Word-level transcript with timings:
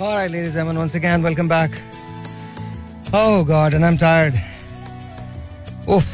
All 0.00 0.14
right, 0.14 0.30
ladies 0.30 0.50
and 0.50 0.54
gentlemen, 0.54 0.78
once 0.78 0.94
again, 0.94 1.24
welcome 1.24 1.48
back. 1.48 1.72
Oh 3.12 3.42
God, 3.42 3.74
and 3.74 3.84
I'm 3.84 3.96
tired. 3.98 4.34
Oof. 5.88 6.06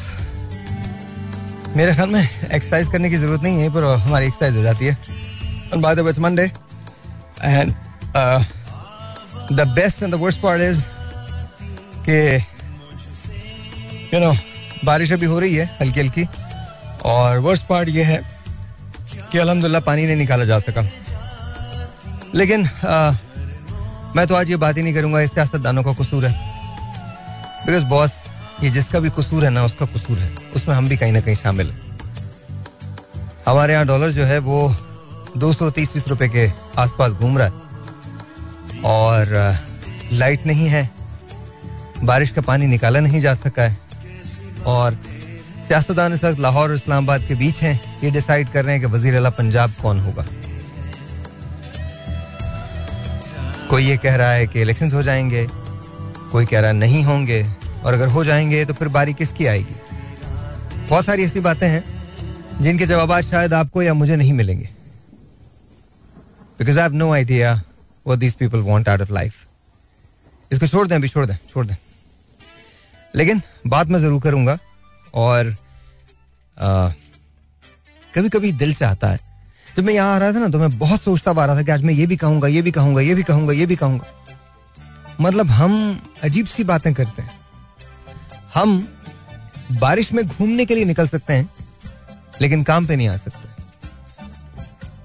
मेरे 1.77 1.95
ख्याल 1.95 2.09
में 2.11 2.21
exercise 2.21 2.89
करने 2.93 3.11
की 3.11 3.17
ज़रूरत 3.17 3.43
नहीं 3.43 3.61
है 3.63 3.73
पर 3.75 3.85
हमारी 4.05 4.27
एक्सरसाइज 4.27 4.57
हो 4.57 4.63
जाती 4.63 4.87
है 4.87 4.97
and 5.73 5.83
by 5.83 5.95
the 5.95 6.01
way 6.01 6.13
Monday 6.21 6.45
and 7.45 7.73
the 9.53 9.67
best 9.75 10.03
and 10.03 10.15
the 10.15 10.21
worst 10.23 10.41
part 10.43 10.63
is 10.63 10.81
के 12.09 12.23
यू 14.15 14.21
नो 14.21 14.33
बारिश 14.85 15.13
अभी 15.13 15.27
हो 15.35 15.39
रही 15.39 15.55
है 15.55 15.67
हल्की 15.81 16.01
हल्की 16.01 16.27
और 17.13 17.39
वर्स्ट 17.51 17.67
पार्ट 17.67 17.89
ये 17.99 18.05
है 18.13 18.21
कि 19.33 19.39
अलहमदुल्ला 19.39 19.81
पानी 19.91 20.07
नहीं 20.07 20.17
निकाला 20.17 20.45
जा 20.45 20.59
सका 20.71 20.89
लेकिन 22.35 22.65
uh, 22.65 23.15
मैं 24.17 24.27
तो 24.27 24.35
आज 24.35 24.51
ये 24.51 24.57
बात 24.57 24.77
ही 24.77 24.83
नहीं 24.83 24.95
करूँगा 24.95 25.27
सियासतदानों 25.27 25.83
का 25.83 25.93
कसूर 25.93 26.25
है। 26.27 26.33
बिकॉज़ 27.67 27.85
बॉस 27.85 28.13
ये 28.63 28.71
जिसका 28.71 29.01
भी 29.01 29.11
कसूर 29.11 29.45
है 29.45 29.51
ना, 29.51 29.65
उसका 29.65 29.87
कसूर 29.87 30.19
है। 30.19 30.35
उसमें 30.57 30.75
हम 30.75 30.89
भी 30.89 30.97
कहीं 30.97 31.13
ना 31.13 31.21
कहीं 31.21 31.35
शामिल 31.35 31.71
हैं। 31.71 31.99
हमारे 33.49 33.73
यहाँ 33.73 33.87
डॉलर 33.87 34.11
जो 34.11 34.25
है, 34.25 34.39
वो 34.39 34.77
दो 35.37 35.53
सौ 35.53 35.71
तीस 35.71 35.95
बीस 35.95 36.09
रुपए 36.09 36.29
के 36.29 36.51
आसपास 36.79 37.13
घूम 37.13 37.39
रहा 37.39 37.47
है। 37.47 37.53
और 38.85 39.59
लाइट 40.13 40.47
नहीं 40.47 40.69
है। 40.69 40.91
बारिश 42.03 42.31
का 42.31 42.41
पानी 42.41 42.67
निकाला 42.67 43.01
नहीं 43.01 43.21
जा 43.21 43.35
सका 43.35 43.63
है। 43.63 43.79
और 44.67 44.99
सियासतदान 45.69 46.13
इस 46.13 46.25
वक्त 46.25 46.41
लाहौर 46.41 46.69
और 46.69 46.75
इस्लामाबाद 46.75 47.25
के 47.29 47.35
बीच 47.35 47.63
हैं। 47.63 47.99
ये 48.05 48.11
डिसाइड 48.11 48.49
कर 48.49 48.65
रहे 48.65 48.75
हैं 48.75 48.81
कि 48.81 48.87
वज़ीर 48.87 49.17
अला 49.17 49.31
पंजाब 49.31 49.73
कौन 49.83 50.01
होगा। 50.01 50.27
कोई 53.71 53.85
ये 53.85 53.97
कह 53.97 54.17
रहा 54.17 54.31
है 54.31 54.47
कि 54.47 54.61
इलेक्शन 54.61 54.91
हो 54.91 55.03
जाएँगे, 55.03 55.47
कोई 56.33 56.47
कह 56.47 56.61
रहा 56.61 56.73
नहीं 56.73 57.03
होंगे, 57.05 57.43
और 57.85 57.95
अगर 57.95 58.09
हो 58.09 58.25
जाएँगे 58.25 58.65
तो 58.65 58.75
फिर 58.75 58.89
बारी 58.89 59.15
किसकी 59.15 59.47
आएगी? 59.47 59.75
बहुत 60.89 61.05
सारी 61.05 61.25
ऐसी 61.25 61.41
बातें 61.41 61.69
हैं 61.69 61.83
जिनके 62.61 62.87
जवाब 62.87 63.21
शायद 63.23 63.55
आपको 63.55 63.83
या 63.83 63.95
मुझे 63.95 64.17
नहीं 64.17 64.33
मिलेंगे। 64.33 64.69
Because 66.59 66.79
I 66.79 66.83
have 66.83 66.95
no 66.95 67.13
idea 67.13 67.55
what 68.07 68.19
these 68.19 68.35
people 68.35 68.59
want 68.63 68.89
out 68.89 69.01
of 69.01 69.13
life 69.13 69.35
इसको 70.51 70.67
छोड़ 70.67 70.87
दें, 70.87 70.97
अभी 70.97 71.09
छोड़ 71.09 71.27
दें 71.27 71.37
छोड़ 71.51 71.67
दें। 71.67 71.77
लेकिन 73.15 73.43
बात 73.67 73.89
मैं 73.89 74.01
ज़रूर 74.01 74.23
करूँगा 74.23 74.59
और 75.15 75.55
कभी 78.15 78.29
कभी 78.29 78.53
दिल 78.55 78.75
चाहता 78.75 79.09
है 79.09 79.19
जब 79.77 79.85
मैं 79.85 79.95
यहाँ 79.95 80.15
आ 80.15 80.19
रहा 80.19 80.33
था 80.33 80.39
ना 80.39 80.49
तो 80.49 80.59
मैं 80.59 80.79
बहुत 80.79 81.03
सोचता 81.03 81.31
आ 81.31 81.45
रहा 81.45 81.57
था 81.57 81.63
कि 81.63 81.73
आज 81.73 81.83
मैं 81.83 81.95
ये 81.95 82.07
भी 82.07 82.17
कहूँगा, 82.17 82.49
ये 82.49 82.63
भी 82.63 82.71
कहूँगा, 82.71 83.01
ये 83.01 83.15
भी 83.15 83.23
कहूँगा, 83.23 83.53
ये 83.53 83.67
भी 83.67 83.77
कहूँगा। 83.77 84.07
मतलब 85.21 85.51
हम 85.51 86.01
अजीब 86.23 86.47
सी 86.47 86.65
बातें 86.65 86.93
करते 86.95 87.23
हैं। 87.23 87.31
हम 88.55 88.89
बारिश 89.73 90.13
में 90.13 90.27
घूमने 90.29 90.65
के 90.65 90.75
लिए 90.75 90.85
निकल 90.85 91.09
सकते 91.09 91.33
हैं, 91.33 91.49
लेकिन 92.41 92.63
काम 92.63 92.87
पे 92.87 92.97
नहीं 92.97 93.09
आ 93.09 93.17
सकते। 93.17 93.49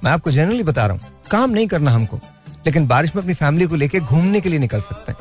मैं 0.03 0.11
आपको 0.11 0.31
जनरली 0.31 0.63
बता 0.63 0.85
रहा 0.85 0.97
हूँ, 0.97 1.01
काम 1.31 1.49
नहीं 1.49 1.67
करना 1.67 1.91
हमको, 1.91 2.19
लेकिन 2.65 2.87
बारिश 2.87 3.15
में 3.15 3.21
अपनी 3.23 3.33
फैमिली 3.33 3.65
को 3.67 3.75
लेके 3.75 3.99
घूमने 3.99 4.41
के 4.41 4.49
लिए 4.49 4.59
निकल 4.59 4.81
सकते 4.81 5.11
हैं। 5.11 5.19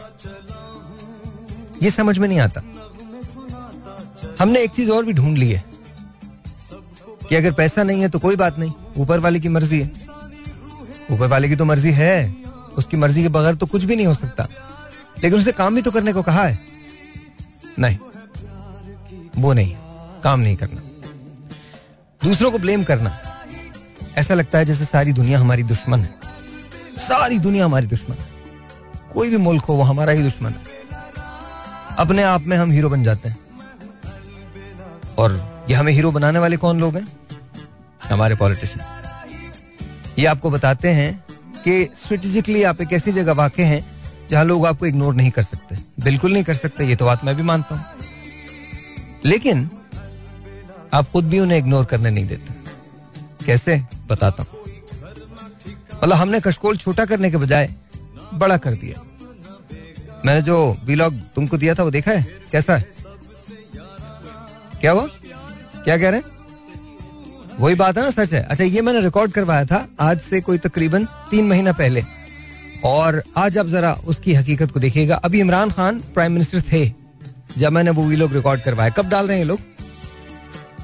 ये 1.82 1.91
समझ 1.91 2.19
में 2.19 2.28
नहीं 2.28 2.41
आता। 2.41 2.62
हमने 4.41 4.60
एक 4.60 4.70
चीज़ 4.70 4.91
और 4.91 5.04
भी 5.04 5.12
ढूंढ 5.12 5.38
ली 5.38 5.50
है। 5.50 5.64
कि 7.29 7.37
अगर 7.37 7.53
पैसा 7.53 7.83
नहीं 7.83 8.01
है 8.01 8.09
तो 8.09 8.19
कोई 8.19 8.37
बात 8.37 8.59
नहीं, 8.59 8.73
ऊपर 8.97 9.21
वाले 9.21 9.41
की 9.41 9.48
मर्ज़ी 9.48 9.81
है। 9.81 9.91
ऊपर 11.11 11.29
वाले 11.29 11.48
की 11.48 11.57
तो 11.57 11.65
मर्ज़ी 11.65 11.93
है, 11.93 12.37
उसकी 12.77 12.97
मर्ज़ी 12.97 13.23
के 13.23 13.29
बगैर 13.29 13.55
तो 13.55 13.67
कुछ 13.67 13.84
भी 13.84 13.97
नहीं 13.97 14.07
हो 14.07 14.15
सकता। 14.15 14.48
लेकिन 15.25 15.39
उसे 15.39 15.53
काम 15.53 15.75
भी 15.75 15.83
तो 15.83 15.91
करने 15.91 16.12
को 16.12 16.23
कहा 16.23 16.45
है। 16.45 16.59
नहीं, 17.79 17.99
वो 19.37 19.53
नहीं, 19.53 19.77
काम 20.25 20.41
नहीं 20.41 20.56
करना। 20.56 20.81
दूसरों 22.25 22.50
को 22.50 22.59
ब्लेम 22.59 22.84
करना। 22.84 23.19
ऐसा 24.17 24.34
लगता 24.34 24.59
है 24.59 24.65
जैसे 24.65 24.84
सारी 24.84 25.12
दुनिया 25.12 25.38
हमारी 25.38 25.62
दुश्मन 25.62 26.00
है। 26.00 26.15
सारी 26.99 27.38
दुनिया 27.38 27.65
हमारी 27.65 27.87
दुश्मन 27.87 28.17
है। 28.17 28.28
कोई 29.12 29.31
भी 29.31 29.37
मुल्क 29.37 29.65
हो, 29.65 29.75
वो 29.75 29.83
हमारा 29.83 30.12
ही 30.12 30.22
दुश्मन 30.22 30.50
है। 30.50 30.65
अपने 31.99 32.22
आप 32.22 32.43
में 32.43 32.56
हम 32.56 32.71
हीरो 32.71 32.91
बन 32.91 33.03
जाते 33.03 33.28
हैं। 33.28 33.37
और 35.19 35.59
ये 35.71 35.77
हमें 35.77 35.93
हीरो 35.93 36.12
बनाने 36.12 36.38
वाले 36.38 36.56
कौन 36.56 36.81
लोग 36.81 36.97
हैं? 36.97 37.18
हमारे 38.14 38.34
पॉलिटिशियन 38.34 38.86
ये 40.19 40.26
आपको 40.26 40.50
बताते 40.50 40.88
हैं 40.88 41.24
कि 41.64 41.84
स्ट्रेटेजिकली 41.96 42.62
आप 42.62 42.80
एक 42.80 42.92
ऐसी 42.92 43.12
जगह 43.12 43.32
वाक़ 43.32 43.60
हैं 43.60 43.84
जहाँ 44.30 44.44
लोग 44.44 44.66
आपको 44.66 44.86
इग्नोर 44.86 45.14
नहीं 45.14 45.30
कर 45.30 45.42
सकते। 45.42 45.76
बिल्कुल 46.00 46.32
नहीं 46.32 46.44
कर 46.44 46.54
सकते, 46.54 46.84
ये 46.84 46.96
तो 46.96 47.04
बात 47.04 47.24
मैं 47.24 47.36
भी 47.36 47.42
मानता 47.42 47.74
हूँ। 47.74 47.84
लेकिन 49.24 49.70
आप 50.94 51.10
खुद 51.10 51.24
भी 51.24 51.41
उन्हें 51.41 51.58
इग्नोर 51.58 51.84
करने 51.84 52.10
नहीं 52.10 52.26
देते। 52.26 52.54
कैसे? 53.46 53.82
बताता 54.06 54.42
हूँ। 54.42 54.60
मतलब 56.04 56.16
हमने 56.16 56.40
कशकोल 56.40 56.76
छोटा 56.76 57.04
करने 57.04 57.30
के 57.30 57.36
बजाय 57.36 57.75
बड़ा 58.34 58.56
कर 58.56 58.72
दिया। 58.72 59.02
मैंने 60.26 60.42
जो 60.42 60.76
वीलॉग 60.84 61.20
तुमको 61.36 61.58
दिया 61.58 61.75
था 61.75 61.82
वो 61.82 61.90
देखा 61.90 62.12
है? 62.12 62.22
कैसा 62.52 62.76
है? 62.76 62.88
क्या 64.80 64.92
हुआ? 64.92 65.06
क्या 65.84 65.98
कह 65.98 66.10
रहे 66.10 66.20
हैं? 66.20 66.38
वही 67.60 67.74
बात 67.74 67.96
है 67.98 68.02
ना, 68.02 68.10
सच 68.10 68.32
है। 68.32 68.42
अच्छा 68.42 68.64
ये 68.64 68.80
मैंने 68.80 69.00
रिकॉर्ड 69.00 69.32
करवाया 69.32 69.64
था 69.64 69.86
आज 70.00 70.20
से 70.20 70.41
कोई 70.41 70.58
तकरीबन 70.58 71.04
तीन 71.30 71.48
महीना 71.48 71.72
पहले। 71.72 72.02
और 72.84 73.22
आज 73.36 73.58
आप 73.58 73.66
जरा 73.66 73.92
उसकी 74.06 74.34
हकीकत 74.34 74.70
को 74.70 74.80
देखिएगा। 74.80 75.16
अभी 75.16 75.41
इमरान 75.41 75.70
खान 75.70 75.98
प्राइम 76.14 76.32
मिनिस्टर 76.32 76.60
थे, 76.72 76.92
जब 77.58 77.72
मैंने 77.72 77.91
वो 77.91 78.04
वीलॉग 78.04 78.32
रिकॉर्ड 78.32 78.60
करवाया। 78.60 78.91
कब 78.91 79.08
डाल 79.08 79.28
रहे 79.28 79.38
हैं 79.38 79.44
लोग? 79.44 79.60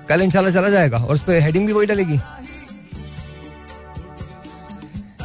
कल 0.08 0.22
इंशाल्लाह 0.22 0.54
चला 0.54 0.68
जाएगा 0.68 0.98
और 0.98 1.14
उस 1.14 1.22
पर 1.22 1.40
हेडिंग 1.40 1.66
भी 1.66 1.72
वही 1.72 1.86
डलेगी। 1.86 2.18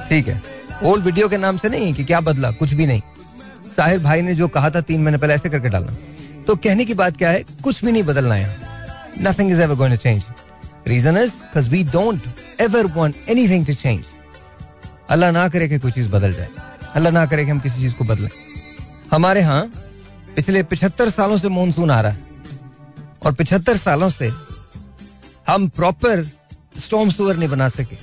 ठीक 0.09 0.27
है। 0.27 0.41
ओल्ड 0.83 1.05
वीडियो 1.05 1.29
के 1.29 1.37
नाम 1.37 1.57
से 1.57 1.69
नहीं 1.69 1.93
कि 1.93 2.03
क्या 2.03 2.21
बदला, 2.21 2.51
कुछ 2.51 2.73
भी 2.73 2.85
नहीं। 2.85 3.01
साहिर 3.77 3.99
भाई 3.99 4.21
ने 4.21 4.35
जो 4.35 4.47
कहा 4.47 4.69
था 4.69 4.81
तीन 4.81 5.01
महीने 5.01 5.17
पहले, 5.17 5.33
ऐसे 5.33 5.49
करके 5.49 5.69
डालना। 5.69 5.95
तो 6.47 6.55
कहने 6.55 6.85
की 6.85 6.93
बात 6.93 7.17
क्या 7.17 7.29
है? 7.29 7.43
कुछ 7.63 7.83
भी 7.85 7.91
नहीं 7.91 8.03
बदलना 8.03 8.35
है। 8.35 8.55
Nothing 9.21 9.51
is 9.51 9.61
ever 9.61 9.75
going 9.75 9.93
to 9.93 10.01
change 10.03 10.23
reason 10.89 11.17
is 11.17 11.33
because 11.33 11.69
we 11.69 11.83
don't 11.91 12.21
ever 12.61 12.85
want 12.95 13.15
anything 13.29 13.65
to 13.65 13.73
change 13.73 14.03
Allah 15.09 15.31
ना 15.31 15.47
करे 15.49 15.67
कि 15.67 15.77
कोई 15.79 15.91
चीज़ 15.91 16.09
बदल 16.09 16.33
जाए। 16.33 16.49
अल्लाह 16.95 17.11
ना 17.13 17.25
करे 17.25 17.45
कि 17.45 17.51
हम 17.51 17.59
किसी 17.59 17.81
चीज़ 17.81 17.95
को 17.95 18.03
बदलें। 18.05 18.29
हमारे 19.11 19.39
यहाँ 19.41 19.63
पिछले 20.35 20.63
पिछहत्तर 20.63 21.09
सालों 21.09 21.37
से 21.37 21.49
मानसून 21.49 21.91
आ 21.91 21.99
रहा 22.01 22.11
है। 22.11 22.27
और 23.25 23.33
पिछहत्तर 23.33 23.77
सालों 23.77 24.09
से 24.09 24.29
हम 25.47 25.67
प्रॉपर 25.69 26.23
स्टॉम 26.79 27.09
सुअर 27.09 27.37
नहीं 27.37 27.49
बना 27.49 27.69
सके। 27.69 27.95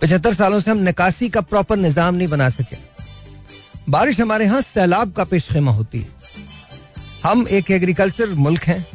पिछहत्तर 0.00 0.34
सालों 0.34 0.60
से 0.60 0.70
हम 0.70 0.78
निकासी 0.78 1.28
का 1.28 1.40
प्रॉपर 1.42 1.76
निज़ाम 1.76 2.14
नहीं 2.14 2.28
बना 2.28 2.48
सके। 2.50 2.76
बारिश 3.88 4.20
हमारे 4.20 4.44
यहाँ 4.44 4.60
सैलाब 4.60 5.12
का 5.12 5.24
पेश 5.24 5.48
खेमा 5.48 5.72
होती 5.72 5.98
है। 5.98 6.14
हम 7.24 7.46
एक 7.48 7.70
एग्रीकल्चर 7.70 8.34
मुल्क 8.36 8.62
हैं। 8.62 8.86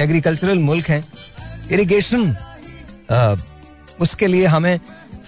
एग्रीकल्चरल 0.00 0.58
मुल्क 0.58 0.88
हैं। 0.88 1.04
इरिगेशन 1.72 2.36
उसके 4.00 4.26
लिए 4.26 4.46
हमें 4.46 4.78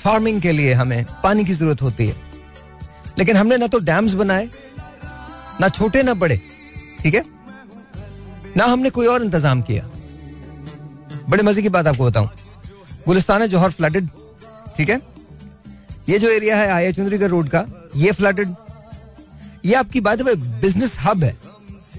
फ़ार्मिंग 0.02 0.40
के 0.42 0.52
लिए 0.52 0.72
हमें 0.74 1.04
पानी 1.22 1.44
की 1.44 1.54
ज़रूरत 1.54 1.82
होती 1.82 2.06
है। 2.06 2.16
लेकिन 3.18 3.36
हमने 3.36 3.56
ना 3.56 3.66
तो 3.66 3.78
डैम्स 3.80 4.12
बनाए, 4.14 4.48
ना 5.60 5.68
छोटे, 5.68 6.02
ना 6.02 6.14
बड़े, 6.14 6.40
ठीक 7.02 7.14
है? 7.14 7.24
ना 8.56 8.64
हमने 8.64 8.90
कोई 8.90 9.06
और 9.06 9.22
इंतज़ाम 9.22 9.62
किया। 9.62 9.84
बड़े 11.28 11.42
मज़े 11.42 11.62
की 11.62 11.68
बात 11.68 11.86
आपको 11.86 12.04
बताऊँ। 12.04 12.28
गुलिस्तान 13.06 13.42
है 13.42 13.48
जौहर 13.48 13.70
फ्लडेड 13.70 14.08
ठीक 14.76 14.90
है? 14.90 15.00
ये 16.08 16.18
जो 16.18 16.28
एरिया 16.30 16.56
है 16.56 16.68
आया 16.70 16.90
चुंदरीगढ़ 16.92 17.28
रोड 17.28 17.48
का, 17.48 17.64
ये 17.96 18.12
फ्लडेड 18.12 18.54
ये 19.64 19.74
आपकी 19.74 20.00
बात 20.00 20.18
है 20.18 20.34
बिज़नेस 20.60 20.96
हब 21.00 21.24
है। 21.24 21.36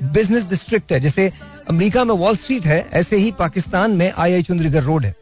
बिज़नेस 0.03 0.43
डिस्ट्रिक्ट 0.45 0.91
है। 0.91 0.99
जैसे 0.99 1.31
अमेरिका 1.69 2.03
में 2.05 2.13
वॉल 2.15 2.35
स्ट्रीट 2.35 2.65
है, 2.65 2.79
ऐसे 2.93 3.17
ही 3.17 3.31
पाकिस्तान 3.31 3.91
में 3.91 4.11
आई 4.11 4.33
आई 4.33 4.43
चुंदरीगढ़ 4.43 4.83
रोड 4.83 5.05
है। 5.05 5.15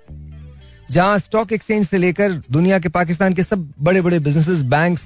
जहाँ 0.91 1.17
स्टॉक 1.19 1.51
एक्सचेंज 1.53 1.87
से 1.87 1.97
लेकर 1.97 2.31
दुनिया 2.51 2.79
के 2.79 2.89
पाकिस्तान 2.89 3.33
के 3.33 3.43
सब 3.43 3.73
बड़े 3.81 4.01
बड़े 4.01 4.19
बिज़नेस 4.19 4.61
बैंक 4.63 4.99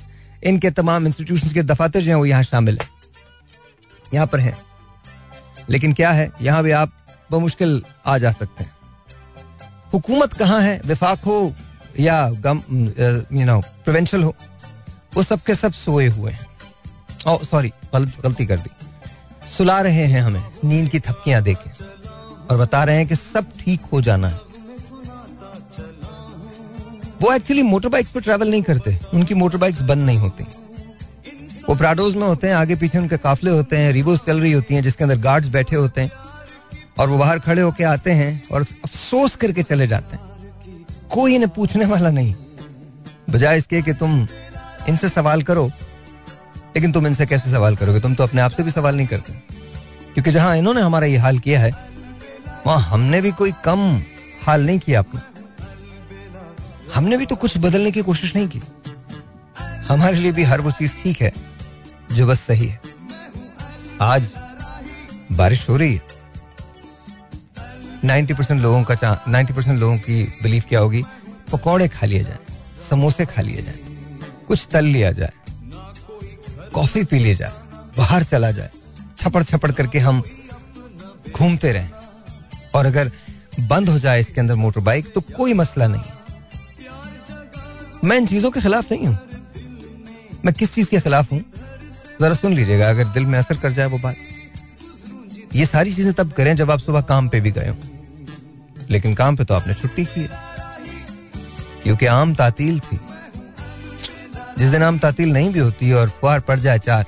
इनके 0.43 0.71
तमाम 0.71 1.07
इंस्टीट्यूशन 1.07 1.49
के 1.49 1.63
दफातर 1.63 2.01
जो 2.01 2.07
हैं, 2.07 2.15
वो 2.15 2.25
यहाँ 2.25 2.43
शामिल 2.43 2.79
है। 2.81 2.87
यहाँ 4.13 4.27
पर 4.27 4.39
है। 4.39 4.57
लेकिन 5.69 5.93
क्या 5.93 6.11
है, 6.11 6.31
यहाँ 6.41 6.63
भी 6.63 6.71
आप 6.71 6.91
बमुश्किल 7.31 7.81
आ 8.05 8.17
जा 8.17 8.31
सकते 8.31 8.63
हैं। 8.63 8.71
हुकूमत 9.93 10.33
कहाँ 10.33 10.61
है, 10.61 10.79
विफाक 10.85 11.23
हो 11.25 11.53
या 11.99 12.29
गम 12.29 12.61
यू 13.31 13.45
नो 13.45 13.59
प्रोवेंशल 13.59 14.23
हो, 14.23 14.35
वो 15.15 15.23
सबके 15.23 15.55
सब 15.55 15.71
सोए 15.73 16.07
हुए 16.07 16.31
हैं। 16.31 16.47
सॉरी 17.45 17.71
गलती 17.95 18.45
कर 18.45 18.59
दी। 18.59 18.69
सुला 19.49 19.79
रहे 19.81 20.05
हैं 20.05 20.21
हमें, 20.21 20.43
नींद 20.65 20.89
की 20.89 20.99
थपकियाँ 20.99 21.41
देके 21.43 21.85
और 22.45 22.57
बता 22.57 22.83
रहे 22.83 22.97
हैं 22.97 23.07
कि 23.07 23.15
सब 23.15 23.51
ठीक 23.59 23.81
हो 23.93 24.01
जाना 24.01 24.27
है। 24.27 24.48
वो 27.21 27.33
एक्चुअली 27.33 27.63
मोटर 27.63 27.89
बाइक्स 27.89 28.11
पर 28.11 28.21
ट्रैवल 28.21 28.51
नहीं 28.51 28.61
करते। 28.61 28.99
उनकी 29.13 29.33
मोटर 29.33 29.57
बाइक्स 29.57 29.81
बंद 29.81 30.03
नहीं 30.03 30.17
होती। 30.17 30.43
वो 31.69 31.75
प्राडोज 31.75 32.15
में 32.15 32.27
होते 32.27 32.47
हैं, 32.47 32.55
आगे 32.55 32.75
पीछे 32.75 32.97
उनके 32.97 33.17
काफले 33.17 33.51
होते 33.51 33.77
हैं 33.77 33.91
रिवोस 33.91 34.25
चल 34.25 34.39
रही 34.39 34.51
होती 34.51 34.75
हैं, 34.75 34.83
जिसके 34.83 35.03
अंदर 35.03 35.17
गार्ड्स 35.17 35.47
बैठे 35.47 35.75
होते 35.75 36.01
हैं। 36.01 36.11
और 36.99 37.09
वो 37.09 37.17
बाहर 37.17 37.39
खड़े 37.39 37.61
होके 37.61 37.83
आते 37.83 38.11
हैं 38.11 38.43
और 38.51 38.61
अफसोस 38.61 39.35
करके 39.35 39.63
चले 39.63 39.87
जाते 39.87 40.15
हैं। 40.15 40.23
कोई 41.11 41.35
इन्हें 41.35 41.49
पूछने 41.49 41.85
वाला 41.85 42.09
नहीं। 42.09 42.35
बजाय 43.29 43.57
इसके 43.57 43.81
कि 43.81 43.93
तुम 43.93 44.27
इनसे 44.89 45.09
सवाल 45.09 45.43
करो, 45.43 45.67
लेकिन 46.57 46.91
तुम 46.91 47.07
इनसे 47.07 47.25
कैसे 47.25 47.51
सवाल 47.51 47.75
करोगे? 47.75 47.99
तुम 47.99 48.15
तो 48.15 48.23
अपने 48.23 48.41
आप 48.41 48.51
से 48.51 48.63
भी 48.63 48.71
सवाल 48.71 48.95
नहीं 48.95 49.07
करते। 49.07 49.33
क्योंकि 50.13 50.31
जहाँ 50.31 50.57
इन्होंने 50.57 50.81
हमारा 50.81 51.05
ये 51.05 51.17
हाल 51.17 51.39
किया 51.39 51.59
है, 51.59 51.71
वहाँ 52.67 52.79
हमने 52.79 53.21
भी 53.21 53.31
कोई 53.31 53.53
कम 53.65 54.01
हाल 54.43 54.65
नहीं 54.65 54.79
किया 54.79 54.99
अपना। 54.99 55.21
हमने 56.95 57.17
भी 57.17 57.25
तो 57.25 57.35
कुछ 57.35 57.57
बदलने 57.57 57.91
की 57.91 58.01
कोशिश 58.01 58.35
नहीं 58.35 58.47
की। 58.47 58.61
हमारे 59.87 60.17
लिए 60.17 60.31
भी 60.31 60.43
हर 60.43 60.61
वो 60.61 60.71
चीज़ 60.71 60.95
ठीक 60.95 61.21
है, 61.21 61.31
जो 62.11 62.27
बस 62.27 62.39
सही 62.39 62.67
है। 62.67 62.79
आज 64.01 64.29
बारिश 65.31 65.67
हो 65.69 65.77
रही 65.77 65.93
है। 65.93 66.01
नाइन्टी 68.03 68.33
परसेंट 68.33 68.59
लोगों 68.61 68.83
का 68.83 69.23
नाइन्टी 69.27 69.53
परसेंट 69.53 69.79
लोगों 69.79 69.97
की 69.99 70.23
बिलीफ 70.43 70.65
क्या 70.65 70.79
होगी? 70.79 71.03
पकौड़े 71.51 71.87
खा 71.87 72.05
लिए 72.05 72.23
जाए, 72.23 72.37
समोसे 72.89 73.25
खा 73.25 73.41
लिए 73.41 73.61
जाए, 73.61 73.79
कुछ 74.47 74.67
तल 74.71 74.85
लिया 74.85 75.11
जाए, 75.11 75.31
कॉफ़ी 76.73 77.03
पी 77.03 77.19
लिया 77.19 77.33
जाए, 77.33 77.51
बाहर 77.97 78.23
चला 78.23 78.51
जाए 78.51 78.69
छपड़ 79.17 79.43
छपड़ 79.43 79.71
करके 79.71 79.99
हम 79.99 80.21
घूमते 81.31 81.71
रहें। 81.71 81.91
और 82.75 82.85
अगर 82.85 83.11
बंद 83.61 83.89
हो 83.89 83.99
जाए 83.99 84.21
इसके 84.21 84.41
अंदर 84.41 84.55
मोटर 84.55 84.81
बाइक 84.81 85.13
तो 85.13 85.21
कोई 85.35 85.53
मसला 85.53 85.87
नहीं। 85.87 86.18
मैं 88.03 88.17
इन 88.17 88.27
चीज़ों 88.27 88.51
के 88.51 88.61
खिलाफ 88.61 88.91
नहीं 88.91 89.05
हूँ। 89.05 89.19
मैं 90.45 90.53
किस 90.53 90.73
चीज़ 90.73 90.89
के 90.89 90.99
खिलाफ 90.99 91.31
हूँ? 91.31 91.43
जरा 92.21 92.33
सुन 92.33 92.53
लीजिएगा, 92.53 92.89
अगर 92.89 93.07
दिल 93.07 93.25
में 93.25 93.39
असर 93.39 93.57
कर 93.57 93.71
जाए 93.71 93.85
वो 93.85 93.99
बात। 93.99 94.15
ये 95.55 95.65
सारी 95.65 95.93
चीज़ें 95.93 96.13
तब 96.13 96.31
करें 96.31 96.55
जब 96.55 96.71
आप 96.71 96.79
सुबह 96.79 97.01
काम 97.01 97.29
पे 97.29 97.41
भी 97.41 97.51
गए 97.51 97.67
हो। 97.67 97.77
लेकिन 98.89 99.15
काम 99.15 99.35
पे 99.35 99.43
तो 99.43 99.53
आपने 99.53 99.73
छुट्टी 99.73 100.05
की 100.05 100.21
है। 100.21 100.29
क्योंकि 101.83 102.05
आम 102.05 102.35
तातील 102.35 102.79
थी। 102.79 102.99
जिस 104.57 104.69
दिन 104.69 104.83
आम 104.83 104.99
तातील 104.99 105.33
नहीं 105.33 105.49
भी 105.49 105.59
होती 105.59 105.91
और 105.91 106.09
फुहार 106.09 106.39
पड़ 106.39 106.59
जाए 106.59 106.79
चार 106.79 107.05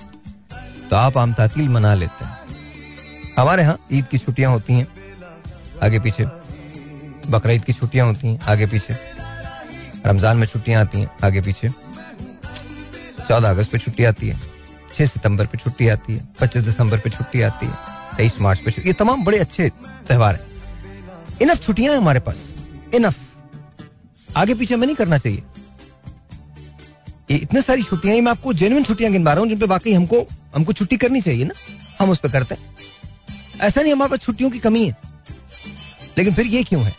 तो 0.89 0.95
आप 0.95 1.17
आम 1.17 1.33
तातील 1.33 1.69
मना 1.69 1.93
लेते 1.93 2.25
हैं। 2.25 2.37
हमारे 3.39 3.63
यहाँ 3.63 3.79
ईद 3.93 4.05
की 4.07 4.17
छुट्टियाँ 4.17 4.51
होती 4.51 4.73
हैं। 4.73 4.87
आगे 5.83 5.99
पीछे 5.99 6.25
बकरा 7.27 7.57
की 7.57 7.73
छुट्टियाँ 7.73 8.07
होती 8.07 8.27
हैं, 8.27 8.39
आगे 8.41 8.65
पीछे। 8.65 9.20
रमज़ान 10.05 10.37
में 10.37 10.47
छुट्टियाँ 10.47 10.81
आती 10.81 10.99
हैं, 10.99 11.09
आगे 11.23 11.41
पीछे। 11.41 11.69
चौदह 13.27 13.49
अगस्त 13.49 13.71
पे 13.71 13.77
छुट्टी 13.77 14.03
आती 14.03 14.27
है, 14.27 14.39
छह 14.95 15.05
सितंबर 15.05 15.45
पे 15.45 15.57
छुट्टी 15.57 15.87
आती 15.87 16.13
है, 16.13 16.27
पच्चीस 16.41 16.63
दिसंबर 16.63 16.99
पे 16.99 17.09
छुट्टी 17.09 17.41
आती 17.41 17.65
है, 17.65 17.73
तेईस 18.17 18.39
मार्च 18.41 18.59
पे 18.59 18.81
ये 18.85 18.93
तमाम 18.93 19.23
बड़े 19.23 19.37
अच्छे 19.37 19.69
त्यौहार 20.07 20.35
हैं। 20.35 21.39
इनफ 21.41 21.61
छुट्टियाँ 21.63 21.93
हैं 21.93 22.01
हमारे 22.01 22.19
पास। 22.19 22.53
इनफ। 22.95 23.19
आगे 24.37 24.53
पीछे 24.55 24.73
हमें 24.73 24.85
नहीं 24.87 24.95
करना 24.95 25.17
चाहिए। 25.17 25.43
ये 27.31 27.37
इतने 27.37 27.61
सारी 27.61 27.83
छुट्टियाँ 27.83 28.15
मैं 28.21 28.31
आपको 28.31 28.53
जेनुअन 28.53 28.83
छुट्टियाँ 28.83 29.11
गिनवा 29.11 29.33
रहा 29.33 29.41
हूँ, 29.41 29.49
जिन 29.49 29.59
पे 29.59 29.65
वाकई 29.65 29.93
हमको 29.93 30.27
हमको 30.55 30.73
छुट्टी 30.73 30.97
करनी 30.97 31.21
चाहिए 31.21 31.45
ना। 31.45 31.53
हम 31.99 32.09
उस 32.09 32.17
पर 32.17 32.29
करते 32.29 32.55
हैं। 32.55 32.61
ऐसा 33.61 33.81
नहीं 33.81 33.93
हमारे 33.93 34.09
पास 34.09 34.19
छुट्टियों 34.19 34.49
की 34.49 34.59
कमी 34.59 34.85
है। 34.85 34.97
लेकिन 36.17 36.33
फिर 36.33 36.45
ये 36.45 36.63
क्यों 36.63 36.83
है? 36.83 36.93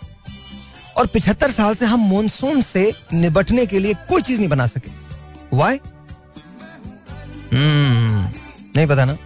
और 0.96 1.06
पिछहत्तर 1.06 1.50
साल 1.50 1.74
से 1.74 1.86
हम 1.86 2.08
मानसून 2.12 2.60
से 2.62 2.92
निबटने 3.12 3.66
के 3.66 3.78
लिए 3.78 3.94
कोई 4.08 4.22
चीज़ 4.22 4.38
नहीं 4.38 4.48
बना 4.48 4.66
सके। 4.66 4.90
वाई 5.52 5.80
हम्म, 7.52 8.28
नहीं 8.76 8.86
पता 8.86 9.04
ना। 9.04 9.16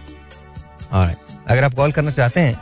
अगर 1.47 1.63
आप 1.63 1.73
कॉल 1.73 1.91
करना 1.91 2.11
चाहते 2.11 2.39
हैं 2.39 2.55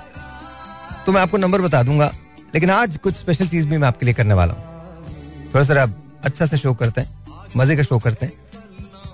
तो 1.05 1.11
मैं 1.11 1.21
आपको 1.21 1.37
नंबर 1.37 1.61
बता 1.61 1.81
दूँगा 1.83 2.11
लेकिन 2.55 2.69
आज 2.69 2.97
कुछ 2.97 3.15
स्पेशल 3.15 3.47
चीज़ 3.47 3.67
भी 3.67 3.77
मैं 3.77 3.87
आपके 3.87 4.05
लिए 4.05 4.13
करने 4.13 4.33
वाला 4.33 4.53
हूँ। 4.53 5.53
थोड़ा 5.53 5.63
सा 5.65 5.81
आप 5.81 5.95
अच्छा 6.23 6.45
से 6.45 6.57
शो 6.57 6.73
करते 6.73 7.01
हैं 7.01 7.51
मज़े 7.57 7.75
का 7.75 7.83
शो 7.83 7.99
करते 7.99 8.25
हैं। 8.25 8.33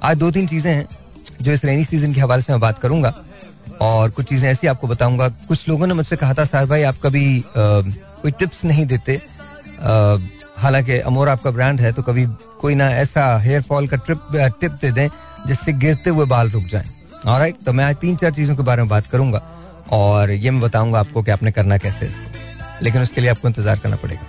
आज 0.03 0.17
दो 0.17 0.31
तीन 0.31 0.47
चीज़ें 0.47 0.71
हैं 0.73 0.87
जो 1.41 1.51
इस 1.51 1.63
रेनी 1.65 1.83
सीज़न 1.85 2.13
के 2.13 2.21
हवाले 2.21 2.41
से 2.41 2.53
मैं 2.53 2.59
बात 2.61 2.79
करूँगा 2.79 3.13
और 3.81 4.09
कुछ 4.11 4.29
चीज़ें 4.29 4.49
ऐसी 4.49 4.67
आपको 4.67 4.87
बताऊँगा। 4.87 5.27
कुछ 5.47 5.67
लोगों 5.69 5.87
ने 5.87 5.93
मुझसे 5.93 6.15
कहा 6.15 6.33
था 6.33 6.45
सर 6.45 6.65
भाई 6.65 6.83
आप 6.83 6.95
कभी 7.03 7.39
आ, 7.39 7.43
कोई 8.21 8.31
टिप्स 8.31 8.63
नहीं 8.65 8.85
देते 8.85 9.19
हालाँकि 9.83 10.97
अमोर 11.01 11.29
आपका 11.29 11.51
ब्रांड 11.51 11.81
है 11.81 11.91
तो 11.93 12.01
कभी 12.03 12.25
कोई 12.61 12.75
ना 12.75 12.89
ऐसा 12.91 13.37
हेयर 13.39 13.61
फॉल 13.61 13.87
का 13.87 13.97
ट्रिप 13.97 14.21
टिप 14.61 14.71
दे 14.73 14.91
दें, 14.91 15.07
जिससे 15.47 15.73
गिरते 15.75 16.09
हुए 16.09 16.25
बाल 16.27 16.49
रुक 16.49 16.63
जाए। 16.65 16.85
राइट 17.27 17.55
तो 17.65 17.73
मैं 17.73 17.85
आज 17.85 17.95
तीन 17.97 18.15
चार 18.15 18.33
चीज़ों 18.33 18.55
के 18.55 18.63
बारे 18.63 18.81
में 18.81 18.89
बात 18.89 19.07
करूँगा, 19.07 19.41
और 19.91 20.31
ये 20.31 20.51
मैं 20.51 20.61
बताऊँगा 20.61 20.99
आपको 20.99 21.23
कि 21.23 21.31
आपने 21.31 21.51
करना 21.51 21.77
कैसे 21.77 22.05
इसको। 22.05 22.83
लेकिन 22.83 23.01
उसके 23.01 23.21
लिए 23.21 23.29
आपको 23.29 23.47
इंतज़ार 23.47 23.79
करना 23.79 23.95
पड़ेगा। 23.95 24.21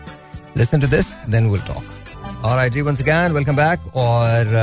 Listen 0.56 0.80
to 0.80 0.86
this 0.88 1.06
then 1.30 1.48
will 1.50 1.60
talk 1.66 2.44
और 2.44 2.58
आई 2.58 2.70
जी 2.70 2.80
वंस 2.80 3.00
अगैन 3.00 3.32
वेलकम 3.32 3.56
बैक 3.56 3.96
और 3.96 4.56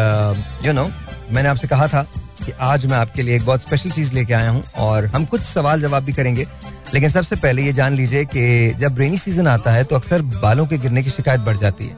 यू 0.66 0.74
नो 0.74 0.90
मैंने 1.32 1.50
आपसे 1.50 1.68
कहा 1.68 1.88
था 1.88 2.02
कि 2.46 2.52
आज 2.62 2.86
मैं 2.86 2.98
आपके 2.98 3.22
लिए 3.22 3.36
एक 3.36 3.46
बहुत 3.46 3.62
स्पेशल 3.62 3.92
चीज़ 3.92 4.14
लेके 4.14 4.34
आया 4.34 4.50
हूँ, 4.50 4.64
और 4.78 5.06
हम 5.08 5.26
कुछ 5.26 5.42
सवाल 5.44 5.82
जवाब 5.82 6.04
भी 6.04 6.14
करेंगे 6.14 6.48
लेकिन 6.94 7.10
सबसे 7.10 7.36
पहले 7.38 7.62
ये 7.62 7.74
जान 7.74 7.94
लीजिए 7.94 8.24
कि 8.26 8.74
जब 8.80 9.00
रेनी 9.00 9.18
सीज़न 9.20 9.48
आता 9.48 9.72
है 9.72 9.84
तो 9.84 9.96
अक्सर 9.96 10.22
बालों 10.22 10.66
के 10.68 10.78
गिरने 10.78 11.04
की 11.04 11.10
शिकायत 11.10 11.42
बढ़ 11.42 11.58
जाती 11.58 11.86
है। 11.86 11.94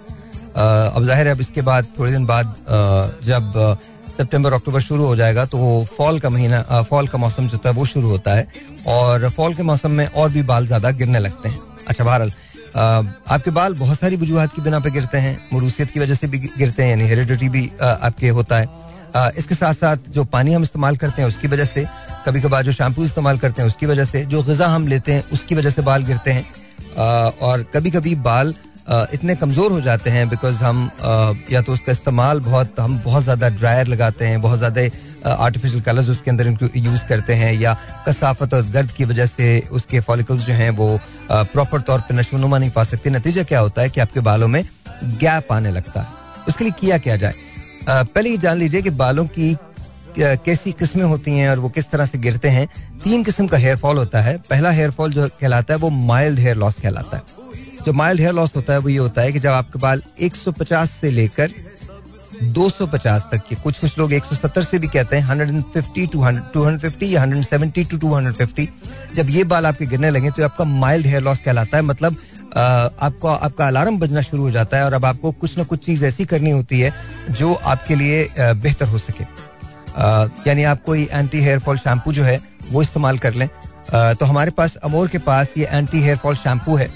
अब 0.52 1.04
ज़ाहिर 1.06 1.28
है 1.28 1.34
अब 1.34 1.42
इसके 1.42 1.62
बाद, 1.62 1.86
थोड़े 1.98 2.12
दिन 2.12 2.26
बाद 2.26 2.56
जब 3.26 3.54
सितंबर, 4.12 4.54
अक्टूबर 4.54 4.82
शुरू 4.82 5.06
हो 5.06 5.16
जाएगा 5.16 5.46
तो 5.46 5.86
फॉल 5.98 6.20
का 6.20 6.30
महीना 6.30 6.82
फॉल 6.90 7.08
का 7.08 7.18
मौसम 7.18 7.48
जो 7.48 7.60
है 7.66 7.72
वो 7.74 7.86
शुरू 7.88 8.10
होता 8.10 8.34
है 8.34 8.48
और 8.88 9.30
फॉल 9.32 9.54
के 9.54 9.64
मौसम 9.64 9.92
में 9.92 10.06
और 10.08 10.30
भी 10.32 10.44
बाल 10.44 10.66
ज़्यादा 10.68 10.92
गिरने 10.94 11.20
लगते 11.20 11.50
हैं। 11.50 11.60
अच्छा 11.88 12.04
बहरहाल 12.04 12.32
आपके 12.76 13.52
बाल 13.52 13.74
बहुत 13.76 14.00
सारी 14.00 14.16
वजूहत 14.18 14.54
की 14.56 14.62
बिना 14.62 14.80
पर 14.80 14.90
गिरते 14.90 15.18
हैं 15.18 15.38
मरूसीत 15.54 15.92
की 15.92 16.00
वजह 16.00 16.16
से 16.16 16.28
भी 16.28 16.40
गिरते 16.40 16.84
हैं, 16.84 16.90
यानी 16.90 17.08
हेरिडिटी 17.08 17.50
भी 17.50 17.70
आपके 17.82 18.30
होता 18.30 18.58
है। 18.58 19.32
इसके 19.38 19.56
साथ 19.56 19.74
साथ 19.76 19.98
जो 20.10 20.24
पानी 20.28 20.54
हम 20.54 20.64
इस्तेमाल 20.64 20.98
करते 20.98 21.22
हैं 21.22 21.30
उसकी 21.30 21.48
वजह 21.48 21.66
से 21.66 21.86
कभी 22.26 22.42
कभार 22.42 22.64
जो 22.64 22.72
शैम्पू 22.72 23.04
इस्तेमाल 23.04 23.38
करते 23.38 23.62
हैं, 23.62 23.68
उसकी 23.70 23.86
वजह 23.86 24.06
से, 24.06 24.24
जो 24.26 24.42
गज़ा 24.44 24.68
हम 24.68 24.88
लेते 24.88 25.14
हैं, 25.14 25.24
उसकी 25.34 25.56
वजह 25.56 25.70
से 25.70 25.82
बाल 25.84 26.04
गिरते 26.06 26.32
हैं। 26.32 26.46
और 27.42 27.64
कभी 27.74 27.92
कभी 27.92 28.16
बाल 28.24 28.54
इतने 29.14 29.36
कमज़ोर 29.36 29.72
हो 29.72 29.82
जाते 29.82 30.10
हैं 30.10 30.28
बिकॉज़ 30.30 30.58
हम 30.58 30.90
या 31.52 31.62
तो 31.62 31.74
उसका 31.74 31.92
इस्तेमाल 31.92 32.40
बहुत, 32.42 32.80
हम 32.80 32.98
बहुत 33.00 33.24
ज़्यादा 33.24 33.50
ड्रायर 33.52 33.88
लगाते 33.88 34.26
हैं, 34.26 34.42
बहुत 34.42 34.58
ज़्यादा 34.58 34.82
आर्टिफिशियल 35.36 35.82
कलर्स 35.84 36.10
उसके 36.10 36.32
अंदर 36.32 36.48
इनको 36.48 36.68
यूज़ 36.78 37.06
करते 37.08 37.34
हैं, 37.34 37.54
या 37.54 37.78
कसाफत 38.08 38.54
और 38.54 38.64
दर्द 38.68 38.92
की 38.92 39.06
वजह 39.06 39.26
से 39.28 39.68
उसके 39.72 40.00
फॉलिकल्स 40.02 40.46
जो 40.46 40.54
हैं 40.54 40.70
वो 40.72 41.00
प्रॉपर 41.32 41.82
तौर 41.82 42.00
पर 42.00 42.16
नशोनुमा 42.16 42.58
नहीं 42.58 42.70
पा 42.72 42.84
सकते। 42.84 43.10
नतीजा 43.10 43.44
क्या 43.44 43.60
होता 43.60 43.82
है 43.82 43.90
कि 43.90 44.02
आपके 44.02 44.20
बालों 44.22 44.48
में 44.48 44.64
गैप 45.04 45.52
आने 45.52 45.72
लगता 45.72 46.02
है। 46.02 46.46
उसके 46.48 46.64
लिए 46.64 46.74
किया 46.80 46.98
क्या 47.00 47.16
जाए? 47.18 47.34
पहले 47.90 48.30
ये 48.30 48.38
जान 48.38 48.58
लीजिए 48.58 48.82
कि 48.82 48.90
बालों 48.98 49.26
की 49.28 49.56
कैसी 50.18 50.72
किस्में 50.72 51.04
होती 51.04 51.32
हैं 51.32 51.50
और 51.50 51.60
वो 51.60 51.70
किस 51.70 51.90
तरह 51.92 52.06
से 52.06 52.18
गिरते 52.18 52.50
हैं, 52.50 52.68
तीन 53.04 53.24
किस्म 53.24 53.48
का 53.48 53.58
हेयर 53.58 53.78
फॉल 53.78 53.98
होता 53.98 54.22
है। 54.22 54.38
पहला 54.50 54.72
हेयर 54.72 54.92
फॉल 54.92 55.12
जो 55.12 55.28
कहलाता 55.32 55.74
है, 55.74 55.80
वो 55.80 55.90
माइल्ड 55.90 56.40
हेयर 56.40 56.58
लॉस 56.58 56.80
कहलाता 56.80 57.18
है। 57.18 57.40
जो 57.86 57.94
माइल्ड 57.94 58.22
हेयर 58.22 58.34
लॉस 58.34 58.56
होता 58.56 58.74
है, 58.74 58.80
वो 58.80 58.90
ये 58.90 58.98
होता 58.98 59.22
है 59.22 59.32
कि 59.32 59.40
जब 59.40 59.52
आपके 59.52 59.80
बाल 59.80 60.02
150 60.20 60.92
से 60.92 61.12
लेकर 61.12 61.54
250 62.54 63.24
तक 63.32 63.42
के, 63.50 63.56
कुछ 63.56 63.80
कुछ 63.80 63.98
लोग 64.00 64.14
170 64.14 64.64
से 64.64 64.80
भी 64.80 64.88
कहते 64.88 65.18
हैं 65.18 65.24
150 65.28 66.08
टू 66.08 66.22
250 66.54 67.04
या 67.04 67.24
170 67.24 67.90
टू 67.90 67.98
250 68.00 68.68
जब 69.16 69.30
ये 69.30 69.44
बाल 69.44 69.66
आपके 69.66 69.86
गिरने 69.86 70.10
लगे 70.10 70.30
तो 70.32 70.44
आपका 70.44 70.64
माइल्ड 70.66 71.06
हेयर 71.08 71.22
लॉस 71.22 71.42
कहलाता 71.46 71.78
है। 71.78 71.84
मतलब 71.84 72.16
आपको, 72.52 73.28
आपका 73.28 73.68
अलार्म 73.68 74.00
बजना 74.00 74.22
शुरू 74.22 74.44
हो 74.44 74.52
जाता 74.52 74.78
है 74.78 74.86
और 74.86 74.94
अब 74.94 75.06
आपको 75.06 75.32
कुछ 75.34 75.58
ना 75.58 75.64
कुछ 75.64 75.86
चीज़ 75.86 76.06
ऐसी 76.06 76.26
करनी 76.26 76.52
होती 76.52 76.80
है, 76.80 76.94
जो 77.32 77.54
आपके 77.54 77.96
लिए 77.96 78.28
बेहतर 78.38 78.88
हो 78.88 78.98
सके। 78.98 79.24
यानी 80.48 80.64
आप 80.64 80.84
कोई 80.84 81.08
एंटी 81.12 81.42
हेयर 81.42 81.60
फॉल 81.60 81.78
शैम्पू 81.78 82.14
जो 82.14 82.24
है, 82.24 82.40
वो 82.70 82.82
इस्तेमाल 82.82 83.18
कर 83.18 83.34
लें। 83.34 83.48
तो 83.92 84.26
हमारे 84.26 84.52
पास 84.52 84.76
अमोर 84.78 85.08
के 85.08 85.18
पास 85.20 85.54
ये 85.58 85.68
एंटी 85.68 86.02
हेयर 86.02 86.18
फॉल 86.18 86.36
शैम्पू 86.38 86.76
है। 86.76 86.90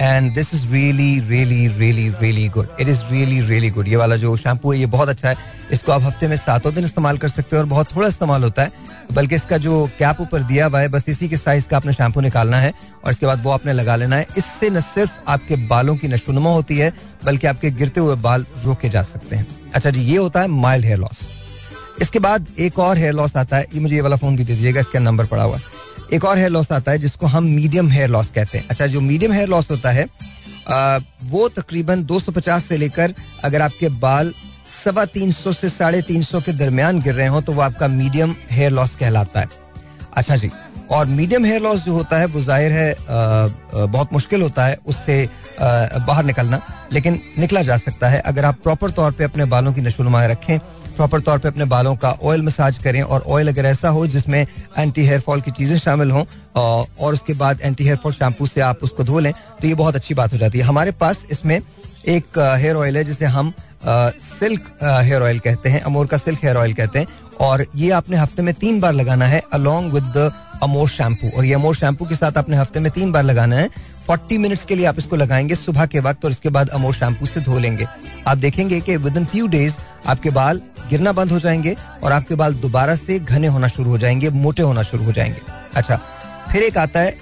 And 0.00 0.34
this 0.34 0.54
is 0.54 0.70
really 0.72 1.18
really 1.20 1.66
really 1.68 2.08
really 2.20 2.48
good 2.48 2.68
it 2.80 2.88
is 2.88 3.00
really 3.10 3.40
really 3.40 3.70
good 3.70 3.88
ये 3.88 3.96
वाला 3.96 4.16
जो 4.16 4.36
शैम्पू 4.36 4.72
है, 4.72 4.78
ये 4.78 4.86
बहुत 4.86 5.08
अच्छा 5.08 5.28
है। 5.28 5.36
इसको 5.72 5.92
आप 5.92 6.02
हफ़्ते 6.02 6.28
में 6.28 6.36
सातों 6.36 6.74
दिन 6.74 6.84
इस्तेमाल 6.84 7.18
कर 7.18 7.28
सकते 7.28 7.56
हो 7.56 7.62
और 7.62 7.68
बहुत 7.68 7.94
थोड़ा 7.94 8.08
इस्तेमाल 8.08 8.42
होता 8.42 8.62
है। 8.62 8.84
बल्कि 9.12 9.34
इसका 9.34 9.56
जो 9.58 9.84
कैप 9.98 10.20
ऊपर 10.20 10.42
दिया 10.42 10.66
हुआ 10.66 10.80
है, 10.80 10.88
बस 10.88 11.04
इसी 11.08 11.28
के 11.28 11.36
साइज़ 11.36 11.66
का 11.68 11.76
आपने 11.76 11.92
शैम्पू 11.92 12.20
निकालना 12.20 12.56
है 12.56 12.72
और 13.04 13.10
इसके 13.10 13.26
बाद 13.26 13.42
वो 13.42 13.50
आपने 13.50 13.72
लगा 13.72 13.96
लेना 13.96 14.16
है। 14.16 14.26
इससे 14.38 14.70
न 14.70 14.80
सिर्फ़ 14.82 15.12
आपके 15.28 15.56
बालों 15.68 15.96
की 15.96 16.08
नशोनुमा 16.08 16.50
होती 16.50 16.78
है, 16.78 16.92
बल्कि 17.24 17.46
आपके 17.46 17.70
गिरते 17.70 18.00
हुए 18.00 18.16
बाल 18.18 18.46
रोके 18.64 18.88
जा 18.88 19.02
सकते 19.04 19.36
हैं। 19.36 19.46
अच्छा 19.74 19.90
जी, 19.90 20.00
ये 20.02 20.16
होता 20.16 20.40
है 20.40 20.48
माइल्ड 20.48 20.84
हेयर 20.84 20.98
लॉस 20.98 21.26
इसके 22.02 22.18
बाद 22.18 22.46
एक 22.58 22.78
और 22.78 22.98
हेयर 22.98 23.12
लॉस 23.14 23.36
आता 23.36 23.56
है। 23.56 23.66
ये 23.74 23.80
मुझे 23.80 23.94
ये 23.94 24.00
वाला 24.00 24.16
फ़ोन 24.16 24.36
दे 24.36 24.44
दीजिएगा 24.44 24.80
इसका 24.80 24.98
नंबर 25.00 25.26
पड़ा 25.26 25.42
हुआ। 25.42 25.58
एक 26.12 26.24
और 26.24 26.38
हेयर 26.38 26.50
लॉस 26.50 26.72
आता 26.72 26.92
है 26.92 26.98
जिसको 26.98 27.26
हम 27.26 27.44
मीडियम 27.44 27.88
हेयर 27.90 28.08
लॉस 28.10 28.30
कहते 28.30 28.58
हैं। 28.58 28.68
अच्छा 28.70 28.86
जो 28.86 29.00
मीडियम 29.02 29.32
हेयर 29.32 29.48
लॉस 29.48 29.70
होता 29.70 29.90
है 29.90 30.08
आ, 30.68 30.98
वो 31.24 31.48
तकरीबन 31.50 32.02
250 32.04 32.60
से 32.60 32.76
लेकर 32.76 33.14
अगर 33.44 33.62
आपके 33.62 33.88
बाल 34.00 34.32
सवा 34.68 35.04
तीन 35.06 35.30
सौ 35.32 35.52
से 35.52 35.68
साढ़े 35.70 36.00
तीन 36.02 36.22
सौ 36.22 36.40
के 36.40 36.52
दरमियान 36.54 37.00
गिर 37.00 37.14
रहे 37.14 37.26
हो 37.26 37.40
तो 37.40 37.52
वो 37.52 37.60
आपका 37.62 37.88
मीडियम 37.88 38.34
हेयर 38.50 38.70
लॉस 38.72 38.94
कहलाता 38.96 39.40
है। 39.40 39.48
अच्छा 40.12 40.36
जी 40.36 40.50
और 40.90 41.06
मीडियम 41.08 41.44
हेयर 41.44 41.60
लॉस 41.62 41.84
जो 41.84 41.92
होता 41.92 42.18
है 42.18 42.26
वो 42.26 42.40
ज़ाहिर 42.42 42.72
है 42.72 42.90
आ, 42.92 42.96
आ, 42.96 43.84
बहुत 43.86 44.12
मुश्किल 44.12 44.42
होता 44.42 44.66
है 44.66 44.78
उससे 44.86 45.28
बाहर 45.60 46.24
निकलना 46.24 46.60
लेकिन 46.92 47.20
निकला 47.38 47.62
जा 47.62 47.76
सकता 47.78 48.08
है। 48.08 48.20
अगर 48.22 48.44
आप 48.44 48.58
प्रॉपर 48.62 48.90
तौर 48.90 49.12
पे 49.12 49.24
अपने 49.24 49.44
बालों 49.46 49.72
की 49.72 49.80
नशोनुमा 49.80 50.24
रखें 50.26 50.58
प्रॉपर 50.96 51.20
तौर 51.20 51.38
पे 51.38 51.48
अपने 51.48 51.64
बालों 51.66 51.94
का 51.96 52.10
ऑयल 52.22 52.42
मसाज 52.42 52.78
करें 52.78 53.00
और 53.02 53.24
ऑयल 53.28 53.48
अगर 53.48 53.64
ऐसा 53.66 53.88
हो 53.88 54.06
जिसमें 54.06 54.40
एंटी 54.78 55.04
हेयर 55.06 55.20
फॉल 55.20 55.40
की 55.40 55.50
चीज़ें 55.50 55.76
शामिल 55.78 56.10
हों 56.10 56.24
और 56.56 57.14
उसके 57.14 57.32
बाद 57.34 57.60
एंटी 57.62 57.84
हेयर 57.84 57.96
फॉल 57.96 58.12
शैम्पू 58.12 58.46
से 58.46 58.60
आप 58.62 58.82
उसको 58.82 59.04
धो 59.04 59.18
लें 59.18 59.32
तो 59.32 59.68
ये 59.68 59.74
बहुत 59.74 59.96
अच्छी 59.96 60.14
बात 60.14 60.32
हो 60.32 60.38
जाती 60.38 60.58
है। 60.58 60.64
हमारे 60.64 60.90
पास 60.94 61.24
इसमें 61.30 61.58
एक 62.08 62.38
हेयर 62.38 62.76
ऑयल 62.76 62.96
है 62.96 63.04
जिसे 63.04 63.24
हम 63.26 63.52
सिल्क 63.84 64.76
हेयर 64.82 65.22
ऑयल 65.22 65.38
कहते 65.38 65.68
हैं, 65.68 65.80
अमोर 65.82 66.06
का 66.06 66.16
सिल्क 66.16 66.44
हेयर 66.44 66.56
ऑयल 66.56 66.72
कहते 66.74 66.98
हैं, 66.98 67.06
और 67.40 67.64
ये 67.76 67.90
आपने 67.90 68.16
हफ़्ते 68.16 68.42
में 68.42 68.52
तीन 68.54 68.80
बार 68.80 68.92
लगाना 68.92 69.26
है 69.26 69.42
अलोंग 69.52 69.92
विद 69.92 70.16
अमोर 70.62 70.88
शैम्पू 70.88 71.28
और 71.28 71.44
ये 71.44 71.54
अमोर 71.54 71.74
शैम्पू 71.76 72.06
के 72.06 72.16
साथ 72.16 72.38
आपने 72.38 72.56
हफ़्ते 72.56 72.80
में 72.80 72.90
तीन 72.92 73.12
बार 73.12 73.22
लगाना 73.22 73.56
है। 73.56 73.68
फोर्टी 74.06 74.38
मिनट्स 74.38 74.64
के 74.64 74.74
लिए 74.74 74.86
आप 74.86 74.98
इसको 74.98 75.16
लगाएँगे 75.16 75.54
सुबह 75.56 75.86
के 75.86 76.00
वक्त 76.00 76.24
और 76.24 76.30
इसके 76.30 76.48
बाद 76.48 76.68
अमोर 76.68 76.94
शैम्पू 76.94 77.26
से 77.26 77.40
धो 77.40 77.58
लेंगे। 77.58 77.86
आप 78.26 78.38
देखेंगे 78.38 78.80
कि 78.80 78.96
विद 78.96 79.16
इन 79.16 79.24
फ्यू 79.24 79.46
डेज़ 79.46 79.74
आपके 80.06 80.30
बाल 80.30 80.60
गिरना 80.90 81.12
बंद 81.12 81.32
हो 81.32 81.38
जाएँगे 81.40 81.76
और 82.02 82.12
आपके 82.12 82.34
बाल 82.34 82.54
दोबारा 82.54 82.94
से 82.96 83.18
घने 83.18 83.46
होना 83.46 83.68
शुरू 83.68 83.90
हो 83.90 83.98
जाएँगे 83.98 84.30
मोटे 84.30 84.62
होना 84.62 84.82
शुरू 84.82 85.04
हो 85.04 85.12
जाएँगे। 85.12 85.40
अच्छा 85.76 85.96
फिर 86.52 86.62
एक 86.62 86.78
आता 86.78 87.00
है 87.00 87.16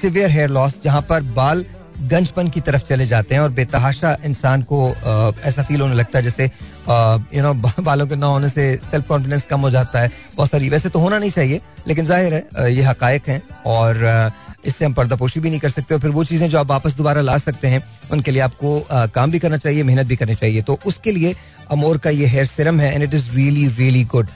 सिवियर 0.00 0.30
हेयर 0.30 0.48
लॉस 0.50 0.80
जहाँ 0.84 1.02
पर 1.08 1.22
बाल 1.36 1.64
गंजपन 2.10 2.48
की 2.50 2.60
तरफ़ 2.60 2.82
चले 2.82 3.06
जाते 3.06 3.34
हैं 3.34 3.42
और 3.42 3.50
बेतहाशा 3.52 4.16
इंसान 4.24 4.62
को 4.62 4.88
आ, 4.88 5.30
ऐसा 5.48 5.62
फील 5.62 5.80
होने 5.80 5.94
लगता 5.94 6.18
है 6.18 6.24
जैसे 6.24 6.44
यू 7.36 7.42
नो 7.42 7.54
बालों 7.82 8.06
के 8.06 8.16
ना 8.16 8.26
होने 8.26 8.48
से 8.48 8.64
सेल्फ 8.90 9.08
कॉन्फिडेंस 9.08 9.44
कम 9.50 9.60
हो 9.60 9.70
जाता 9.70 10.00
है। 10.00 10.10
बहुत 10.36 10.50
सारी 10.50 10.68
वैसे 10.68 10.88
तो 10.88 10.98
होना 10.98 11.18
नहीं 11.18 11.30
चाहिए 11.30 11.60
लेकिन 11.88 12.04
ज़ाहिर 12.04 12.34
है 12.34 12.72
ये 12.74 12.82
हकायक 12.82 13.28
हैं 13.28 13.42
और 13.66 14.04
इससे 14.64 14.84
हम 14.84 14.92
पर्दापोशी 14.92 15.40
भी 15.40 15.50
नहीं 15.50 15.60
कर 15.60 15.70
सकते 15.70 15.94
और 15.94 16.00
फिर 16.00 16.10
वो 16.10 16.24
चीज़ें 16.24 16.48
जो 16.48 16.58
आप 16.58 16.66
वापस 16.66 16.94
दोबारा 16.96 17.20
ला 17.20 17.36
सकते 17.38 17.68
हैं 17.68 17.82
उनके 18.12 18.30
लिए 18.30 18.40
आपको 18.42 18.80
आ, 18.80 19.06
काम 19.06 19.30
भी 19.30 19.38
करना 19.38 19.56
चाहिए 19.56 19.82
मेहनत 19.82 20.06
भी 20.06 20.16
करनी 20.16 20.34
चाहिए। 20.34 20.62
तो 20.62 20.78
उसके 20.86 21.12
लिए 21.12 21.34
अमोर 21.70 21.98
का 21.98 22.10
ये 22.10 22.26
हेयर 22.26 22.46
सिरम 22.46 22.80
है 22.80 22.94
and 22.94 23.02
it 23.04 23.14
is 23.14 23.30
really 23.36 23.66
really 23.68 24.04
good 24.12 24.28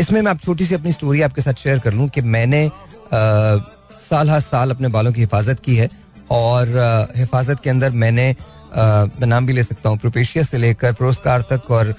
इसमें 0.00 0.20
मैं 0.20 0.30
आप 0.30 0.40
छोटी 0.40 0.64
सी 0.66 0.74
अपनी 0.74 0.92
स्टोरी 0.92 1.22
आपके 1.22 1.42
साथ 1.42 1.62
शेयर 1.62 1.78
कर 1.78 1.92
लूँ 1.92 2.08
कि 2.08 2.20
मैंने 2.34 2.68
साल 3.12 4.30
हर 4.30 4.40
साल 4.40 4.70
अपने 4.70 4.88
बालों 4.88 5.12
की 5.12 5.20
हिफाजत 5.20 5.60
की 5.60 5.76
है 5.76 5.88
और 6.30 6.68
हिफाजत 7.16 7.60
के 7.64 7.70
अंदर 7.70 7.90
मैंने 8.04 8.34
मैं 8.76 9.26
नाम 9.26 9.46
भी 9.46 9.52
ले 9.52 9.62
सकता 9.64 9.88
हूँ 9.88 9.98
प्रोपेशिया 9.98 10.44
से 10.44 10.58
लेकर 10.58 10.92
प्रोस्कार 10.92 11.42
तक 11.52 11.70
और 11.70 11.94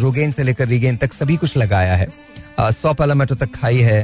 रोगेन 0.00 0.30
से 0.30 0.42
लेकर 0.42 0.68
रीगेन 0.68 0.96
तक 0.96 1.12
सभी 1.12 1.36
कुछ 1.36 1.56
लगाया 1.56 1.94
है। 1.96 2.08
सौ 2.58 2.92
पालामेटो 2.94 3.34
तक 3.34 3.54
खाई 3.54 3.78
है। 3.80 4.00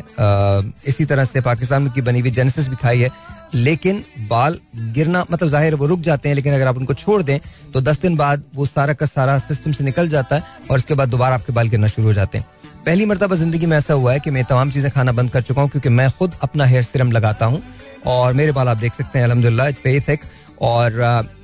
इसी 0.89 1.05
तरह 1.05 1.25
से 1.25 1.41
पाकिस्तान 1.43 1.89
की 1.91 2.01
बनी 2.03 2.21
हुई 2.21 2.31
जेनेसिस 2.33 2.69
भी 2.69 2.77
खाई 2.77 3.01
है। 3.01 3.11
लेकिन 3.55 4.03
बाल 4.29 4.59
गिरना 4.95 5.25
मतलब 5.31 5.49
ज़ाहिर 5.49 5.75
वो 5.75 5.87
रुक 5.87 6.01
जाते 6.01 6.29
हैं, 6.29 6.37
लेकिन 6.37 6.55
अगर 6.55 6.67
आप 6.67 6.77
उनको 6.77 6.95
छोड़ 6.95 7.23
दें 7.23 7.39
तो 7.73 7.81
दस 7.81 8.01
दिन 8.01 8.17
बाद 8.17 8.43
वो 8.55 8.67
सारा 8.67 8.93
का 8.93 9.07
सारा 9.07 9.39
सिस्टम 9.41 9.73
से 9.73 9.85
निकल 9.85 10.09
जाता 10.09 10.37
है 10.37 10.43
और 10.71 10.79
उसके 10.79 10.95
बाद 10.95 11.09
दोबारा 11.09 11.35
आपके 11.35 11.53
बाल 11.53 11.69
गिरना 11.69 11.89
शुरू 11.89 12.07
हो 12.09 12.13
जाते 12.15 12.39
हैं। 12.39 12.47
पहली 12.87 13.07
मरतबा 13.07 13.37
ज़िंदगी 13.37 13.67
में 13.67 13.77
ऐसा 13.77 13.95
हुआ 13.95 14.13
है 14.13 14.21
कि 14.21 14.31
मैं 14.31 14.45
तमाम 14.45 14.71
चीज़ें 14.71 14.91
खाना 14.91 15.13
बंद 15.13 15.31
कर 15.31 15.43
चुका 15.43 15.63
हूँ, 15.63 15.71
क्योंकि 15.71 15.89
मैं 15.91 16.11
खुद 16.11 16.35
अपना 16.43 16.65
हेयर 16.67 16.83
सिरम 16.83 17.13
लगाता 17.13 17.47
हूँ 17.47 17.63
और 18.07 18.33
मेरे 18.35 18.53
बाल 18.53 18.69
आप 18.69 18.77
देख 18.79 18.95
सकते 18.95 19.19
हैं 19.19 19.25
अलहमदिल्ला 19.27 19.67
इट्स 19.69 20.19
और 20.63 21.03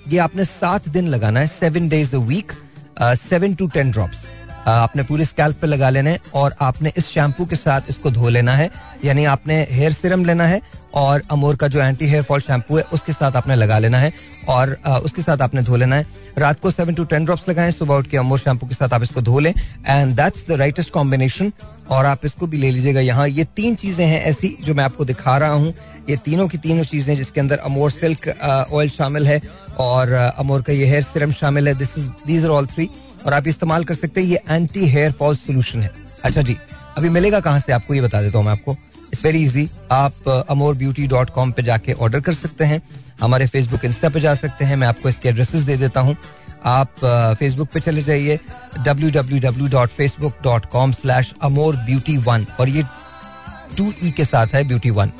ये 0.09 0.19
आपने 0.19 0.45
सात 0.45 0.89
दिन 0.89 1.09
लगाना 1.09 1.41
है 1.41 1.47
seven 1.49 1.89
days 1.89 2.15
a 2.17 2.19
week 2.25 2.53
seven 3.19 3.55
to 3.55 3.67
ten 3.69 3.91
drops 3.91 4.25
आपने 4.69 5.03
पूरे 5.03 5.25
स्कैल्प 5.25 5.61
पे 5.61 5.67
लगा 5.67 5.91
लेना 5.91 6.17
और 6.35 6.55
आपने 6.61 6.93
इस 6.97 7.07
शैम्पू 7.07 7.45
के 7.47 7.57
साथ 7.57 7.91
इसको 7.91 8.11
धो 8.11 8.29
लेना 8.29 8.55
है। 8.55 8.71
यानी 9.05 9.25
आपने 9.27 9.67
हेयर 9.71 9.93
सिरम 9.93 10.25
लेना 10.25 10.47
है 10.47 10.61
और 10.95 11.23
अमोर 11.31 11.57
का 11.57 11.69
जो 11.69 11.81
एंटी 11.81 12.07
हेयर 12.07 12.23
फॉल 12.23 12.41
शैम्पू 12.41 12.77
है, 12.77 12.83
उसके 12.93 13.13
साथ 13.13 13.37
आपने 13.37 13.55
लगा 13.55 13.79
लेना 13.79 13.99
है 13.99 14.13
और 14.49 14.71
उसके 15.05 15.23
साथ 15.23 15.43
आपने 15.43 15.63
धो 15.63 15.77
लेना 15.77 15.97
है। 15.97 16.07
रात 16.39 16.61
को 16.61 16.71
सेवन 16.71 16.95
टू 16.95 17.05
टेन 17.05 17.25
ड्रॉप्स 17.25 17.49
लगाएँ, 17.49 17.71
सुबह 17.73 17.95
उठ 17.95 18.07
के 18.07 18.17
अमोर 18.17 18.39
शैम्पू 18.39 18.67
के 18.67 18.75
साथ 18.75 18.95
आप 18.95 19.03
इसको 19.03 19.21
धो 19.23 19.39
लें। 19.39 19.53
And 19.87 20.15
that's 20.17 20.45
the 20.49 20.59
rightest 20.59 20.93
combination 20.93 21.53
और 21.91 22.07
आप 22.07 22.25
इसको 22.25 22.47
भी 22.47 22.59
ले 22.59 22.71
लीजिएगा। 22.71 23.01
यहाँ 23.01 23.29
ये 23.29 23.45
तीन 23.57 23.75
चीज़ें 23.75 24.05
हैं 24.07 24.23
ऐसी 24.23 24.57
जो 24.63 24.75
मैं 24.75 24.85
आपको 24.85 25.05
दिखा 25.05 25.37
रहा 25.39 25.53
हूँ। 25.53 25.75
ये 26.11 26.17
तीनों 26.17 26.49
की 26.49 26.59
तीनों 26.59 26.85
चीज़ें 26.85 27.15
जिसके 27.17 27.41
अंदर 27.41 27.59
अमोर 27.61 27.91
सिल्क 27.91 28.29
ऑयल 28.73 28.91
शामिल 28.91 29.27
है 29.27 29.41
और 29.81 30.13
अमोर 30.13 30.63
का 30.63 30.73
ये 30.73 30.87
हेयर 30.87 31.03
सिरम 31.05 31.33
शामिल 31.35 31.69
है। 31.69 31.75
This 31.75 31.97
is 31.99 32.09
these 32.27 32.45
are 32.45 32.51
all 32.51 32.67
three 32.67 32.89
और 33.27 33.33
आप 33.35 33.47
इस्तेमाल 33.49 33.85
कर 33.85 33.95
सकते 33.95 34.21
हैं, 34.21 34.29
ये 34.29 34.43
एंटी 34.49 34.87
हेयर 34.89 35.13
फॉल 35.13 35.37
सोल्यूशन 35.37 35.83
है। 35.83 35.91
अच्छा 36.25 36.43
जी, 36.43 36.57
अभी 36.97 37.09
मिलेगा 37.11 37.41
कहाँ 37.41 37.61
से? 37.61 37.73
आपको 37.73 37.95
ये 37.95 38.01
बता 38.01 38.23
देता 38.23 38.39
हूँ 38.39 38.47
मैं 38.47 38.53
आपको। 38.53 38.77
इट्स 39.13 39.25
वेरी 39.25 39.43
इजी 39.45 39.69
आप 39.93 40.29
अमोर 40.51 40.75
ब्यूटी 40.77 41.07
डॉट 41.07 41.31
कॉम 41.31 41.53
पर 41.53 41.63
जाके 41.63 41.93
ऑर्डर 41.95 42.21
कर 42.21 42.35
सकते 42.35 42.65
हैं। 42.65 42.81
हमारे 43.21 43.47
फेसबुक 43.47 43.85
इंस्टा 43.85 44.09
पे 44.09 44.21
जा 44.21 44.35
सकते 44.35 44.65
हैं। 44.65 44.77
मैं 44.77 44.87
आपको 44.87 45.09
इसके 45.09 45.29
एड्रेसेस 45.29 45.63
दे 45.63 45.77
देता 45.77 46.01
हूँ। 46.01 46.17
आप 46.67 47.05
फेसबुक 47.39 47.69
पे 47.75 47.81
चले 47.81 48.03
जाइए। 48.03 48.39
W 48.79 49.11
W 49.11 49.39
W 49.41 49.69
dot 49.69 49.91
Facebook 49.91 50.39
dot 50.45 50.67
com 50.71 50.93
slash 50.93 51.33
Amor 51.43 51.77
beauty 51.77 52.17
one 52.19 52.47
और 52.61 52.69
ये 52.69 52.83
टू 53.77 53.93
ई 54.05 54.11
के 54.11 54.25
साथ 54.25 54.55
है 54.55 54.65
ब्यूटी 54.65 54.91
वन 54.91 55.13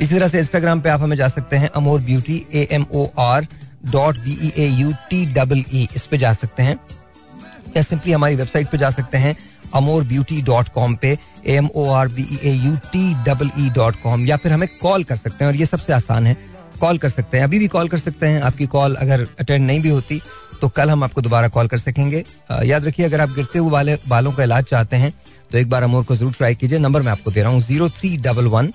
इसी 0.00 0.14
तरह 0.14 0.28
से 0.28 0.38
इंस्टाग्राम 0.38 0.80
पे 0.80 0.88
आप 0.88 1.00
हमें 1.00 1.16
जा 1.16 1.28
सकते 1.28 1.56
हैं 1.56 1.68
Amor 1.76 2.00
beauty 2.00 2.44
A 2.54 2.66
M 2.72 2.86
O 2.92 3.06
R 3.18 3.46
dot 3.86 4.18
B 4.18 4.38
E 4.42 4.52
A 4.56 4.68
U 4.68 4.92
T 5.10 5.24
double 5.34 5.64
E 5.74 5.88
इस 5.96 6.06
पे 6.06 6.18
जा 6.18 6.32
सकते 6.32 6.62
हैं। 6.62 6.78
या 7.76 7.82
सिंपली 7.82 8.12
हमारी 8.12 8.36
वेबसाइट 8.36 8.70
पे 8.70 8.78
जा 8.78 8.90
सकते 8.90 9.18
हैं 9.18 9.36
अमोर 9.74 10.04
ब्यूटी 10.04 10.40
डॉट 10.42 10.68
कॉम 10.74 10.94
पे 11.02 11.16
M 11.48 11.68
O 11.74 11.88
R 11.92 12.08
B 12.10 12.26
A 12.42 12.52
U 12.54 12.74
T 12.92 13.02
double 13.24 13.50
E 13.58 13.68
dot 13.72 14.02
com 14.02 14.26
या 14.26 14.36
फिर 14.36 14.52
हमें 14.52 14.68
कॉल 14.80 15.04
कर 15.04 15.16
सकते 15.16 15.44
हैं, 15.44 15.50
और 15.52 15.56
ये 15.56 15.66
सबसे 15.66 15.92
आसान 15.92 16.26
है 16.26 16.36
कॉल 16.80 16.98
कर 16.98 17.08
सकते 17.10 17.36
हैं। 17.36 17.44
अभी 17.44 17.58
भी 17.58 17.66
कॉल 17.68 17.88
कर 17.88 17.98
सकते 17.98 18.26
हैं, 18.26 18.40
आपकी 18.42 18.66
कॉल 18.68 18.94
अगर 18.96 19.26
अटेंड 19.40 19.66
नहीं 19.66 19.80
भी 19.80 19.88
होती 19.88 20.20
तो 20.60 20.68
कल 20.70 20.90
हम 20.90 21.04
आपको 21.04 21.20
दोबारा 21.20 21.48
कॉल 21.48 21.68
कर 21.68 21.78
सकेंगे। 21.78 22.24
याद 22.64 22.84
रखिए, 22.84 23.06
अगर 23.06 23.20
आप 23.20 23.30
गिरते 23.34 23.58
हुए 23.58 23.70
वाले, 23.70 23.96
बालों 24.08 24.32
का 24.32 24.42
इलाज 24.44 24.64
चाहते 24.64 24.96
हैं 24.96 25.12
तो 25.50 25.58
एक 25.58 25.68
बार 25.70 25.82
अमोर 25.82 26.04
को 26.04 26.16
ज़रूर 26.16 26.32
ट्राई 26.32 26.54
कीजिए। 26.54 26.78
नंबर 26.78 27.02
मैं 27.02 27.12
आपको 27.12 27.30
दे 27.30 27.42
रहा 27.42 27.52
हूँ 27.52 27.60
zero 27.62 27.88
three 27.90 28.16
double 28.18 28.46
one 28.48 28.70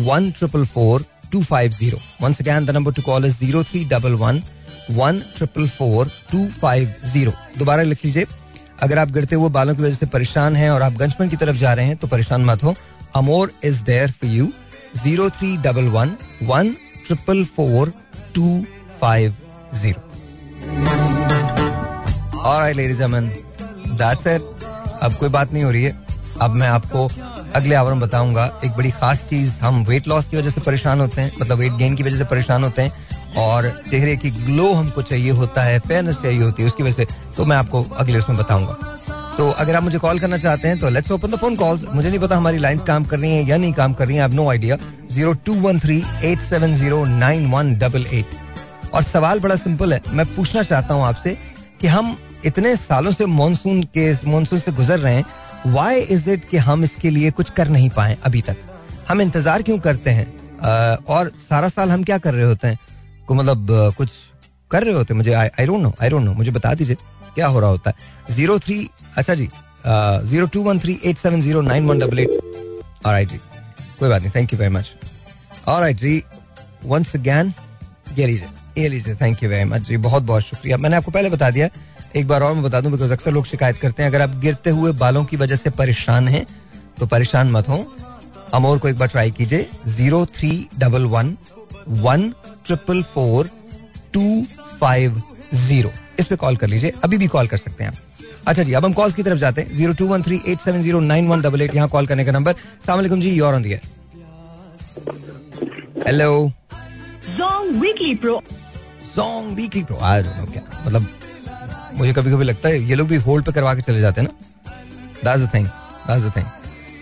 one 0.00 0.30
triple 0.30 0.64
four 0.66 1.04
two 1.32 1.42
five 1.44 1.70
zero 1.72 1.98
once 2.22 2.40
again 2.40 2.66
the 2.66 2.70
number 2.70 2.92
to 2.92 3.02
call 3.02 3.24
is 3.26 3.38
zero 3.38 3.62
three 3.64 3.84
double 3.86 4.12
one 4.16 4.42
one 4.90 5.20
triple 5.36 5.68
four 5.68 6.10
two 6.32 6.46
five 6.52 6.94
zero 7.04 7.32
दोबारा 7.58 7.82
लिख 7.82 8.04
लीजिए। 8.04 8.26
अगर 8.82 8.98
आप 8.98 9.10
गिरते 9.10 9.34
हुए 9.34 9.50
बालों 9.50 9.74
की 9.74 9.82
वजह 9.82 9.94
से 9.94 10.06
परेशान 10.06 10.56
हैं 10.56 10.70
और 10.70 10.82
आप 10.82 10.92
गंजपन 10.94 11.28
की 11.28 11.36
तरफ़ 11.36 11.56
जा 11.56 11.72
रहे 11.74 11.86
हैं 11.86 11.96
तो 11.96 12.06
परेशान 12.06 12.44
मत 12.44 12.62
हो। 12.64 12.74
Amor 13.16 13.52
is 13.64 13.82
there 13.84 14.10
for 14.10 14.30
you 14.30 14.48
zero 14.96 15.28
three 15.30 15.56
double 15.58 15.88
one 15.90 16.16
one 16.42 16.74
triple 17.06 17.44
four 17.56 17.92
two 18.34 18.64
five 19.00 19.36
zero. 19.74 20.00
अब 25.02 25.14
कोई 25.14 25.28
बात 25.28 25.52
नहीं 25.52 25.62
हो 25.64 25.70
रही 25.70 25.82
है। 25.82 25.92
अब 26.42 26.50
मैं 26.50 26.68
आपको 26.68 27.08
अगले 27.56 27.74
आवर 27.74 27.92
में 27.92 28.00
बताऊँगा। 28.00 28.44
एक 28.64 28.70
बड़ी 28.72 28.90
खास 28.90 29.24
चीज़, 29.28 29.52
हम 29.60 29.82
वेट 29.84 30.08
लॉस 30.08 30.28
की 30.28 30.36
वजह 30.36 30.50
से 30.50 30.60
परेशान 30.60 31.00
होते 31.00 31.20
हैं 31.20 31.32
मतलब 31.40 31.58
वेट 31.58 31.72
गेन 31.72 31.94
की 31.96 32.02
वजह 32.02 32.16
से 32.18 32.24
परेशान 32.24 32.64
होते 32.64 32.82
हैं। 32.82 32.92
और 33.36 33.68
चेहरे 33.90 34.16
की 34.16 34.30
ग्लो 34.32 34.72
हमको 34.72 35.02
चाहिए 35.02 35.30
होता 35.32 35.62
है 35.62 35.78
फेयरनेस 35.80 36.20
चाहिए 36.22 36.42
होती 36.42 36.62
है, 36.62 36.68
उसकी 36.68 36.82
वजह 36.82 36.92
से। 36.94 37.06
तो 37.36 37.44
मैं 37.44 37.56
आपको 37.56 37.82
अगले 37.94 38.18
उसमें 38.18 38.38
बताऊँगा। 38.38 38.72
तो 39.36 39.48
अगर 39.50 39.76
आप 39.76 39.82
मुझे 39.82 39.98
कॉल 39.98 40.18
करना 40.18 40.38
चाहते 40.38 40.68
हैं 40.68 40.78
तो 40.80 40.88
let's 40.90 41.10
open 41.12 41.30
the 41.30 41.36
phone 41.36 41.56
calls 41.56 41.84
मुझे 41.92 42.08
नहीं 42.08 42.18
पता 42.20 42.36
हमारी 42.36 42.58
लाइंस 42.58 42.82
काम 42.82 43.04
कर 43.04 43.18
रही 43.18 43.30
हैं 43.30 43.46
या 43.46 43.56
नहीं 43.56 43.72
काम 43.74 43.92
कर 43.94 44.06
रही 44.08 44.16
हैं 44.16 44.28
no 44.30 44.48
idea 44.50 44.76
zero 45.12 45.32
two 45.46 45.54
one 45.60 45.78
three 45.80 46.02
eight 46.24 46.40
seven 46.40 46.74
zero 46.74 47.04
nine 47.06 47.50
one 47.50 47.74
double 47.78 48.06
eight 48.12 48.92
और 48.92 49.02
सवाल 49.02 49.40
बड़ा 49.40 49.56
सिंपल 49.56 49.92
है। 49.92 50.00
मैं 50.10 50.26
पूछना 50.34 50.62
चाहता 50.62 50.94
हूँ 50.94 51.04
आपसे 51.04 51.36
कि 51.80 51.86
हम 51.86 52.16
इतने 52.44 52.76
सालों 52.76 53.12
से 53.12 53.26
मानसून 53.26 53.82
के 53.96 54.12
मानसून 54.26 54.58
से 54.58 54.72
गुजर 54.72 54.98
रहे 54.98 55.14
हैं 55.14 55.24
वाई 55.66 56.00
इज़ 56.00 56.30
इट 56.30 56.48
कि 56.48 56.56
हम 56.60 56.84
इसके 56.84 57.10
लिए 57.10 57.30
कुछ 57.32 57.50
कर 57.50 57.68
नहीं 57.68 57.90
पाए 57.90 58.16
अभी 58.24 58.42
तक? 58.42 58.56
हम 59.08 59.20
इंतज़ार 59.20 59.62
क्यों 59.62 59.78
करते 59.78 60.10
हैं? 60.10 60.26
और 61.06 61.30
सारा 61.40 61.68
साल 61.68 61.90
हम 61.90 62.04
क्या 62.04 62.18
कर 62.18 62.34
रहे 62.34 62.44
होते 62.44 62.68
हैं? 62.68 62.78
को 63.26 63.34
मतलब 63.34 63.66
कुछ 63.98 64.10
कर 64.70 64.84
रहे 64.84 64.94
होते 64.94 65.14
मुझे 65.14 65.32
I 65.32 65.66
don't 65.66 65.82
know 65.82 65.92
I 66.02 66.08
don't 66.10 66.24
know 66.24 66.32
मुझे 66.34 66.50
बता 66.50 66.74
दीजिए, 66.74 66.96
क्या 67.34 67.46
हो 67.46 67.60
रहा 67.60 67.70
होता 67.70 67.90
है? 67.90 68.34
ज़ीरो 68.34 68.58
थ्री 68.58 68.88
अच्छा 69.16 69.34
जी 69.34 69.48
zero 70.28 70.46
two 70.46 70.62
one 70.62 70.78
three 70.80 70.98
eight 71.04 71.18
seven 71.18 71.40
zero 71.40 71.60
nine 71.62 71.86
one 71.86 71.98
double 71.98 72.18
eight 72.18 72.30
और 73.06 73.22
जी, 73.22 73.36
कोई 73.98 74.08
बात 74.08 74.22
नहीं 74.22 74.32
थैंक 74.34 74.52
यू 74.52 74.58
वेरी 74.58 74.74
मच 74.74 74.94
और 75.68 75.90
जी 75.92 76.22
वंस 76.84 77.14
अगैन 77.16 77.52
ये 78.18 78.26
लीजिए 78.26 78.48
ये 78.78 78.88
लीजिए 78.88 79.14
थैंक 79.14 79.42
यू 79.42 79.48
वेरी 79.50 79.64
मच 79.64 79.88
जी, 79.88 79.96
बहुत 79.98 80.22
बहुत 80.22 80.42
शुक्रिया। 80.42 80.76
मैंने 80.76 80.96
आपको 80.96 81.10
पहले 81.10 81.30
बता 81.30 81.50
दिया, 81.50 81.68
एक 82.16 82.26
बार 82.28 82.42
और 82.42 82.54
मैं 82.54 82.62
बता 82.62 82.80
दूँ 82.80 82.90
बिकॉज़ 82.92 83.12
अक्सर 83.12 83.32
लोग 83.32 83.46
शिकायत 83.46 83.78
करते 83.78 84.02
हैं, 84.02 84.10
अगर 84.10 84.22
आप 84.22 84.34
गिरते 84.40 84.70
हुए 84.70 84.92
बालों 84.94 85.24
की 85.24 85.36
वजह 85.36 85.56
से 85.56 85.70
परेशान 85.72 86.28
हैं 86.28 86.46
तो 86.98 87.06
परेशान 87.06 87.50
मत 87.50 87.68
हो। 87.68 87.84
अमोर 88.54 88.78
को 88.78 88.88
एक 88.88 88.98
बार 88.98 89.08
ट्राई 89.08 89.30
कीजिए 89.30 89.66
zero 89.88 90.24
three 90.36 90.50
double 90.78 91.04
one 91.06 91.36
one 91.88 92.32
triple 92.66 93.02
four 93.14 93.50
two 94.14 94.44
five 94.80 95.22
zero 95.54 95.92
इस 96.20 96.26
पे 96.26 96.36
कॉल 96.36 96.56
कर 96.56 96.68
लीजिए 96.68 96.92
अभी 97.04 97.18
भी 97.18 97.26
कॉल 97.26 97.46
कर 97.46 97.56
सकते 97.56 97.84
हैं 97.84 97.90
आप। 97.90 97.96
अच्छा 98.48 98.62
जी 98.62 98.72
अब 98.72 98.84
हम 98.84 98.92
कॉल्स 98.92 99.14
की 99.14 99.22
तरफ़ 99.22 99.38
जाते 99.38 99.62
हैं। 99.62 99.74
Zero 99.74 99.92
two 99.94 100.06
one 100.08 100.22
three 100.22 100.40
eight 100.48 100.60
seven 100.60 100.82
zero 100.82 101.00
nine 101.00 101.28
one 101.28 101.42
double 101.42 101.62
eight 101.62 101.74
यहाँ 101.74 101.88
कॉल 101.88 102.06
करने 102.06 102.24
का 102.24 102.32
नंबर 102.32 102.54
सलामकुम 102.86 103.20
जी 103.20 103.30
योर 103.30 103.54
ऑन 103.54 103.62
दिया 103.62 103.78
hello 106.06 106.52
Zong 107.36 107.68
Weekly 107.82 108.14
Pro. 108.22 108.40
Zong 109.14 109.56
weekly 109.56 109.82
pro 109.84 109.96
I 110.02 110.22
don't 110.22 110.36
know 110.36 110.44
क्या। 110.52 110.62
मतलब 110.86 111.06
मुझे 111.94 112.12
कभी 112.12 112.30
कभी 112.30 112.44
लगता 112.44 112.68
है 112.68 112.82
ये 112.88 112.94
लोग 112.94 113.08
भी 113.08 113.16
होल्ड 113.26 113.44
पे 113.46 113.52
करवा 113.52 113.74
के 113.74 113.82
चले 113.82 114.00
जाते 114.00 114.20
हैं 114.20 114.28
ना। 114.28 114.34
That's 115.24 115.42
the 115.42 115.54
thing 115.54 115.66
that's 115.66 116.24
the 116.24 116.32
thing 116.36 116.46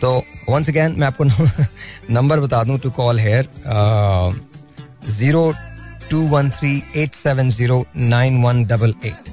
तो 0.01 0.11
वंस 0.49 0.69
अगेन 0.69 0.95
मैं 0.99 1.07
आपको 1.07 1.25
नंबर 2.15 2.41
बता 2.41 2.63
दूँ 2.65 2.79
to 2.79 2.91
call 2.91 3.19
here 3.21 3.49
zero 5.09 5.53
two 6.11 6.21
one 6.29 6.51
three 6.51 6.83
eight 6.97 7.15
seven 7.15 7.51
zero 7.51 7.85
nine 7.97 8.43
one 8.43 8.65
double 8.65 8.95
eight 9.05 9.31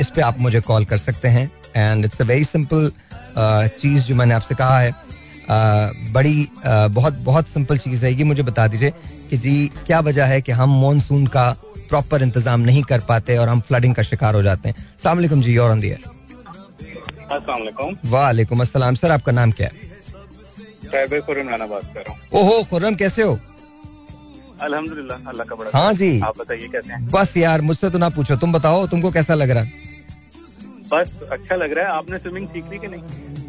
इस 0.00 0.10
पर 0.10 0.22
आप 0.22 0.38
मुझे 0.40 0.60
कॉल 0.60 0.84
कर 0.84 0.98
सकते 0.98 1.28
हैं 1.28 1.50
and 1.76 2.04
it's 2.04 2.20
a 2.20 2.24
very 2.24 2.44
simple 2.44 2.90
चीज़ 3.38 4.04
जो 4.04 4.14
मैंने 4.14 4.34
आपसे 4.34 4.54
कहा 4.54 4.78
है। 4.80 4.92
Uh, 5.44 5.88
बड़ी 6.12 6.44
uh, 6.44 6.88
बहुत 6.90 7.14
बहुत 7.14 7.48
सिंपल 7.48 7.78
चीज़ 7.78 8.04
है। 8.04 8.12
ये 8.12 8.24
मुझे 8.24 8.42
बता 8.42 8.66
दीजिए 8.68 8.90
कि 9.30 9.36
जी 9.36 9.66
क्या 9.86 9.98
वजह 10.00 10.24
है 10.24 10.40
कि 10.42 10.52
हम 10.52 10.80
मानसून 10.82 11.26
का 11.26 11.44
प्रॉपर 11.88 12.22
इंतज़ाम 12.22 12.60
नहीं 12.60 12.82
कर 12.82 13.00
पाते 13.00 13.36
और 13.36 13.48
हम 13.48 13.60
फ्लडिंग 13.60 13.94
का 13.94 14.02
शिकार 14.02 14.34
हो 14.34 14.42
जाते 14.42 14.68
हैं? 14.68 14.76
सलामकुम 15.02 15.42
जी 15.42 15.56
और 15.56 15.70
ऑन 15.70 15.80
वालेकुम। 18.04 18.60
अस्सलाम। 18.60 18.94
सर 18.94 19.10
आपका 19.10 19.32
नाम 19.32 19.50
क्या 19.50 19.68
है? 19.68 19.74
हूँ। 22.08 22.16
ओहो 22.34 22.62
खुर्रम 22.64 22.94
कैसे 22.94 23.22
हो? 23.22 23.38
अल्हम्दुलिल्लाह 24.62 25.28
अल्लाह 25.28 25.46
का 25.46 25.54
बड़ा 25.54 25.70
हाँ 25.78 25.92
जी। 25.94 26.18
आप 26.20 26.38
बताइए 26.38 26.68
कैसे 26.72 26.92
हैं? 26.92 27.06
बस 27.10 27.36
यार 27.36 27.60
मुझसे 27.60 27.90
तो 27.90 27.98
ना 27.98 28.08
पूछो 28.08 28.36
तुम 28.36 28.52
बताओ 28.52 28.86
तुमको 28.86 29.10
कैसा 29.10 29.34
लग 29.34 29.50
रहा 29.50 29.62
है? 29.62 29.72
बस 30.92 31.10
अच्छा 31.32 31.54
लग 31.56 31.72
रहा 31.72 31.84
है। 31.84 31.90
आपने 31.92 32.18
स्विमिंग 32.18 32.48
सीख 32.48 32.70
ली 32.70 32.78
कि 32.78 32.88
नहीं? 32.88 33.02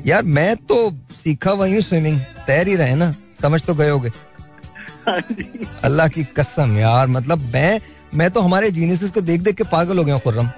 यार 0.06 0.24
मैं 0.24 0.56
तो 0.58 0.78
सीखा 1.24 1.52
वही 1.54 1.74
हूँ 1.74 1.82
स्विमिंग 1.82 2.20
तैर 2.48 2.68
ही 2.68 2.76
रहे 2.76 2.96
ना 2.96 3.14
समझ 3.42 3.62
तो 3.64 3.74
गए 3.76 3.90
होगे। 3.90 4.10
हाँ 5.08 5.20
जी। 5.22 5.68
अल्लाह 5.84 6.08
की 6.08 6.24
कसम 6.38 6.78
यार 6.78 7.08
मतलब 7.08 7.50
मैं 7.54 7.80
मैं 8.16 8.30
तो 8.32 8.42
हमारे 8.42 8.72
जीनियस 8.72 9.12
को 9.12 9.22
देख 9.22 9.42
देख 9.42 9.56
के 9.56 9.64
पागल 9.72 9.98
हो 9.98 10.04
गया 10.06 10.18
खुर्रम। 10.20 10.50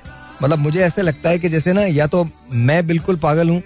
मतलब 0.44 0.60
मुझे 0.60 0.80
ऐसे 0.86 1.02
लगता 1.02 1.30
है 1.30 1.40
कि 1.40 1.50
जैसे 1.50 1.74
ना 1.74 1.82
या 1.82 2.08
तो 2.08 2.28
मैं 2.54 2.86
बिल्कुल 2.88 3.16
पागल 3.20 3.50
हूँ 3.50 3.62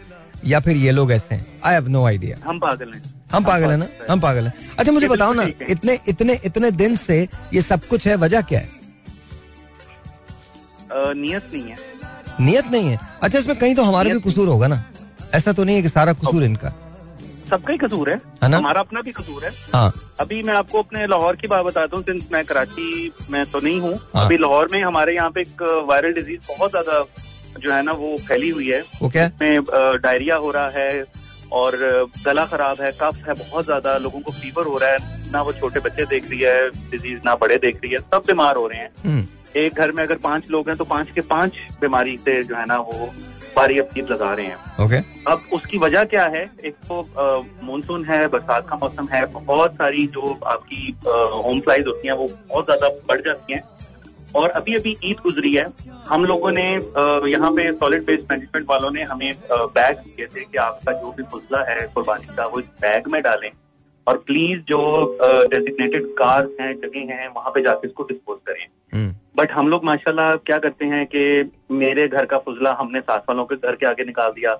या 0.45 0.59
फिर 0.59 0.77
ये 0.77 0.91
लोग 0.91 1.11
ऐसे 1.11 1.35
हैं। 1.35 1.45
आई 1.65 1.73
हैव 1.73 1.87
नो 1.89 2.05
आइडिया 2.05 2.37
हम 2.45 2.59
पागल 2.59 2.93
हैं। 2.93 3.01
हम 3.33 3.43
पागल 3.43 3.69
है 3.71 3.77
ना? 3.77 3.87
हम 4.09 4.19
पागल 4.19 4.47
है। 4.47 4.53
अच्छा 4.79 4.91
मुझे 4.91 5.07
बताओ 5.07 5.33
ना 5.33 5.43
है। 5.43 5.55
इतने 5.69 5.97
इतने 6.07 6.39
इतने 6.45 6.71
दिन 6.73 6.95
से 6.97 7.21
ये 7.53 7.61
सब 7.61 7.85
कुछ 7.87 8.07
है 8.07 8.15
वजह 8.17 8.41
क्या 8.43 8.59
है? 8.59 8.69
नियत 11.15 11.49
नहीं 11.53 11.63
है। 11.63 11.75
नियत 12.41 12.71
नहीं 12.71 12.87
है? 12.87 12.99
अच्छा 13.23 13.37
इसमें 13.39 13.57
कहीं 13.59 13.75
तो 13.75 13.83
हमारा 13.83 14.13
भी 14.13 14.19
कसूर 14.21 14.47
होगा 14.47 14.67
ना? 14.67 14.83
ऐसा 15.33 15.51
तो 15.51 15.63
नहीं 15.63 15.75
है 15.75 15.81
कि 15.81 15.89
सारा 15.89 16.13
कसूर 16.13 16.43
इनका। 16.43 16.73
सबका 17.49 17.71
ही 17.71 17.77
कसूर 17.77 18.09
है। 18.09 18.15
है? 18.43 18.51
हमारा 18.51 18.79
अपना 18.79 19.01
भी 19.01 19.11
कसूर 19.11 19.45
है। 19.45 19.51
हाँ। 19.73 19.93
अभी 20.19 20.41
मैं 20.43 20.53
आपको 20.53 20.81
अपने 20.81 21.05
लाहौर 21.07 21.35
की 21.35 21.47
बात 21.47 21.65
बताता 21.65 21.95
हूँ 21.97 22.03
सिंस 22.03 22.27
मैं 22.31 22.43
कराची 22.45 23.11
में 23.29 23.45
तो 23.45 23.59
नहीं 23.59 23.79
हूँ। 23.79 23.93
हाँ। 24.15 24.25
अभी 24.25 24.37
लाहौर 24.37 24.69
में 24.71 24.81
हमारे 24.83 25.15
यहाँ 25.15 25.31
पे 25.31 25.41
एक 25.41 25.61
वायरल 25.87 26.13
डिज़ीज़ 26.13 26.39
बहुत 26.49 26.69
ज़्यादा 26.71 27.03
जो 27.59 27.73
है 27.73 27.81
ना 27.83 27.91
वो 27.93 28.15
फैली 28.27 28.49
हुई 28.49 28.69
है। 28.69 28.81
वो 29.01 29.09
क्या? 29.09 29.29
है 29.41 29.97
डायरिया 29.97 30.35
हो 30.35 30.51
रहा 30.51 30.69
है 30.69 31.03
और 31.51 31.75
गला 32.25 32.45
खराब 32.45 32.81
है 32.81 32.91
कफ 33.01 33.17
है 33.27 33.33
बहुत 33.35 33.65
ज़्यादा 33.65 33.97
लोगों 33.97 34.19
को 34.19 34.31
फीवर 34.31 34.65
हो 34.65 34.77
रहा 34.77 34.89
है 34.89 35.31
ना 35.31 35.41
वो 35.41 35.53
छोटे 35.53 35.79
बच्चे 35.79 36.05
देख 36.05 36.29
रही 36.29 36.39
है 36.39 36.69
डिज़ीज़ 36.91 37.19
ना 37.25 37.35
बड़े 37.35 37.57
देख 37.59 37.79
रही 37.83 37.91
है 37.93 37.99
सब 38.01 38.23
बीमार 38.27 38.55
हो 38.55 38.67
रहे 38.67 38.79
हैं। 38.79 38.89
हम्म, 39.03 39.25
एक 39.55 39.75
घर 39.75 39.91
में 39.91 40.03
अगर 40.03 40.15
पाँच 40.23 40.49
लोग 40.51 40.69
हैं 40.69 40.77
तो 40.77 40.85
पाँच 40.85 41.11
के 41.11 41.21
पाँच 41.29 41.57
बीमारी 41.81 42.17
से 42.17 42.43
जो 42.43 42.55
है 42.55 42.65
ना 42.65 42.77
वो 42.79 43.13
बारी 43.55 43.79
अपनी 43.79 44.01
लगा 44.03 44.33
रहे 44.33 44.45
हैं। 44.45 44.85
ओके। 44.85 44.97
अब 45.31 45.41
उसकी 45.53 45.77
वजह 45.77 46.03
क्या 46.05 46.25
है? 46.25 46.43
एक 46.65 46.75
तो 46.87 47.01
मानसून 47.63 48.05
है 48.05 48.27
बरसात 48.27 48.69
का 48.69 48.75
मौसम 48.77 49.07
है 49.13 49.25
बहुत 49.27 49.73
सारी 49.73 50.05
जो 50.07 50.39
आपकी 50.47 50.95
होम 51.05 51.59
फ्लाइज 51.61 51.87
होती 51.87 52.07
हैं 52.07 52.15
वो 52.15 52.27
बहुत 52.49 52.65
ज़्यादा 52.65 52.89
बढ़ 53.07 53.21
जाती 53.21 53.53
हैं। 53.53 53.61
और 54.35 54.49
अभी 54.51 54.75
अभी 54.75 54.95
ईद 55.03 55.17
गुजरी 55.23 55.53
है। 55.53 55.65
हम 56.07 56.25
लोगों 56.25 56.51
ने 56.51 56.63
यहाँ 57.31 57.51
पे 57.51 57.71
सॉलिड 57.73 58.03
वेस्ट 58.07 58.31
मैनेजमेंट 58.31 58.65
वालों 58.69 58.91
ने 58.91 59.03
हमें 59.03 59.33
बैग 59.51 59.97
दिए 59.97 60.27
थे 60.27 60.41
कि 60.41 60.57
आपका 60.59 60.91
जो 60.91 61.11
भी 61.11 61.23
फुसला 61.31 61.63
है 61.69 61.87
कुर्बानी 61.95 62.35
का 62.35 62.45
वो 62.45 62.59
इस 62.59 62.65
बैग 62.81 63.07
में 63.07 63.21
डालें। 63.21 63.49
और 64.07 64.17
प्लीज़ 64.27 64.59
जो 64.67 64.79
डेजिग्नेटेड 65.21 66.05
कार 66.17 66.47
हैं 66.61 66.73
जगह 66.77 67.13
हैं 67.13 67.27
वहाँ 67.29 67.51
पे 67.51 67.61
जाके 67.61 67.87
इसको 67.87 68.03
डिस्पोज 68.03 68.37
करें। 68.47 68.65
हम्म, 68.93 69.13
बट 69.37 69.51
हम 69.51 69.67
लोग 69.69 69.83
माशाल्लाह 69.85 70.35
क्या 70.37 70.57
करते 70.59 70.85
हैं 70.85 71.05
कि 71.05 71.51
मेरे 71.75 72.07
घर 72.07 72.25
का 72.25 72.37
फुजला 72.39 72.73
हमने 72.79 72.99
सास 73.01 73.21
वालों 73.29 73.45
के 73.45 73.55
घर 73.57 73.75
के 73.75 73.85
आगे 73.85 74.05
निकाल 74.05 74.31
दिया। 74.31 74.57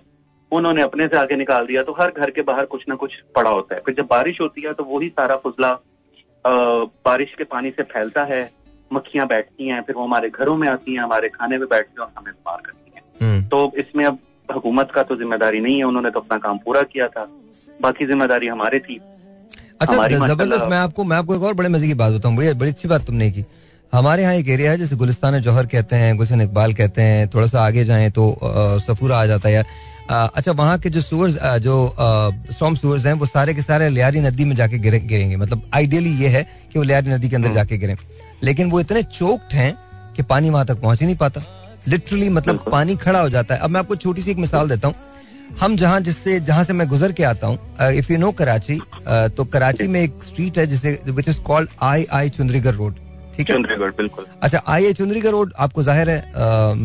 उन्होंने 0.51 0.81
अपने 0.81 1.07
से 1.07 1.17
आगे 1.17 1.35
निकाल 1.35 1.65
दिया 1.65 1.83
तो 1.83 1.95
हर 1.99 2.11
घर 2.11 2.29
के 2.29 2.41
बाहर 2.43 2.65
कुछ 2.65 2.83
ना 2.89 2.95
कुछ 2.95 3.15
पड़ा 3.35 3.49
होता 3.49 3.75
है। 3.75 3.81
फिर 3.85 3.95
जब 3.95 4.07
बारिश 4.09 4.41
होती 4.41 4.61
है 4.61 4.73
तो 4.73 4.83
वही 4.85 5.09
सारा 5.09 5.35
फुजला 5.43 5.73
बारिश 6.45 7.33
के 7.37 7.43
पानी 7.45 7.69
से 7.69 7.83
फैलता 7.85 8.23
है। 8.23 8.43
मक्खियाँ 8.93 9.27
बैठती 9.27 9.67
हैं 9.67 9.81
फिर 9.81 9.95
वो 9.95 10.03
हमारे 10.03 10.29
घरों 10.29 10.55
में 10.57 10.67
आती 10.69 10.93
हैं 10.93 11.01
हमारे 11.01 11.29
खाने 11.29 11.57
में 11.57 11.67
बैठती 11.67 11.93
हैं 11.99 12.05
और 12.05 12.11
हमें 12.17 12.33
बीमार 12.33 12.61
करती 12.65 12.91
हैं। 12.95 13.03
हम्म, 13.21 13.43
तो 13.43 13.71
इसमें 13.77 14.05
अब 14.05 14.19
हुकूमत 14.49 14.91
का 14.93 15.03
तो 15.03 15.15
ज़िम्मेदारी 15.15 15.59
नहीं 15.61 15.77
है 15.77 15.83
उन्होंने 15.83 16.09
तो 16.11 16.19
अपना 16.19 16.37
काम 16.39 16.57
पूरा 16.65 16.81
किया 16.85 17.07
था। 17.07 17.27
बाकी 17.81 18.05
ज़िम्मेदारी 18.05 18.47
हमारी 18.47 18.79
थी। 18.79 18.99
अच्छा 19.81 20.07
ज़बरदस्त 20.07 20.65
मैं 20.69 20.77
आपको 20.77 21.03
मैं 21.03 21.17
आपको 21.17 21.35
एक 21.35 21.43
और 21.43 21.53
बड़े 21.53 21.69
मज़े 21.69 21.87
की 21.87 21.93
बात 21.95 22.13
बताऊँ 22.13 22.35
बड़ी 22.37 22.53
बड़ी 22.55 22.71
अच्छी 22.71 22.87
बात 22.87 23.05
तुमने 23.05 23.29
की। 23.31 23.43
हमारे 23.93 24.21
यहाँ 24.21 24.33
एक 24.35 24.49
एरिया 24.49 24.71
है 24.71 24.77
जैसे 24.77 24.95
गुलिस्तान 24.95 25.39
जौहर 25.41 25.65
कहते 25.67 25.95
हैं 25.95 26.15
गुलशन 26.17 26.41
इकबाल 26.41 26.73
कहते 26.73 27.01
हैं 27.01 27.27
थोड़ा 27.29 27.47
सा 27.47 27.61
आगे 27.61 27.83
जाएँ 27.85 28.09
तो 28.11 28.27
सफूरा 28.87 29.17
आ 29.17 29.25
जाता 29.25 29.49
है 29.49 29.55
यार। 29.55 29.65
अच्छा 30.35 30.51
वहाँ 30.51 30.77
के 30.79 30.89
जो 30.89 31.01
सूअर्स 31.01 31.37
जो 31.63 31.75
स्टॉम 32.51 32.75
सूअर्स 32.75 33.05
हैं 33.05 33.13
वो 33.13 33.25
सारे 33.25 33.53
के 33.53 33.61
सारे 33.61 33.89
लियारी 33.89 34.19
नदी 34.21 34.45
में 34.45 34.55
जाके 34.55 34.79
गिरेंगे। 34.79 35.35
मतलब 35.37 35.61
आइडियली 35.73 36.09
ये 36.21 36.27
है 36.29 36.43
कि 36.43 36.79
वो 36.79 36.83
लियारी 36.83 37.09
नदी 37.11 37.29
के 37.29 37.35
अंदर 37.35 37.53
जाके 37.53 37.77
गिरे। 37.77 37.95
लेकिन 38.43 38.69
वो 38.71 38.79
इतने 38.79 39.03
चोक्ड 39.03 39.53
हैं 39.53 39.73
कि 40.15 40.23
पानी 40.23 40.49
वहाँ 40.49 40.65
तक 40.65 40.81
पहुँच 40.81 40.99
ही 40.99 41.05
नहीं 41.05 41.15
पाता। 41.17 41.41
लिटरली 41.87 42.29
मतलब 42.29 42.63
पानी 42.71 42.95
खड़ा 42.95 43.19
हो 43.21 43.29
जाता 43.29 43.55
है। 43.55 43.59
अब 43.59 43.69
मैं 43.69 43.79
आपको 43.79 43.95
छोटी 43.95 44.21
सी 44.21 44.31
एक 44.31 44.37
मिसाल 44.37 44.69
देता 44.69 44.87
हूँ। 44.87 44.95
हम 45.59 45.75
जहाँ 45.77 45.99
जिससे 46.01 46.39
जहाँ 46.39 46.63
से 46.63 46.73
मैं 46.73 46.87
गुजर 46.87 47.11
के 47.11 47.23
आता 47.23 47.47
हूँ 47.47 47.57
इफ़ 47.93 48.11
यू 48.11 48.17
नो 48.17 48.31
कराची 48.31 48.79
तो 49.37 49.45
कराची 49.45 49.87
में 49.87 50.01
एक 50.01 50.23
स्ट्रीट 50.23 50.57
है 50.57 50.65
जिसे 50.67 50.99
which 51.07 51.29
is 51.29 51.39
called 51.41 51.69
I 51.83 52.05
I 52.11 52.29
Chundrigar 52.29 52.75
road 52.75 52.95
ठीक 53.35 53.49
है? 53.49 53.55
चंद्रगढ़ 53.55 53.91
बिल्कुल। 53.97 54.25
अच्छा 54.41 54.61
आई 54.67 54.85
आई 54.85 54.93
चुंदरीगढ़ 54.93 55.29
रोड 55.29 55.53
आपको 55.59 55.83
ज़ाहिर 55.83 56.09
है 56.09 56.21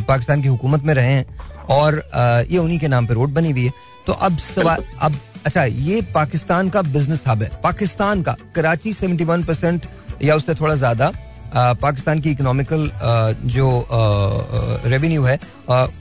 पाकिस्तान 0.02 0.42
की 0.42 0.48
हुकूमत 0.48 0.84
में 0.84 0.92
रहे 0.94 1.12
हैं 1.12 1.26
और 1.70 2.02
ये 2.50 2.58
उन्हीं 2.58 2.78
के 2.78 2.88
नाम 2.88 3.06
पे 3.06 3.14
रोड 3.14 3.34
बनी 3.34 3.50
हुई 3.50 3.64
है। 3.64 3.72
तो 4.06 4.12
अब 4.12 4.38
सवाल 4.38 4.84
अब 5.02 5.18
अच्छा 5.46 5.64
ये 5.64 6.00
पाकिस्तान 6.14 6.68
का 6.70 6.82
बिज़नेस 6.84 7.24
हब 7.26 7.42
है। 7.42 7.50
पाकिस्तान 7.62 8.22
का 8.22 8.36
कराची 8.54 8.92
71 8.94 9.44
परसेंट 9.46 9.86
या 10.22 10.36
उससे 10.36 10.54
थोड़ा 10.54 10.74
ज़्यादा 10.74 11.12
पाकिस्तान 11.56 12.20
की 12.20 12.30
इकोनॉमिकल 12.30 12.90
जो 13.48 13.68
रेवेन्यू 14.86 15.22
है 15.24 15.38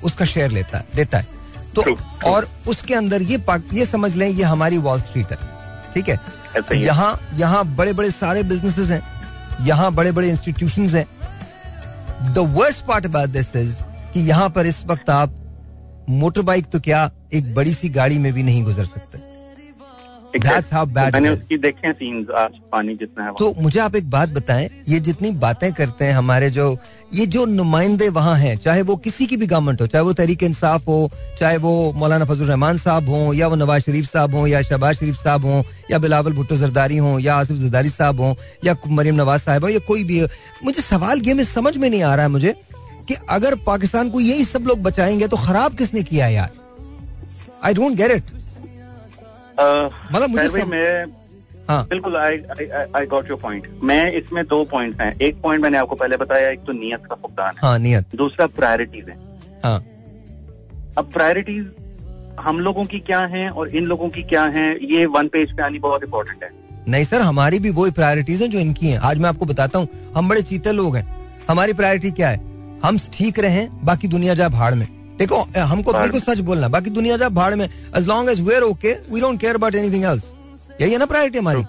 उसका 0.04 0.26
शेयर 0.26 0.52
लेता 0.52 0.78
है 0.78 0.86
देता 0.96 1.18
है। 1.18 1.28
तो 1.76 1.82
True, 1.82 1.96
true. 1.96 2.26
और 2.26 2.48
उसके 2.68 2.94
अंदर 2.96 3.22
ये 3.22 3.44
ये 3.74 3.86
समझ 3.86 4.16
लें 4.16 4.28
ये 4.28 4.44
हमारी 4.44 4.78
वॉल 4.80 5.00
स्ट्रीट 5.02 5.32
है 5.32 5.38
ठीक 5.94 6.10
है? 6.10 6.18
यहाँ 6.76 7.20
यहाँ 7.36 7.66
बड़े 7.76 7.94
बड़े 7.94 8.12
सारे 8.12 8.44
बिजनेसेस 8.44 8.90
हैं 8.90 9.02
यहाँ 9.66 9.92
बड़े 9.94 10.12
बड़े 10.12 10.30
इंस्टीट्यूशंस 10.30 10.94
हैं। 10.94 11.06
The 12.34 12.38
worst 12.56 12.86
part 12.86 13.06
about 13.06 13.30
this 13.30 13.56
is 13.56 13.76
कि 14.14 14.20
यहाँ 14.30 14.50
पर 14.50 14.66
इस 14.66 14.86
वक्त 14.88 15.10
आप 15.10 15.34
मोटर 16.10 16.42
बाइक 16.42 16.66
तो 16.72 16.80
क्या 16.80 17.10
एक 17.34 17.54
बड़ी 17.56 17.74
सी 17.74 17.90
गाड़ी 17.90 18.18
में 18.20 18.32
भी 18.34 18.44
नहीं 18.44 18.64
गुजर 18.64 18.86
सकते। 18.86 19.18
That's 20.44 20.72
how 20.74 20.86
bad 20.96 21.14
मैंने 21.14 21.30
उसकी 21.30 21.58
देखे 21.58 21.92
सीन्स 21.94 22.30
आज 22.30 22.52
पानी 22.72 22.96
जितना 22.96 23.26
है 23.26 23.32
तो 23.40 23.54
मुझे 23.62 23.80
आप 23.80 23.96
एक 23.96 24.10
बात 24.10 24.30
बताएँ 24.30 24.70
ये 24.90 25.00
जितनी 25.00 25.32
बातें 25.44 25.72
करते 25.74 26.06
हैं 26.06 26.14
हमारे 26.14 26.50
जो 26.50 26.78
ये 27.14 27.26
जो 27.26 27.46
नुमाइंदे 27.46 28.10
वहाँ 28.10 28.36
हैं 28.38 28.56
चाहे 28.58 28.82
वो 28.82 28.96
किसी 28.96 29.26
की 29.26 29.38
भी 29.38 29.48
गवर्नमेंट 29.48 29.82
हो 29.82 29.88
चाहे 29.88 30.04
वो 30.04 30.14
तहरीक 30.14 30.44
इंसाफ 30.44 30.88
हो 30.88 31.10
चाहे 31.40 31.58
वो 31.58 31.72
मौलाना 31.96 32.26
फजल 32.26 32.46
रहमान 32.46 32.78
साहब 32.78 33.10
हो 33.10 33.34
या 33.34 33.48
वो 33.48 33.56
नवाज़ 33.56 33.82
शरीफ 33.82 34.06
साहब 34.06 34.36
हो 34.36 34.46
या 34.48 34.62
शहबाज 34.62 34.96
शरीफ 34.96 35.16
साहब 35.16 35.46
हो 35.46 35.64
या 35.92 35.98
बिलावल 35.98 36.34
भुट्टो 36.34 36.56
जरदारी 36.56 36.98
हो 36.98 37.18
या 37.20 37.36
आसिफ 37.36 37.58
जरदारी 37.58 37.90
साहब 37.90 38.20
हो 38.22 38.36
या 38.66 38.76
मरीम 38.90 39.16
नवाज़ 39.16 39.42
साहब 39.42 39.64
हो 39.64 39.70
या 39.70 39.80
कोई 39.88 40.04
भी 40.04 40.20
हो 40.20 40.28
मुझे 40.64 40.82
सवाल 40.82 41.22
ये 41.22 41.34
में 41.34 41.44
समझ 41.44 41.78
में 41.78 41.90
नहीं 41.90 42.04
आ 42.04 42.16
रहा 42.16 42.26
है 42.26 42.32
मुझे 42.32 42.56
कि 43.08 43.16
अगर 43.30 43.56
पाकिस्तान 43.66 44.10
को 44.10 44.20
यही 44.20 44.46
सब 44.46 44.64
लोग 44.68 44.82
बचाएँगे 44.84 45.28
तो 45.28 45.38
खराब 45.38 45.76
किसने 45.76 46.04
किया 46.04 46.28
यार? 46.28 46.52
आई 47.64 47.74
डोंट 47.74 47.96
गेट 47.98 48.12
इट 48.12 48.24
मतलब 50.12 50.30
मुझे 50.30 50.48
सम- 50.48 50.68
मैं 50.68 51.06
हाँ। 51.70 51.88
बिल्कुल 51.90 52.18
I 52.18 52.38
I 52.96 53.06
got 53.06 53.30
your 53.30 53.40
point 53.40 53.68
मैं 53.84 54.12
इसमें 54.12 54.48
दो 54.48 54.66
पॉइंट्स 54.66 55.02
हैं। 55.02 55.18
एक 55.22 55.42
पॉइंट 55.42 55.64
मैंने 55.64 55.78
आपको 55.78 55.96
पहले 55.96 56.18
बताया 56.18 56.50
एक 56.50 56.60
तो 56.60 56.74
नियत 56.74 57.06
का 57.06 57.16
फुकदान 57.16 57.48
है। 57.48 57.70
हाँ 57.70 57.80
नियत। 57.80 58.06
दूसरा 58.16 58.48
प्रायोरिटीज 58.48 59.10
है। 59.10 59.16
हाँ। 59.64 59.86
अब 60.98 61.12
प्रायोरिटीज 61.14 61.72
हम 62.40 62.60
लोगों 62.60 62.86
की 62.86 63.00
क्या 63.00 63.20
हैं 63.20 63.50
और 63.50 63.68
इन 63.70 63.86
लोगों 63.86 64.10
की 64.10 64.24
क्या 64.24 64.46
हैं 64.46 64.78
ये 64.78 65.06
वन 65.06 65.28
पेज 65.28 65.52
पे 65.52 65.64
आनी 65.64 65.80
बहुत 65.80 66.04
इंपॉर्टेंट 66.04 66.44
है। 66.44 66.50
नहीं 66.88 67.06
सर 67.06 67.22
हमारी 67.22 67.60
भी 67.60 67.70
वही 67.70 67.92
प्रायोरिटीज 67.92 68.42
हैं 68.42 68.50
जो 68.50 68.60
इनकी 68.60 68.88
हैं। 68.88 68.98
आज 68.98 69.18
मैं 69.18 69.30
आपको 69.30 69.46
बताता 69.46 69.80
हूँ 69.80 69.88
हम 70.18 70.30
बड़े 70.30 70.42
चीते 70.42 70.72
लोग 70.72 70.96
हैं। 70.96 71.30
हमारी 71.50 71.74
प्रायोरिटी 71.74 72.12
क्या 72.12 72.30
है? 72.30 72.38
हम 72.86 72.98
ठीक 73.14 73.40
रहें 73.40 73.86
बाकी 73.86 74.08
दुनिया 74.08 74.34
जाए 74.34 74.50
भाड़ 74.50 74.74
में। 74.74 74.88
देखो 75.18 75.38
हमको 75.58 75.94
बिल्कुल 75.94 76.22
सच 76.22 76.40
बोलना 76.42 76.68
बाकी 76.70 76.90
दुनिया 76.92 77.18
जा 77.18 77.30
भाड़ 77.32 77.54
में 77.56 77.66
as 77.66 78.08
long 78.08 78.30
as 78.30 78.42
we're 78.42 78.64
okay 78.64 78.94
we 79.12 79.22
don't 79.22 79.40
care 79.42 79.56
about 79.56 79.76
anything 79.76 80.04
else 80.06 80.32
यही 80.82 80.92
है 80.92 80.98
ना 81.00 81.06
प्रायोरिटी 81.06 81.38
हमारी। 81.38 81.64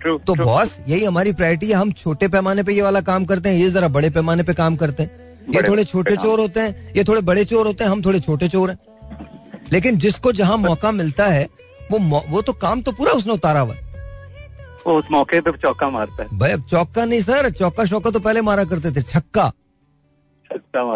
ट्रू 0.00 0.16
तो 0.20 0.34
बॉस 0.36 0.78
यही 0.88 1.04
हमारी 1.04 1.32
प्रायोरिटी 1.32 1.68
है 1.68 1.74
हम 1.74 1.92
छोटे 1.94 2.28
पैमाने 2.28 2.62
पे 2.62 2.72
ये 2.72 2.82
वाला 2.82 3.00
काम 3.02 3.24
करते 3.24 3.48
हैं 3.48 3.56
ये 3.56 3.70
जरा 3.70 3.88
बड़े 3.90 4.10
पैमाने 4.10 4.42
पे 4.42 4.54
काम 4.54 4.76
करते 4.76 5.02
हैं। 5.02 5.10
ये 5.48 5.62
थोड़े 5.68 5.84
छोटे 5.84 6.16
चोर 6.16 6.40
होते 6.40 6.60
हैं 6.60 6.92
ये 6.96 7.04
थोड़े 7.04 7.20
बड़े 7.22 7.44
चोर 7.44 7.66
होते 7.66 7.84
हैं 7.84 7.90
हम 7.90 8.02
थोड़े 8.04 8.20
छोटे 8.20 8.48
चोर 8.48 8.70
हैं। 8.70 8.78
लेकिन 9.72 9.98
जिसको 9.98 10.32
जहाँ 10.32 10.56
मौका 10.58 10.92
मिलता 10.92 11.26
है 11.26 11.48
वो 11.90 11.98
वो 12.28 12.42
तो 12.42 12.52
काम 12.54 12.82
तो 12.82 12.92
पूरा 12.92 13.12
उसने 13.12 13.32
उतारा 13.32 13.60
हुआ 13.60 13.74
है। 13.74 13.80
वो 14.86 14.98
उस 14.98 15.04
मौके 15.10 15.40
पे 15.40 15.50
चौका 15.52 15.88
मारता 15.90 16.22
है। 16.22 16.38
भाई 16.38 16.52
अब 16.52 16.66
चौका 16.70 17.04
नहीं 17.04 17.20
सर 17.22 17.50
चौका 17.52 17.84
शौका 17.84 18.10
तो 18.10 18.20
पहले 18.20 18.40
मारा 18.42 18.64
करते 18.64 18.90
थे 18.92 19.02
छक्का। 19.04 19.50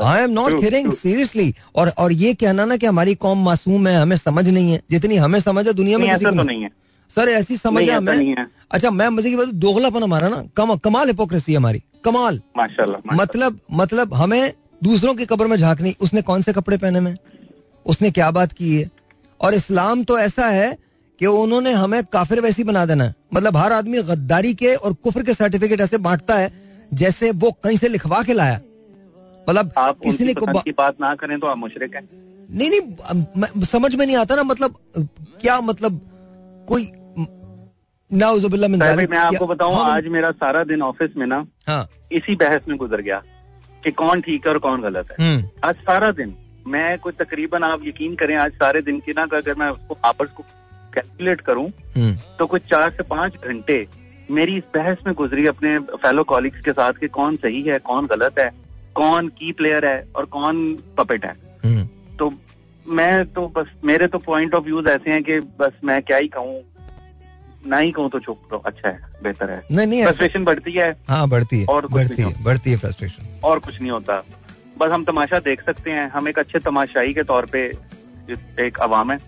I 0.05 0.23
am 0.23 0.31
not 0.31 0.61
kidding 0.61 0.93
seriously 0.93 1.55
और 1.77 1.89
और 1.99 2.13
ये 2.13 2.35
कहना 2.35 2.65
ना 2.65 2.77
कि 2.77 2.87
हमारी 2.87 3.15
कौम 3.15 3.45
मासूम 3.45 3.87
है 3.89 3.97
हमें 3.97 4.17
समझ 4.17 4.49
नहीं 4.49 4.73
है। 4.73 4.81
जितनी 4.91 5.17
हमें 5.17 5.41
समझ 5.41 5.67
है 5.67 5.73
दुनिया 5.73 5.99
में 5.99 6.07
नहीं 6.07 6.15
किसी 6.15 6.25
को 6.25 6.31
तो 6.31 6.43
नहीं। 6.43 6.63
है। 6.63 6.71
सर 7.11 7.29
ऐसी 7.29 7.57
समझ 7.57 7.85
है 7.85 7.97
हमें 7.97 8.47
अच्छा 8.71 8.91
मैं 8.91 9.09
मज़े 9.09 9.31
की 9.31 9.37
बात 9.37 9.49
दोगलापन 9.49 10.03
हमारा 10.03 10.29
ना। 10.29 10.43
कम, 10.57 10.75
कमाल 10.75 11.07
हिपोक्रेसी 11.07 11.55
हमारी। 11.55 11.83
कमाल। 12.05 12.41
माशाल्लाह 12.57 13.01
माशाल्लाह। 13.07 13.23
मतलब 13.23 13.61
मतलब 13.73 14.15
हमें 14.15 14.53
दूसरों 14.85 15.15
की 15.15 15.27
कब्र 15.27 15.47
में 15.47 15.57
झांकनी। 15.57 15.95
उसने 16.01 16.23
कौन 16.23 16.43
से 16.43 16.53
कपड़े 16.53 16.77
पहने 16.77 17.01
में? 17.01 17.17
उसने 17.87 18.11
क्या 18.11 18.31
बात 18.31 18.53
की 18.53 18.77
है? 18.77 18.91
और 19.41 19.55
इस्लाम 19.55 20.03
तो 20.05 20.19
ऐसा 20.19 20.47
है 20.47 20.77
कि 21.21 21.27
उन्होंने 21.27 21.73
हमें 21.73 22.03
काफिर 22.05 22.41
वैसी 22.41 22.65
बना 22.65 22.85
देना 22.87 23.05
है। 23.05 23.15
मतलब 23.35 23.57
हर 23.57 23.73
आदमी 23.73 24.03
गद्दारी 24.03 24.55
के 24.55 24.75
और 24.75 24.93
कुफर 24.95 25.23
के 25.23 25.35
सर्टिफिकेट 25.35 25.81
ऐसे 25.81 25.99
बांटता 25.99 26.35
है 26.35 26.51
जैसे 26.95 27.31
वो 27.31 27.51
कहीं 27.65 27.77
से 27.77 27.89
लिखवा 27.89 28.23
के 28.23 28.33
लाया। 28.33 28.61
मतलब 29.49 29.73
आप 29.79 29.99
किसी 30.05 30.25
ने 30.25 30.35
को 30.35 30.47
पसंद 30.47 30.63
की 30.65 30.73
बात 30.79 31.01
ना 31.01 31.15
करें 31.15 31.39
तो 31.39 31.47
आप 31.47 31.59
मुशरिक 31.59 31.95
हैं। 31.97 32.09
नहीं 32.51 32.71
नहीं 32.71 33.65
समझ 33.67 33.95
में 33.95 34.05
नहीं 34.07 34.17
आता 34.17 34.35
ना 34.35 34.43
मतलब 34.45 34.75
क्या 35.41 35.61
मतलब 35.61 36.01
कोई 36.69 36.91
नाउजुबिल्लाह 38.11 38.71
मिन 38.71 38.81
मैं 39.11 39.19
आपको 39.19 39.47
बताऊँ 39.47 39.75
हाँ, 39.75 39.91
आज 39.93 40.07
मेरा 40.09 40.31
सारा 40.33 40.63
दिन 40.65 40.83
ऑफ़िस 40.83 41.17
में 41.17 41.27
ना 41.27 41.45
हाँ। 41.69 41.89
इसी 42.13 42.35
बहस 42.37 42.69
में 42.69 42.77
गुजर 42.79 43.01
गया 43.01 43.23
कि 43.85 43.91
कौन 43.93 44.21
ठीक 44.21 44.47
है 44.47 44.53
और 44.53 44.59
कौन 44.59 44.83
गलत 44.83 45.11
है। 45.11 45.17
हम्म। 45.21 45.49
आज 45.65 45.75
सारा 45.87 46.11
दिन 46.13 46.35
मैं 46.67 46.99
कोई 46.99 47.13
तकरीबन 47.21 47.63
आप 47.65 47.81
यकीन 47.87 48.15
करें 48.17 48.35
आज 48.37 48.53
सारे 48.55 48.83
दिन 48.83 49.01
की 49.01 49.13
ना 49.13 49.23
अगर 49.23 49.55
मैं 49.59 49.69
उसको 49.71 49.99
आपस 50.05 50.29
को 50.37 50.43
कैलकुलेट 50.95 51.41
करूँ 51.41 51.67
हम्म। 51.97 52.15
तो 52.39 52.47
कुछ 52.47 52.63
चार 52.71 52.91
से 52.91 53.03
पाँच 53.11 53.37
घंटे 53.45 53.87
मेरी 54.31 54.57
इस 54.57 54.65
बहस 54.75 54.99
में 55.07 55.15
गुजरी 55.15 55.47
अपने 55.47 55.79
फेलो 55.97 56.25
कॉलिग्स 56.31 56.61
के 56.65 56.73
साथ 56.73 56.93
कि 57.01 57.09
कौन 57.19 57.37
सही 57.37 57.63
है 57.63 57.79
कौन 57.81 58.07
गलत 58.07 58.39
है। 58.39 58.51
कौन 58.97 59.29
की 59.39 59.53
प्लेयर 59.53 59.87
है 59.87 60.07
और 60.17 60.25
कौन 60.25 60.65
पपेट 60.99 61.25
है। 61.25 61.35
हम्म। 61.65 62.17
तो 62.17 62.33
मैं 62.87 63.25
तो 63.33 63.47
बस 63.57 63.71
मेरे 63.85 64.07
तो 64.07 64.19
पॉइंट 64.19 64.55
ऑफ़ 64.55 64.65
व्यूज़ 64.65 64.89
ऐसे 64.89 65.11
हैं 65.11 65.23
कि 65.23 65.39
बस 65.61 65.73
मैं 65.85 66.03
क्या 66.03 66.17
ही 66.17 66.29
कहूँ 66.29 66.63
ना 67.67 67.79
ही 67.79 67.91
कहूँ 67.93 68.11
तो 68.11 68.19
चुप 68.19 68.43
तो 68.51 68.57
अच्छा 68.57 68.89
है 68.89 68.99
बेहतर 69.23 69.51
है। 69.51 69.63
नहीं 69.73 69.87
नहीं 69.87 70.03
फ्रस्ट्रेशन 70.03 70.45
बढ़ती 70.45 70.73
है। 70.73 70.91
हाँ 71.09 71.29
बढ़ती 71.29 71.61
है 71.61 71.67
और 71.67 71.83
कुछ 71.83 71.93
बढ़ती 71.93 72.23
नहीं 72.23 72.33
है 72.33 72.43
बढ़ती 72.45 72.71
है 72.71 72.77
फ्रस्ट्रेशन 72.77 73.41
और 73.45 73.59
कुछ 73.59 73.81
नहीं 73.81 73.91
होता। 73.91 74.23
बस 74.79 74.91
हम 74.91 75.05
तमाशा 75.05 75.39
देख 75.39 75.65
सकते 75.67 75.91
हैं। 75.91 76.09
हम 76.11 76.29
एक 76.29 76.39
अच्छे 76.39 76.59
तमाशाई 76.59 77.15
के 77.15 77.23
तौर 77.23 77.47
पे 77.47 77.65
एक 78.61 78.79
अवाम 78.83 79.13
है। 79.13 79.19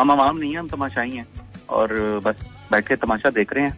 हम 0.00 0.12
अवाम 0.12 0.36
नहीं 0.36 0.52
है 0.52 0.58
हम 0.58 0.68
तमाशाई 0.68 1.10
हैं। 1.10 1.26
और 1.68 2.20
बस 2.24 2.44
बैठ 2.70 2.88
के 2.88 2.96
तमाशा 2.96 3.30
देख 3.30 3.52
रहे 3.52 3.64
हैं। 3.64 3.76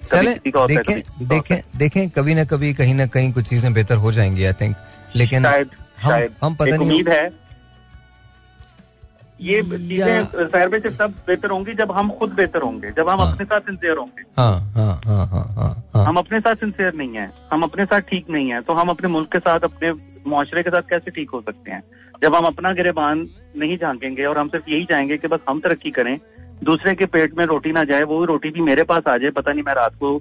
चले 0.00 0.34
देखें 0.46 1.28
देखें 1.28 1.56
देखें 1.78 2.08
कभी 2.10 2.34
ना 2.34 2.44
कभी 2.44 2.72
कहीं 2.74 2.94
ना 2.94 3.06
कहीं 3.06 3.32
कुछ 3.32 3.48
चीज़ें 3.48 3.72
बेहतर 3.74 3.96
हो 3.96 4.12
जाएँगी 4.12 4.44
आई 4.44 4.52
थिंक 4.52 4.76
लेकिन 5.16 5.42
शायद 5.42 5.70
हम 6.02 6.10
शायद। 6.10 6.34
हम 6.42 6.54
पता 6.54 6.76
नहीं 6.76 6.88
उम्मीद 6.88 7.08
है। 7.08 7.24
ये 9.40 9.62
चीज़ें 9.62 10.80
से 10.80 10.90
सब 10.90 11.14
बेहतर 11.26 11.50
होंगी 11.50 11.74
जब 11.74 11.92
हम 11.92 12.10
खुद 12.10 12.32
बेहतर 12.32 12.62
होंगे 12.62 12.90
जब 12.90 13.08
हम 13.08 13.20
हाँ। 13.20 13.32
अपने 13.32 13.44
साथ 13.44 13.60
सिंसियर 13.60 13.96
होंगे। 13.96 14.22
हाँ 14.38 14.72
हाँ 14.74 16.04
हम 16.06 16.16
अपने 16.16 16.40
साथ 16.40 16.54
सिंसियर 16.54 16.94
नहीं 16.94 17.16
है 17.16 17.30
हम 17.52 17.62
अपने 17.62 17.84
साथ 17.84 18.00
ठीक 18.10 18.30
नहीं 18.30 18.52
है 18.52 18.60
तो 18.60 18.72
हम 18.72 18.88
अपने 18.88 19.08
मुल्क 19.08 19.32
के 19.32 19.38
साथ 19.38 19.60
अपने 19.60 19.92
मुआशरे 20.26 20.62
के 20.62 20.70
साथ 20.70 20.82
कैसे 20.90 21.10
ठीक 21.10 21.30
हो 21.30 21.40
सकते 21.40 21.70
हैं? 21.70 21.82
जब 22.22 22.34
हम 22.34 22.44
अपना 22.44 22.72
गिरेबान 22.72 23.28
नहीं 23.56 23.78
झांकेंगे 23.78 24.24
और 24.24 24.38
हम 24.38 24.48
सिर्फ़ 24.48 24.70
यही 24.70 24.84
चाहेंगे 24.84 25.16
कि 25.18 25.28
बस 25.28 25.40
हम 25.48 25.60
तरक्की 25.60 25.90
करें 25.90 26.18
दूसरे 26.62 26.94
के 26.94 27.06
पेट 27.06 27.36
में 27.38 27.44
रोटी 27.46 27.72
ना 27.72 27.84
जाए 27.84 28.02
वो 28.04 28.24
रोटी 28.24 28.50
भी 28.50 28.60
मेरे 28.62 28.82
पास 28.84 29.02
आ 29.08 29.16
जाए 29.18 29.30
पता 29.30 29.52
नहीं 29.52 29.62
मैं 29.62 29.74
रात 29.74 29.94
को 30.00 30.20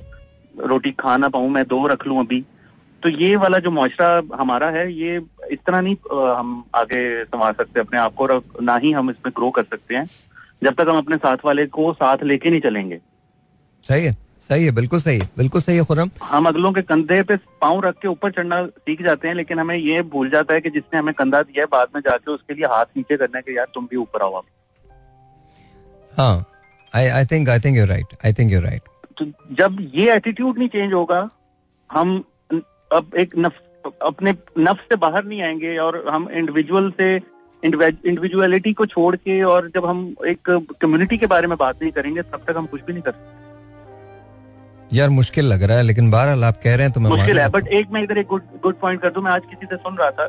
रोटी 0.55 0.91
खा 0.99 1.15
ना 1.17 1.29
पाऊँ 1.29 1.49
मैं 1.49 1.63
दो 1.67 1.85
रख 1.87 2.05
लूँ 2.07 2.19
अभी। 2.19 2.43
तो 3.03 3.09
ये 3.09 3.35
वाला 3.35 3.59
जो 3.59 3.71
मुआशरा 3.71 4.37
हमारा 4.39 4.69
है 4.69 4.91
ये 4.93 5.17
इस 5.51 5.59
तरह 5.67 5.81
नहीं 5.81 5.95
हम 6.29 6.63
आगे 6.75 7.01
संभाल 7.23 7.53
सकते 7.53 7.79
अपने 7.79 7.99
आप 7.99 8.15
को 8.15 8.27
और 8.27 8.41
ना 8.61 8.75
ही 8.77 8.91
हम 8.91 9.09
इसमें 9.09 9.31
ग्रो 9.35 9.49
कर 9.51 9.63
सकते 9.63 9.95
हैं। 9.95 10.05
जब 10.63 10.73
तक 10.73 10.89
हम 10.89 10.97
अपने 10.97 11.17
साथ 11.17 11.45
वाले 11.45 11.65
को 11.67 11.91
साथ 11.93 12.23
लेके 12.23 12.49
नहीं 12.49 12.61
चलेंगे। 12.61 12.99
सही 13.85 14.05
है 14.05 14.15
सही 14.41 14.65
है 14.65 14.71
बिल्कुल 14.71 14.99
सही 14.99 15.19
है 15.19 15.29
बिल्कुल 15.37 15.61
सही 15.61 15.77
है 15.77 15.83
खुरम। 15.85 16.09
हम 16.23 16.47
अगलों 16.47 16.71
के 16.73 16.81
कंधे 16.83 17.21
पे 17.23 17.35
पाँव 17.61 17.79
रख 17.85 17.99
के 18.01 18.07
ऊपर 18.07 18.31
चढ़ना 18.31 18.65
सीख 18.65 19.01
जाते 19.03 19.27
हैं 19.27 19.35
लेकिन 19.35 19.59
हमें 19.59 19.75
ये 19.75 20.01
भूल 20.13 20.29
जाता 20.29 20.53
है 20.53 20.61
कि 20.61 20.69
जिसने 20.69 20.99
हमें 20.99 21.13
कंधा 21.13 21.41
दिया 21.41 21.63
है 21.63 21.67
बाद 21.71 21.87
में 21.95 22.01
जाके 22.01 22.31
उसके 22.31 22.53
लिए 22.53 22.65
हाथ 22.67 22.85
नीचे 22.97 23.17
करना 23.17 23.37
है 23.37 23.41
कि 23.41 23.57
यार 23.57 23.67
तुम 23.73 23.87
भी 23.91 23.97
ऊपर 23.97 24.21
आओ 24.21 24.31
अब 24.31 24.43
हाँ 26.19 26.45
I 26.95 27.07
I 27.07 27.25
think 27.25 27.49
I 27.49 27.59
think 27.59 27.77
you 27.77 27.85
right 27.85 28.05
I 28.25 28.33
think 28.33 28.51
you 28.51 28.61
right 28.61 28.81
जब 29.51 29.91
ये 29.95 30.15
एटीट्यूड 30.15 30.57
नहीं 30.57 30.67
चेंज 30.67 30.93
होगा 30.93 31.29
हम 31.91 32.23
अब 32.93 33.11
एक 33.17 33.33
नफ्स 33.37 33.91
अपने 34.01 34.31
नफ्स 34.59 34.81
से 34.81 34.95
बाहर 34.95 35.25
नहीं 35.25 35.41
आएँगे 35.41 35.77
और 35.77 36.05
हम 36.09 36.29
इंडिविजुअल 36.29 36.91
से 36.91 37.15
इंडिविजुअलिटी 37.63 38.73
को 38.73 38.85
छोड़ 38.85 39.15
के 39.15 39.41
और 39.43 39.71
जब 39.75 39.85
हम 39.85 40.15
एक 40.27 40.49
कम्युनिटी 40.81 41.17
के 41.17 41.25
बारे 41.25 41.47
में 41.47 41.57
बात 41.57 41.81
नहीं 41.81 41.91
करेंगे 41.91 42.21
तब 42.21 42.43
तक 42.47 42.57
हम 42.57 42.65
कुछ 42.65 42.81
भी 42.81 42.93
नहीं 42.93 43.03
कर 43.03 43.11
सकते। 43.11 44.97
यार 44.97 45.09
मुश्किल 45.09 45.45
लग 45.45 45.63
रहा 45.63 45.77
है 45.77 45.83
लेकिन 45.83 46.11
बहरहाल 46.11 46.43
आप 46.43 46.57
कह 46.63 46.75
रहे 46.75 46.85
हैं 46.85 46.91
तो 46.91 47.01
मैं 47.01 47.09
मुश्किल 47.09 47.39
है 47.39 47.49
बट 47.49 47.67
एक 47.67 47.87
मैं 47.91 48.03
इधर 48.03 48.17
एक 48.17 48.27
गुड 48.27 48.41
गुड 48.63 48.79
पॉइंट 48.79 49.01
कर 49.01 49.09
दूँ 49.09 49.23
मैं 49.23 49.31
आज 49.31 49.41
किसी 49.49 49.65
से 49.65 49.75
सुन 49.75 49.95
रहा 49.95 50.11
था 50.11 50.27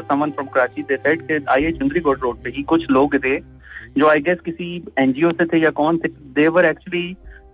someone 0.00 0.30
from 0.30 0.46
Karachi 0.46 0.82
they 0.82 0.96
said 0.96 1.26
कि 1.26 1.44
आई 1.48 1.64
आई 1.64 1.72
चंद्रीगढ़ 1.72 2.18
रोड 2.18 2.42
पे 2.42 2.50
ही 2.50 2.62
कुछ 2.62 2.90
लोग 2.90 3.16
थे 3.16 3.61
जो 3.98 4.08
आई 4.08 4.20
गेस 4.20 4.38
किसी 4.44 4.66
एनजीओ 4.98 5.30
से 5.32 5.46
थे 5.46 5.58
या 5.62 5.70
कौन 5.78 5.98
थे 5.98 6.08
they 6.36 6.46
were 6.48 6.64
actually 6.64 7.04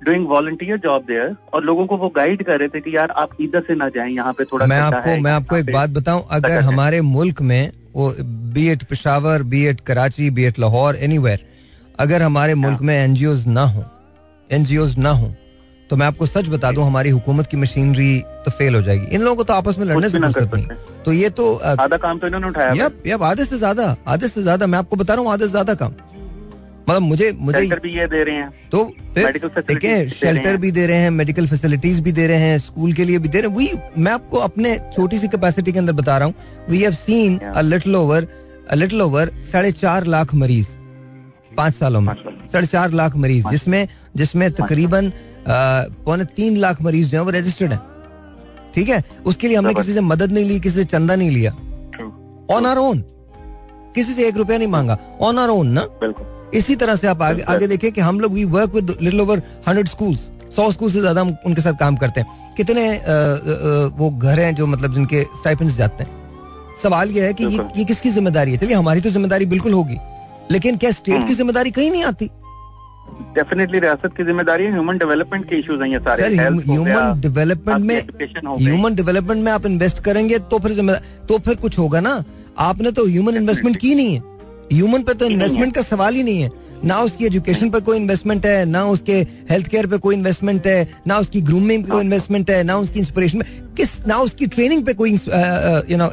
doing 0.04 0.26
volunteer 0.28 0.78
job 0.78 1.04
there 1.04 1.34
और 1.54 1.64
लोगों 1.64 1.86
को 1.86 1.96
वो 1.96 2.08
गाइड 2.16 2.42
कर 2.46 2.58
रहे 2.58 2.68
थे 2.68 2.80
कि 2.80 2.94
यार 2.96 3.10
आप 3.18 3.30
इधर 3.40 3.62
से 3.68 3.74
ना 3.74 3.88
जाएँ 3.96 4.12
यहाँ 4.14 4.32
पे 4.32 4.44
थोड़ा 4.44 4.66
मैं 4.66 4.78
आपको 4.80 5.16
मैं 5.22 5.32
आपको 5.32 5.56
एक 5.56 5.72
बात 5.72 5.90
बताऊँ 5.90 6.24
अगर 6.32 6.60
हमारे 6.62 7.00
मुल्क 7.08 7.42
में 7.42 7.70
वो 7.94 8.12
be 8.54 8.66
it 8.68 8.82
Peshawar 8.88 9.42
be 9.44 9.64
it 9.66 9.80
Karachi 9.86 10.30
be 10.30 10.44
it 10.44 10.58
Lahore 10.58 10.96
anywhere 10.96 11.44
अगर 12.00 12.22
हमारे। 12.22 12.54
मुल्क 12.56 12.80
में 12.82 12.94
एनजीओ 12.94 13.34
ना 13.48 13.62
हो 13.66 13.84
एनजीओ 14.50 14.86
ना 14.98 15.10
हो 15.12 15.32
तो 15.90 15.96
मैं 15.96 16.06
आपको 16.06 16.26
सच 16.26 16.48
बता 16.48 16.70
दूँ 16.72 16.84
हमारी 16.86 17.10
हुकूमत 17.10 17.46
की 17.46 17.56
मशीनरी 17.56 18.18
तो 18.44 18.50
फेल 18.50 18.74
हो 18.74 18.82
जाएगी। 18.82 19.06
इन 19.06 19.22
लोगों 19.22 19.36
को 19.36 19.44
तो 19.44 19.54
आपस 19.54 19.78
में 19.78 19.84
लड़ने 19.86 20.10
से 20.10 20.18
फुर्सत 20.18 20.54
नहीं। 20.54 20.66
तो 21.04 21.12
ये 21.12 21.30
तो 21.30 21.54
आधा 21.56 21.96
काम 21.96 22.18
तो 22.18 22.26
इन्होंने 22.26 22.48
उठाया। 22.48 22.72
यप 22.76 23.02
यप 23.06 23.22
आधे 23.22 23.44
से 23.44 23.58
ज़्यादा 23.58 23.96
आधे 24.08 24.28
से 24.28 24.42
ज़्यादा 24.42 24.66
मैं 24.66 24.78
आपको 24.78 24.96
बता 24.96 25.14
रहा 25.14 25.22
हूँ 25.22 25.32
आधे 25.32 25.44
से 25.44 25.50
ज़्यादा 25.50 25.74
काम। 25.74 25.94
मतलब 26.88 27.02
मुझे 27.02 27.30
मुझे 27.38 27.58
शेल्टर 27.58 27.78
भी 27.78 27.90
ये 27.90 28.06
दे 28.06 28.22
रहे 28.24 28.34
हैं। 28.34 28.50
तो 28.72 28.84
फिर 29.14 29.38
देखें 29.60 30.08
शेल्टर 30.10 30.56
भी 30.56 30.70
दे 30.70 30.86
रहे 30.86 30.96
हैं 30.96 31.10
मेडिकल 31.10 31.46
फैसिलिटीज़ 31.46 32.00
भी 32.02 32.12
दे 32.12 32.26
रहे 32.26 32.40
हैं 32.40 32.58
स्कूल 32.58 32.92
के 32.92 33.04
लिए 33.04 33.18
भी 33.18 33.28
दे 33.28 33.40
रहे 33.40 33.50
हैं। 33.50 33.56
वही 33.56 34.02
मैं 34.02 34.12
आपको 34.12 34.38
अपने 34.38 34.76
छोटी 34.94 35.18
सी 35.18 35.28
कैपेसिटी 35.28 35.72
के 35.72 35.78
अंदर 35.78 35.92
बता 35.92 36.18
रहा 36.18 36.26
हूँ। 36.26 36.34
We 36.70 36.82
have 36.82 36.92
seen 36.92 37.38
a 37.38 37.60
little 37.62 37.96
over 37.96 38.28
a 38.70 38.74
little 38.74 39.02
over 39.02 39.30
साढ़े 39.52 39.72
चार 39.74 40.06
लाख 40.06 40.34
मरीज़ 40.34 40.66
पाँच 41.56 41.74
सालों 41.74 42.00
में। 42.00 42.14
साढ़े 42.52 42.66
चार 42.66 42.92
लाख 42.92 43.16
मरीज़ 43.16 43.48
जिसमें 43.48 43.86
जिसमें 44.16 44.50
तकरीबन 44.52 45.12
पौने 46.04 46.24
तीन 46.36 46.56
लाख 46.56 46.82
मरीज़ 46.82 47.10
जो 47.10 47.18
है 47.18 47.24
वो 47.24 47.30
रजिस्टर्ड 47.30 47.72
है। 47.72 47.80
ठीक 48.74 48.88
है? 48.88 49.02
उसके 49.26 49.48
लिए 49.48 49.56
हमने 49.56 49.74
किसी 49.74 49.92
से 49.92 50.00
मदद 50.02 50.32
नहीं 50.32 50.44
ली 50.44 50.58
किसी 50.60 50.76
से 50.76 50.84
चंदा 50.86 51.16
नहीं 51.16 51.30
लिया। 51.30 51.52
ऑन 52.50 52.66
आर 52.66 52.78
ओन 52.78 53.04
किसी 53.94 54.12
से 54.12 54.26
एक 54.28 54.36
रुपया 54.36 54.58
नहीं 54.58 54.68
मांगा। 54.68 54.98
ऑन 55.20 55.38
आर 55.38 55.48
ओन 55.50 55.68
ना? 55.68 55.80
बिल्कुल। 56.00 56.26
इसी 56.54 56.76
तरह 56.76 56.96
से 56.96 57.06
आप 57.06 57.22
आगे 57.22 57.42
आगे 57.48 57.66
देखें 57.66 57.90
कि 57.92 58.00
हम 58.00 58.20
लोग 58.20 58.32
we 58.32 58.44
work 58.52 58.74
with 58.74 58.96
little 59.00 59.20
over 59.20 59.42
hundred 59.68 59.88
schools 59.88 60.30
सौ 60.56 60.70
स्कूल 60.72 60.90
से 60.90 61.00
ज़्यादा 61.00 61.20
हम 61.20 61.36
उनके 61.46 61.62
साथ 61.62 61.74
काम 61.80 61.96
करते 61.96 62.20
हैं। 62.20 62.54
कितने 62.56 62.84
वो 63.98 64.10
घर 64.10 64.40
हैं 64.40 64.54
जो 64.54 64.66
मतलब 64.66 64.94
जिनके 64.94 65.22
स्टाइपेंड्स 65.38 65.76
जाते 65.76 66.04
हैं? 66.04 66.10
सवाल 66.82 67.10
यह 67.10 67.24
है 67.24 67.32
कि 67.34 67.44
ये, 67.44 67.58
ये 67.76 67.84
किसकी 67.84 68.10
ज़िम्मेदारी 68.10 68.52
है? 68.52 68.58
चलिए 68.58 68.74
हमारी 68.74 69.00
तो 69.00 69.10
ज़िम्मेदारी 69.10 69.46
बिल्कुल 69.46 69.72
होगी। 69.72 69.96
लेकिन 70.50 70.76
क्या 70.76 70.90
स्टेट 70.90 71.14
हम्म। 71.14 71.26
की 71.26 71.34
ज़िम्मेदारी 71.34 71.70
कहीं 71.70 71.90
नहीं 71.90 72.04
आती? 72.04 72.30
डेफिनेटली 73.34 73.78
रियासत 73.78 74.12
की 74.16 74.24
ज़िम्मेदारी 74.24 74.64
है। 74.64 74.72
ह्यूमन 74.72 74.98
डेवलपमेंट 74.98 75.48
के 75.48 75.56
इश्यूज़ 75.56 75.82
हैं 75.82 75.88
ये 75.90 75.98
सारे। 75.98 76.34
ह्यूमन 76.36 77.20
डेवलपमेंट 77.20 77.84
में। 77.84 78.00
ह्यूमन 78.58 78.94
डेवलपमेंट 78.94 79.44
में 79.44 79.52
आप 79.52 79.66
इन्वेस्ट 79.66 80.02
करेंगे 80.04 80.38
तो 80.40 80.58
फिर 80.58 80.98
तो 81.28 81.38
फिर 81.38 81.54
कुछ 81.56 81.78
होगा 81.78 82.00
ना? 82.00 82.22
आपने 82.58 82.90
तो 82.92 83.06
ह्यूमन 83.06 83.36
इन्वेस्टमेंट 83.36 83.76
की 83.76 83.94
नहीं 83.94 84.14
है। 84.14 84.22
ह्यूमन 84.72 85.02
पे 85.02 85.14
तो 85.14 85.26
इन्वेस्टमेंट 85.26 85.74
का 85.74 85.82
सवाल 85.82 86.14
ही 86.14 86.22
नहीं 86.22 86.42
है। 86.42 86.50
ना 86.84 86.98
उसकी 87.02 87.26
एजुकेशन 87.26 87.70
पे 87.70 87.80
कोई 87.80 87.96
इन्वेस्टमेंट 87.96 88.46
है 88.46 88.64
ना 88.64 88.84
उसके 88.86 89.14
हेल्थ 89.50 89.66
केयर 89.68 89.86
पे 89.86 89.98
कोई 89.98 90.14
इन्वेस्टमेंट 90.14 90.66
है 90.66 90.88
ना 91.06 91.18
उसकी 91.18 91.40
ग्रूमिंग 91.42 91.84
पे 91.84 91.90
कोई 91.90 92.00
इन्वेस्टमेंट 92.00 92.50
है 92.50 92.62
ना 92.64 92.76
उसकी 92.78 92.98
इंस्पिरेशन 92.98 93.38
में 93.38 93.46
किस 93.76 93.90
ना 94.06 94.18
उसकी 94.18 94.46
ट्रेनिंग 94.48 94.84
पे 94.86 94.94
कोई 94.94 95.10
you 95.10 95.96
know 95.96 96.10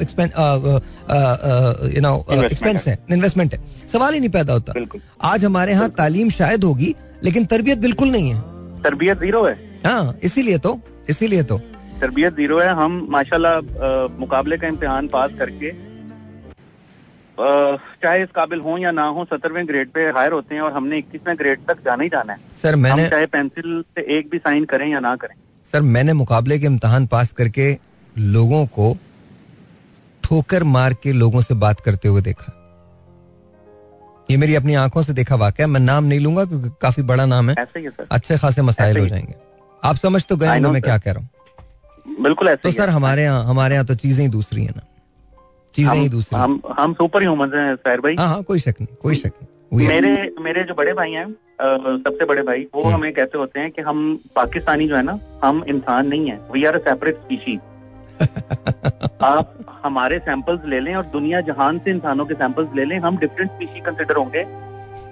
you 1.93 2.01
know 2.01 2.15
expense 2.43 2.87
है। 2.87 2.97
इन्वेस्टमेंट 3.11 3.53
है। 3.53 3.59
सवाल 3.93 4.13
ही 4.13 4.19
नहीं 4.19 4.29
पैदा 4.29 4.53
होता। 4.53 4.73
आज 5.23 5.45
हमारे 5.45 5.71
यहाँ 5.71 5.89
तालीम 5.97 6.29
शायद 6.31 6.63
होगी 6.63 6.95
लेकिन 7.23 7.45
तरबियत 7.45 7.77
बिल्कुल 7.79 8.11
नहीं 8.11 8.29
है। 8.29 8.41
तरबियत 8.83 9.19
ज़ीरो 9.19 9.43
है। 9.45 9.55
हाँ 9.85 10.17
इसीलिए 10.23 10.57
तो 10.57 10.79
इसीलिए 11.09 11.43
तो। 11.43 11.57
तरबियत 12.01 12.35
ज़ीरो 12.35 12.59
है। 12.59 12.69
हम 12.75 13.07
माशाल्लाह 13.11 13.59
मुकाबले 14.19 14.57
का 14.57 14.67
इम्तिहान 14.67 15.07
पास 15.07 15.31
करके 15.39 15.69
चाहे 17.39 18.21
इस 18.23 18.29
काबिल 18.35 18.59
हो 18.59 18.77
या 18.77 18.91
ना 18.91 19.05
हो 19.05 19.25
सत्रहवें 19.25 19.67
ग्रेड 19.67 19.89
पे 19.89 20.05
हायर 20.09 20.31
होते 20.31 20.55
हैं 20.55 20.61
और 20.61 20.73
हमने 20.73 20.97
इक्कीसवें 20.97 21.35
ग्रेड 21.39 21.65
तक 21.67 21.83
जाना 21.85 22.03
ही 22.03 22.09
जाना 22.09 22.33
है। 22.33 22.39
सर 22.55 22.75
मैंने 22.75 23.09
चाहे 23.09 23.25
पेंसिल 23.27 23.83
से 23.89 24.05
एक 24.17 24.29
भी 24.29 24.37
साइन 24.37 24.65
करें 24.65 24.87
या 24.87 24.99
ना 24.99 25.15
करें। 25.15 25.35
सर 25.65 25.81
मैंने 25.81 26.13
मुकाबले 26.13 26.59
के 26.59 26.65
इम्तहान 26.65 27.07
पास 27.07 27.31
करके 27.31 27.77
लोगों 28.15 28.65
को 28.77 28.95
ठोकर 30.23 30.63
मार 30.65 30.93
के 30.93 31.11
लोगों 31.13 31.41
से 31.41 31.53
बात 31.55 31.79
करते 31.79 32.07
हुए 32.07 32.21
देखा। 32.21 32.51
ये 34.31 34.37
मेरी 34.37 34.55
अपनी 34.55 34.75
आँखों 34.75 35.01
से 35.03 35.13
देखा 35.13 35.35
वाकया 35.35 35.67
मैं 35.67 35.79
नाम 35.79 36.03
नहीं 36.03 36.19
लूँगा 36.19 36.45
क्योंकि 36.45 36.69
काफ़ी 36.81 37.03
बड़ा 37.03 37.25
नाम 37.25 37.49
है। 37.49 37.55
अच्छे 37.55 38.37
खासे 38.37 38.61
मसाइल 38.61 38.97
हो 38.97 39.07
जाएँगे। 39.07 39.35
आप 39.83 39.95
समझ 39.97 40.25
तो 40.25 40.37
गए 40.37 40.59
मैं 40.59 40.81
क्या 40.81 40.97
कह 40.97 41.11
रहा 41.11 41.21
हूँ। 41.21 41.29
बिल्कुल 42.23 42.47
ऐसे 42.47 42.61
तो 42.63 42.71
सर 42.71 42.89
हमारे 42.89 43.23
यहाँ 43.23 43.43
हमारे 43.45 43.75
यहाँ 43.75 43.85
तो 43.85 43.95
चीज़ें 43.95 44.23
ही 44.23 44.29
दूसरी 44.31 44.63
है 44.65 44.71
ना। 44.71 44.81
चीज़ें 45.75 45.93
ही 45.93 45.99
हम 45.99 46.09
दूसरी। 46.09 46.39
हम 46.39 46.59
हम 46.77 46.93
सुपर 46.93 47.21
ह्यूमन 47.21 47.51
हैं 47.55 47.75
सैर 47.77 48.01
भाई। 48.01 48.15
हाँ 48.15 48.27
हाँ 48.27 48.41
कोई 48.43 48.59
शक 48.59 48.81
नहीं 48.81 48.95
कोई 49.01 49.15
शक 49.15 49.31
नहीं। 49.33 49.87
मेरे 49.87 50.33
मेरे 50.41 50.63
जो 50.63 50.73
बड़े 50.73 50.93
भाई 50.93 51.11
हैं 51.11 51.27
सबसे 51.61 52.25
बड़े 52.25 52.41
भाई 52.43 52.67
वो 52.75 52.83
हम्म। 52.83 52.93
हमें 52.95 53.13
कहते 53.13 53.37
होते 53.37 53.59
हैं 53.59 53.71
कि 53.71 53.81
हम 53.81 54.19
पाकिस्तानी 54.35 54.87
जो 54.87 54.95
है 54.95 55.03
ना 55.03 55.19
हम 55.43 55.63
इंसान 55.69 56.07
नहीं 56.07 56.29
है। 56.29 56.39
We 56.53 56.63
are 56.65 56.75
a 56.75 56.79
separate 56.79 57.15
species 57.15 57.59
आप 59.23 59.53
हमारे 59.83 60.19
सैंपल्स 60.19 60.65
ले 60.65 60.79
लें 60.79 60.95
और 60.95 61.05
दुनिया 61.13 61.41
जहान 61.47 61.79
से 61.79 61.91
इंसानों 61.91 62.25
के 62.25 62.33
सैंपल्स 62.33 62.75
ले 62.75 62.85
लें 62.85 62.97
हम 62.99 63.17
डिफरेंट 63.17 63.51
स्पीशी 63.51 63.79
कंसिडर 63.81 64.15
होंगे। 64.15 64.45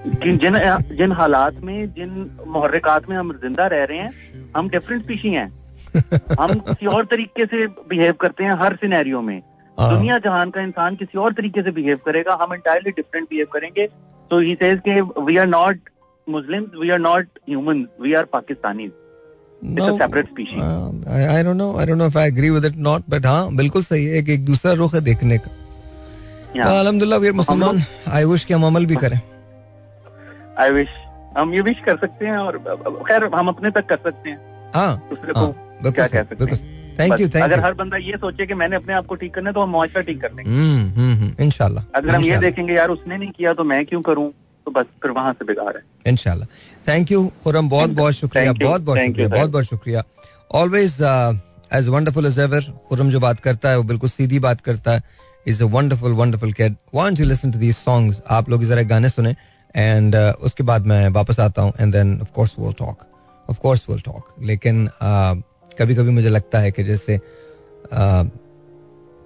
जिन 0.06 0.38
जिन 0.38 0.58
जिन 0.98 1.12
हालात 1.12 1.60
में 1.64 1.94
जिन 1.94 2.30
मुहर्रिकात 2.48 3.10
में 3.10 3.16
हम 3.18 3.32
ज़िंदा 3.44 3.68
रह 3.68 3.84
रहे 3.84 3.98
हैं 3.98 4.52
हम 4.56 4.70
डिफरेंट 4.70 5.04
स्पीशी 5.04 5.34
हैं। 5.34 5.52
हम 6.40 6.54
किसी 6.60 6.86
और 6.88 7.06
तरीके 7.06 7.46
से 7.46 7.66
बिहेव 7.90 8.14
करते 8.22 8.44
हैं 8.44 8.56
हर 8.60 8.76
सिनेरियो 8.76 9.22
में। 9.22 9.42
दुनिया 9.78 10.18
जहान 10.20 10.50
का 10.52 10.62
इंसान 10.62 10.96
किसी 10.96 11.18
और 11.18 11.34
तरीके 11.34 11.62
से 11.64 11.72
बिहेव 11.72 12.00
करेगा 12.06 12.38
हम 12.42 12.54
इंटायरली 12.54 12.92
डिफरेंट 12.92 13.30
बिहेव 13.30 13.48
करेंगे। 13.54 13.88
तो 14.32 14.40
ही 14.40 14.54
सेज 14.56 14.80
के 14.88 15.00
we 15.02 15.38
are 15.38 15.48
not 15.48 15.90
Muslims 16.28 16.82
we 16.82 16.90
are 16.90 17.00
not 17.00 17.28
human 17.50 17.88
we 18.02 18.14
are 18.14 18.26
Pakistani 18.34 18.90
No, 19.62 19.86
separate 19.98 20.28
uh, 20.28 20.92
I, 21.08 21.20
I 21.34 21.44
don't 21.44 21.58
know 21.58 21.68
I 21.82 21.84
don't 21.86 21.98
know 21.98 22.08
if 22.12 22.16
I 22.22 22.24
agree 22.30 22.50
with 22.52 22.66
it 22.70 22.80
not 22.88 23.04
but 23.12 23.26
हाँ 23.26 23.56
बिल्कुल 23.56 23.84
सही 23.84 24.06
है 24.06 24.22
कि 24.24 24.34
एक 24.34 24.46
दूसरा 24.46 24.74
रुख 24.80 24.96
है 24.96 25.02
देखने 25.02 25.38
का। 25.38 25.52
अल्हम्दुलिल्लाह 26.80 27.20
वीर 27.20 27.34
मुसलमान 27.34 27.82
आई 28.10 28.26
विश 28.26 28.44
कि 28.46 28.54
हम 28.54 28.66
अमल 28.66 28.86
भी 28.86 28.96
करें। 28.96 29.20
आई 30.60 30.72
विश 30.72 30.90
हम 31.38 31.54
ये 31.54 31.62
विश 31.62 31.80
कर 31.86 31.98
सकते 31.98 32.26
हैं 32.26 32.38
और 32.38 32.58
खैर 33.08 33.30
हम 33.36 33.48
अपने 33.48 33.72
तक 33.72 33.86
कर 33.90 33.98
सकते 34.04 34.30
हैं। 34.30 34.72
हाँ। 34.76 34.92
दूसरे 35.10 35.40
हाँ, 35.40 35.48
को 35.84 35.92
क्या 35.92 36.08
कह 36.08 36.24
सकते 36.24 36.44
हैं? 36.44 36.58
थैंक 37.00 37.20
यू 37.20 37.28
थैंक 37.28 37.44
अगर 37.44 37.58
यू 37.58 37.64
हर 37.64 37.74
बंदा 37.74 37.98
ये 37.98 38.18
सोचे 38.22 38.46
कि 38.48 38.54
मैंने 38.54 38.76
अपने 38.76 38.94
आप 38.94 39.06
को 39.06 39.16
ठीक 39.16 39.34
करना 39.34 39.50
है 39.50 39.54
तो 39.54 39.62
हम 39.62 39.70
मुआशरा 39.70 40.02
ठीक 40.02 40.22
कर 40.22 40.32
लेंगे 40.34 40.52
हम्म 40.52 40.90
हम्म 41.00 41.14
हम्म, 41.14 41.44
इंशाल्लाह 41.44 41.86
अगर 41.96 42.16
हम 42.16 42.24
ये 42.24 42.38
देखेंगे 42.40 42.74
यार 42.74 42.90
उसने 42.90 43.18
नहीं 43.18 43.32
किया 43.32 43.54
तो 43.54 43.64
मैं 43.64 43.86
क्यों 43.86 44.02
करूँ? 44.02 44.32
तो 44.68 44.72
बस 44.72 44.86
फिर 45.04 45.12
वहाँ 45.12 45.32
से 45.34 45.46
बेकार 45.46 45.76
है। 45.78 46.12
इंशाल्लाह। 46.12 46.48
थैंक 46.88 47.12
यू 47.12 47.26
खुरम 47.44 47.70
बहुत 47.70 47.90
बहुत 47.92 48.14
शुक्रिया 48.14 48.54
बहुत 48.54 48.82
बहुत 48.82 49.00
शुक्रिया 49.00 49.28
बहुत 49.30 49.50
बहुत 49.52 49.66
शुक्रिया। 49.66 50.04
Always 50.60 50.98
as 51.74 51.88
wonderful 51.88 52.26
as 52.26 52.40
ever 52.40 52.72
Khurram 52.90 53.10
जो 53.10 53.20
बात 53.20 53.40
करता 53.40 53.70
है 53.70 53.78
वो 53.78 53.84
बिल्कुल 53.92 54.10
सीधी 54.10 54.40
बात 54.40 54.62
करता 54.62 54.94
है। 54.94 55.04
Is 55.46 55.64
a 55.64 55.66
wonderful 55.72 56.12
wonderful 56.16 56.54
cad 56.54 56.76
want 56.96 57.18
to 57.18 57.24
listen 57.24 57.52
to 57.52 57.60
these 57.60 57.78
songs 57.86 58.22
आप 58.32 58.50
लोग 58.50 58.64
जरा 58.66 58.82
गाने 58.92 59.10
सुने 59.10 59.36
एंड 59.76 60.16
उसके 60.16 60.64
बाद 60.64 60.86
मैं 60.88 61.08
वापस 61.18 61.40
आता 61.40 61.62
हूँ 61.62 61.74
and 61.80 61.92
then 61.94 62.20
of 62.22 62.32
course 62.36 62.56
will 62.60 62.74
talk 62.80 63.06
of 63.48 63.60
course 63.60 63.86
will 63.90 64.00
talk 64.06 64.34
लेकिन 64.42 64.88
कभी 65.80 65.96
कभी 65.96 66.12
मुझे 66.12 66.30
लगता 66.30 66.60
है 66.60 66.72
कि 66.72 66.84
जैसे 66.84 67.20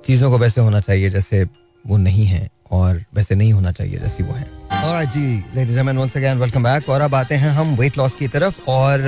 चीज़ों 0.02 0.30
को 0.32 0.38
वैसे 0.38 0.62
होना 0.62 0.80
चाहिए 0.80 1.10
जैसे 1.10 1.44
वो 1.86 1.98
नहीं 1.98 2.26
है 2.26 2.48
और 2.72 3.04
वैसे 3.16 3.36
नहीं 3.36 3.52
होना 3.54 3.72
चाहिए 3.72 4.00
जैसी 4.00 4.24
वो 4.24 4.34
है। 4.34 4.46
और 4.84 5.06
जी 5.06 5.44
ladies 5.56 5.80
once 5.80 6.18
again 6.18 6.38
welcome 6.38 6.64
back 6.64 6.90
और 6.90 7.02
अब 7.02 7.16
आते 7.16 7.36
हैं 7.36 7.50
हम 7.52 7.76
वेट 7.76 7.98
लॉस 7.98 8.16
की 8.16 8.28
तरफ़ 8.28 8.62
और 8.70 9.08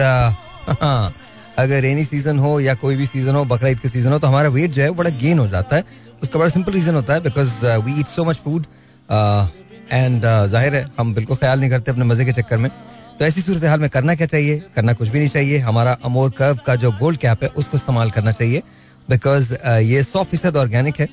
हाँ, 0.72 1.14
अगर 1.60 1.82
रेनी 1.82 2.06
सीज़न 2.06 2.40
हो 2.40 2.60
या 2.60 2.74
कोई 2.76 2.96
भी 2.96 3.06
सीज़न 3.06 3.36
हो 3.36 3.44
बकरा 3.46 3.70
ईद 3.70 3.80
का 3.80 3.90
सीज़न 3.90 4.12
हो 4.12 4.20
तो 4.20 4.28
हमारा 4.28 4.50
वेट 4.50 4.72
जो 4.72 4.82
है 4.82 4.90
बड़ा 4.92 5.10
गेन 5.18 5.40
हो 5.40 5.48
जाता 5.48 5.76
है। 5.76 5.84
उसका 6.24 6.40
बड़ा 6.40 6.50
सिंपल 6.50 6.72
रीजन 6.74 6.96
होता 6.96 7.14
है 7.14 7.22
because 7.22 7.66
we 7.84 8.00
eat 8.00 8.08
so 8.08 8.24
much 8.26 8.38
food 8.46 8.66
and 9.92 10.22
ज़ाहिर 10.22 10.76
है 10.76 10.86
हम 11.00 11.14
बिल्कुल 11.14 11.38
ख्याल 11.38 11.60
नहीं 11.60 11.70
करते 11.70 11.92
अपने 11.92 12.06
मज़े 12.06 12.26
के 12.26 12.32
चक्कर 12.34 12.58
में। 12.58 12.70
तो 13.20 13.26
ऐसी 13.26 13.42
सूरत 13.42 13.64
हाल 13.64 13.80
में 13.80 13.90
करना 13.90 14.14
क्या 14.16 14.28
चाहिए? 14.28 14.60
करना 14.76 14.94
कुछ 14.94 15.10
भी 15.10 15.20
नहीं 15.20 15.30
चाहिए। 15.30 15.58
हमारा 15.60 15.98
अमोर 16.06 16.30
कर्व 16.32 16.60
का 16.66 16.76
जो 16.76 16.92
गोल्ड 16.92 17.18
कैप 17.20 17.44
है 17.44 17.50
उसको 17.50 17.78
इस्तेमाल 17.78 18.12
करना 18.12 18.32
चाहिए। 18.32 18.62
बिकॉज़ 19.10 19.54
ये 19.84 20.04
सौ 20.04 20.24
फ़ीसद 20.24 20.58
ऑर्गेनिक 20.58 21.00
है 21.00 21.08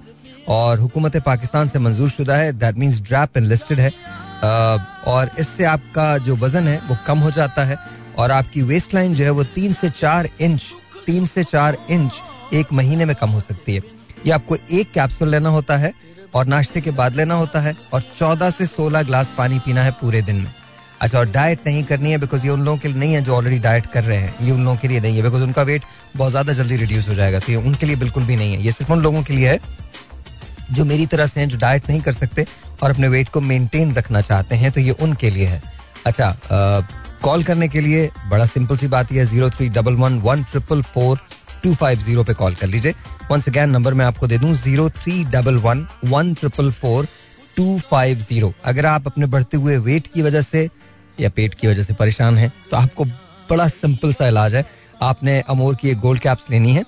और 0.48 0.78
हुकूमत 0.78 1.16
पाकिस्तान 1.26 1.68
से 1.68 1.78
मंजूर 1.78 2.10
शुदा 2.10 2.36
है। 2.36 2.52
That 2.52 2.76
means 2.78 3.00
DRAP 3.02 3.36
and 3.36 3.46
listed 3.46 3.80
है। 3.80 3.90
Uh, 4.36 4.80
और 5.08 5.30
इससे 5.38 5.64
आपका 5.64 6.06
जो 6.18 6.34
वज़न 6.36 6.66
है 6.68 6.76
वो 6.88 6.96
कम 7.06 7.18
हो 7.18 7.30
जाता 7.30 7.62
है 7.64 7.76
और 8.18 8.30
आपकी 8.30 8.62
वेस्ट 8.62 8.94
लाइन 8.94 9.14
जो 9.14 9.24
है 9.24 9.30
वो 9.30 9.44
तीन 9.44 9.72
से 9.72 9.90
चार 9.90 10.28
इंच 10.40 10.62
तीन 11.06 11.26
से 11.26 11.44
चार 11.44 11.76
इंच 11.90 12.12
एक 12.54 12.72
महीने 12.72 13.04
में 13.04 13.14
कम 13.16 13.30
हो 13.30 13.40
सकती 13.40 13.74
है। 13.74 13.82
ये 14.26 14.32
आपको 14.32 14.56
एक 14.70 14.92
कैप्सूल 14.92 15.28
लेना 15.28 15.48
होता 15.48 15.76
है 15.76 15.92
और 16.34 16.46
नाश्ते 16.46 16.80
के 16.80 16.90
बाद 16.90 17.16
लेना 17.16 17.34
होता 17.34 17.60
है 17.60 17.74
और 17.92 18.02
चौदह 18.16 18.50
से 18.50 18.66
सोलह 18.66 19.02
ग्लास 19.02 19.32
पानी 19.38 19.58
पीना 19.58 19.82
है 19.82 19.90
पूरे 19.90 20.22
दिन 20.22 20.36
में। 20.36 20.52
अच्छा 21.00 21.18
और 21.18 21.28
डाइट 21.30 21.66
नहीं 21.66 21.82
करनी 21.84 22.10
है 22.10 22.18
बिकॉज़ 22.18 22.44
ये 22.44 22.50
उन 22.50 22.64
लोगों 22.64 22.78
के 22.78 22.88
लिए 22.88 22.98
नहीं 22.98 23.14
है 23.14 23.22
जो 23.24 23.34
ऑलरेडी 23.34 23.58
डाइट 23.60 23.86
कर 23.86 24.04
रहे 24.04 24.18
हैं। 24.18 24.34
ये 24.42 24.50
उन 24.52 24.64
लोगों 24.64 24.76
के 24.76 24.88
लिए 24.88 25.00
नहीं 25.00 25.16
है 25.16 25.22
बिकॉज़ 25.22 25.42
उनका 25.42 25.62
वेट 25.62 25.82
बहुत 26.16 26.30
ज़्यादा 26.30 26.52
जल्दी 26.52 26.76
रिड्यूस 26.76 27.08
हो 27.08 27.14
जाएगा। 27.14 27.38
तो 27.38 27.52
ये 27.52 27.58
उनके 27.58 27.86
लिए 27.86 27.96
बिल्कुल 27.96 28.24
भी 28.24 28.36
नहीं 28.36 28.54
है। 28.54 28.62
ये 28.62 28.72
सिर्फ़ 28.72 28.92
उन 28.92 29.00
लोगों 29.02 29.22
के 29.22 29.34
लिए 29.34 29.48
है 29.48 29.60
जो 30.72 30.84
मेरी 30.84 31.06
तरह 31.06 31.26
से 31.26 31.40
हैं, 31.40 31.48
जो 31.48 31.58
डाइट 31.58 31.88
नहीं 31.88 32.00
कर 32.00 32.12
सकते 32.12 32.46
और 32.82 32.90
अपने 32.90 33.08
वेट 33.08 33.28
को 33.28 33.40
मेनटेन 33.42 33.94
रखना 33.94 34.20
चाहते 34.22 34.56
हैं 34.56 34.70
तो 34.72 34.80
ये 34.80 34.90
उनके 34.92 35.30
लिए 35.30 35.46
है। 35.46 35.62
अच्छा 36.06 36.36
कॉल 37.22 37.42
करने 37.44 37.68
के 37.68 37.80
लिए 37.80 38.08
बड़ा 38.30 38.46
सिंपल 38.46 38.76
सी 38.76 38.88
बात 38.88 39.12
यह 39.12 39.20
है 39.20 39.26
zero 39.26 39.50
three 39.50 39.68
double 39.70 39.94
one 39.96 40.18
one 40.20 40.42
triple 40.44 40.82
four 40.84 41.18
two 41.62 41.74
five 41.74 41.98
zero 42.00 42.24
पे 42.24 42.34
कॉल 42.34 42.54
कर 42.54 42.66
लीजिए। 42.66 42.94
वंस 43.30 43.48
अगैन 43.48 43.70
नंबर 43.70 43.94
मैं 43.94 44.04
आपको 44.04 44.26
दे 44.26 44.38
दूँ 44.38 44.54
zero 44.54 44.88
three 44.92 45.22
double 45.30 45.56
one 45.58 45.86
one 46.04 46.34
triple 46.34 46.70
four 46.72 47.08
two 47.56 47.78
five 47.90 48.18
zero 48.20 48.52
अगर 48.64 48.86
आप 48.86 49.06
अपने 49.06 49.26
बढ़ते 49.26 49.56
हुए 49.56 49.76
वेट 49.80 50.06
की 50.06 50.22
वजह 50.22 50.42
से 50.42 50.68
या 51.20 51.28
पेट 51.30 51.54
की 51.54 51.66
वजह 51.68 51.82
से 51.82 51.94
परेशान 51.94 52.38
हैं 52.38 52.52
तो 52.70 52.76
आपको 52.76 53.04
बड़ा 53.50 53.68
सिंपल 53.70 54.12
सा 54.12 54.28
इलाज 54.28 54.54
है। 54.54 54.64
आपने 55.02 55.40
अमोर 55.48 55.74
की 55.74 55.90
एक 55.90 55.98
गोल्ड 56.00 56.20
कैप्स 56.20 56.50
लेनी 56.50 56.74
है 56.74 56.84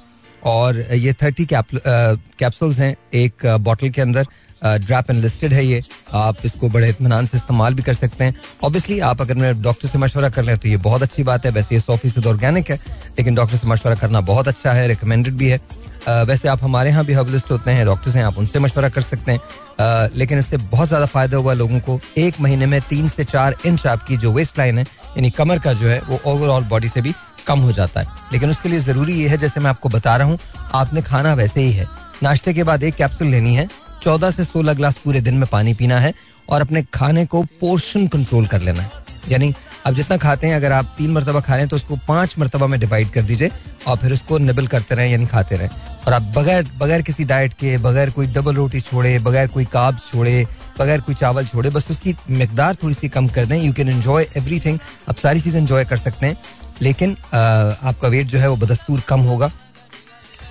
और 0.46 0.78
ये 0.94 1.12
थर्टी 1.22 1.46
कैप्सूल्स 1.46 2.78
हैं 2.78 2.94
एक 3.16 3.46
बॉटल 3.60 3.88
के 3.88 4.02
अंदर 4.02 4.26
ड्रैप 4.62 5.10
एंड 5.10 5.20
लिस्टेड 5.22 5.52
है 5.52 5.64
ये। 5.64 5.82
आप 6.16 6.36
इसको 6.44 6.68
बड़े 6.68 6.88
इतमान 6.88 7.26
से 7.26 7.36
इस्तेमाल 7.36 7.74
भी 7.74 7.82
कर 7.82 7.94
सकते 7.94 8.24
हैं। 8.24 8.34
ऑब्वियसली 8.64 8.98
आप 9.00 9.20
अगर 9.20 9.34
मेरे 9.36 9.54
डॉक्टर 9.62 9.88
से 9.88 9.98
मशवरा 9.98 10.28
कर 10.28 10.44
लें 10.44 10.56
तो 10.58 10.68
ये 10.68 10.76
बहुत 10.78 11.02
अच्छी 11.02 11.22
बात 11.24 11.46
है। 11.46 11.52
वैसे 11.52 11.74
ये 11.74 11.80
सौ 11.80 11.96
फ़ीसद 11.96 12.26
ऑर्गेनिक 12.26 12.70
है, 12.70 12.76
लेकिन 13.18 13.34
डॉक्टर 13.34 13.56
से 13.56 13.66
मशवरा 13.66 13.94
करना 13.94 14.20
बहुत 14.22 14.48
अच्छा 14.48 14.72
है 14.72 14.86
रिकमेंडेड 14.88 15.34
भी 15.34 15.48
है। 15.48 15.60
वैसे 16.08 16.48
आप 16.48 16.62
हमारे 16.62 16.90
यहाँ 16.90 17.04
भी 17.04 17.12
हर्बलिस्ट 17.12 17.50
होते 17.50 17.70
हैं 17.70 17.84
डॉक्टर्स 17.86 18.14
हैं, 18.16 18.24
आप 18.24 18.38
उनसे 18.38 18.58
मशवरा 18.58 18.88
कर 18.88 19.02
सकते 19.02 19.32
हैं। 19.32 20.10
लेकिन 20.14 20.38
इससे 20.38 20.56
बहुत 20.56 20.88
ज़्यादा 20.88 21.06
फ़ायदा 21.06 21.36
हुआ 21.36 21.52
लोगों 21.54 21.80
को, 21.80 21.98
एक 22.18 22.40
महीने 22.40 22.66
में 22.66 22.80
तीन 22.82 23.08
से 23.08 23.24
चार 23.26 23.56
इंच 23.66 23.86
आपकी 23.86 24.16
जो 24.16 24.32
वेस्ट 24.32 24.58
लाइन 24.58 24.78
है, 24.78 24.84
यानी 24.84 25.30
कमर 25.32 25.58
का 25.58 25.72
जो 25.72 25.88
है, 25.88 26.00
वो 26.00 26.20
ओवरऑल 26.26 26.64
बॉडी 26.64 26.88
से 26.88 27.02
भी 27.02 27.14
कम 27.46 27.60
हो 27.60 27.72
जाता 27.72 28.00
है। 28.00 28.06
लेकिन 28.32 28.50
उसके 28.50 28.68
लिए 28.68 28.80
ज़रूरी 28.80 29.12
ये 29.12 29.28
है, 29.28 29.36
जैसे 29.38 29.60
मैं 29.60 29.70
आपको 29.70 29.88
बता 29.88 30.16
रहा 30.16 30.28
हूँ, 30.28 30.38
आपने 30.74 31.02
खाना 31.02 31.34
वैसे 31.34 31.60
ही 31.60 31.72
है। 31.72 31.86
नाश्ते 32.22 32.54
के 32.54 32.62
बाद 32.62 32.82
एक 32.82 32.94
कैप्सूल 32.94 33.28
लेनी 33.28 33.54
है, 33.54 33.68
चौदह 34.02 34.30
से 34.30 34.44
सोलह 34.44 34.74
ग्लास 34.74 34.98
पूरे 34.98 35.20
दिन 35.20 35.34
में 35.34 35.48
पानी 35.48 35.74
पीना 35.74 35.98
है 36.00 36.12
और 36.48 36.60
अपने 36.60 36.82
खाने 36.94 37.24
को 37.26 37.42
पोर्शन 37.60 38.06
कंट्रोल 38.06 38.46
कर 38.46 38.60
लेना 38.60 38.82
है। 38.82 39.06
यानी 39.28 39.54
अब 39.86 39.94
जितना 39.94 40.16
खाते 40.16 40.46
हैं, 40.46 40.54
अगर 40.56 40.72
आप 40.72 40.94
तीन 40.98 41.10
मरतबा 41.12 41.40
खा 41.40 41.52
रहे 41.52 41.60
हैं 41.60 41.68
तो 41.68 41.76
उसको 41.76 41.96
पाँच 42.08 42.34
मरतबा 42.38 42.66
में 42.66 42.78
डिवाइड 42.80 43.10
कर 43.10 43.22
दीजिए 43.22 43.50
और 43.88 43.96
फिर 43.96 44.12
उसको 44.12 44.38
निबल 44.38 44.66
करते 44.66 44.94
रहें, 44.94 45.10
यानी 45.10 45.26
खाते 45.26 45.56
रहें। 45.56 45.70
और 46.06 46.12
आप 46.12 46.22
बगैर 46.36 46.66
बगैर 46.78 47.02
किसी 47.02 47.24
डाइट 47.24 47.52
के, 47.52 47.76
बगैर 47.78 48.10
कोई 48.10 48.26
डबल 48.28 48.54
रोटी 48.54 48.80
छोड़े, 48.80 49.18
बगैर 49.20 49.48
कोई 49.48 49.64
काब 49.72 49.98
छोड़े, 50.02 50.46
बगैर 50.80 51.00
कोई 51.00 51.14
चावल 51.14 51.46
छोड़े, 51.46 51.70
बस 51.70 51.90
उसकी 51.90 52.14
मकदार 52.32 52.74
थोड़ी 52.82 52.94
सी 52.94 53.08
कम 53.08 53.28
कर 53.28 53.44
दें। 53.44 53.56
You 53.56 53.72
can 53.72 53.88
enjoy 53.88 54.26
every 54.36 54.60
thing 54.60 54.78
आप 55.08 55.16
सारी 55.18 55.40
चीज़ 55.40 55.56
एंजॉय 55.56 55.84
कर 55.84 55.96
सकते 55.98 56.26
हैं। 56.26 56.36
लेकिन 56.82 57.16
आपका 57.34 58.08
वेट 58.08 58.26
जो 58.26 58.38
है 58.38 58.48
वो 58.48 58.56
बदस्तूर 58.56 59.00
कम 59.08 59.20
होगा। 59.22 59.50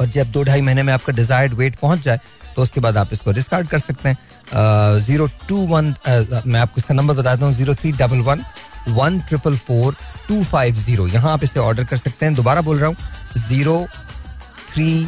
और 0.02 0.08
जब 0.08 0.32
दो 0.32 0.44
ढाई 0.44 0.62
महीने 0.62 0.84
में 0.84 0.94
आपका 0.94 1.14
डिजायर्ड 1.14 1.54
वेट 1.54 1.76
पहुँच 1.76 2.00
जाए 2.00 2.20
तो 2.56 2.62
उसके 2.62 2.80
बाद 2.82 2.98
आप 2.98 3.10
इसको 3.14 3.32
डिस्कार्ड 3.32 3.68
कर 3.68 3.80
सकते 3.80 4.10
हैं। 4.10 5.00
ज़ीरो 5.02 5.28
टू 5.48 5.58
वन 5.68 5.94
मैं 6.48 6.60
आपको 6.60 6.78
इसका 6.78 6.94
नंबर 6.94 7.14
बताता 7.14 7.46
हूँ 7.46 7.54
zero 7.54 7.76
three 7.76 7.92
double 7.94 8.20
one 8.22 8.44
one 8.90 9.20
triple 9.20 9.58
four 9.58 9.96
two 10.28 10.44
five 10.44 10.76
zero. 10.78 11.08
यहाँ 11.08 11.32
आप 11.34 11.44
इसे 11.44 11.60
ऑर्डर 11.60 11.84
कर 11.86 11.98
सकते 11.98 12.26
हैं। 12.26 12.36
दोबारा 12.36 12.62
बोल 12.62 12.80
रहा 12.80 12.88
हूँ, 12.88 12.96
zero 13.38 13.86
three 14.70 15.08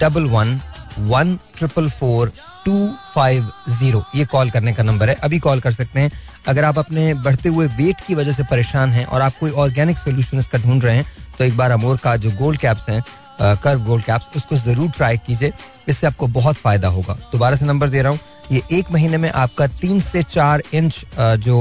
double 0.00 0.26
one 0.26 0.60
one 1.00 1.38
triple 1.58 1.88
four 1.90 2.32
two 2.64 2.88
five 3.14 3.50
zero. 3.70 4.04
ये 4.16 4.24
कॉल 4.26 4.50
करने 4.50 4.72
का 4.72 4.82
नंबर 4.82 5.08
है। 5.08 5.14
अभी 5.14 5.38
कॉल 5.38 5.60
कर 5.60 5.72
सकते 5.72 6.00
हैं। 6.00 6.10
अगर 6.48 6.64
आप 6.64 6.78
अपने 6.78 7.12
बढ़ते 7.16 7.48
हुए 7.48 7.66
वेट 7.68 8.00
की 8.06 8.14
वजह 8.14 8.32
से 8.32 8.42
परेशान 8.50 8.90
हैं 8.90 9.04
और 9.06 9.20
आप 9.20 9.38
कोई 9.40 9.50
ऑर्गेनिक 9.52 9.98
सोल्यूशन 9.98 10.38
इसका 10.38 10.58
ढूंढ 10.58 10.84
रहे 10.84 10.96
हैं 10.96 11.06
तो 11.38 11.44
एक 11.44 11.56
बार 11.56 11.70
अमोर 11.70 11.96
का 11.96 12.16
जो 12.16 12.30
गोल्ड 12.38 12.60
कैप्स 12.60 12.88
हैं 12.88 13.02
कर्व 13.40 13.82
गोल्ड 13.84 14.04
कैप्स 14.04 14.36
उसको 14.36 14.56
ज़रूर 14.56 14.90
ट्राई 14.90 15.16
कीजिए। 15.26 15.52
इससे 15.88 16.06
आपको 16.06 16.26
बहुत 16.28 16.56
फ़ायदा 16.56 16.88
होगा। 16.88 17.14
दोबारा 17.32 17.56
से 17.56 17.64
नंबर 17.64 17.88
दे 17.88 18.02
रहा 18.02 18.12
हूँ। 18.12 18.18
ये 18.52 18.62
एक 18.72 18.90
महीने 18.92 19.16
में 19.16 19.30
आपका 19.30 19.66
तीन 19.80 20.00
से 20.00 20.22
चार 20.24 20.62
इंच 20.74 21.04
जो 21.18 21.58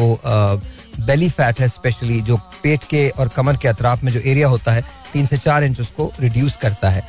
बेली 1.02 1.30
फैट 1.30 1.60
है 1.60 1.68
स्पेशली 1.70 2.20
जो 2.22 2.38
पेट 2.64 2.84
के 2.90 3.08
और 3.10 3.28
कमर 3.36 3.58
के 3.58 3.68
अतराफ 3.68 4.04
में 4.04 4.12
जो 4.12 4.20
एरिया 4.22 4.48
होता 4.48 4.72
है, 4.72 4.84
तीन 5.14 5.26
से 5.26 5.38
चार 5.38 5.64
इंच 5.64 5.80
उसको 5.80 6.12
रिड्यूस 6.20 6.56
करता 6.62 6.90
है। 6.90 7.04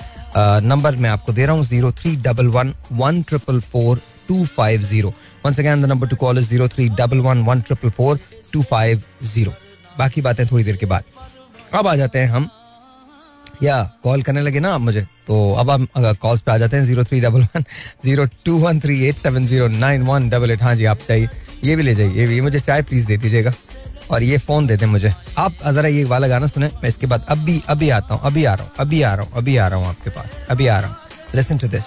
नंबर 0.62 0.96
मैं 0.96 1.10
आपको 1.10 1.32
दे 1.32 1.46
रहा 1.46 1.54
हूँ 1.56 1.64
zero 1.64 1.92
three 1.92 2.14
double 2.24 2.46
one 2.48 2.74
one 2.92 3.22
triple 3.22 3.60
four 3.62 4.00
two 4.28 4.44
five 4.46 4.82
zero 4.82 5.14
once 5.46 5.58
again 5.60 5.82
the 5.82 5.86
number 5.86 6.08
to 6.08 6.16
call 6.16 6.38
is 6.38 6.48
zero 6.48 6.68
three 6.68 6.88
double 6.98 7.20
one 7.20 7.42
one 7.44 7.60
triple 7.60 7.90
four 7.90 8.20
two 8.52 8.62
five 8.62 9.02
zero 9.24 9.52
बाकी 9.98 10.20
बातें 10.22 10.46
थोड़ी 10.46 10.64
देर 10.64 10.76
के 10.76 10.86
बाद। 10.86 11.04
अब 11.74 11.86
आ 11.88 11.94
जाते 11.96 12.18
हैं 12.18 12.28
हम। 12.28 12.48
या 13.62 13.82
कॉल 14.04 14.22
करने 14.22 14.40
लगे 14.40 14.60
ना 14.60 14.72
आप 14.74 14.80
मुझे 14.80 15.00
तो 15.26 15.52
अब 15.58 15.70
हम 15.70 15.86
कॉल्स 15.96 16.40
पे 16.40 16.52
आ 16.52 16.56
जाते 16.58 16.76
हैं 16.76 16.84
zero 16.84 17.04
three 17.04 17.20
double 17.20 17.40
one 17.42 17.64
zero 18.04 18.26
two 18.44 18.58
one 18.58 18.80
three 18.80 19.02
eight 19.04 19.16
seven 19.18 19.46
zero 19.46 19.68
nine 19.68 20.02
one 20.06 20.28
double 20.30 20.50
eight 20.50 20.62
हाँ 20.62 20.74
जी, 20.74 20.84
आप 20.84 20.98
चाहिए 21.08 21.28
ये 21.64 21.76
भी 21.76 21.82
ले 21.82 21.94
जाइए, 21.94 22.12
ये 22.12 22.26
भी 22.26 22.40
मुझे 22.40 22.60
चाय 22.60 22.82
प्लीज़ 22.82 23.06
दे 23.06 23.16
दीजिएगा। 23.16 23.52
और 24.10 24.22
ये 24.22 24.38
फ़ोन 24.46 24.66
देते 24.66 24.86
मुझे। 24.86 25.12
आप 25.38 25.52
जरा 25.74 25.88
ये 25.88 26.04
वाला 26.12 26.28
गाना 26.28 26.46
सुने 26.46 26.66
मैं 26.82 26.88
इसके 26.88 27.06
बाद 27.12 27.24
अभी 27.30 27.62
अभी 27.74 27.88
आता 27.98 28.14
हूँ 28.14 28.22
अभी 28.30 28.44
आ 28.44 28.54
रहा 28.54 28.64
हूँ 28.64 28.72
अभी 28.80 29.02
आ 29.02 29.14
रहा 29.14 29.24
हूँ 29.26 29.32
अभी 29.42 29.56
आ 29.56 29.66
रहा 29.68 29.78
हूँ 29.78 29.86
आपके 29.88 30.10
पास 30.10 30.40
अभी 30.50 30.66
आ 30.66 30.78
रहा 30.80 30.90
हूँ। 30.90 30.96
Listen 31.34 31.58
to 31.58 31.68
this 31.76 31.84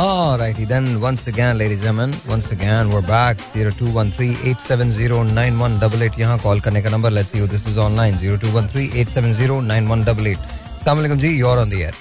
Alrighty 0.00 0.64
then 0.70 0.86
once 1.02 1.22
again 1.30 1.52
ladies 1.58 1.82
and 1.82 1.86
gentlemen 1.88 2.10
once 2.30 2.48
again 2.54 2.90
we're 2.94 3.04
back 3.10 3.36
021387099188 3.54 6.18
यहाँ 6.20 6.36
कॉल 6.42 6.60
करने 6.66 6.82
का 6.82 6.90
number 6.90 7.12
let's 7.18 7.30
see 7.34 7.40
who 7.42 7.46
this 7.54 7.64
is 7.70 7.78
online 7.84 8.14
021387099188 8.24 10.36
अस्सलाम 10.76 10.96
वालेकुम 10.96 11.18
जी 11.24 11.30
you're 11.38 11.58
on 11.64 11.70
the 11.74 11.80
air. 11.86 11.94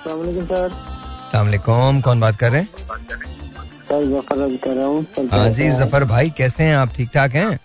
अस्सलाम 0.00 1.46
वालेकुम 1.46 2.00
कौन 2.08 2.18
बात 2.20 2.36
कर 2.40 2.50
रहे 2.52 2.60
हैं। 2.62 2.68
ज़फ़र 3.92 4.56
कर 4.64 4.74
रहा 4.74 4.86
हूँ 4.86 5.28
हाँ 5.30 5.48
जी 5.50 5.70
ज़फ़र 5.72 6.04
भाई 6.06 6.30
कैसे 6.38 6.64
हैं? 6.64 6.76
आप 6.76 6.92
ठीक 6.96 7.08
ठाक 7.14 7.32
हैं? 7.32 7.58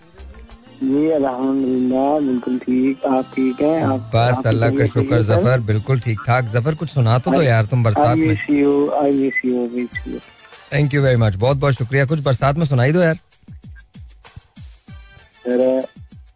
जी 0.78 1.10
अल्हम्दुलिल्लाह 1.10 2.18
बिल्कुल 2.20 2.58
ठीक 2.58 3.04
आप 3.06 3.30
ठीक 3.34 3.60
हैं? 3.60 3.82
आप 3.84 4.10
बस 4.14 4.46
अल्लाह 4.46 4.70
का 4.70 4.86
शुक्र 4.86 5.20
ज़फ़र 5.22 5.60
बिल्कुल 5.66 6.00
ठीक 6.00 6.18
ठाक 6.26 6.48
ज़फ़र 6.54 6.74
कुछ 6.74 6.88
सुना 6.90 7.18
तो 7.18 7.30
दो 7.30 7.42
यार 7.42 7.66
तुम 7.66 7.82
बरसात 7.84 8.16
में। 8.16 8.36
थैंक 10.72 10.94
यू 10.94 11.02
वेरी 11.02 11.16
मच 11.16 11.34
बहुत 11.36 11.56
बहुत 11.56 11.74
शुक्रिया। 11.74 12.04
कुछ 12.06 12.20
बरसात 12.22 12.56
में 12.56 12.66
सुनाई 12.66 12.92
दो 12.92 13.00
यार। 13.00 13.18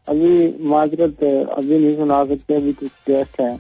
अभी 0.09 0.31
माजरत 0.69 1.23
अभी 1.25 1.79
नहीं 1.79 1.93
सुना 1.95 2.25
सकते 2.25 2.55
अभी 2.55 2.73
कुछ 2.73 2.91
गेस्ट 3.09 3.41
है। 3.41 3.59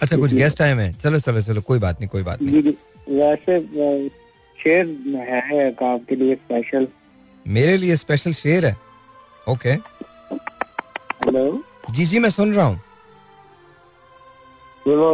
अच्छा 0.00 0.16
कुछ 0.16 0.34
गेस्ट 0.34 0.62
आए 0.62 0.74
हैं। 0.74 0.92
चलो 1.02 1.18
चलो 1.20 1.42
चलो 1.42 1.60
कोई 1.62 1.78
बात 1.78 2.00
नहीं 2.00 2.08
कोई 2.08 2.22
बात 2.22 2.42
नहीं। 2.42 2.72
वैसे 3.18 3.58
शेर 4.62 4.86
है 5.28 5.68
आपके 5.70 6.16
लिए 6.16 6.34
स्पेशल 6.34 6.86
मेरे 7.46 7.76
लिए 7.76 7.96
स्पेशल 7.96 8.32
शेर 8.34 8.64
है। 8.66 8.76
ओके 9.46 9.72
हेलो 11.24 11.62
जी 11.90 12.04
जी 12.06 12.18
मैं 12.18 12.30
सुन 12.30 12.52
रहा 12.54 12.66
हूँ। 12.66 12.80
ये 14.86 14.94
वो 14.96 15.10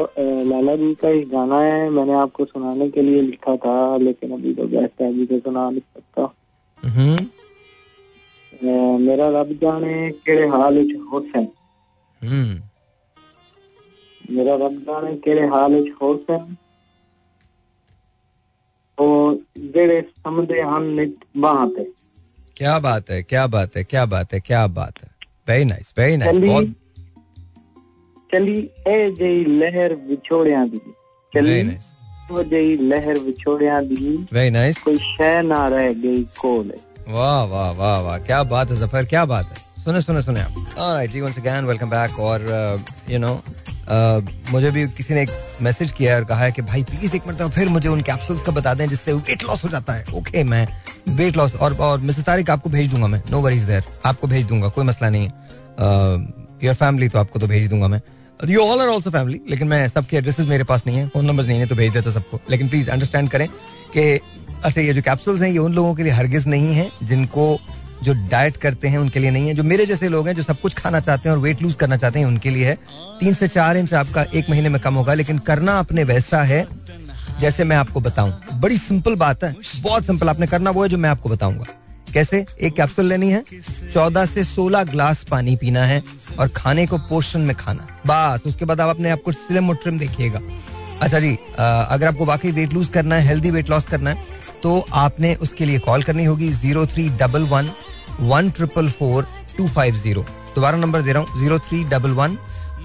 लाला 0.51 0.75
जी 0.77 0.93
का 0.95 1.09
एक 1.09 1.29
गाना 1.31 1.61
है 1.61 1.89
मैंने 1.91 2.13
आपको 2.15 2.45
सुनाने 2.45 2.89
के 2.91 3.03
लिए 3.03 3.23
लिखा 3.23 3.57
था 3.65 3.97
लेकिन 3.97 4.33
अभी 4.33 4.55
तो 4.55 4.67
गेस्ट 4.69 5.01
है 5.03 5.09
अभी 5.09 5.27
तो 5.27 5.39
सुना 5.39 5.69
नहीं 5.71 5.81
सकता। 5.81 6.33
हम्म। 6.83 7.27
मेरा 9.07 9.29
रब 9.41 9.49
जाने 9.63 10.11
केड़े 10.27 10.47
हाल 10.49 10.83
च 10.85 11.01
हुसैन। 11.13 11.49
हम्म। 12.21 12.63
मेरा 14.37 14.55
रब 14.67 14.79
जाने 14.87 15.15
केड़े 15.25 15.47
हाल 15.49 15.83
च 15.85 15.95
हुसैन 16.03 16.57
बात 21.37 21.73
है। 21.79 21.85
क्या 22.57 22.79
बात 22.79 23.11
है 23.11 23.23
क्या 23.23 23.47
बात 23.47 23.77
है 23.77 23.85
क्या 23.85 24.05
बात 24.07 24.33
है 24.35 24.41
क्या 24.41 24.67
बात 24.67 25.03
है। 25.03 25.11
वेरी 25.49 25.65
नाइस 25.65 25.93
वेरी 25.99 26.17
नाइस 26.17 26.37
बहुत 26.37 26.75
चली 28.33 28.59
ए 28.89 29.11
जई 29.19 29.45
लहर 29.45 29.95
विछोड़ियाँ 30.09 30.69
दी। 30.69 30.81
चली 31.33 31.63
वो 32.31 32.43
जेई 32.43 32.77
लहर 32.77 33.19
दी। 33.83 34.17
वेरी 34.33 34.51
नाइस 34.51 34.79
कोई 34.83 34.99
ना 35.43 35.67
रह 35.69 35.93
गई 35.93 36.23
वाह 37.09 37.45
वाह 37.45 37.71
वाह 37.71 37.99
वाह 38.01 38.19
क्या 38.19 38.43
बात 38.43 38.71
है 38.71 38.77
ज़फ़र 38.77 39.05
क्या 39.05 39.25
बात 39.25 39.47
है। 39.47 39.83
सुने 39.85 40.01
सुने 40.01 40.23
सुने 40.23 40.41
आप। 40.41 40.75
ऑलराइट 40.79 41.11
जी 41.11 41.21
वंस 41.21 41.39
अगेन 41.39 41.65
वेलकम 41.65 41.91
बैक 41.91 42.19
और 42.21 42.41
uh, 42.41 43.13
यू 43.13 43.19
नो 43.19 43.35
मुझे 44.53 44.71
भी 44.71 44.87
किसी 44.89 45.15
ने 45.15 45.23
एक 45.23 45.31
मैसेज 45.63 45.93
किया 45.93 46.13
है 46.13 46.21
और 46.21 46.25
कहा 46.27 46.45
है 46.45 46.53
कि, 46.53 46.63
भाई 46.63 46.83
प्लीज़ 46.85 47.15
एक 47.17 47.27
मरतबा 47.27 47.49
फिर 47.49 47.69
मुझे 47.69 47.89
उन 47.89 48.01
कैप्सूल्स 48.03 48.43
का 48.43 48.53
बता 48.53 48.75
दें 48.75 48.89
जिससे 48.89 49.13
वेट 49.13 49.43
लॉस 49.45 49.65
हो 49.65 49.69
जाता 49.69 49.93
है. 49.93 50.05
ओके 50.15 50.45
मैं 50.45 50.67
वेट 51.09 51.37
लॉस 51.37 51.55
और 51.57 51.77
और 51.79 52.01
मिसेस 52.01 52.25
तारिक 52.25 52.51
आपको 52.51 52.71
भेज 52.71 52.91
दूँगा 52.91 53.07
मैं। 53.07 53.23
नो 53.31 53.41
वरीज 53.41 53.63
देयर 53.63 53.85
आपको 54.07 54.27
भेज 54.27 54.47
दूँगा, 54.47 54.69
कोई 54.69 54.85
मसला 54.85 55.11
नहीं 55.11 55.25
है। 55.25 56.65
योर 56.65 56.75
फैमिली 56.75 57.09
तो 57.09 57.19
आपको 57.19 57.39
तो 57.39 57.47
भेज 57.47 57.69
दूँगा 57.71 57.89
मैं। 57.89 58.01
You 58.41 58.61
all 58.61 58.81
are 58.81 58.89
also 58.89 59.11
family 59.11 59.41
लेकिन 59.51 59.69
मैं 59.69 59.87
सबके 59.89 60.17
एड्रेसेस 60.17 60.47
मेरे 60.47 60.65
पास 60.65 60.83
नहीं 60.87 60.97
है 60.97 61.07
फ़ोन 61.09 61.25
नंबर 61.25 61.45
नहीं 61.45 61.59
है 61.61 61.67
तो 61.67 61.75
भेज 61.75 61.93
देता 61.93 62.11
सबको। 62.11 62.41
लेकिन 62.51 62.69
प्लीज़ 62.69 62.91
अंडरस्टैंड 62.91 63.29
करें 63.31 63.47
कि 63.97 64.21
अच्छा 64.65 64.81
ये 64.81 64.93
जो 64.95 65.03
कैप्सूल्स 65.03 65.43
हैं, 65.43 65.49
ये 65.51 65.59
उन 65.59 65.73
लोगों 65.75 65.95
के 65.95 66.03
लिए 66.03 66.13
हरगिज 66.13 66.47
नहीं 66.49 66.75
है 66.75 66.91
जिनको 67.03 67.59
जो 68.05 68.13
डाइट 68.31 68.57
करते 68.57 68.89
हैं, 68.89 68.99
उनके 68.99 69.21
लिए 69.21 69.31
नहीं 69.31 69.49
है, 69.49 69.55
जो 69.55 69.63
मेरे 69.65 69.87
जैसे 69.87 70.09
लोग 70.09 70.27
हैं, 70.29 70.35
जो 70.35 70.43
सब 70.43 70.61
कुछ 70.61 70.75
खाना 70.75 71.01
चाहते 71.01 71.29
हैं 71.29 71.37
और 71.37 71.43
वेट 71.43 71.63
लूज 71.63 71.75
करना 71.75 71.97
चाहते 71.97 72.19
हैं, 72.19 72.27
उनके 72.27 72.51
लिए 72.51 72.67
है। 72.67 72.75
तीन 73.21 73.35
से 73.35 73.49
चार 73.49 73.77
इंच 73.77 73.95
आपका 73.95 74.23
एक 74.35 74.51
महीने 74.51 74.69
में 74.69 74.81
कम 74.81 74.95
होगा, 74.95 75.15
लेकिन 75.15 75.39
करना 75.41 75.79
अपने 75.79 76.05
वैसा 76.05 76.43
है 76.45 76.67
जैसे 77.41 77.65
मैं 77.65 77.77
आपको 77.77 78.01
बताऊँ। 78.01 78.33
बड़ी 78.55 78.77
सिंपल 78.79 79.15
बात 79.17 79.45
है, 79.45 79.55
बहुत 79.77 80.07
सिंपल 80.07 80.29
आपने 80.29 80.47
करना, 80.47 80.71
वो 80.71 80.83
है 80.83 80.89
जो 80.89 80.99
मैं 80.99 81.11
आपको 81.11 81.29
बताऊँगा। 81.29 81.65
कैसे? 82.13 82.45
एक 82.61 82.75
कैप्सूल 82.75 83.05
लेनी 83.05 83.31
है, 83.31 83.43
चौदह 83.93 84.25
से 84.27 84.45
सोलह 84.45 84.85
ग्लास 84.85 85.23
पानी 85.23 85.57
पीना 85.57 85.85
है 85.85 86.03
और 86.39 86.49
खाने 86.57 86.87
को 86.87 86.99
पोर्शन 87.01 87.41
में 87.41 87.55
खाना। 87.57 87.87
बस, 88.07 88.43
उसके 88.47 88.65
बाद 88.65 88.81
आप 88.81 88.89
अपने 88.89 89.11
आपको 89.11 89.33
स्लिम 89.33 89.69
और 89.71 89.77
ट्रिम 89.77 89.99
देखिएगा। 89.99 90.41
अच्छा 91.03 91.19
जी 91.21 91.33
अगर 91.59 92.07
आपको 92.07 92.25
वाकई 92.25 92.51
वेट 92.53 92.73
लूज 92.73 92.89
करना 92.89 93.15
है 93.15 93.27
हेल्दी 93.27 93.51
वेट 93.51 93.71
लॉस 93.71 93.87
करना 93.87 94.11
है 94.11 94.35
तो 94.63 94.79
आपने 94.95 95.35
उसके 95.37 95.65
लिए 95.65 95.79
कॉल 95.79 96.03
करनी 96.03 96.25
होगी 96.25 96.49
zero 96.53 96.87
three 96.87 97.09
double 97.19 97.43
one 97.47 97.71
one 98.21 98.51
triple 98.51 98.89
four 98.99 99.27
two 99.57 99.69
five 99.69 99.97
zero 99.97 100.25
दोबारा 100.55 100.79
नंबर 100.79 101.03
दे 101.03 101.13
रहा 101.13 101.23
हूँ 101.23 101.41
zero 101.41 101.59
three 101.59 101.83
double 101.85 102.11
one 102.13 102.39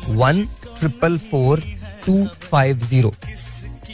one 0.08 0.46
triple 0.80 1.18
four 1.32 1.64
two 2.06 2.26
five 2.52 2.80
zero 2.86 3.14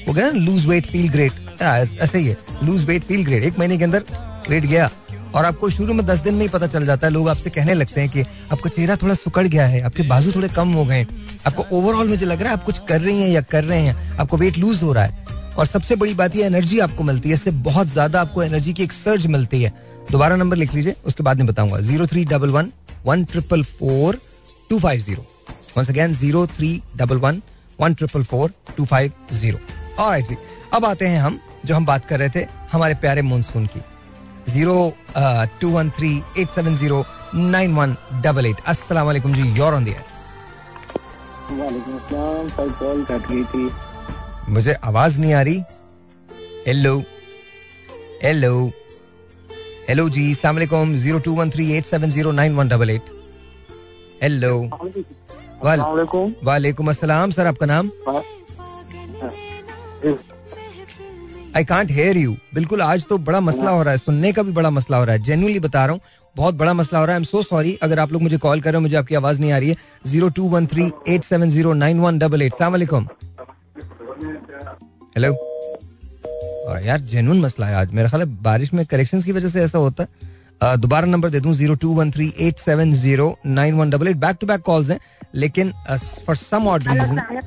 वो 0.08 0.13
गया 0.13 0.30
लूज 0.32 0.65
वेट 0.65 0.86
फील 0.86 1.10
ग्रेट 1.12 1.62
ऐसे 1.62 2.17
ही 2.17 2.26
है 2.28 2.38
लूज 2.63 2.86
वेट 2.86 3.04
फील 3.04 3.26
ग्रेट 3.26 3.43
एक 3.43 3.60
महीने 3.60 3.78
के 3.78 3.84
अंदर 3.84 4.04
वेट 4.50 4.65
गया 4.65 4.89
और 5.36 5.45
आपको 5.45 5.69
शुरू 5.69 5.93
में 5.93 6.06
दस 6.06 6.19
दिन 6.23 6.34
में 6.34 6.41
ही 6.41 6.47
पता 6.47 6.67
चल 6.67 6.86
जाता 6.86 7.08
है, 7.08 7.13
लोग 7.13 7.30
आपसे 7.30 7.50
कहने 7.50 7.73
लगते 7.73 8.02
हैं 8.02 8.10
कि 8.10 8.21
आपका 8.52 8.69
चेहरा 8.69 8.95
थोड़ा 8.95 9.13
सुकड़ 9.13 9.45
गया 9.47 9.65
है, 9.67 9.82
आपके 9.82 10.04
बाजू 10.08 10.32
थोड़े 10.32 10.47
कम 10.50 10.71
हो 10.73 10.86
गए 10.86 11.06
आपको 11.47 11.65
ओवरऑल 11.78 12.08
मुझे 12.10 12.26
लग 12.26 12.41
रहा 12.41 12.52
है 12.52 12.58
आप 12.60 12.63
कुछ 12.65 12.80
कर 12.89 13.02
रही 13.02 13.21
हैं 13.21 13.30
या 13.30 13.41
कर 13.52 13.63
रहे 13.63 13.80
हैं, 13.80 14.17
आपको 14.19 14.38
वेट 14.38 14.58
लूज 14.58 14.84
हो 14.84 14.93
रहा 14.93 15.04
है। 15.04 15.27
और 15.58 15.65
सबसे 15.65 15.96
बड़ी 15.96 16.13
बात 16.13 16.36
यह 16.36 16.46
एनर्जी 16.46 16.80
आपको 16.80 17.04
मिलती 17.04 17.30
है, 17.30 17.36
इससे 17.36 17.52
बहुत 17.52 17.88
ज़्यादा 17.88 18.22
आपको 18.22 18.43
एनर्जी 18.43 18.74
की 18.74 18.84
एक 18.84 18.93
सर्ज 18.93 19.26
मिलती 19.28 19.62
है। 19.62 19.74
दोबारा 20.12 20.36
नंबर 20.36 20.58
लिख 20.58 20.74
लीजिए, 20.74 20.96
उसके 21.06 21.24
बाद 21.24 21.38
में 21.38 21.48
बताऊँगा। 21.48 21.80
Zero 21.82 22.06
three 22.08 22.26
double 22.26 22.50
one 22.52 22.72
one 23.06 23.24
triple 23.26 23.63
four 23.63 24.20
two 24.70 24.80
five 24.80 25.00
zero 25.02 25.26
once 25.78 25.89
again 25.89 26.13
zero 26.13 26.46
three 26.50 26.82
double 26.98 27.17
one 27.20 27.41
one 27.82 27.93
triple 27.93 28.24
four 28.26 28.52
two 28.78 28.86
five 28.86 29.12
zero 29.34 29.60
और 30.00 30.22
जी, 30.22 30.38
अब 30.74 30.86
आते 30.86 31.08
हैं 31.08 31.20
हम, 31.22 31.39
जो 31.65 31.76
हम 31.76 31.86
बात 31.86 32.06
कर 32.06 32.19
रहे 32.19 32.29
थे, 32.29 32.46
हमारे 32.71 32.94
प्यारे 32.96 33.21
मानसून 33.23 33.65
की। 33.67 33.82
Zero 34.50 34.94
two 35.62 35.69
one 35.69 35.90
three 35.90 36.12
eight 36.40 36.50
seven 36.50 36.75
zero 36.75 37.06
nine 37.36 37.73
one 37.75 37.96
double 38.23 38.46
eight 38.46 38.60
अस्सलाम 38.67 39.12
जी 39.25 39.54
योर 39.54 39.73
ऑन 39.73 39.84
दियर 39.84 40.04
वालेकुम 41.52 41.96
अस्सलाम 41.96 42.50
कॉल 42.79 43.04
कट 43.06 43.29
गई 43.29 43.44
थी। 43.46 43.69
मुझे 44.50 44.73
आवाज़ 44.85 45.19
नहीं 45.19 45.33
आ 45.33 45.41
रही। 45.41 45.62
हेलो 46.67 46.98
हेलो 48.23 48.71
हेलो 49.89 50.08
जी 50.10 50.33
सलामकुम 50.35 50.95
zero 50.98 51.19
two 51.25 51.33
one 51.35 51.50
three 51.50 51.71
eight 51.73 51.85
seven 51.85 52.10
zero 52.12 52.31
nine 52.31 52.56
one 52.56 52.67
double 52.67 52.89
eight 52.89 53.10
hello 54.23 54.54
वाल 55.63 55.81
वालेकुम। 56.43 56.89
अस्सलाम 56.89 57.31
सर 57.31 57.45
आपका 57.48 57.65
नाम? 57.65 57.91
आई 61.56 61.63
कांट 61.65 61.91
हेयर 61.91 62.17
यू 62.17 62.35
बिल्कुल 62.54 62.81
आज 62.81 63.06
तो 63.10 63.17
बड़ा 63.17 63.39
मसला 63.41 63.71
हो 63.71 63.83
रहा 63.83 63.91
है 63.91 63.98
सुनने 63.98 64.31
का 64.31 64.43
भी 64.43 64.52
बड़ा 64.52 64.69
मसला 64.69 64.98
हो 64.98 65.04
रहा 65.06 65.15
है। 65.15 65.23
जेन्युइनली 65.23 65.60
बता 65.60 65.85
रहा 65.85 65.93
हूँ 65.93 66.02
बहुत 66.35 66.56
बड़ा 66.56 66.73
मसला 66.73 67.00
हो 67.00 67.06
रहा 67.06 67.13
है। 67.13 67.19
आई 67.19 67.21
एम 67.21 67.25
सो 67.25 67.41
सॉरी 67.43 67.77
अगर 67.83 68.00
आप 68.00 68.12
लोग 68.12 68.21
मुझे 68.21 68.37
कॉल 68.37 68.62
कर 68.62 68.71
रहे 68.71 68.77
हो 68.77 68.81
मुझे 68.81 68.95
आपकी 68.95 69.15
आवाज़ 69.15 69.39
नहीं 69.41 69.52
आ 69.52 69.58
रही 69.58 69.69
है। 69.69 69.75
Zero 70.08 70.29
two 70.29 70.50
one 70.50 70.67
three 70.67 70.91
eight 71.10 71.23
seven 71.23 71.50
zero 71.50 71.73
nine 71.75 72.00
one 72.00 72.19
double 72.19 72.41
eight 72.41 72.54
सलाम 72.54 72.71
वालेकुम। 72.71 73.08
हेलो 74.18 75.34
और 76.68 76.82
यार 76.84 77.00
जेन्युइन 77.10 77.42
मसला 77.42 77.65
है 77.65 77.76
आज। 77.76 77.92
मेरा 77.94 78.10
ख्याल 78.10 78.22
है 78.22 78.28
बारिश 78.44 78.74
में 78.74 78.86
करेक्शंस 78.86 79.26
की 79.26 79.32
वजह 79.32 79.50
से 79.50 79.62
ऐसा 79.63 79.78
होता 79.78 80.04
है। 80.04 80.78
दोबारा 80.78 81.08
नंबर 81.08 81.30
दे 81.30 81.40
दूँ 81.40 81.54
zero 81.56 81.76
two 81.84 81.94
one 81.96 82.12
three 82.12 82.34
eight 82.48 82.60
seven 82.60 82.94
zero 82.94 83.28
nine 83.46 83.76
one 83.76 83.90
double 83.90 84.08
eight 84.08 84.15
back 84.18 84.38
to 84.42 84.48
back 84.48 84.62
calls 84.70 84.90
हैं 84.90 85.00
लेकिन 85.36 85.72
फॉर 86.26 86.36
सम 86.36 86.68
ऑड 86.68 86.88
रीजन 86.88 87.42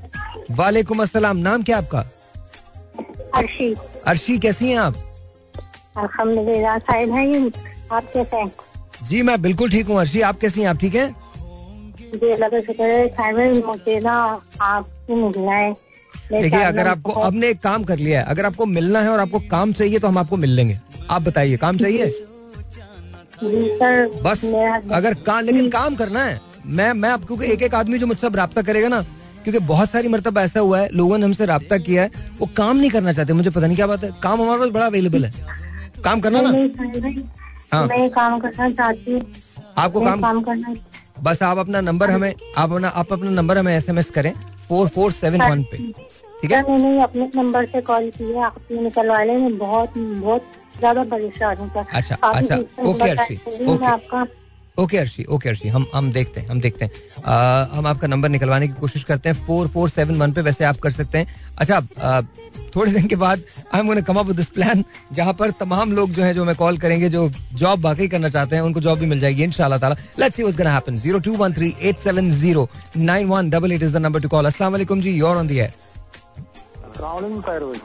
वालेकुम 0.60 1.02
अस्सलाम 1.02 1.36
नाम 1.38 1.62
क्या 1.62 1.78
आपका? 1.78 2.04
अर्शी 3.34 3.74
अर्शी 4.06 4.38
कैसी 4.38 4.70
हैं 4.70 4.78
आप? 4.78 4.94
अल्हम्दुलिल्लाह 5.96 6.78
साहिब 6.78 7.12
हैं 7.14 7.52
आप 7.92 8.04
कैसे 8.14 8.36
हैं? 8.36 8.50
जी 9.08 9.22
मैं 9.22 9.40
बिल्कुल 9.42 9.70
ठीक 9.70 9.86
हूँ। 9.88 10.00
अर्शी 10.00 10.20
आप 10.22 10.40
कैसी 10.40 10.60
हैं? 10.60 10.68
आप 10.68 10.78
ठीक 10.80 10.94
हैं? 10.94 11.14
जी 12.14 12.30
अल्लाह 12.32 12.48
का 12.48 12.60
शुक्र 12.62 12.82
है। 12.84 13.06
साहिब 13.08 13.64
मुझे 13.66 14.00
ना 14.00 14.18
आपसे 14.62 15.14
मिलना 15.14 15.52
है। 15.52 15.76
देखिए 16.32 16.62
अगर 16.62 16.86
आपको 16.86 17.12
आपने 17.12 17.48
एक 17.48 17.60
काम 17.62 17.84
कर 17.84 17.98
लिया 17.98 18.20
है 18.20 18.26
अगर 18.26 18.46
आपको 18.46 18.66
मिलना 18.68 19.00
है 19.00 19.08
और 19.08 19.20
आपको 19.20 19.38
काम 19.50 19.72
चाहिए 19.72 19.98
तो 19.98 20.08
हम 20.08 20.18
आपको 20.18 20.36
मिल 20.36 20.50
लेंगे। 20.50 20.78
आप 21.10 21.22
बताइए 21.22 21.56
काम 21.58 21.78
चाहिए? 21.78 22.06
बस 24.24 24.44
अगर 24.92 25.14
काम 25.26 25.44
लेकिन 25.44 25.68
काम 25.70 25.94
करना 25.96 26.24
है। 26.24 26.40
मैं 26.68 26.92
मैं 26.94 27.10
आप 27.10 27.24
क्योंकि 27.24 27.52
एक 27.52 27.62
एक 27.62 27.74
आदमी 27.74 27.98
जो 27.98 28.06
मुझसे 28.06 28.28
रब्ता 28.34 28.62
करेगा 28.62 28.88
ना 28.88 29.00
क्योंकि 29.44 29.58
बहुत 29.66 29.90
सारी 29.90 30.08
मरतबा 30.08 30.42
ऐसा 30.42 30.60
हुआ 30.60 30.80
है 30.80 30.88
लोगों 30.92 31.18
ने 31.18 31.24
हमसे 31.24 31.46
रब्ता 31.46 31.78
किया 31.78 32.02
है 32.02 32.10
वो 32.40 32.46
काम 32.56 32.76
नहीं 32.76 32.90
करना 32.90 33.12
चाहते 33.12 33.32
मुझे 33.32 33.50
पता 33.50 33.66
नहीं 33.66 33.76
क्या 33.76 33.86
बात 33.86 34.04
है। 34.04 34.10
काम 34.22 34.42
हमारे 34.42 34.60
पास 34.60 34.68
बड़ा 34.70 34.86
अवेलेबल 34.86 35.24
है। 35.24 35.32
काम 36.04 36.20
करना 36.20 36.40
ना? 36.40 36.50
हाँ। 37.72 37.86
मैं 37.86 38.08
काम 38.10 38.38
करना 38.40 38.70
चाहती 38.70 39.12
हूँ। 39.12 39.22
आपको 39.78 40.00
काम 40.00 40.20
काम 40.22 40.42
करना 40.42 40.74
बस 41.22 41.42
आप 41.42 41.58
अपना 41.58 41.80
नंबर 41.80 42.10
हमें 42.10 42.32
आप 42.56 42.72
अपना 42.72 42.88
आप 42.90 43.12
अपना 43.12 43.30
नंबर 43.30 43.58
हमें 43.58 43.76
एसएमएस 43.76 44.10
करें 44.10 44.32
फोर 44.68 44.88
फोर 44.88 45.12
सेवन 45.12 45.42
वन 45.42 45.62
पे। 45.72 45.78
ठीक 46.40 46.52
है? 46.52 46.62
मैंने 46.70 47.00
अपने 47.02 47.30
नंबर 47.36 47.66
से 47.66 47.80
कॉल 47.90 48.10
किया 48.10 48.46
आपने 48.46 48.80
निकलवा 48.82 49.22
ले 49.24 49.36
मैं 49.38 49.56
बहुत 49.58 49.98
बहुत 49.98 50.42
ज़्यादा 50.78 51.04
परेशान 51.04 51.56
हूँ 51.56 51.70
अच्छा, 51.76 52.14
अच्छा, 52.14 52.56
ओके, 52.90 53.10
अर्शी, 53.10 53.34
ओके। 53.66 53.86
आपका 53.86 54.26
ओके 54.78 54.98
अर्शी 54.98 55.24
ओके 55.34 55.48
अर्शी 55.48 55.68
हम 55.68 55.86
हम 55.94 56.10
देखते 56.12 56.40
हैं 56.40 56.48
हम 56.48 56.60
देखते 56.60 56.84
हैं। 56.84 56.92
आ, 57.24 57.64
हम 57.72 57.86
आपका 57.86 58.06
नंबर 58.08 58.28
निकलवाने 58.28 58.66
की 58.68 58.74
कोशिश 58.80 59.04
करते 59.04 59.28
हैं 59.28 59.36
फोर 59.46 59.68
फोर 59.68 59.88
सेवन 59.90 60.16
वन 60.18 60.32
पे 60.32 60.40
वैसे 60.42 60.64
आप 60.64 60.76
कर 60.82 60.90
सकते 60.90 61.18
हैं। 61.18 61.26
अच्छा 61.58 61.76
आ, 61.76 62.20
थोड़े 62.76 62.92
दिन 62.92 63.06
के 63.08 63.16
बाद 63.16 63.42
I 63.74 63.80
am 63.80 63.86
gonna 63.86 64.00
come 64.00 64.16
up 64.18 64.26
with 64.26 64.36
this 64.36 64.48
plan 64.48 64.84
जहाँ 65.12 65.32
पर 65.34 65.50
तमाम 65.60 65.92
लोग 65.92 66.10
जो 66.12 66.22
है 66.22 66.34
जो 66.34 66.42
हमें 66.42 66.54
कॉल 66.56 66.78
करेंगे 66.78 67.08
जो 67.08 67.30
जॉब 67.54 67.80
बाकी 67.82 68.08
करना 68.08 68.28
चाहते 68.28 68.56
हैं 68.56 68.62
उनको 68.62 68.80
जॉब 68.80 68.98
भी 68.98 69.06
मिल 69.06 69.20
जाएगी 69.20 69.42
इंशाल्लाह 69.44 69.78
ताला। 69.78 69.96
Let's 70.18 70.36
see 70.36 70.42
what's 70.42 70.58
gonna 70.58 70.70
happen 70.74 70.96
02138709188 70.98 73.82
is 73.82 73.92
the 73.92 73.96
number 73.98 74.20
to 74.20 74.28
call 74.28 74.46
अस्सलाम 74.46 74.72
वालेकुम 74.72 75.00
जी 75.00 75.10
योर 75.16 75.36
ऑन 75.36 75.46
द 75.46 75.50
एयर 75.50 75.72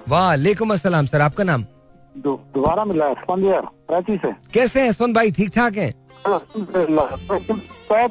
वालेकुम 0.10 0.74
अस्सलाम 0.74 1.06
सर 1.06 1.22
आपका 1.22 1.44
नाम? 1.44 1.66
दोबारा 2.16 2.86
मिला 2.86 3.06
है 3.06 3.12
यार 3.44 3.66
कराची 3.90 4.18
से। 4.18 4.32
कैसे 4.54 4.82
हैं 4.82 4.90
यशवंत 4.90 5.16
भाई 5.16 5.32
ठीक 5.32 5.50
ठाक 5.56 5.78
हैं? 5.78 5.94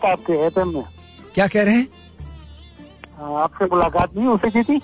आपके 0.07 0.33
एफएम 0.47 0.69
में 0.75 0.85
क्या 1.35 1.47
कह 1.47 1.63
रहे 1.63 1.75
हैं? 1.75 1.89
हाँ, 3.19 3.43
आपसे 3.43 3.65
मुलाकात 3.65 4.17
नहीं 4.17 4.27
हो 4.27 4.37
सकी 4.45 4.63
थी? 4.63 4.81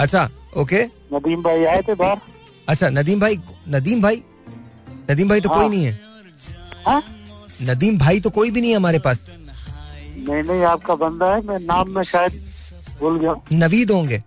अच्छा 0.00 0.28
ओके। 0.56 0.82
नदीम 1.14 1.42
भाई 1.42 1.64
आए 1.64 1.82
थे 1.88 1.94
बाहर। 1.94 2.18
अच्छा 2.68 2.88
नदीम 2.90 3.20
भाई 3.20 3.38
नदीम 3.68 4.02
भाई? 4.02 4.22
नदीम 5.10 5.28
भाई 5.28 5.40
तो 5.40 5.48
कोई 5.48 5.58
हाँ। 5.58 5.68
नहीं 5.68 5.84
है। 5.84 5.98
हाँ? 6.86 7.02
नदीम 7.62 7.98
भाई 7.98 8.20
तो 8.20 8.30
कोई 8.30 8.50
भी 8.50 8.60
नहीं 8.60 8.70
है 8.70 8.76
हमारे 8.76 8.98
पास। 8.98 9.26
नहीं 9.28 10.42
नहीं 10.42 10.62
आपका 10.64 10.94
बंदा 10.94 11.34
है 11.34 11.40
मैं 11.46 11.58
नाम 11.60 11.94
में 11.94 12.02
शायद 12.02 12.32
भूल 13.00 13.18
गया। 13.18 13.34
नवीद 13.52 13.90
होंगे। 13.90 14.22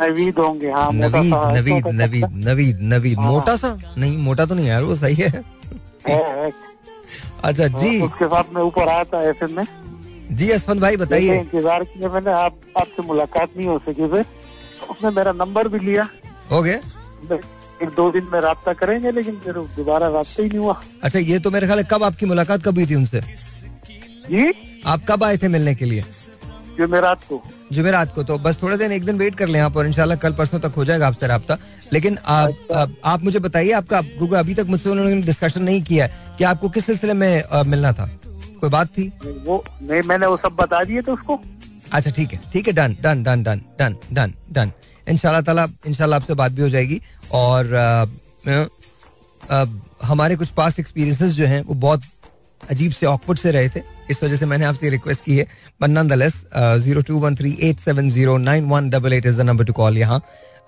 नवीद 0.00 0.38
होंगे 0.38 0.70
हाँ 0.70 0.90
मोटा 0.92 1.08
नवीद 1.08 1.32
सा 1.32 1.50
नवीद 1.52 1.86
नवीद 1.92 2.30
नवीद 2.46 2.78
नवीद। 2.92 3.18
मोटा 3.20 3.56
सा? 3.56 3.76
नहीं 3.98 4.16
मोटा 4.18 4.46
तो 4.46 4.54
नहीं 4.54 4.66
यार 4.66 4.82
वो 4.82 4.96
सही 4.96 5.14
है। 5.14 5.28
है, 6.08 6.22
है। 6.38 6.52
अच्छा 7.44 7.66
जी। 7.68 8.00
उसके 8.02 8.26
साथ 8.26 8.54
मैं 8.54 8.62
ऊपर 8.62 8.88
आया 8.88 9.04
था 9.04 9.22
एफएम 9.30 9.56
में। 9.56 9.66
जी 10.30 10.50
यशवंत 10.50 10.80
भाई 10.80 10.96
बताइए। 10.96 11.38
इंतज़ार 11.38 11.84
किया 11.84 12.08
मैंने 12.10 12.32
आप 12.32 12.60
आपसे 12.76 13.02
मुलाकात 13.02 13.56
नहीं 13.56 13.66
हो 13.66 13.78
सकी 13.86 14.08
फिर। 14.08 14.24
उसने 14.90 15.10
मेरा 15.10 15.32
नंबर 15.34 15.68
भी 15.68 15.78
लिया। 15.78 16.08
हो 16.50 16.62
गया? 16.62 16.78
एक 17.82 17.88
दो 17.96 18.10
दिन 18.12 18.28
में 18.32 18.40
रब्ता 18.40 18.72
करेंगे 18.74 19.10
लेकिन 19.12 19.38
फिर 19.44 19.54
दोबारा 19.76 20.06
रब्ता 20.08 20.42
ही 20.42 20.48
नहीं 20.48 20.58
हुआ। 20.58 20.80
अच्छा 21.02 21.18
ये 21.18 21.38
तो 21.38 21.50
मेरे 21.50 21.66
ख्याल 21.66 21.82
कब 21.90 22.02
आपकी 22.04 22.26
मुलाकात 22.26 22.62
कब 22.64 22.74
हुई 22.74 22.86
थी 22.86 22.94
उनसे? 22.94 23.20
जी? 24.30 24.52
आप 24.86 25.04
कब 25.08 25.24
आए 25.24 25.36
थे 25.36 25.48
मिलने 25.48 25.74
के 25.74 25.84
लिए? 25.84 26.04
जुमेरात 26.78 27.24
को। 27.28 27.42
जुमेरात 27.72 28.14
को 28.14 28.22
तो 28.22 28.38
बस 28.38 28.58
थोड़े 28.62 28.76
दिन 28.76 28.92
एक 28.92 29.04
दिन 29.04 29.18
वेट 29.18 29.34
कर 29.34 29.48
लें 29.48 29.60
आप 29.60 29.76
और 29.76 29.86
इंशाल्लाह 29.86 30.18
कल 30.18 30.32
परसों 30.32 30.60
तक 30.60 30.72
हो 30.76 30.84
जाएगा 30.84 31.06
आपसे 31.06 31.26
रब्ता। 31.26 31.56
लेकिन 31.92 32.18
आप, 32.26 32.54
आप, 32.74 32.94
आप 33.04 33.24
मुझे 33.24 33.38
बताइए 33.38 33.72
आपका 33.72 34.00
क्योंकि 34.02 34.34
अभी 34.34 34.54
तक 34.54 34.66
मुझसे 34.66 34.90
उन्होंने 34.90 35.20
डिस्कशन 35.22 35.62
नहीं 35.62 35.82
किया 35.82 36.04
है 36.04 36.36
कि 36.38 36.44
आपको 36.44 36.68
किस 36.68 36.86
सिलसिले 36.86 37.14
में 37.14 37.42
अ, 37.42 37.62
मिलना 37.62 37.92
था? 37.92 38.06
कोई 38.60 38.70
बात 38.70 38.88
थी? 38.88 39.08
वो 39.44 39.64
नहीं 39.82 40.02
मैंने 40.02 40.26
वो 40.26 40.36
सब 40.36 40.56
बता 40.60 40.82
दिए 40.84 41.02
थे 41.02 41.12
उसको। 41.12 41.40
अच्छा 41.92 42.10
ठीक 42.10 42.32
है 42.32 42.40
ठीक 42.52 42.66
है 42.66 42.72
done 42.72 42.96
done 43.02 43.22
done 43.22 43.42
done 43.42 43.60
done 43.78 43.94
done 44.12 44.32
done 44.52 44.72
इंशाल्लाह 45.08 45.42
ताला 45.42 45.66
इंशाल्लाह 45.86 46.20
आपसे 46.20 46.34
बात 46.34 46.52
भी 46.52 46.62
हो 46.62 46.68
जाएगी 46.68 47.00
और 47.32 47.72
अ, 47.72 48.06
अ, 49.50 49.64
हमारे 50.04 50.36
कुछ 50.36 50.48
पास 50.56 50.78
एक्सपीरियंसेस 50.80 51.32
जो 51.34 51.46
हैं 51.46 51.62
वो 51.62 51.74
बहुत 51.74 52.02
अजीब 52.70 52.92
से 52.92 53.06
ऑकवर्ड 53.06 53.38
से 53.38 53.50
रहे 53.50 53.68
थे। 53.68 53.80
इस 54.10 54.22
वजह 54.24 54.36
से 54.36 54.46
मैंने 54.46 54.64
आपसे 54.64 54.90
रिक्वेस्ट 54.90 55.24
की 55.24 55.38
है। 55.38 55.46
But 55.80 55.88
nonetheless 56.08 56.44
zero 56.56 57.00
two 57.02 57.18
one 57.20 57.36
three 57.36 57.56
eight 57.62 57.78
seven 57.80 58.10
zero 58.10 58.36
nine 58.40 58.64
one 58.68 58.90
double 58.90 59.12
eight 59.12 59.26
is 59.26 59.38
the 59.38 59.46
number 59.46 59.64
to 59.64 59.72
call 59.72 59.98
यहाँ। 59.98 60.20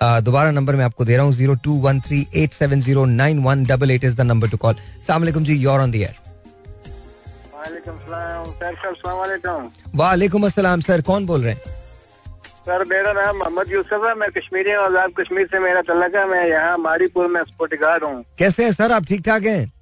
दोबारा 0.02 0.50
नंबर 0.50 0.76
मैं 0.76 0.84
आपको 0.84 1.04
दे 1.04 1.16
रहा 1.16 1.24
हूँ। 1.24 1.32
Zero 1.34 1.54
two 1.64 1.74
one 1.80 2.00
three 2.00 2.26
eight 2.36 2.52
seven 2.54 2.80
zero 2.80 3.04
nine 3.06 3.42
one 3.44 3.64
double 3.66 3.90
eight 3.90 4.04
is 4.04 4.16
the 4.16 4.20
number 4.22 4.48
to 4.48 4.56
call 4.58 4.74
सलाम 5.06 5.44
जी 5.44 5.54
you're 5.56 5.80
on 5.80 5.90
the 5.90 5.94
air 5.96 6.14
वालेकुम 9.96 10.44
अस्सलाम 10.44 10.80
सर 10.80 11.00
कौन 11.02 11.26
बोल 11.26 11.42
रहे 11.42 11.52
हैं? 11.52 11.60
सर 12.60 12.84
मेरा 12.84 13.12
नाम 13.12 13.36
मोहम्मद 13.36 13.70
यूसुफ 13.72 14.04
है। 14.06 14.14
मैं 14.14 14.28
कश्मीरी 14.30 14.72
हूँ 14.72 14.84
आज़ाद 14.84 15.10
कश्मीर 15.18 15.46
से 15.46 15.58
मेरा 15.60 15.80
तल्लक 15.82 16.14
है। 16.16 16.26
मैं 16.28 16.46
यहाँ 16.48 16.76
मारीपुर 16.78 17.28
में 17.28 17.40
सिक्योरिटी 17.42 17.76
गार्ड 17.82 18.04
हूँ। 18.04 18.24
कैसे 18.38 18.64
हैं 18.64 18.72
सर 18.72 18.92
आप 18.92 19.06
ठीक 19.06 19.24
ठाक 19.26 19.44
हैं? 19.44 19.72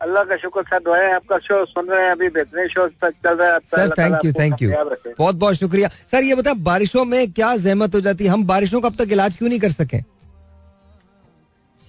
अल्लाह 0.00 0.24
का 0.24 0.36
शुक्र 0.36 0.62
सर 0.62 0.78
दुआएँ 0.84 1.10
आपका 1.12 1.38
शो 1.38 1.64
सुन 1.66 1.86
रहे 1.88 2.04
हैं 2.04 2.10
अभी 2.12 2.28
बेहतरीन 2.30 2.68
शो 2.68 2.86
तक 3.02 3.14
चल 3.24 3.36
रहा 3.36 3.52
है। 3.52 3.58
Sir 3.66 3.90
thank 3.98 4.24
you 4.24 4.32
thank 4.32 4.62
you 4.62 4.70
बहुत 5.18 5.34
बहुत 5.36 5.54
शुक्रिया। 5.56 5.88
सर 6.10 6.24
ये 6.24 6.34
बता 6.34 6.54
बारिशों 6.66 7.04
में 7.04 7.32
क्या 7.32 7.56
जहमत 7.58 7.94
हो 7.94 8.00
जाती 8.00 8.24
है? 8.24 8.30
हम 8.30 8.44
बारिशों 8.46 8.80
का 8.80 8.88
अब 8.88 8.96
तक 8.98 9.12
इलाज 9.12 9.36
क्यों 9.36 9.48
नहीं 9.48 9.60
कर 9.60 9.72
सके? 9.72 9.98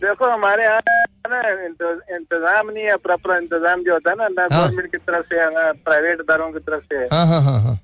देखो 0.01 0.29
हमारे 0.29 0.63
यहाँ 0.63 0.81
इंतज़ाम 1.27 2.69
नहीं 2.69 2.83
है 2.85 2.95
प्रॉपर 2.97 3.35
इंतज़ाम 3.37 3.83
जो 3.83 3.93
होता 3.93 4.09
है 4.09 4.15
ना 4.17 4.27
ना 4.29 4.41
हाँ। 4.41 4.49
गवर्नमेंट 4.49 4.91
की 4.91 4.97
तरफ़ 4.99 5.25
से 5.29 5.39
है 5.41 5.49
ना 5.53 5.71
प्राइवेट 5.85 6.19
इदारों 6.21 6.51
की 6.51 6.59
तरफ़ 6.61 6.83
से 6.83 6.97
है। 6.97 7.07
हाँ 7.13 7.79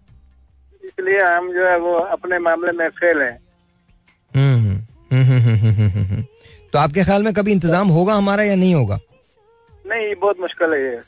इसलिए 0.84 1.22
हम 1.24 1.54
जो 1.54 1.66
है 1.68 1.78
वो 1.80 1.94
अपने 1.94 2.40
मामले 2.40 2.72
में 2.72 2.90
फेल 2.92 3.22
हैं। 3.22 3.38
तो 6.74 6.80
आपके 6.80 7.04
ख्याल 7.04 7.24
में 7.24 7.34
कभी 7.34 7.52
इंतज़ाम 7.52 7.88
होगा 7.90 8.14
हमारा 8.16 8.44
या 8.44 8.56
नहीं 8.56 8.76
होगा? 8.76 8.98
नहीं 9.94 10.16
बहुत 10.16 10.40
मुश्किल 10.40 10.74
है 10.74 10.80
ये। 10.84 11.02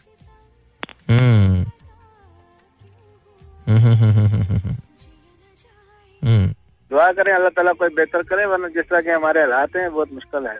हम्म। 1.09 1.65
हम्म। 6.21 6.47
दुआ 6.91 7.11
करें 7.11 7.33
अल्लाह 7.33 7.49
ताला 7.49 7.71
कोई 7.71 7.89
बेहतर 7.89 8.23
करे 8.23 8.45
वरना 8.45 8.67
जिस 8.67 8.83
तरह 8.83 9.01
के 9.01 9.11
हमारे 9.11 9.41
हालात 9.41 9.75
हैं 9.75 9.93
बहुत 9.93 10.13
मुश्किल 10.13 10.47
है। 10.47 10.57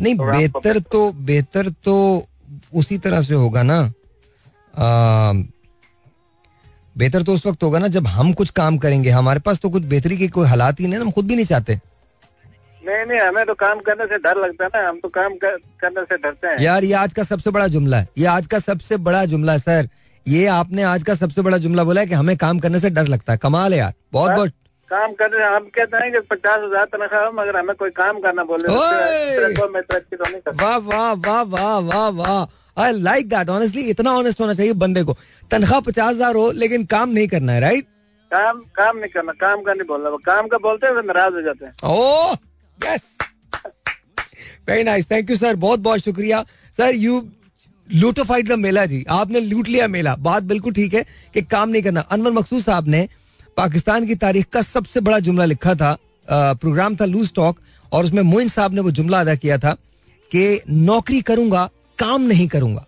नहीं 0.00 0.16
तो 0.16 0.24
बेहतर 0.24 0.78
तो 0.78 1.12
बेहतर 1.12 1.68
तो 1.68 2.26
उसी 2.74 2.98
तरह 2.98 3.22
से 3.22 3.34
होगा 3.34 3.62
ना। 3.62 3.78
आ, 4.78 5.32
बेहतर 6.98 7.22
तो 7.22 7.34
उस 7.34 7.46
वक्त 7.46 7.62
होगा 7.62 7.78
ना 7.78 7.88
जब 7.88 8.06
हम 8.06 8.32
कुछ 8.32 8.50
काम 8.50 8.78
करेंगे। 8.78 9.10
हमारे 9.10 9.40
पास 9.40 9.58
तो 9.58 9.70
कुछ 9.70 9.82
बेहतरी 9.82 10.16
के 10.16 10.28
कोई 10.28 10.48
हालात 10.48 10.80
ही 10.80 10.86
नहीं 10.86 11.00
हम 11.00 11.10
खुद 11.10 11.26
भी 11.26 11.36
नहीं 11.36 11.46
चाहते। 11.46 11.80
नहीं 12.88 13.04
नहीं 13.06 13.20
हमें 13.20 13.44
तो 13.46 13.54
काम 13.56 13.80
करने 13.86 14.04
से 14.06 14.18
डर 14.18 14.36
लगता 14.38 14.64
है 14.64 14.70
ना 14.74 14.88
हम 14.88 14.98
तो 15.00 15.08
काम 15.10 15.34
कर, 15.36 15.56
करने 15.80 16.02
से 16.02 16.16
डरते 16.16 16.46
हैं। 16.46 16.60
यार 16.60 16.84
ये 16.84 16.92
आज 16.96 17.12
का 17.12 17.22
सबसे 17.24 17.50
बड़ा 17.50 17.66
जुमला 17.68 17.96
है। 17.96 18.08
ये 18.18 18.26
आज 18.28 18.46
का 18.46 18.58
सबसे 18.60 18.96
बड़ा 19.08 19.24
जुमला 19.26 19.52
है 19.52 19.58
सर। 19.60 19.88
ये 20.26 20.46
आपने 20.52 20.82
आज 20.84 21.02
का 21.02 21.14
सबसे 21.14 21.42
बड़ा 21.42 21.58
जुमला 21.58 21.84
बोला 21.84 22.00
है 22.00 22.06
कि 22.06 22.14
हमें 22.14 22.36
काम 22.38 22.58
करने 22.58 22.80
से 22.80 22.90
डर 22.90 23.06
लगता 23.08 23.32
है। 23.32 23.38
कमाल 23.38 23.72
है 23.72 23.78
यार। 23.78 23.92
बहुत 24.12 24.30
बहुत 24.30 24.52
काम 24.90 25.12
करने 25.12 25.38
से 25.38 25.44
हम 25.44 25.64
कहते 25.74 25.96
हैं 25.96 26.12
कि 26.12 26.20
पचास 26.30 26.60
हज़ार 26.60 26.84
तनख्वाह 26.86 27.24
हो, 27.24 27.32
मगर 27.32 27.56
हमें 27.56 27.74
कोई 27.76 27.90
काम 27.92 28.20
करना 28.20 28.44
बोले 28.44 28.68
तो 28.68 28.74
तो 29.56 29.68
करता। 29.68 30.50
वाह 30.60 30.76
वाह 30.78 31.12
वाह 31.14 31.42
वाह 31.44 31.78
वाह 31.80 32.08
वाह। 32.20 32.82
आई 32.82 32.92
लाइक 32.94 33.28
दैट 33.28 33.48
ऑनेस्टली 33.50 33.82
इतना 33.90 34.12
ऑनेस्ट 34.16 34.40
होना 34.40 34.54
चाहिए 34.54 34.72
बंदे 34.80 35.02
को। 35.02 35.16
तनख्वाह 35.50 35.80
पचास 35.82 36.14
हज़ार 36.14 36.34
हो 36.36 36.50
लेकिन 36.54 36.84
काम 36.86 37.08
नहीं 37.10 37.28
करना 37.28 37.52
है 37.52 37.60
राइट 37.60 37.86
काम 38.30 38.58
काम 38.76 38.96
नहीं 38.98 39.10
करना 39.10 39.32
काम 39.40 39.62
का 39.62 39.74
नहीं 39.74 39.86
बोलना। 39.88 40.10
काम 40.24 40.46
का 40.48 40.58
बोलते 40.58 40.86
हैं 40.86 40.96
तो 40.96 41.02
नाराज़ 41.02 41.34
हो 41.34 41.42
जाते 41.42 41.64
हैं। 41.64 41.72
ओह 41.84 42.34
yes 42.84 43.02
very 44.68 44.84
nice 44.84 45.10
thank 45.10 45.30
you 45.30 45.36
sir 45.36 45.56
बहुत 45.56 45.80
बहुत 45.80 46.00
शुक्रिया. 46.00 46.44
सर 46.78 46.94
यू 46.96 47.20
लूटोफाइड 47.88 48.48
द 48.48 48.52
मेला 48.58 48.84
जी 48.86 49.04
आपने 49.10 49.40
लूट 49.40 49.68
लिया 49.68 49.86
मेला. 49.88 50.14
बात 50.16 50.42
बिल्कुल 50.44 50.72
ठीक 50.72 50.94
है 50.94 51.04
कि 51.34 51.42
काम 51.44 51.68
नहीं 51.68 51.82
करना. 51.82 52.00
अनवर 52.00 52.32
मकसूद 52.32 52.62
साहब 52.62 52.88
ने 52.88 53.08
पाकिस्तान 53.56 54.06
की 54.06 54.14
तारीख 54.16 54.46
का 54.52 54.62
सबसे 54.62 55.00
बड़ा 55.00 55.18
जुमला 55.20 55.44
लिखा 55.44 55.74
था 55.74 55.96
प्रोग्राम 56.28 56.96
था 56.96 57.04
लूज 57.06 57.32
टॉक, 57.34 57.58
और 57.92 58.04
उसमें 58.04 58.22
मोइन 58.24 58.48
साहब 58.48 58.74
ने 58.74 58.80
वो 58.80 58.90
जुमला 58.90 59.20
अदा 59.20 59.34
किया 59.36 59.58
था 59.58 59.72
कि 60.30 60.60
नौकरी 60.70 61.20
करूँगा, 61.22 61.68
काम 61.98 62.22
नहीं 62.22 62.46
करूँगा. 62.48 62.84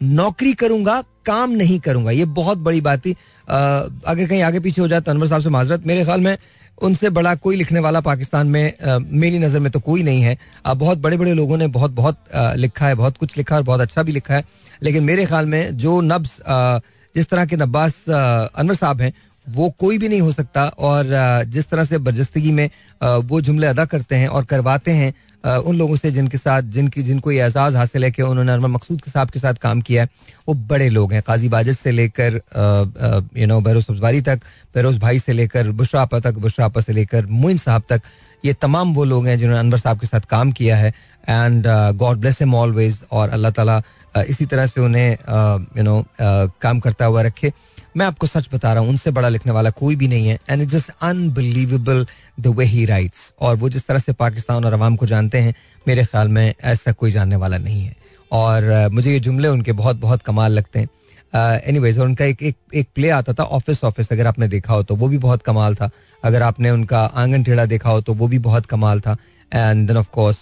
नौकरी 0.00 0.52
करूँगा, 0.54 1.00
काम 1.26 1.50
नहीं 1.52 1.78
करूँगा. 1.80 2.10
ये 2.10 2.24
बहुत 2.24 2.58
बड़ी 2.58 2.80
बात 2.80 3.00
थी. 3.06 3.12
अगर 3.48 4.26
कहीं 4.26 4.42
आगे 4.42 4.60
पीछे 4.60 4.80
हो 4.80 4.88
जाए 4.88 5.00
तो 5.00 5.10
अनवर 5.10 5.26
साहब 5.26 5.42
से 5.42 5.50
माजरत. 5.50 5.86
मेरे 5.86 6.04
ख्याल 6.04 6.20
में 6.20 6.36
उनसे 6.78 7.10
बड़ा 7.10 7.34
कोई 7.36 7.56
लिखने 7.56 7.80
वाला 7.80 8.00
पाकिस्तान 8.00 8.46
में 8.46 8.72
आ, 8.78 8.98
मेरी 9.00 9.38
नज़र 9.38 9.60
में 9.60 9.70
तो 9.72 9.80
कोई 9.80 10.02
नहीं 10.02 10.22
है। 10.22 10.36
आ, 10.66 10.74
बहुत 10.74 10.98
बड़े 10.98 11.16
बड़े 11.16 11.34
लोगों 11.34 11.56
ने 11.56 11.66
बहुत 11.68 11.90
बहुत 11.92 12.18
आ, 12.34 12.52
लिखा 12.54 12.88
है 12.88 12.94
बहुत 12.94 13.16
कुछ 13.16 13.36
लिखा 13.36 13.54
है 13.54 13.60
और 13.60 13.66
बहुत 13.66 13.80
अच्छा 13.80 14.02
भी 14.02 14.12
लिखा 14.12 14.34
है। 14.34 14.44
लेकिन 14.82 15.04
मेरे 15.04 15.26
ख्याल 15.26 15.46
में 15.46 15.76
जो 15.76 16.00
नब्स 16.02 16.40
जिस 17.14 17.28
तरह 17.28 17.44
के 17.46 17.56
नब्बास 17.56 18.04
अनवर 18.08 18.74
साहब 18.74 19.00
हैं 19.00 19.12
वो 19.46 19.68
कोई 19.78 19.98
भी 19.98 20.08
नहीं 20.08 20.20
हो 20.20 20.32
सकता। 20.32 20.66
और 20.68 21.06
जिस 21.48 21.68
तरह 21.70 21.84
से 21.84 21.98
बरजस्तगी 21.98 22.52
में 22.52 22.68
वो 23.00 23.40
जुमले 23.40 23.66
अदा 23.66 23.84
करते 23.84 24.16
हैं 24.16 24.28
और 24.28 24.44
करवाते 24.44 24.90
हैं 24.92 25.12
उन 25.46 25.76
लोगों 25.76 25.96
से 25.96 26.10
जिनके 26.10 26.38
साथ, 26.38 26.62
जिनकी, 26.74 27.02
जिनको 27.02 27.32
ये 27.32 27.42
एजाज 27.42 27.76
हासिल 27.76 28.04
है 28.04 28.10
कि 28.10 28.22
उन्होंने 28.22 28.52
अनवर 28.52 28.68
मकसूद 28.68 29.00
के 29.00 29.10
साहब 29.10 29.30
के 29.30 29.38
साथ 29.38 29.54
काम 29.62 29.80
किया 29.80 30.02
है, 30.02 30.08
वो 30.48 30.54
बड़े 30.66 30.88
लोग 30.90 31.12
हैं। 31.12 31.22
काजी 31.22 31.48
बाजिद 31.48 31.76
से 31.76 31.90
लेकर 31.92 32.40
यू 33.36 33.46
नो 33.46 33.60
बहरोज 33.60 33.84
सब्जवारी 33.84 34.20
तक 34.20 34.40
बहरोज 34.74 34.98
भाई 34.98 35.18
से 35.18 35.32
लेकर, 35.32 35.70
बुशरा 35.72 36.02
आपा 36.02 36.20
तक, 36.20 36.34
बुशरा 36.36 36.66
आपा 36.66 36.80
से 36.80 36.92
लेकर, 36.92 37.26
मोइन 37.26 37.56
साहब 37.58 37.82
तक, 37.88 38.00
ये 38.44 38.52
तमाम 38.52 38.94
वो 38.94 39.04
लोग 39.04 39.26
हैं 39.26 39.38
जिन्होंने 39.38 39.60
अनवर 39.60 39.78
साहब 39.78 40.00
के 40.00 40.06
साथ 40.06 40.26
काम 40.30 40.50
किया 40.52 40.76
है। 40.76 40.92
And 41.28 41.66
God 41.96 42.18
bless 42.18 42.40
him 42.40 42.54
always 42.54 43.00
और 43.12 43.28
अल्लाह 43.28 43.50
ताला 43.50 43.82
इसी 44.28 44.46
तरह 44.46 44.66
से 44.66 44.80
उन्हें 44.80 45.10
यू 45.78 45.82
नो 45.82 46.04
काम 46.20 46.80
करता 46.80 47.04
हुआ 47.04 47.22
रखे। 47.22 47.52
मैं 47.96 48.06
आपको 48.06 48.26
सच 48.26 48.48
बता 48.52 48.72
रहा 48.72 48.82
हूँ, 48.82 48.90
उनसे 48.90 49.10
बड़ा 49.10 49.28
लिखने 49.28 49.52
वाला 49.52 49.70
कोई 49.72 49.96
भी 49.96 50.08
नहीं 50.08 50.26
है 50.28 50.38
and 50.50 50.62
it 50.62 50.68
just 50.68 50.90
unbelievable 51.02 52.06
the 52.40 52.46
way 52.56 52.64
he 52.64 52.84
writes 52.84 53.32
और 53.40 53.56
वो 53.56 53.68
जिस 53.68 53.86
तरह 53.86 53.98
से 53.98 54.12
पाकिस्तान 54.14 54.64
और 54.64 54.72
अवाम 54.72 54.96
को 54.96 55.06
जानते 55.06 55.38
हैं, 55.38 55.54
मेरे 55.86 56.04
ख्याल 56.04 56.28
में 56.28 56.54
ऐसा 56.64 56.92
कोई 56.92 57.10
जानने 57.10 57.36
वाला 57.36 57.58
नहीं 57.58 57.82
है। 57.82 57.94
और 58.32 58.88
मुझे 58.92 59.12
ये 59.12 59.20
जुमले 59.20 59.48
उनके 59.48 59.72
बहुत 59.72 59.96
बहुत 59.96 60.22
कमाल 60.22 60.52
लगते 60.52 60.78
हैं। 60.78 60.88
एनी 61.60 61.78
वेज 61.78 61.98
और 61.98 62.06
उनका 62.06 62.24
एक 62.24 62.42
एक 62.42 62.56
एक 62.74 62.88
प्ले 62.94 63.10
आता 63.10 63.32
था 63.32 63.42
ऑफ़िस 63.42 63.82
ऑफ़िस 63.84 64.12
अगर 64.12 64.26
आपने 64.26 64.48
देखा 64.48 64.74
हो 64.74 64.82
तो 64.82 64.96
वो 64.96 65.08
भी 65.08 65.18
बहुत 65.18 65.42
कमाल 65.42 65.74
था। 65.74 65.90
अगर 66.22 66.42
आपने 66.42 66.70
उनका 66.70 67.00
आँगन 67.04 67.42
टेढ़ा 67.42 67.64
देखा 67.66 67.90
हो 67.90 68.00
तो 68.00 68.14
वो 68.14 68.28
भी 68.28 68.38
बहुत 68.40 68.66
कमाल 68.66 69.00
था। 69.00 69.16
एंड 69.52 69.86
देन 69.88 69.96
ऑफ़ 69.96 70.08
कोर्स 70.12 70.38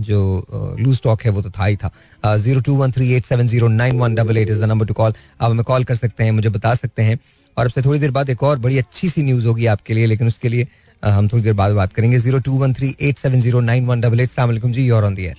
जो 0.00 0.76
लूज 0.80 0.96
स्टॉक 0.96 1.22
है 1.22 1.30
वो 1.30 1.42
तो 1.42 1.50
था 1.50 1.64
ही 1.64 1.76
था। 1.76 2.36
Zero 2.36 2.60
two 2.60 2.74
one 2.76 2.92
three 2.92 3.12
eight 3.14 3.24
seven 3.24 3.48
zero 3.48 3.68
nine 3.70 3.98
one 3.98 4.14
double 4.14 4.36
eight 4.38 4.50
is 4.50 4.60
the 4.62 4.68
number 4.68 4.86
to 4.86 4.94
call 4.94 5.14
आप 5.40 5.50
हमें 5.50 5.64
कॉल 5.64 5.84
कर 5.84 5.96
सकते 5.96 6.24
हैं 6.24 6.32
मुझे 6.32 6.48
बता 6.50 6.74
सकते 6.74 7.02
हैं। 7.02 7.18
और 7.56 7.66
अब 7.66 7.72
से 7.72 7.82
थोड़ी 7.82 7.98
देर 7.98 8.10
बाद 8.10 8.30
एक 8.30 8.42
और 8.42 8.58
बड़ी 8.58 8.78
अच्छी 8.78 9.08
सी 9.08 9.22
न्यूज़ 9.22 9.46
होगी 9.46 9.66
आपके 9.66 9.94
लिए 9.94 10.06
लेकिन 10.06 10.26
उसके 10.26 10.48
लिए 10.48 10.66
अ, 11.02 11.08
हम 11.08 11.28
थोड़ी 11.28 11.42
देर 11.42 11.52
बाद 11.54 11.72
बात 11.74 11.92
करेंगे। 11.92 12.18
Zero 12.18 12.38
two 12.40 12.58
one 12.58 12.74
three 12.74 12.94
eight 13.00 13.18
seven 13.18 13.40
zero 13.40 13.60
nine 13.62 13.86
one 13.86 14.00
double 14.00 14.20
eight 14.20 14.30
सलाम 14.30 14.72
जी 14.72 14.86
you're 14.86 15.04
on 15.04 15.14
the 15.14 15.18
air 15.18 15.36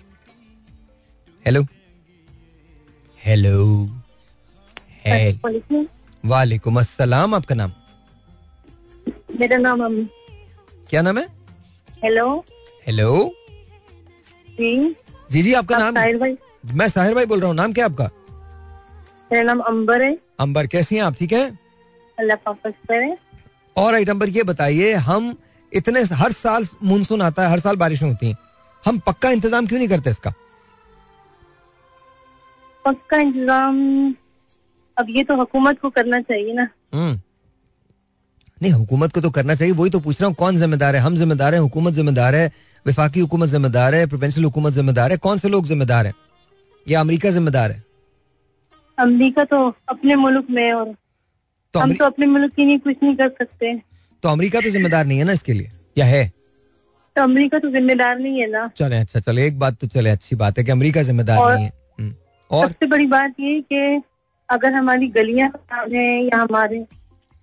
hello 1.46 1.66
hello 3.20 3.90
वालेकुम। 6.24 6.80
अस्सलाम 6.80 7.34
आपका 7.36 7.56
नाम? 7.56 7.72
मेरा 9.40 9.58
नाम 9.58 10.04
क्या 10.90 11.02
नाम 11.02 11.18
है? 11.18 11.28
हेलो 12.04 12.44
हेलो 12.88 13.12
जी। 14.50 14.96
जी 15.32 15.42
जी 15.42 15.54
आपका 15.54 15.78
नाम? 15.78 15.94
साहिर 15.96 16.18
भाई। 16.18 16.36
मैं 16.74 16.88
साहिर 16.90 17.14
भाई 17.16 17.26
बोल 17.26 17.40
रहा 17.40 17.48
हूँ। 17.48 17.56
नाम 17.56 17.74
क्या 17.74 17.86
आपका? 17.86 18.10
मेरा 19.32 19.44
नाम 19.44 19.60
अंबर 19.62 20.02
है। 20.02 20.18
अंबर 20.40 20.68
कैसी 20.68 20.96
हैं 20.96 21.04
आप? 21.04 21.16
ठीक 21.20 21.34
है? 21.34 21.46
अल्लाह 22.18 22.54
पर 22.54 23.16
और 23.76 23.94
आइट 23.94 24.10
अंबर 24.10 24.30
ये 24.30 24.44
बताइए 24.44 24.94
हम 25.08 25.36
इतने 25.72 26.02
हर 26.14 26.32
साल 26.32 26.68
मानसून 26.84 27.22
आता 27.22 27.44
है 27.44 27.50
हर 27.52 27.60
साल 27.60 27.76
बारिशें 27.76 28.06
होती 28.08 28.28
हैं। 28.28 28.38
हम 28.84 29.00
पक्का 29.08 29.30
इंतज़ाम 29.30 29.68
क्यों 29.68 29.80
नहीं 29.80 29.90
करते 29.90 30.10
इसका? 30.10 30.34
पक्का 32.86 33.18
इंतज़ाम 33.20 34.14
अब 34.98 35.10
ये 35.10 35.24
तो 35.24 35.36
हुकूमत 35.36 35.80
को 35.80 35.90
करना 35.90 36.22
चाहिए 36.22 36.54
ना। 36.54 36.68
हम्म। 36.94 37.20
नहीं 38.62 38.72
हुकूमत 38.74 39.14
को 39.14 39.22
तो 39.22 39.30
करना 39.32 39.56
चाहिए 39.56 39.74
वही 39.74 39.90
तो 39.90 40.00
पूछ 40.00 40.22
रहा 40.22 40.28
हूँ 40.28 40.36
कौन 40.36 40.58
जिम्मेदार 40.58 40.96
है? 40.96 41.02
हम 41.02 41.16
जिम्मेदार 41.18 41.54
है 41.54 41.60
हुकूमत 41.60 41.94
जिम्मेदार 41.94 42.36
है 42.36 42.52
विफाकी 42.86 43.20
हुकूमत 43.20 43.50
जिम्मेदार 43.50 43.96
है 43.96 44.08
प्रोविंशियल 44.08 44.44
हुकूमत 44.44 44.74
जिम्मेदार 44.74 45.12
है 45.12 45.18
कौन 45.18 45.38
से 45.38 45.50
लोग 45.50 45.66
जिम्मेदार 45.66 46.06
हैं? 46.06 46.14
या 46.90 47.00
अमेरिका 47.00 47.30
जिम्मेदार 47.30 47.72
है? 47.72 47.84
अमरीका 49.00 49.44
तो 49.44 49.76
अपने 49.90 50.16
मुल्क 50.16 50.48
में 50.50 50.74
और 50.74 50.96
तो 51.74 51.80
हम 51.80 51.94
तो 51.94 52.06
अपने 52.06 52.26
मुल्क 52.26 52.54
की 52.54 52.66
नहीं 52.66 52.80
कुछ 52.80 52.96
नहीं 53.04 53.16
कर 53.16 53.30
सकते। 53.30 53.82
तो 54.24 54.30
अमेरिका 54.30 54.62
तो 54.62 54.70
जिम्मेदार 54.70 55.06
नहीं 55.06 55.18
है 55.18 55.26
ना 55.26 55.32
इसके 55.32 55.54
लिए? 55.54 55.72
या 55.98 56.06
है? 56.06 56.32
तो 57.16 57.22
अमरीका 57.22 57.60
तो 57.60 57.70
जिम्मेदार 57.70 58.20
नहीं 58.20 58.40
है 58.40 58.48
ना। 58.48 58.72
चले 58.78 58.98
अच्छा 58.98 59.20
चले 59.20 59.48
एक 59.48 59.60
बात 59.60 59.74
तो 59.74 59.88
चले 59.88 60.10
अच्छी 60.10 60.36
बात 60.36 60.58
है 60.58 60.64
कि 60.64 60.72
अमेरिका 60.72 61.04
जिम्मेदार 61.04 61.56
नहीं 61.56 61.66
है। 61.66 61.74
हम्म, 62.00 62.16
और? 62.52 62.68
सबसे 62.68 62.86
बड़ी 62.86 63.06
बात 63.06 63.34
ये 63.40 63.62
कि 63.62 64.02
अगर 64.50 64.74
हमारी 64.74 65.08
गलियाँ 65.08 65.50
खराब 65.50 65.94
हैं 65.94 66.24
या 66.24 66.38
हमारे 66.38 66.86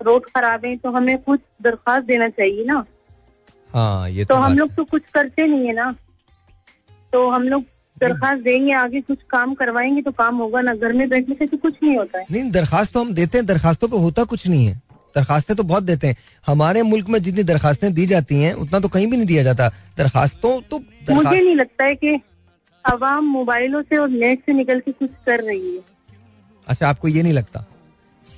रोड 0.03 0.25
खराब 0.25 0.65
हैं 0.65 0.79
तो 0.79 0.91
हमें 0.91 1.19
कुछ 1.19 1.41
दरख्वास्त 1.63 2.07
देना 2.07 2.29
चाहिए 2.29 2.65
ना। 2.65 2.85
हाँ 3.75 4.11
ये 4.11 4.25
तो 4.25 4.35
तो 4.35 4.41
हम 4.41 4.57
लोग 4.59 4.75
तो 4.75 4.85
कुछ 4.85 5.03
करते 5.15 5.47
नहीं 5.47 5.67
है 5.67 5.73
ना। 5.73 5.95
तो 7.13 7.29
हम 7.31 7.43
लोग 7.43 7.65
दरखास्त 7.97 8.43
देंगे 8.43 8.73
आगे 8.73 9.01
कुछ 9.01 9.19
काम 9.31 9.55
करवाएँगे 9.55 10.03
तो 10.03 10.11
काम 10.13 10.37
होगा 10.37 10.61
ना। 10.61 10.75
घर 10.75 10.93
में 10.93 11.09
बैठने 11.09 11.35
से 11.35 11.47
तो 11.47 11.57
कुछ 11.57 11.75
नहीं 11.83 11.97
होता 11.99 12.19
है। 12.19 12.27
नहीं 12.31 12.51
दरखास्त 12.51 12.93
तो 12.93 13.01
हम 13.01 13.13
देते 13.15 13.39
हैं 13.39 13.47
दरखास्तों 13.47 13.89
पे 13.89 13.97
होता 13.97 14.25
कुछ 14.25 14.47
नहीं 14.47 14.67
है। 14.67 14.81
दरखास्तें 15.17 15.57
तो 15.57 15.63
बहुत 15.63 15.83
देते 15.83 16.07
हैं। 16.07 16.17
हमारे 16.47 16.83
मुल्क 16.83 17.09
में 17.09 17.19
जितनी 17.23 17.43
दरखास्तें 17.43 17.93
दी 17.95 18.07
जाती 18.07 18.41
हैं 18.41 18.53
उतना 18.55 18.81
तो 18.81 18.89
कहीं 18.89 19.07
भी 19.07 19.17
नहीं 19.17 19.27
दिया 19.27 19.43
जाता। 19.43 19.69
दरखास्तों 19.99 20.61
तो 20.61 20.79
दरखास्त... 20.79 21.13
मुझे 21.15 21.41
नहीं 21.41 21.55
लगता 21.57 21.85
है 21.85 21.95
कि 21.95 22.21
आवाम 22.85 23.25
मोबाइलों 23.25 23.83
से 23.83 23.97
और 23.97 24.09
नेट 24.09 24.43
से 24.47 24.53
निकल 24.53 24.81
के 24.81 24.93
कुछ 24.93 25.11
कर 25.27 25.41
रही 25.41 25.75
है। 25.77 25.83
अच्छा 26.67 26.89
आपको 26.89 27.09
ये 27.09 27.23
नहीं 27.23 27.33
लगता? 27.33 27.65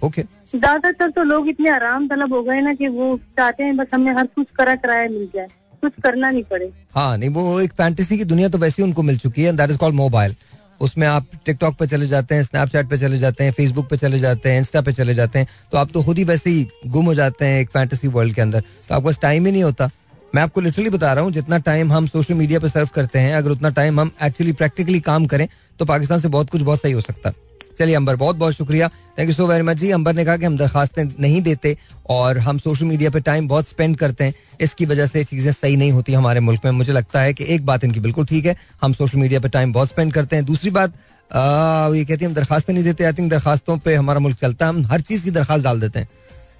ओके। 0.04 0.24
ज़्यादातर 0.54 1.10
तो 1.10 1.22
लोग 1.24 1.48
इतने 1.48 1.70
आराम 1.70 2.06
तलब 2.08 2.32
हो 2.34 2.42
गए 2.42 2.60
ना 2.60 2.74
कि 2.74 2.88
वो 2.88 3.16
चाहते 3.36 3.64
हैं 3.64 3.76
बस 3.76 3.86
हमें 3.94 4.12
हर 4.14 4.26
कुछ 4.26 4.46
करा 4.56 4.74
कराया 4.76 5.08
मिल 5.08 5.28
जाए। 5.34 5.46
कुछ 5.82 5.92
करना 6.02 6.30
नहीं 6.30 6.42
पड़े। 6.44 6.70
हाँ 6.94 7.16
नहीं, 7.18 7.30
वो 7.30 7.60
एक 7.60 7.72
फैंटेसी 7.72 8.18
की 8.18 8.24
दुनिया 8.24 8.48
तो 8.48 8.58
वैसे 8.58 8.82
ही 8.82 8.86
उनको 8.88 9.02
मिल 9.02 9.18
चुकी 9.18 9.42
है 9.42 9.56
दैट 9.56 9.70
इज़ 9.70 9.78
कॉल्ड 9.78 9.96
मोबाइल 9.96 10.34
उसमें 10.80 11.06
आप 11.06 11.26
टिकटॉक 11.46 11.76
पे 11.78 11.86
चले 11.86 12.06
जाते 12.06 12.34
हैं 12.34 12.42
स्नैपचैट 12.42 12.88
पे 12.90 12.98
चले 12.98 13.18
जाते 13.18 13.44
हैं 13.44 13.52
फेसबुक 13.52 13.88
पे 13.90 13.96
चले 13.96 14.18
जाते 14.18 14.50
हैं 14.50 14.58
इंस्टा 14.58 14.80
पे 14.80 14.92
चले 14.92 15.14
जाते 15.14 15.38
हैं 15.38 15.48
तो 15.72 15.78
आप 15.78 15.90
तो 15.94 16.02
खुद 16.02 16.18
ही 16.18 16.24
वैसे 16.24 16.50
ही 16.50 16.66
गुम 16.86 17.06
हो 17.06 17.14
जाते 17.14 17.44
हैं 17.44 17.60
एक 17.60 17.70
फैंटेसी 17.70 18.08
वर्ल्ड 18.08 18.34
के 18.34 18.40
अंदर। 18.40 18.60
तो 18.60 18.94
आपके 18.94 19.04
पास 19.04 19.18
टाइम 19.22 19.46
ही 19.46 19.52
नहीं 19.52 19.62
होता। 19.62 19.90
मैं 20.34 20.42
आपको 20.42 20.60
लिटरली 20.60 20.90
बता 20.90 21.12
रहा 21.12 21.24
हूँ, 21.24 21.32
जितना 21.32 21.58
टाइम 21.60 21.92
हम 21.92 22.06
सोशल 22.06 22.34
मीडिया 22.34 22.60
पे 22.60 22.68
सर्व 22.68 22.88
करते 22.94 23.18
हैं, 23.18 23.34
अगर 23.34 23.50
उतना 23.50 23.70
टाइम 23.70 24.00
हम 24.00 24.10
एक्चुअली 24.22 24.52
प्रैक्टिकली 24.52 25.00
काम 25.00 25.26
करें 25.26 25.46
तो 25.80 25.84
पाकिस्तान 25.84 26.20
से 26.20 26.28
बहुत 26.28 26.50
कुछ 26.50 26.62
बहुत 26.62 26.80
सही 26.80 26.92
हो 26.92 27.00
सकता। 27.00 27.28
है 27.28 27.51
चलिए 27.78 27.94
अंबर 27.94 28.16
बहुत 28.16 28.36
बहुत 28.36 28.54
शुक्रिया। 28.54 28.88
Thank 29.18 29.28
you 29.28 29.34
so 29.34 29.46
very 29.46 29.62
much 29.62 29.76
जी। 29.76 29.90
अंबर 29.90 30.14
ने 30.14 30.24
कहा 30.24 30.36
कि 30.36 30.46
हम 30.46 30.56
दरखास्तें 30.56 31.04
नहीं 31.20 31.40
देते 31.42 31.76
और 32.10 32.38
हम 32.38 32.58
सोशल 32.58 32.84
मीडिया 32.84 33.10
पे 33.10 33.20
टाइम 33.20 33.48
बहुत 33.48 33.68
स्पेंड 33.68 33.96
करते 33.96 34.24
हैं। 34.24 34.34
इसकी 34.60 34.86
वजह 34.86 35.06
से 35.06 35.24
चीज़ें 35.24 35.52
सही 35.52 35.76
नहीं 35.76 35.92
होती 35.92 36.12
हमारे 36.12 36.40
मुल्क 36.40 36.64
में। 36.64 36.72
मुझे 36.72 36.92
लगता 36.92 37.20
है 37.20 37.34
कि 37.34 37.44
एक 37.44 37.66
बात 37.66 37.84
इनकी 37.84 38.00
बिल्कुल 38.00 38.26
ठीक 38.26 38.46
है। 38.46 38.56
हम 38.82 38.92
सोशल 38.92 39.18
मीडिया 39.18 39.40
पे 39.40 39.48
टाइम 39.48 39.72
बहुत 39.72 39.88
स्पेंड 39.88 40.12
करते 40.12 40.36
हैं। 40.36 40.44
दूसरी 40.44 40.70
बात 40.70 40.92
आ, 41.30 41.88
ये 41.94 42.04
कहती 42.04 42.24
है 42.24 42.28
हम 42.28 42.34
दरखास्तें 42.34 42.72
नहीं 42.74 42.84
देते। 42.84 43.04
आई 43.04 43.12
थिंक 43.12 43.30
दरखास्तों 43.30 43.76
पर 43.78 43.94
हमारा 43.94 44.20
मुल्क 44.20 44.38
चलता 44.38 44.66
है। 44.66 44.72
हम 44.72 44.84
हर 44.86 45.00
चीज़ 45.00 45.24
की 45.24 45.30
दरखास्त 45.30 45.64
डाल 45.64 45.80
देते 45.80 45.98
हैं। 45.98 46.08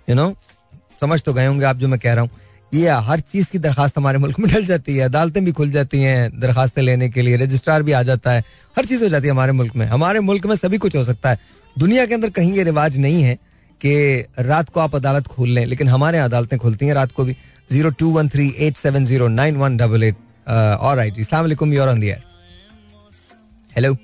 यू 0.08 0.14
नो 0.14 0.34
समझ 1.00 1.20
तो 1.22 1.32
गए 1.32 1.46
होंगे 1.46 1.64
आप 1.64 1.76
जो 1.76 1.88
मैं 1.88 1.98
कह 2.00 2.12
रहा 2.12 2.22
हूँ। 2.22 2.30
ये 2.74 2.90
हर 3.06 3.20
चीज़ 3.20 3.50
की 3.50 3.58
दरखास्त 3.58 3.98
हमारे 3.98 4.18
मुल्क 4.18 4.38
में 4.40 4.48
डल 4.52 4.64
जाती 4.66 4.96
है 4.96 5.04
अदालतें 5.04 5.44
भी 5.44 5.52
खुल 5.52 5.70
जाती 5.70 6.00
हैं 6.00 6.40
दरखास्तें 6.40 6.82
लेने 6.82 7.08
के 7.10 7.22
लिए 7.22 7.36
रजिस्ट्रार 7.36 7.82
भी 7.82 7.92
आ 7.92 8.02
जाता 8.02 8.32
है 8.32 8.44
हर 8.76 8.86
चीज़ 8.86 9.02
हो 9.04 9.08
जाती 9.08 9.26
है 9.26 9.32
हमारे 9.32 9.52
मुल्क 9.52 9.76
में। 9.76 9.86
हमारे 9.86 10.20
मुल्क 10.20 10.46
में 10.46 10.54
सभी 10.56 10.78
कुछ 10.78 10.96
हो 10.96 11.04
सकता 11.04 11.30
है। 11.30 11.38
दुनिया 11.76 12.06
के 12.06 12.14
अंदर 12.14 12.30
कहीं 12.30 12.52
ये 12.52 12.62
रिवाज 12.64 12.96
नहीं 12.96 13.22
है 13.22 13.34
कि 13.80 13.94
रात 14.38 14.68
को 14.68 14.80
आप 14.80 14.94
अदालत 14.96 15.26
खोल 15.26 15.48
लें 15.48 15.64
लेकिन 15.66 15.88
हमारे 15.88 16.16
यहाँ 16.16 16.28
अदालतें 16.28 16.58
खुलती 16.58 16.86
हैं 16.86 16.94
रात 16.94 17.12
को 17.12 17.24
भी। 17.24 17.36
Zero 17.72 17.90
two 18.00 18.10
one 18.10 18.28
three 18.28 18.48
eight 18.66 18.76
seven 18.76 19.04
zero 19.04 19.28
nine 19.28 19.56
one 19.56 19.76
double 19.76 20.02
eight 20.04 20.16
और 20.48 20.96
राइट 20.96 21.18
इस्लाम 21.18 21.72
योर 21.72 21.88
ऑन 21.88 22.00
दी 22.00 22.10
हेलो 23.76 23.94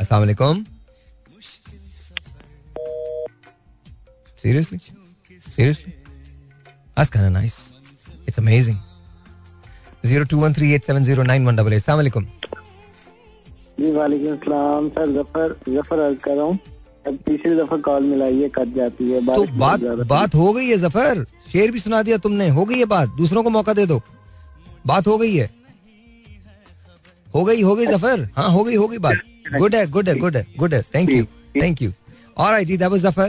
अस्सलाम 0.00 0.20
वालेकुम। 0.20 0.64
Seriously? 4.42 4.78
Seriously? 5.54 5.92
That's 6.98 7.10
kind 7.10 7.26
of 7.26 7.32
nice. 7.32 7.56
It's 8.26 8.38
amazing. 8.38 8.78
0213870918. 10.04 11.76
Assalamu 11.78 12.02
alaikum. 12.04 12.24
जी 13.80 13.90
वालेकुम 13.94 14.36
सलाम। 14.44 14.88
सर 14.94 15.06
ज़फ़र 15.14 15.48
ज़फ़र 15.74 15.98
अर्ज़ 16.04 16.18
कर 16.22 16.34
रहा 16.36 16.44
हूँ। 16.44 16.58
अब 17.06 17.14
तीसरी 17.26 17.54
दफ़ा 17.56 17.76
कॉल 17.86 18.02
मिलाई 18.04 18.36
है 18.42 18.48
कट 18.56 18.68
जाती 18.76 19.10
है 19.10 19.20
तो 19.26 19.44
बात 19.58 19.80
बात 20.08 20.34
हो 20.34 20.52
गई 20.52 20.66
है 20.68 20.76
ज़फ़र। 20.78 21.24
शेर 21.52 21.70
भी 21.72 21.78
सुना 21.80 22.02
दिया 22.02 22.16
तुमने। 22.26 22.48
हो 22.58 22.64
गई 22.64 22.78
है 22.78 22.84
बात। 22.92 23.08
दूसरों 23.18 23.42
को 23.42 23.50
मौका 23.50 23.72
दे 23.78 23.86
दो। 23.86 24.00
बात 24.86 25.06
हो 25.06 25.16
गई 25.18 25.34
है। 25.36 25.48
हो 27.34 27.44
गई 27.44 27.62
हो 27.62 27.74
गई 27.76 27.86
ज़फ़र। 27.86 28.28
हाँ 28.36 28.50
हो 28.52 28.64
गई 28.64 28.74
हो 28.74 28.88
गई 28.88 28.98
बात। 28.98 29.16
गुड 29.58 29.74
है 29.74 29.86
गुड 29.86 30.08
है 30.08 30.14
गुड 30.18 30.36
है 30.36 30.46
गुड 30.58 30.74
है। 30.74 30.82
थैंक 30.94 31.10
यू 31.10 31.24
थैंक 31.62 31.82
यू 31.82 31.92
और 32.36 32.54
आई 32.54 32.64
जी 32.64 32.76
दैट 32.76 32.90
वाज 32.90 33.00
ज़फ़र। 33.00 33.28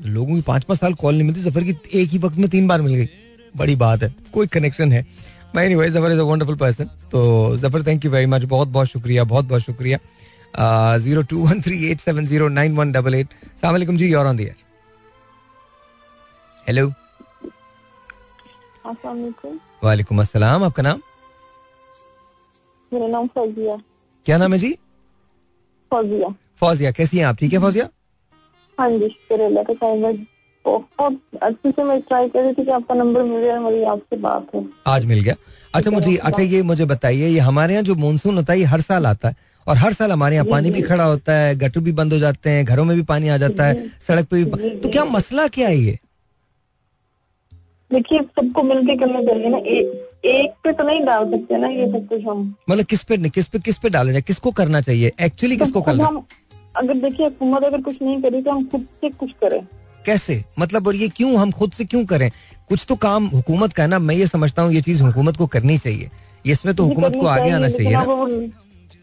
लोगों 0.00 0.34
की 0.34 0.42
पाँच 0.42 0.64
पाँच 0.64 0.80
साल 0.80 0.94
कॉल 0.94 1.14
नहीं 1.14 1.24
मिलती 1.24 1.40
ज़फ़र 1.40 1.64
की 1.64 1.74
एक 2.00 2.08
ही 2.10 2.18
वक्त 2.18 2.36
में 2.36 2.48
तीन 2.50 2.68
बार 2.68 2.82
मिल 2.82 2.94
गई। 2.94 3.08
बड़ी 3.54 3.76
बात 3.76 4.02
है 4.02 4.14
कोई 4.32 4.46
कनेक्शन 4.48 4.92
है। 4.92 5.04
मैं 5.56 5.64
anyway 5.64 5.88
Zafar 5.90 6.12
is 6.12 6.18
a 6.20 6.22
wonderful 6.24 6.56
person 6.56 6.84
तो 7.12 7.56
Zafar 7.56 7.82
thank 7.86 8.04
you 8.04 8.10
very 8.10 8.26
much 8.28 8.44
बहुत 8.46 8.68
बहुत 8.68 8.88
शुक्रिया 8.88 9.24
बहुत 9.26 9.44
बहुत 9.44 9.62
शुक्रिया। 9.62 9.98
Zero 10.98 11.22
two 11.22 11.44
one 11.46 11.60
three 11.62 11.84
eight 11.90 12.00
seven 12.00 12.26
zero 12.26 12.48
nine 12.50 12.76
one 12.76 12.92
double 12.92 13.14
eight 13.14 13.28
सलामकुम 13.60 13.96
जी 13.96 14.08
you're 14.08 14.26
on 14.26 14.36
the 14.36 14.40
air 14.40 14.54
hello 16.66 16.92
वालेकुम 19.84 20.20
अस्सलाम 20.20 20.64
आपका 20.64 20.82
नाम? 20.82 21.00
मेरा 22.92 23.06
नाम 23.08 23.26
फौजिया। 23.34 23.76
क्या 24.26 24.38
नाम 24.38 24.52
है 24.52 24.58
जी? 24.58 24.72
फौजिया। 25.92 26.28
फौजिया 26.60 26.90
कैसी 26.92 27.18
हैं 27.18 27.24
आप? 27.26 27.36
ठीक 27.36 27.52
है 27.52 27.58
फौजिया? 27.58 27.88
हाँ 28.80 28.90
जी 28.90 29.08
अल्लाह 29.34 29.64
का 29.64 29.74
साहिब 29.74 30.26
बहुत 30.64 31.20
अच्छे 31.42 31.70
से 31.70 31.84
मैं 31.84 32.00
ट्राई 32.00 32.28
कर 32.28 32.42
रही 32.42 32.52
थी 32.52 32.64
कि 32.64 32.70
आपका 32.70 32.94
नंबर 32.94 33.22
मिल 33.22 33.40
गया 33.40 33.60
मेरी 33.60 33.82
आपसे 33.92 34.16
बात 34.16 34.54
है। 34.54 34.64
आज 34.86 35.04
मिल 35.06 35.20
गया। 35.20 35.34
अच्छा 35.74 35.90
मुझे 35.90 36.16
अच्छा 36.16 36.42
ये 36.42 36.62
मुझे 36.62 36.84
बताइए 36.84 37.28
ये 37.28 37.38
हमारे 37.40 37.72
यहाँ 37.72 37.84
जो 37.84 37.94
मानसून 37.96 38.36
होता 38.36 38.52
है 38.52 38.58
ये 38.58 38.64
हर 38.64 38.80
साल 38.80 39.06
आता 39.06 39.28
है। 39.28 39.36
और 39.66 39.76
हर 39.76 39.92
साल 39.92 40.12
हमारे 40.12 40.34
यहाँ 40.34 40.46
पानी 40.46 40.70
भी 40.70 40.82
खड़ा 40.82 41.04
होता 41.04 41.32
है 41.32 41.54
गटर 41.58 41.80
भी 41.80 41.92
बंद 41.92 42.12
हो 42.12 42.18
जाते 42.18 42.50
हैं 42.50 42.64
घरों 42.64 42.84
में 42.84 42.94
भी 42.96 43.02
पानी 43.04 43.28
आ 43.28 43.36
जाता 43.36 43.66
है 43.66 43.88
सड़क 44.08 44.26
पे 44.30 44.44
भी 44.44 44.70
तो 44.80 44.88
क्या 44.88 45.04
मसला 45.06 45.46
क्या 45.48 45.68
है 45.68 45.76
ये? 45.76 45.98
देखिए 47.90 48.18
सबको 48.18 48.62
मिलके 48.62 48.96
करना 48.96 49.22
चाहिए 49.22 49.48
ना। 49.48 49.58
ए, 49.58 49.78
एक 50.24 50.52
पे 50.64 50.72
तो 50.72 50.84
नहीं 50.84 51.00
डाल 51.04 51.30
सकते 51.30 51.58
ना 51.58 51.68
ये 51.68 51.86
सब 51.92 52.06
कुछ 52.08 52.26
हम। 52.26 52.54
मतलब 52.70 52.84
किस 52.86 53.02
पे 53.02 53.16
किस 53.30 53.46
पे 53.48 53.58
किस 53.58 53.78
पे 53.78 53.90
डाला 53.90 54.12
जाए 54.12 54.22
किसको 54.22 54.50
करना 54.52 54.80
चाहिए? 54.80 55.12
एक्चुअली 55.20 55.56
किसको 55.56 55.80
करना 55.82 56.06
हम 56.06 56.24
अगर 56.74 56.94
देखिए 56.98 57.26
हुकूमत 57.26 57.64
अगर 57.64 57.80
कुछ 57.80 58.02
नहीं 58.02 58.20
करी 58.22 58.42
तो 58.42 58.50
हम 58.50 58.64
खुद 58.68 58.86
से 59.00 59.08
कुछ 59.10 59.30
करें। 59.40 59.60
कैसे? 60.06 60.42
मतलब 60.58 60.86
और 60.86 60.96
ये 60.96 61.08
क्यों 61.08 61.34
हम 61.36 61.50
खुद 61.52 61.72
से 61.72 61.84
क्यों 61.84 62.04
करें? 62.06 62.30
कुछ 62.68 62.84
तो 62.88 62.94
काम 62.98 63.26
हुकूमत 63.28 63.72
का 63.72 63.82
है 63.82 63.88
ना। 63.88 63.98
मैं 63.98 64.14
ये 64.14 64.26
समझता 64.26 64.62
हूँ 64.62 64.72
ये 64.72 64.80
चीज़ 64.82 65.02
हुकूमत 65.02 65.36
को 65.36 65.46
करनी 65.48 65.78
चाहिए। 65.78 66.10
इसमें 66.44 66.74
तो 66.74 66.84
हुकूमत 66.84 67.16
को 67.20 67.26
आगे 67.28 67.50
आना 67.50 67.68
चाहिए 67.70 67.92
ना। 67.92 68.04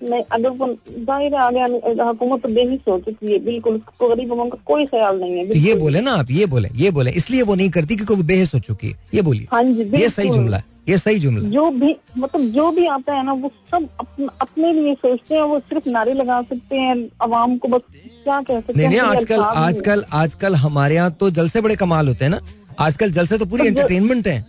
नहीं 0.02 0.22
अगर 0.32 0.50
वो 0.50 0.68
ज़ाहिर 0.90 1.34
है 1.34 1.40
आगे 1.42 2.02
हुकूमत 2.02 2.42
तो 2.42 2.50
बेहिस 2.50 2.80
हो 2.88 2.98
चुकी 3.00 3.32
है 3.32 3.40
बिल्कुल 3.46 3.76
उसको 3.76 4.10
गरीब 4.10 4.32
अवाम 4.32 4.50
का 4.50 4.58
कोई 4.66 4.86
ख्याल 4.86 5.20
नहीं 5.20 5.38
है 5.38 5.48
तो 5.48 5.58
ये 5.58 5.74
बोले 5.76 6.02
ना 6.02 6.12
आप 6.14 6.32
ये 6.32 6.46
बोले 6.46 6.70
ये 6.76 6.92
बोले। 6.92 7.12
इसलिए 7.14 7.42
वो 7.42 7.56
नहीं 7.56 7.70
करती 7.70 7.96
क्योंकि 7.96 8.16
वो 8.16 8.24
बेहस 8.24 8.54
हो 8.54 8.60
चुकी 8.60 8.88
है। 8.88 8.98
ये 9.14 9.22
बोलिए। 9.22 9.48
हाँ 9.52 9.64
जी 9.64 9.90
ये 10.02 10.10
सही 10.10 10.30
जुमला 10.30 10.58
है। 10.58 10.64
ये 10.90 10.98
सही 10.98 11.20
जुमला। 11.20 11.50
जो 11.50 11.70
भी 11.72 11.96
मतलब 12.18 12.42
जो 12.52 12.70
भी 12.72 12.86
आता 12.88 13.14
है 13.14 13.24
ना 13.26 13.34
वो 13.34 13.52
सब 13.72 13.88
अपने, 14.00 14.28
अपने 14.42 14.74
लिए 14.74 14.94
सोचते 14.96 15.36
हैं 15.36 15.42
वो 15.44 15.60
सिर्फ़ 15.62 15.90
नारे 15.90 16.14
लगा 16.14 16.42
सकते 16.42 16.76
हैं 16.76 16.96
अवाम 17.22 17.58
को 17.58 17.68
बस 17.68 17.82
क्या 18.24 18.40
कह 18.42 18.60
सकते 18.60 18.74
नहीं 18.74 18.86
हैं 18.86 18.92
नहीं 18.92 19.00
आजकल। 19.00 19.42
आजकल 19.42 20.04
आजकल 20.14 20.56
हमारे 20.58 20.96
यहाँ 20.96 21.12
तो 21.20 21.30
जलसे 21.32 21.62
बड़े 21.62 21.76
कमाल 21.76 22.08
होते 22.08 22.26
हैं 22.26 22.32
ना। 22.32 22.40
आजकल 22.80 23.12
जलसे 23.12 23.38
तो 23.38 23.46
पूरी 23.46 23.64
तो 23.64 23.68
एंटरटेनमेंट 23.68 24.28
है। 24.28 24.46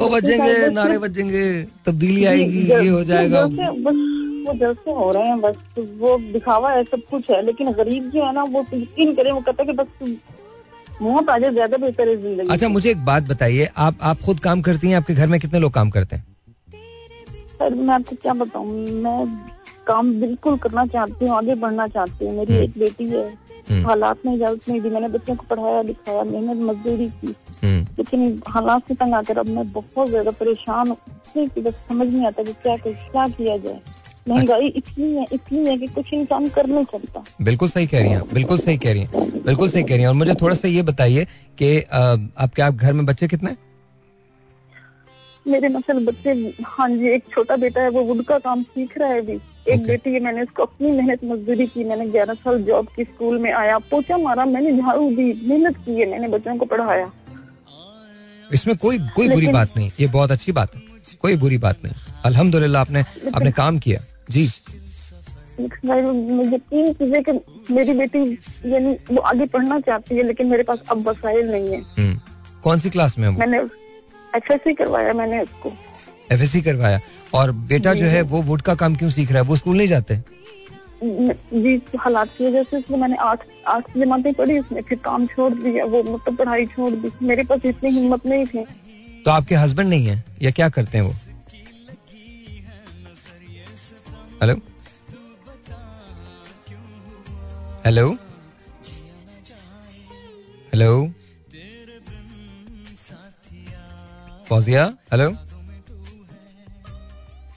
ओ 0.00 0.08
बजेंगे 0.08 0.68
नारे 0.70 0.98
बजेंगे 0.98 1.42
तब्दीली 1.86 2.24
आएगी 2.24 2.62
ये 2.62 2.88
हो 2.88 3.02
जाएगा। 3.04 3.46
बस 3.46 4.04
वो 4.46 4.52
जलसे 4.54 4.90
हो 4.92 5.10
रहे 5.12 5.26
हैं 5.26 5.40
बस 5.40 5.54
वो 5.98 6.16
दिखावा 6.32 6.70
है 6.72 6.82
सब 6.84 7.00
कुछ 7.10 7.30
है 7.30 7.44
लेकिन 7.44 7.72
गरीब 7.74 8.10
जो 8.10 8.24
है 8.24 8.32
ना 8.34 8.42
वो 8.44 8.66
यकीन 8.74 9.14
करे 9.14 9.30
वो 9.30 9.40
कहता 9.40 9.62
है 9.62 9.66
कि 9.66 9.72
बस 9.72 9.86
मौत 11.02 11.28
आ 11.30 11.38
ज़्यादा 11.38 11.76
बेहतर 11.76 12.08
है 12.08 12.16
ज़िंदगी 12.16 12.48
अच्छा 12.52 12.68
मुझे 12.68 12.90
एक 12.90 13.04
बात 13.04 13.22
बताइए 13.28 13.68
आप 13.76 13.98
आप 14.02 14.20
खुद 14.26 14.40
काम 14.40 14.62
करती 14.68 14.88
हैं 14.90 14.96
आपके 14.96 15.14
घर 15.14 15.26
में 15.28 15.38
कितने 15.40 15.58
लोग 15.58 15.72
काम 15.74 15.90
करते 15.90 16.16
हैं? 16.16 16.24
सर 17.58 17.74
मैं 17.74 17.94
आपको 17.94 18.16
क्या 18.22 18.32
बताऊँ 18.34 18.66
मैं 19.02 19.26
काम 19.86 20.12
बिल्कुल 20.20 20.56
करना 20.58 20.86
चाहती 20.86 21.26
हूँ 21.26 21.36
आगे 21.36 21.54
बढ़ना 21.54 21.86
चाहती 21.88 22.26
हूँ। 22.26 22.36
मेरी 22.36 22.52
हम्म। 22.52 22.64
एक 22.64 22.78
बेटी 22.78 23.04
है 23.08 23.26
हम्म। 23.70 23.86
हालात 23.86 24.24
में 24.26 24.34
इजाज़त 24.34 24.68
नहीं 24.68 24.80
दी 24.80 24.90
मैंने 24.90 25.08
बच्चों 25.08 25.36
को 25.36 25.46
पढ़ाया 25.50 25.82
लिखाया 25.82 26.22
मेहनत 26.24 26.56
मजदूरी 26.70 27.08
की। 27.20 27.34
हम्म, 27.62 27.86
लेकिन 27.98 28.42
हालात 28.48 28.88
से 28.88 28.94
तंग 28.94 29.14
आकर 29.14 29.38
अब 29.38 29.48
मैं 29.48 29.70
बहुत 29.72 30.08
ज़्यादा 30.08 30.30
परेशान 30.40 30.88
हूँ। 30.88 30.96
समझ 31.36 32.06
नहीं 32.12 32.26
आता 32.26 32.42
कि 32.42 32.52
क्या 32.62 32.76
क्या 32.76 33.26
किया 33.28 33.56
जाए। 33.56 33.80
महँगाई 34.28 34.66
इतनी 34.68 35.12
है 35.14 35.26
इतनी 35.32 35.66
है 35.66 35.76
कि 35.78 35.86
कुछ 35.88 36.12
इंसान 36.14 36.48
कर 36.48 36.66
नहीं 36.66 36.84
सकता। 36.92 37.24
बिल्कुल 37.42 37.68
सही 37.68 37.86
कह 37.86 38.00
रही 38.00 38.10
हैं 38.10 38.22
बिल्कुल 38.32 38.58
सही 38.58 38.78
कह 38.78 38.92
रही 38.92 39.02
हैं 39.02 39.42
बिल्कुल 39.44 39.68
सही 39.68 39.82
कह 39.82 39.94
रही 39.94 40.02
हैं। 40.02 40.08
और 40.08 40.14
मुझे 40.14 40.34
थोड़ा 40.40 40.54
सा 40.54 40.68
ये 40.68 40.82
बताइए 40.84 41.24
कि 41.58 41.78
आपके 41.80 42.62
आप 42.62 42.74
घर 42.74 42.92
में 42.92 43.06
बच्चे 43.06 43.28
कितने 43.28 43.56
मेरे 45.46 45.68
मसल 45.68 46.04
बच्चे 46.06 46.32
हाँ 46.66 46.88
जी 46.90 47.08
एक 47.08 47.24
छोटा 47.32 47.56
बेटा 47.56 47.82
है 47.82 47.90
वो 47.90 48.02
वुड 48.04 48.22
का 48.26 48.38
काम 48.38 48.62
सीख 48.64 48.96
रहा 48.98 49.08
है 49.08 49.20
अभी। 49.20 49.32
एक 49.32 49.40
Okay. 49.68 49.86
बेटी 49.86 50.12
है 50.12 50.20
मैंने 50.20 50.42
उसको 50.42 50.62
अपनी 50.62 50.90
मेहनत 50.90 51.20
मजदूरी 51.24 51.66
की 51.66 51.84
मैंने 51.84 52.06
ग्यारह 52.08 52.34
साल 52.34 52.62
जॉब 52.64 52.86
की 52.96 53.04
स्कूल 53.04 53.38
में 53.38 53.50
आया 53.52 53.78
पोचा 53.90 54.16
मारा 54.18 54.44
मैंने 54.46 54.72
झाड़ू 54.72 55.08
दी 55.10 55.32
मेहनत 55.42 55.76
की 55.86 55.94
है 56.00 56.10
मैंने 56.10 56.28
बच्चों 56.28 56.56
को 56.58 56.66
पढ़ाया। 56.66 57.10
इसमें 58.50 58.76
कोई 58.76 58.98
कोई 59.16 59.28
बुरी 59.28 59.46
बात 59.48 59.76
नहीं 59.76 59.90
ये 60.00 60.06
बहुत 60.08 60.30
अच्छी 60.30 60.52
बात 60.52 60.74
है 60.76 60.82
कोई 61.22 61.36
बुरी 61.36 61.58
बात 61.58 61.84
नहीं। 61.84 61.94
अल्हम्दुलिल्लाह 62.24 62.82
आपने 62.82 63.00
आपने 63.34 63.52
काम 63.52 63.78
किया। 63.78 64.00
जी। 64.30 64.50
मुझे 65.60 66.58
तीन 66.58 66.92
चीज़ें 66.92 67.22
कि 67.24 67.32
मेरी 67.74 67.92
बेटी 67.92 68.18
यानी 68.72 68.92
वो 69.10 69.20
आगे 69.22 69.46
पढ़ना 69.46 69.78
चाहती 69.80 70.16
है 70.16 70.22
लेकिन 70.22 70.46
मेरे 70.46 70.62
पास 70.62 70.78
अब 70.90 71.08
वसाइल 71.08 71.50
नहीं 71.50 71.68
है। 71.68 71.80
हम्म, 71.98 72.18
कौन 72.62 72.78
सी 72.78 72.90
क्लास 72.90 73.18
में 73.18 73.28
है 73.28 73.36
मैंने 73.38 73.58
एफ़ 74.36 74.68
करवाया 74.68 75.12
मैंने 75.14 75.40
उसको। 75.40 75.72
एफ़ 76.32 76.42
एस 76.42 76.54
करवाया। 76.64 77.00
और 77.34 77.52
बेटा 77.70 77.94
जो 77.94 78.06
है 78.06 78.22
वो 78.22 78.42
वुड 78.42 78.62
का 78.62 78.74
काम 78.74 78.96
क्यों 78.96 79.10
सीख 79.10 79.32
रहा 79.32 79.42
है? 79.42 79.48
वो 79.48 79.56
स्कूल 79.56 79.76
नहीं 79.76 79.88
जाते? 79.88 80.16
जी 81.02 81.80
हालात 81.98 82.28
की 82.38 82.46
वजह 82.46 82.62
से 82.62 82.76
उसने 82.76 82.96
मैंने 82.96 83.16
आठ 83.16 83.40
आठ 83.66 83.96
जमातें 83.96 84.32
पढ़ी 84.34 84.58
उसने 84.58 84.82
फिर 84.82 84.98
काम 84.98 85.26
छोड़ 85.26 85.52
दिया 85.54 85.84
वो 85.84 86.02
मतलब 86.02 86.36
पढ़ाई 86.36 86.66
छोड़ 86.66 86.92
दी। 86.92 87.10
मेरे 87.22 87.44
पास 87.44 87.60
इतनी 87.66 87.90
हिम्मत 87.90 88.26
नहीं 88.26 88.46
थी। 88.46 88.64
तो 89.24 89.30
आपके 89.30 89.54
हस्बैंड 89.54 89.88
नहीं 89.88 90.06
है? 90.06 90.24
या 90.42 90.50
क्या 90.50 90.68
करते 90.68 90.98
हैं 90.98 91.04
वो? 91.04 91.14
Hello 94.40 94.54
hello 97.86 98.06
hello 100.72 100.88
Fauzia 104.48 104.84
hello 105.12 105.28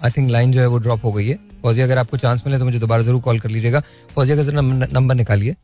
I 0.03 0.11
think 0.17 0.29
line 0.29 0.51
जो 0.51 0.59
है 0.59 0.67
वो 0.67 0.77
ड्रॉप 0.77 1.03
हो 1.05 1.11
गई 1.11 1.27
है। 1.27 1.35
फौजिया 1.61 1.85
अगर 1.85 1.97
आपको 1.97 2.17
चांस 2.17 2.43
मिले 2.45 2.59
तो 2.59 2.65
मुझे 2.65 2.79
दोबारा 2.79 3.03
ज़रूर 3.03 3.21
कॉल 3.21 3.39
कर 3.39 3.49
लीजिएगा। 3.49 3.79
फौजिया 4.15 4.35
का 4.37 4.43
जरा 4.43 4.61
नंबर 4.61 5.15
निकालिए। 5.15 5.55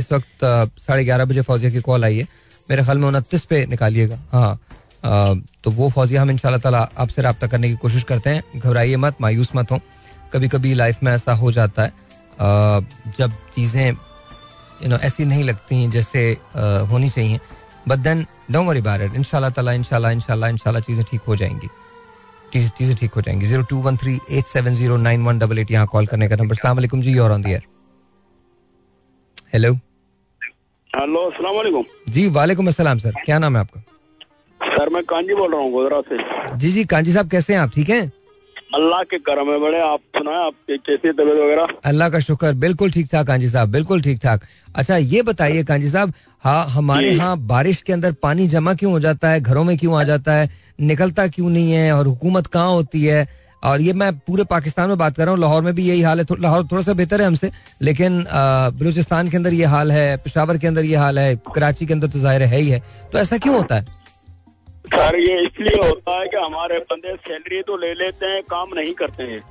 इस 0.00 0.12
वक्त 0.12 0.44
साढ़े 0.80 1.04
ग्यारह 1.04 1.24
बजे 1.24 1.42
फौजिया 1.42 1.70
की 1.70 1.80
कॉल 1.82 2.04
आई 2.04 2.18
है। 2.18 2.26
मेरे 2.68 2.82
ख्याल 2.82 2.98
में 2.98 3.08
उनतीस 3.08 3.44
पे 3.44 3.64
निकालिएगा। 3.66 4.20
हाँ। 4.32 4.60
अ, 5.04 5.34
तो 5.64 5.70
वो 5.70 5.88
फौजिया 5.90 6.22
हम 6.22 6.30
इंशाल्लाह 6.30 6.60
ताला 6.60 6.78
आपसे 6.98 7.22
रब्ता 7.22 7.46
करने 7.46 7.68
की 7.68 7.76
कोशिश 7.82 8.02
करते 8.04 8.30
हैं। 8.30 8.60
घबराइए 8.60 8.96
मत 8.96 9.16
मायूस 9.20 9.50
मत 9.56 9.70
हो। 9.72 9.80
कभी 10.32 10.48
कभी 10.48 10.74
लाइफ 10.74 11.02
में 11.02 11.12
ऐसा 11.12 11.32
हो 11.34 11.52
जाता 11.52 11.82
है। 11.82 11.92
जब 13.18 13.32
चीज़ें 13.54 13.88
यू 13.88 14.88
नो 14.88 14.96
ऐसी 15.08 15.24
नहीं 15.24 15.42
लगती 15.44 15.82
हैं 15.82 15.90
जैसे 15.90 16.30
होनी 16.90 17.08
चाहिए। 17.08 17.40
But 17.88 17.98
then 17.98 18.24
don't 18.50 18.66
worry 18.68 18.80
about 18.80 19.00
it 19.00 19.14
इंशाल्लाह 19.14 19.50
ताला 19.50 19.72
इंशाल्लाह 19.72 20.12
इंशाल्लाह 20.12 20.50
इंशाल्लाह 20.50 20.82
चीज़ें 20.82 21.04
ठीक 21.10 21.20
हो 21.28 21.36
जाएँगी। 21.36 21.68
चीज़- 22.52 22.70
चीज़ें 22.78 22.96
ठीक 22.96 23.12
हो 23.14 23.20
जाएँगी। 23.20 23.46
Zero 23.46 23.62
two 23.70 23.76
one 23.82 23.96
three 23.96 24.18
eight 24.30 24.46
seven 24.46 24.74
zero 24.74 24.96
nine 24.96 25.24
one 25.24 25.38
double 25.38 25.58
eight 25.58 25.70
यहाँ 25.70 25.86
कॉल 25.92 26.06
करने 26.06 26.28
का 26.28 26.36
नंबर 26.36 26.54
सलाम 26.54 26.76
वालेकुम 26.76 27.02
जी 27.02 27.18
you're 27.18 27.32
on 27.32 27.42
the 27.42 27.50
air 27.50 27.62
hello 29.54 29.72
hello 30.90 31.20
अस्सलाम 31.30 31.54
वालेकुम 31.54 31.84
जी 32.12 32.26
वालेकुम 32.30 32.68
अस्सलाम 32.68 32.98
सर। 32.98 33.12
क्या 33.24 33.38
नाम 33.38 33.56
है 33.56 33.60
आपका? 33.60 33.80
सर 34.60 34.88
मैं 34.94 35.02
कांजी 35.04 35.34
बोल 35.34 35.52
रहा 35.52 35.60
हूँ 35.60 35.70
गोदरा 35.72 36.00
से। 36.08 36.56
जी 36.58 36.70
जी 36.72 36.84
कांजी 36.84 37.12
साहब 37.12 37.28
कैसे 37.30 37.52
हैं 37.54 37.60
आप? 37.60 37.70
ठीक 37.74 37.90
हैं? 37.90 38.12
अल्लाह 38.74 39.02
के 39.02 39.18
करम 39.18 39.50
है 39.50 39.58
बड़े 39.60 39.80
आप 39.82 40.00
सुनाए 40.16 40.46
आपकी 40.46 40.76
कैसी 40.78 41.12
तबीयत 41.12 41.38
वगैरह? 41.38 41.66
अल्लाह 41.90 42.08
का 42.08 42.18
शुक्र 42.20 42.52
बिल्कुल 42.64 42.90
ठीक 42.90 43.06
ठाक 43.12 43.26
कांजी 43.26 43.48
साहब 43.48 43.68
बिल्कुल 43.70 44.02
ठीक 44.02 44.18
ठाक। 44.22 44.44
अच्छा 44.76 44.96
ये 44.96 45.22
बताइए 45.22 45.64
कांजी 45.70 45.88
साहब 45.90 46.12
हाँ 46.44 46.64
हमारे 46.70 47.10
यहाँ 47.10 47.36
बारिश 47.46 47.82
के 47.82 47.92
अंदर 47.92 48.12
पानी 48.22 48.46
जमा 48.48 48.74
क्यों 48.74 48.92
हो 48.92 49.00
जाता 49.00 49.28
है 49.30 49.40
घरों 49.40 49.64
में 49.64 49.76
क्यों 49.78 49.98
आ 50.00 50.02
जाता 50.10 50.34
है 50.34 50.48
निकलता 50.80 51.26
क्यों 51.28 51.50
नहीं 51.50 51.72
है 51.72 51.92
और 51.94 52.06
हुकूमत 52.06 52.46
कहाँ 52.46 52.70
होती 52.70 53.04
है? 53.04 53.26
और 53.62 53.80
ये 53.80 53.92
मैं 53.92 54.12
पूरे 54.18 54.44
पाकिस्तान 54.50 54.88
में 54.88 54.98
बात 54.98 55.16
कर 55.16 55.22
रहा 55.24 55.30
हूँ 55.32 55.40
लाहौर 55.40 55.62
में 55.62 55.74
भी 55.74 55.82
यही 55.88 56.02
हाल 56.02 56.18
है 56.18 56.24
थो, 56.24 56.36
लाहौर 56.40 56.66
थोड़ा 56.70 56.82
सा 56.82 56.92
बेहतर 56.94 57.20
है 57.20 57.26
हमसे 57.26 57.50
लेकिन 57.82 58.24
बलूचिस्तान 58.80 59.28
के 59.30 59.36
अंदर 59.36 59.52
ये 59.52 59.64
हाल 59.74 59.92
है 59.92 60.16
पेशावर 60.24 60.58
के 60.58 60.66
अंदर 60.66 60.84
ये 60.84 60.96
हाल 60.96 61.18
है 61.18 61.34
कराची 61.54 61.86
के 61.86 61.94
अंदर 61.94 62.08
तो 62.08 62.18
ज़ाहिर 62.18 62.42
है 62.42 62.60
ही 62.60 62.68
है। 62.68 62.82
तो 63.12 63.18
ऐसा 63.18 63.38
क्यों 63.38 63.56
होता 63.56 63.76
है? 63.76 63.84
सर 64.90 65.16
ये 65.18 65.38
इसलिए 65.40 65.76
होता 65.78 66.18
है 66.18 66.26
कि 66.28 66.36
हमारे 66.36 66.78
बंदे 66.90 67.14
सैलरी 67.18 67.60
तो 67.62 67.76
ले 67.76 67.92
लेते 67.94 68.26
हैं 68.26 68.42
काम 68.50 68.74
नहीं 68.74 68.92
करते 68.94 69.22
हैं। 69.22 69.42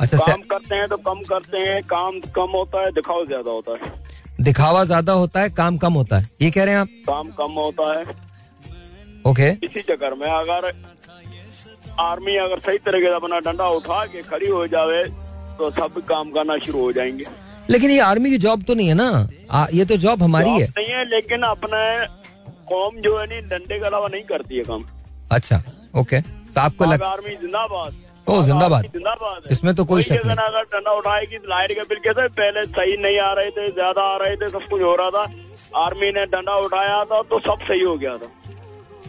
अच्छा 0.00 0.16
काम 0.16 0.40
से, 0.40 0.46
करते 0.48 0.74
हैं 0.74 0.88
तो 0.88 0.96
कम 0.98 1.22
करते 1.28 1.58
हैं 1.58 1.82
काम 1.84 2.18
कम 2.36 2.50
होता 2.54 2.82
है 2.82 2.90
दिखाव 2.92 3.24
ज़्यादा 3.26 3.50
होता 3.50 3.72
है। 3.74 3.92
दिखावा 4.40 4.84
ज़्यादा 4.84 5.12
होता 5.12 5.40
है 5.40 5.50
काम 5.52 5.76
कम 5.78 5.92
होता 5.92 6.18
है। 6.18 6.30
ये 6.42 6.50
कह 6.50 6.64
रहे 6.64 6.74
हैं 6.74 6.80
आप? 6.80 6.88
काम 7.06 7.30
कम 7.38 7.52
होता 7.54 7.92
है। 7.92 8.04
ओके। 9.26 9.48
इसी 9.66 9.80
चक्कर 9.82 10.14
में 10.14 10.28
अगर 10.28 10.72
आर्मी 12.00 12.36
अगर 12.36 12.58
सही 12.58 12.78
तरीके 12.80 13.06
से 13.06 13.14
अपना 13.14 13.38
डंडा 13.40 13.68
उठा 13.70 14.04
के 14.06 14.22
खड़ी 14.24 14.48
हो 14.48 14.66
जावे 14.66 15.02
तो 15.58 15.70
सब 15.70 16.00
काम 16.08 16.30
करना 16.30 16.56
शुरू 16.58 16.80
हो 16.80 16.92
जाएँगे। 16.92 17.24
लेकिन 17.70 17.90
ये 17.90 17.98
आर्मी 18.00 18.30
की 18.30 18.38
जॉब 18.38 18.62
तो 18.62 18.74
नहीं 18.74 18.88
है 18.88 18.94
ना? 18.94 19.28
आ, 19.50 19.66
ये 19.72 19.84
तो 19.84 19.96
जॉब 19.96 20.22
हमारी 20.22 20.50
है। 20.50 20.68
नहीं 20.68 20.88
है 20.88 21.04
लेकिन 21.08 21.42
अपने 21.44 21.82
कौम 22.68 23.00
जो 23.02 23.18
है 23.18 23.26
नहीं 23.26 23.42
डंडे 23.50 23.78
के 23.78 23.86
अलावा 23.86 24.08
नहीं 24.08 24.22
करती 24.24 24.56
है 24.56 24.64
काम। 24.64 24.84
अच्छा 25.30 25.62
ओके 25.96 26.20
तो 26.20 26.60
आपको 26.60 26.84
लग 26.84 27.02
आर्मी 27.04 27.34
जिंदाबाद। 27.36 28.06
ओ, 28.26 28.42
जिंदाबाद। 28.44 28.82
जिंदाबाद 28.84 29.50
इसमें 29.52 29.74
तो 29.74 29.84
कोई 29.84 30.02
शक 30.02 30.14
जगह 30.14 30.34
ना 30.34 30.42
अगर 30.44 30.62
डंडा 30.72 30.92
उठाएगी 30.94 31.36
लाइट 31.48 31.72
के 31.72 31.82
बिल 31.84 31.98
कैसे 32.04 32.28
पहले 32.30 32.64
सही 32.68 32.96
नहीं 33.02 33.18
आ 33.20 33.32
रहे 33.34 33.50
थे 33.50 33.70
ज़्यादा 33.72 34.02
आ 34.04 34.16
रहे 34.22 34.36
थे 34.36 34.48
सब 34.48 34.64
कुछ 34.70 34.82
हो 34.82 34.94
रहा 34.96 35.10
था। 35.10 35.26
आर्मी 35.76 36.10
ने 36.12 36.24
डंडा 36.28 36.56
उठाया 36.64 37.04
था 37.04 37.22
तो 37.30 37.38
सब 37.40 37.66
सही 37.68 37.80
हो 37.82 37.96
गया 37.98 38.16
था। 38.16 38.28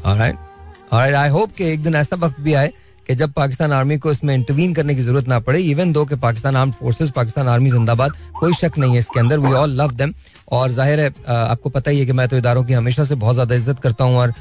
ऑलराइट 0.05 0.35
ऑलराइट 0.93 1.15
आई 1.15 1.29
होप 1.29 1.51
कि 1.57 1.71
एक 1.71 1.83
दिन 1.83 1.95
ऐसा 1.95 2.15
वक्त 2.19 2.39
भी 2.41 2.53
आए 2.53 2.71
कि 3.07 3.15
जब 3.15 3.31
पाकिस्तान 3.33 3.71
आर्मी 3.73 3.97
को 3.97 4.11
इसमें 4.11 4.33
इंटरवीन 4.33 4.73
करने 4.73 4.95
की 4.95 5.01
ज़रूरत 5.01 5.27
ना 5.27 5.39
पड़े 5.41 5.59
इवन 5.61 5.91
दो 5.93 6.05
कि 6.05 6.15
Pakistan 6.23 6.55
armed 6.55 6.71
forces 6.79 7.11
Pakistan 7.11 7.47
army 7.47 7.69
जिंदाबाद 7.71 8.11
कोई 8.39 8.53
शक 8.55 8.77
नहीं 8.77 8.93
है 8.93 8.99
इसके 8.99 9.19
अंदर। 9.19 9.39
वी 9.39 9.53
ऑल 9.53 9.71
लव 9.81 9.91
देम 9.93 10.13
और 10.51 10.71
ज़ाहिर 10.71 10.99
है 10.99 11.13
आपको 11.27 11.69
पता 11.69 11.91
ही 11.91 11.99
है 11.99 12.05
कि 12.05 12.11
मैं 12.11 12.27
तो 12.27 12.37
इदारों 12.37 12.63
की 12.63 12.73
हमेशा 12.73 13.03
से 13.03 13.15
बहुत 13.15 13.35
ज़्यादा 13.35 13.55
इज़्ज़त 13.55 13.79
करता 13.79 14.03
हूँ 14.03 14.17
और 14.17 14.33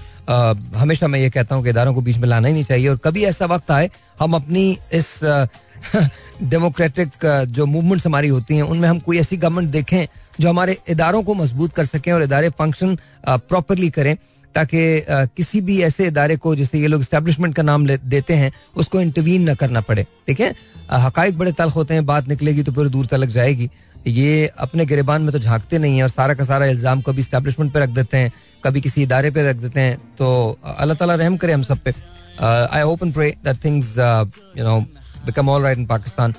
हमेशा 0.76 1.06
मैं 1.08 1.18
ये 1.20 1.30
कहता 1.30 1.54
हूँ 1.54 1.64
कि 1.64 1.70
इदारों 1.70 1.94
को 1.94 2.00
बीच 2.00 2.16
में 2.16 2.28
लाना 2.28 2.48
ही 2.48 2.54
नहीं 2.54 2.64
चाहिए। 2.64 2.88
और 2.88 2.96
कभी 3.04 3.24
ऐसा 3.24 3.46
वक्त 3.46 3.70
आए, 3.70 3.90
हम 4.20 4.34
अपनी 4.34 4.78
इस 4.92 5.18
डेमोक्रेटिक 6.42 7.10
जो 7.48 7.66
मूवमेंट्स 7.66 8.06
हमारी 8.06 8.28
होती 8.28 8.56
हैं, 8.56 8.62
उनमें 8.64 8.88
हम 8.88 8.98
कोई 9.00 9.18
ऐसी 9.18 9.36
गवर्नमेंट 9.36 9.70
देखें 9.70 10.06
जो 10.40 10.48
हमारे 10.48 10.76
इदारों 10.88 11.22
को 11.22 11.34
मज़बूत 11.34 11.72
कर 11.72 11.84
सकें 11.86 12.12
और 12.12 12.22
इदारे 12.22 12.48
फ़ंक्शन 12.50 12.96
प्रॉपरली 13.28 13.88
करें, 13.90 14.16
ताकि 14.54 15.04
किसी 15.36 15.60
भी 15.60 15.80
ऐसे 15.82 16.06
इदारे 16.06 16.36
को, 16.36 16.54
जैसे 16.56 16.78
ये 16.78 16.86
लोग 16.86 17.00
इस्टेब्लिशमेंट 17.00 17.54
का 17.54 17.62
नाम 17.62 17.86
देते 17.86 18.34
हैं, 18.34 18.52
उसको 18.76 19.00
इंटरवीन 19.00 19.48
न 19.50 19.54
करना 19.54 19.80
पड़े। 19.80 20.06
ठीक 20.26 20.40
है? 20.40 20.54
हकाइक 20.92 21.38
बड़े 21.38 21.52
तल्ख 21.52 21.74
होते 21.74 21.94
हैं, 21.94 22.04
बात 22.06 22.28
निकलेगी 22.28 22.62
तो 22.62 22.72
फिर 22.72 22.88
दूर 22.88 23.06
तलक 23.06 23.28
जाएगी। 23.28 23.70
ये 24.06 24.46
अपने 24.58 24.84
गिरबान 24.86 25.22
में 25.22 25.32
तो 25.32 25.38
झांकते 25.38 25.78
नहीं 25.78 25.96
है 25.96 26.02
और 26.02 26.08
सारा 26.08 26.34
का 26.34 26.44
सारा 26.44 26.66
इल्ज़ाम 26.66 27.00
कभी 27.06 27.20
इस्टेब्लिशमेंट 27.20 27.72
पे 27.72 27.80
रख 27.80 27.88
देते 27.96 28.16
हैं 28.16 28.32
कभी 28.64 28.80
किसी 28.80 29.02
इदारे 29.02 29.30
पे 29.30 29.48
रख 29.48 29.56
देते 29.56 29.80
हैं 29.80 29.98
तो 30.18 30.28
अल्लाह 30.64 30.96
ताला 30.98 31.14
रहम 31.14 31.36
करे 31.36 31.52
हम 31.52 31.62
सब 31.62 31.78
पे। 31.84 31.92
I 32.40 32.80
hope 32.82 33.02
and 33.02 33.12
pray 33.14 33.30
that 33.44 33.64
things 33.64 33.88
you 33.98 34.64
know 34.64 34.78
become 35.26 35.48
all 35.48 35.62
right 35.62 35.78
in 35.78 35.86
Pakistan 35.86 36.34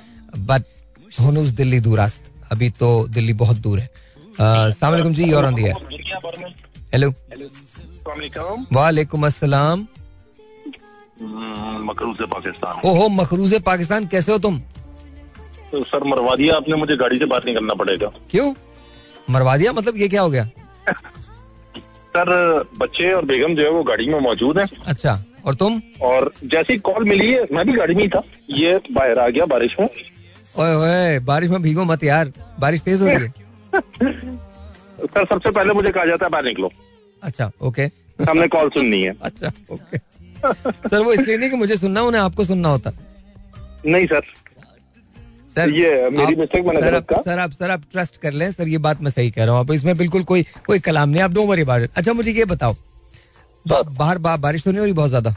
but 0.49 0.64
होनूज 1.20 1.49
Delhi 1.53 1.80
दूरास्त 1.82 2.32
अभी 2.51 2.70
तो 2.80 2.89
दिल्ली 3.10 3.34
बहुत 3.43 3.57
दूर 3.68 3.80
है। 3.80 3.89
अस्सलाम 4.39 4.91
वालेकुम 4.91 5.14
जी 5.14 5.32
और 5.32 5.45
ऑन 5.45 5.55
दी 5.55 5.64
हेलो 6.93 7.14
वालेकुम 8.74 9.26
अस्सलाम। 9.26 9.88
मकरू 11.86 12.14
से 12.16 12.26
पाकिस्तान। 12.28 12.82
ओहो 12.89 13.07
मखरूज 13.12 13.53
पाकिस्तान 13.64 14.05
कैसे 14.07 14.32
हो 14.32 14.38
तुम? 14.39 14.62
सर 15.76 16.03
मरवा 16.03 16.36
दिया 16.36 16.55
आपने 16.55 16.76
मुझे 16.76 16.95
गाड़ी 16.95 17.20
से 17.20 17.26
बात 17.26 17.45
नहीं 17.45 17.55
करना 17.55 17.74
पड़ेगा। 17.74 18.11
क्यों? 18.32 18.53
मरवा 19.30 19.57
दिया 19.57 19.72
मतलब 19.74 19.97
ये 19.97 20.07
क्या 20.07 20.22
हो 20.22 20.30
गया? 20.30 20.49
सर 22.15 22.30
बच्चे 22.78 23.11
और 23.13 23.26
बेगम 23.26 23.55
जो 23.55 23.63
है 23.63 23.70
वो 23.70 23.84
गाड़ी 23.84 24.07
में 24.09 24.20
मौजूद 24.20 24.59
है। 24.59 24.65
अच्छा 24.86 25.24
और 25.45 25.55
तुम? 25.55 25.82
और 26.01 26.32
जैसी 26.43 26.78
कॉल 26.78 27.03
मिली 27.03 27.32
है 27.34 27.47
मैं 27.51 27.65
भी 27.65 27.74
गाड़ी 27.74 27.95
में 27.95 28.01
ही 28.01 28.09
था। 28.09 28.24
ये 28.49 28.80
बाहर 28.91 29.20
आ 29.20 29.28
गया 29.28 29.45
बारिश 29.45 29.76
में। 29.80 29.88
ओए 30.59 30.76
ओए 30.76 31.20
बारिश 31.20 31.49
में 31.49 31.61
भीगो 31.61 31.84
मत 31.84 32.03
यार 32.03 32.32
बारिश 32.59 32.82
तेज 32.82 33.01
हो 33.01 33.07
रही 33.07 33.15
है। 33.15 33.34
सर 35.05 35.26
सबसे 35.26 35.51
पहले 35.51 35.74
मुझे 35.74 35.91
कहा 35.91 36.05
जाता 36.05 36.26
है 36.26 36.30
बाहर 36.32 36.45
निकलो। 36.45 36.72
अच्छा 37.24 37.51
ओके। 37.61 37.82
हमने 38.30 38.47
कॉल 38.47 38.70
सुननी 38.70 39.01
है। 39.01 39.13
अच्छा 39.22 39.51
ओके। 39.72 39.97
सर 40.89 41.01
वो 41.01 41.13
इसलिए 41.13 41.38
नहीं 41.38 41.49
कि 41.49 41.55
मुझे 41.55 41.76
सुनना 41.78 42.01
उन्हें 42.01 42.22
आपको 42.22 42.43
सुनना 42.43 42.70
होता। 42.70 42.91
नहीं 43.86 44.07
सर। 44.07 44.22
सर 45.60 45.70
ये 45.76 46.10
मेरी 46.10 46.36
mistake 46.41 46.66
मैंने 46.68 46.82
सर 46.82 46.95
आप 46.95 47.14
सर 47.26 47.39
आप 47.39 47.51
सर 47.60 47.72
आप 47.72 47.82
ट्रस्ट 47.91 48.18
कर 48.22 48.34
लें 48.41 48.49
सर 48.51 48.68
ये 48.68 48.78
बात 48.88 49.01
मैं 49.03 49.12
सही 49.12 49.32
कह 49.32 49.43
रहा 49.43 49.53
हूँ। 49.55 49.60
आप 49.64 49.72
इसमें 49.74 49.95
बिल्कुल 49.97 50.24
कोई 50.32 50.43
कोई 50.68 50.80
कलाम 50.88 51.10
नहीं 51.10 51.22
आप 51.22 51.34
डोंट 51.34 51.49
वरी 51.49 51.62
अबाउट 51.62 51.89
अच्छा 51.97 52.14
मुझे 52.14 52.32
ये 52.32 52.45
बताओ 52.53 52.76
बा- 53.66 53.84
बाहर 53.97 54.18
बारिश 54.18 54.64
तो 54.64 54.72
नहीं 54.72 54.80
हो 54.80 54.86
रही 54.86 54.93
बहुत 54.93 55.10
ज़्यादा? 55.10 55.34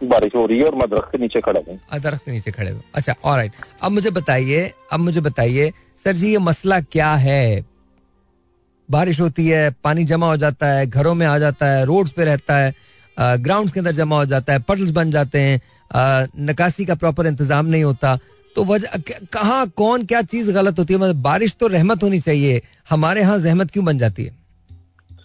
बारिश 0.00 0.32
हो 0.36 0.44
रही 0.46 0.58
है 0.58 0.64
और 0.66 0.74
मैं 0.74 0.88
दरख्त 0.90 1.08
के 1.12 1.18
नीचे 1.18 1.40
खड़ा 1.40 1.60
हूँ। 1.68 1.78
दरख्त 2.02 2.24
के 2.24 2.30
नीचे 2.32 2.50
खड़े 2.50 2.70
हो 2.70 2.80
अच्छा 2.94 3.14
और 3.24 3.48
अब 3.82 3.92
मुझे 3.92 4.10
बताइए 4.20 4.70
अब 4.92 5.00
मुझे 5.00 5.20
बताइए 5.26 5.72
सर 6.04 6.16
जी 6.16 6.30
ये 6.32 6.38
मसला 6.38 6.80
क्या 6.80 7.12
है? 7.26 7.64
बारिश 8.88 9.20
होती 9.20 9.46
है 9.48 9.70
पानी 9.84 10.04
जमा 10.04 10.26
हो 10.28 10.36
जाता 10.36 10.66
है 10.72 10.86
घरों 10.86 11.14
में 11.14 11.26
आ 11.26 11.38
जाता 11.38 11.66
है 11.74 11.84
रोड्स 11.86 12.10
पे 12.16 12.24
रहता 12.24 12.56
है 12.58 12.72
ग्राउंड्स 13.42 13.72
के 13.72 13.80
अंदर 13.80 13.92
जमा 13.94 14.16
हो 14.16 14.24
जाता 14.26 14.52
है 14.52 14.58
पटल्स 14.68 14.90
बन 14.98 15.10
जाते 15.10 15.40
हैं 15.40 15.60
निकासी 16.46 16.84
का 16.84 16.94
प्रॉपर 16.94 17.26
इंतज़ाम 17.26 17.66
नहीं 17.66 17.82
होता। 17.84 18.18
तो 18.56 18.64
वजह 18.64 18.98
कहाँ 19.32 19.66
कौन 19.76 20.04
क्या 20.04 20.20
चीज़ 20.22 20.50
गलत 20.52 20.78
होती 20.78 20.94
है? 20.94 21.00
मतलब 21.00 21.22
बारिश 21.22 21.54
तो 21.60 21.66
रहमत 21.74 22.02
होनी 22.02 22.20
चाहिए। 22.20 22.60
हमारे 22.90 23.20
यहाँ 23.20 23.38
जहमत 23.38 23.70
क्यों 23.70 23.84
बन 23.84 23.98
जाती 23.98 24.24
है? 24.24 24.30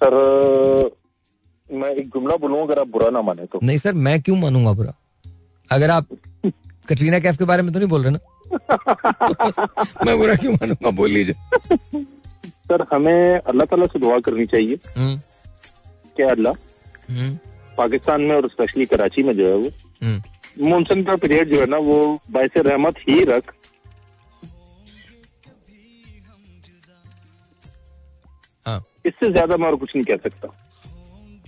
सर 0.04 0.14
मैं 1.70 1.90
एक 1.90 2.08
जुमला 2.14 2.36
बोलूँ 2.42 2.62
अगर 2.64 2.80
आप 2.80 2.88
बुरा 2.88 3.10
ना 3.10 3.22
माने 3.22 3.46
तो। 3.46 3.60
नहीं 3.64 3.78
सर 3.78 3.94
मैं 4.08 4.22
क्यों 4.22 4.38
मानूँगा 4.38 4.72
बुरा? 4.74 4.94
अगर 5.72 5.90
आप 5.92 6.08
कटरीना 6.90 7.20
कैफ 7.20 7.38
के 7.38 7.46
बारे 7.46 7.62
में 7.64 7.72
तो 7.74 7.80
नहीं 7.80 7.90
बोल 7.90 8.04
रहे 8.04 8.12
ना? 8.12 8.20
मैं 10.06 10.18
बुरा 10.18 10.36
क्यों 10.36 10.54
मानूँगा? 10.54 10.90
बोल 11.02 11.10
लीजिए। 11.12 11.36
सर 12.72 12.86
हमें 12.94 13.40
अल्लाह 13.40 13.66
ताला 13.66 13.86
से 13.86 14.00
दुआ 14.00 14.20
करनी 14.28 14.46
चाहिए 14.54 14.80
क्या 14.98 16.30
अल्लाह 16.32 16.54
हम्म, 17.10 17.38
पाकिस्तान 17.78 18.22
में 18.22 18.36
और 18.36 18.48
स्पेशली 18.52 18.86
कराची 18.94 19.24
में 19.24 19.36
जो 19.38 19.48
है 19.48 19.56
वो 19.56 19.70
हम्म। 20.04 20.22
मानसून 20.62 21.04
का 21.04 21.16
पीरियड 21.16 21.50
जो 21.50 21.60
है 21.60 21.66
ना 21.66 21.78
वो 21.88 21.98
बायस 22.32 22.58
रहमत 22.58 22.96
ही 23.10 23.24
रख। 23.24 23.54
हाँ। 28.66 28.84
इससे 29.06 29.32
ज़्यादा 29.32 29.58
मैं 29.58 29.68
और 29.68 29.76
कुछ 29.76 29.96
नहीं 29.96 30.06
कह 30.06 30.18
सकता। 30.24 30.48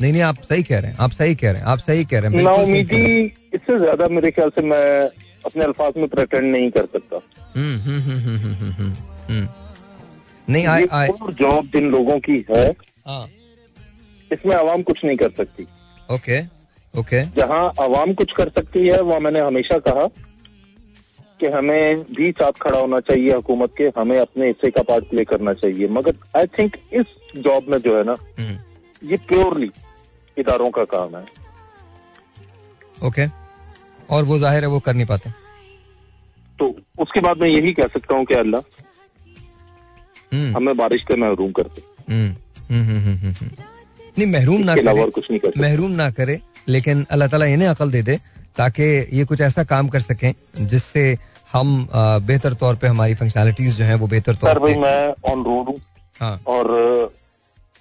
नहीं 0.02 0.12
नहीं 0.12 0.22
आप 0.22 0.42
सही 0.44 0.64
कह 0.64 0.80
रहे 0.80 0.92
हैं 0.92 0.98
आप 1.00 1.12
सही 1.12 1.36
कह 1.36 1.52
रहे 1.52 1.62
हैं 1.62 1.68
आप 1.68 1.80
सही 1.80 2.06
कह 2.06 2.20
रहे 2.20 2.32
हैं। 2.32 2.44
नाउमीदी 2.44 3.26
इससे 3.54 3.78
ज़्यादा 3.80 4.08
मेरे 4.08 4.32
ख्याल 4.32 4.50
से 4.50 4.62
मैं 4.62 4.86
अपने 5.46 5.64
अल्फाज 5.64 5.94
में 5.98 6.08
प्रटेंड 6.08 6.52
नहीं 6.52 6.70
कर 6.72 6.86
सकता। 6.94 7.20
हम्म, 7.56 7.78
हम्म, 7.80 8.92
हम्म। 9.30 9.48
नहीं 10.48 10.66
आई 10.68 10.86
आई 10.92 11.08
जॉब 11.42 11.68
जिन 11.74 11.90
लोगों 11.92 12.20
की 12.20 12.44
है 12.50 12.66
हाँ। 13.08 13.28
इसमें 14.32 14.56
आवाम 14.56 14.82
कुछ 14.84 15.04
नहीं 15.06 15.18
कर 15.18 15.30
सकती। 15.38 15.66
ओके। 16.10 16.42
ओके 16.94 17.24
जहाँ 17.36 17.62
आवाम 17.82 18.14
कुछ 18.14 18.32
कर 18.32 18.50
सकती 18.50 18.88
है 18.88 19.02
वहाँ 19.02 19.20
मैंने 19.20 19.40
हमेशा 19.40 19.78
कहा 19.88 20.06
कि 21.40 21.48
हमें 21.48 22.04
भी 22.16 22.32
साथ 22.32 22.52
खड़ा 22.62 22.80
होना 22.80 23.00
चाहिए 23.00 23.34
हुकूमत 23.34 23.74
के 23.78 23.92
हमें 23.98 24.18
अपने 24.20 24.48
हिस्से 24.48 24.72
का 24.72 24.82
पार्ट 24.82 25.10
प्ले 25.10 25.24
करना 25.26 25.54
चाहिए। 25.54 25.88
मगर 25.88 26.16
आई 26.38 26.48
थिंक 26.58 26.76
इस 26.94 27.06
जॉब 27.38 27.70
में 27.70 27.78
जो 27.78 27.98
है 27.98 28.04
ना 28.04 28.16
हम्म, 28.40 28.58
ये 29.02 29.18
प्योरली 29.28 29.70
इदारों 30.38 30.70
का 30.70 30.84
काम 30.96 31.16
है। 31.16 31.24
ओके 33.08 33.28
और 34.10 34.24
वो 34.26 34.38
ज़ाहिर 34.40 34.64
है 34.64 34.70
वो 34.70 34.80
कर 34.80 34.94
नहीं 34.94 35.06
पाते। 35.06 35.30
तो 36.60 36.76
उसके 37.00 37.20
बाद 37.20 37.38
मैं 37.42 37.50
यही 37.50 37.74
कह 37.74 37.88
सकता 37.88 38.16
हूँ 38.16 38.26
कि 38.26 38.34
अल्लाह 38.34 38.62
हम्म, 40.34 40.56
हमें 40.56 40.76
बारिश 40.78 41.06
से 41.08 41.16
महरूम 41.16 41.52
करते। 41.52 41.82
हम्म, 42.10 42.30
हम्म, 42.70 42.84
हम्म, 42.84 43.00
हम्म, 43.00 43.16
हम्म, 43.16 43.34
हम्म। 43.42 43.64
नहीं 44.18 44.28
महरूम 44.28 44.62
ना 44.64 44.76
करे। 44.76 45.10
कुछ 45.12 45.30
नहीं 45.32 45.40
कर 45.40 45.62
महरूम 45.62 45.92
ना 45.92 46.10
करे। 46.12 46.40
लेकिन 46.70 47.06
अल्लाह 47.12 47.28
ताला 47.28 47.46
इन्हें 47.56 47.68
अकल 47.68 47.92
दे 47.92 48.02
दे 48.02 48.16
ताकि 48.58 48.84
ये 49.18 49.26
कुछ 49.26 49.42
ऐसा 49.42 49.64
काम 49.74 49.88
कर 49.88 50.02
सकें 50.02 50.32
जिससे 50.68 51.04
हम 51.52 51.88
बेहतर 52.24 52.54
तौर 52.64 52.76
पे 52.82 52.88
हमारी 52.88 53.16
फंक्शनैलिटीज 53.16 53.78
जो 53.78 53.86
हैं 53.86 53.96
वो 53.96 54.08
बेहतर 54.08 54.36
तौर 54.42 54.60
पे 54.60 54.76
मैं 54.80 55.14
ऑन 55.32 55.44
रोड 55.44 55.68
हूँ। 55.68 55.80
हाँ। 56.16 56.40
और 56.48 56.72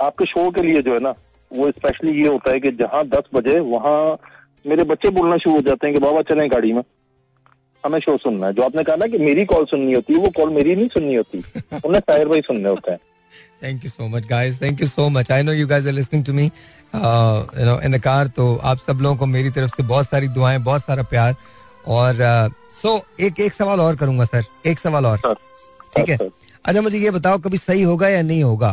आपके 0.01 0.27
शो 0.27 0.51
के 0.51 0.63
लिए 0.63 0.83
जो 0.83 0.95
है 0.95 1.01
ना 1.01 1.15
वो 1.51 1.71
स्पेशली 1.71 2.13
ये 2.21 2.29
होता 2.29 2.51
है 2.53 2.61
कि 2.61 2.71
जहाँ 2.79 3.05
दस 3.09 3.29
बजे 3.35 3.59
वहाँ 3.73 3.99
मेरे 4.65 4.85
बच्चे 4.85 5.11
बोलना 5.11 5.37
शुरू 5.39 5.55
हो 5.57 5.61
जाते 5.69 5.87
हैं 5.87 5.95
कि 5.95 6.01
बाबा 6.01 6.23
चले 6.31 6.49
गाड़ी 6.49 6.73
में। 6.73 6.83
हमें 7.85 7.99
शो 8.01 8.17
सुनना 8.19 8.47
है। 8.47 8.53
जो 8.53 8.63
आपने 8.63 8.83
कहा 8.85 8.97
ना 8.97 9.07
कि 9.07 9.19
मेरी 9.19 9.45
कॉल 9.45 9.65
सुननी 9.67 9.93
होती 9.93 10.13
है 10.13 10.19
वो 10.21 10.31
कॉल 10.37 10.51
मेरी 10.53 10.75
नहीं 10.77 10.89
सुननी 10.89 11.15
होती। 11.15 11.39
उन्हें 11.85 12.01
साहिर 12.01 12.29
भाई 12.29 12.41
सुनने 12.47 12.69
होते 12.69 12.91
हैं। 12.91 12.99
Thank 13.63 13.85
you 13.85 13.91
so 13.91 14.09
much 14.09 14.27
guys 14.27 14.61
thank 14.63 14.81
you 14.81 14.87
so 14.87 15.09
much 15.11 15.31
I 15.33 15.43
know 15.43 15.53
you 15.53 15.67
guys 15.67 15.87
are 15.87 15.93
listening 15.93 16.25
to 16.25 16.33
me 16.33 16.51
you 16.95 17.65
know 17.67 17.81
in 17.85 17.93
the 17.93 18.01
car 18.03 18.27
तो 18.37 18.55
आप 18.65 18.79
सब 18.79 18.99
लोगों 19.03 19.17
को 19.17 19.27
मेरी 19.27 19.51
तरफ़ 19.51 19.77
से 19.77 19.83
बहुत 19.85 20.07
सारी 20.07 20.29
दुआएँ 20.29 20.59
बहुत 20.65 20.83
सारा 20.83 21.03
प्यार 21.11 21.35
और 21.87 22.17
सो 22.83 23.01
एक 23.21 23.41
एक 23.41 23.53
सवाल 23.53 23.81
और 23.81 23.97
करूँगा 23.97 24.25
सर 24.25 24.45
एक 24.67 24.79
सवाल 24.79 25.07
और। 25.07 25.19
ठीक 25.97 26.09
है? 26.11 26.17
अच्छा 26.65 26.81
मुझे 26.83 26.99
ये 26.99 27.11
बताओ 27.11 27.39
कभी 27.39 27.59
सही 27.59 27.83
होगा 27.83 28.09
या 28.09 28.23
नहीं 28.23 28.43
होगा? 28.43 28.73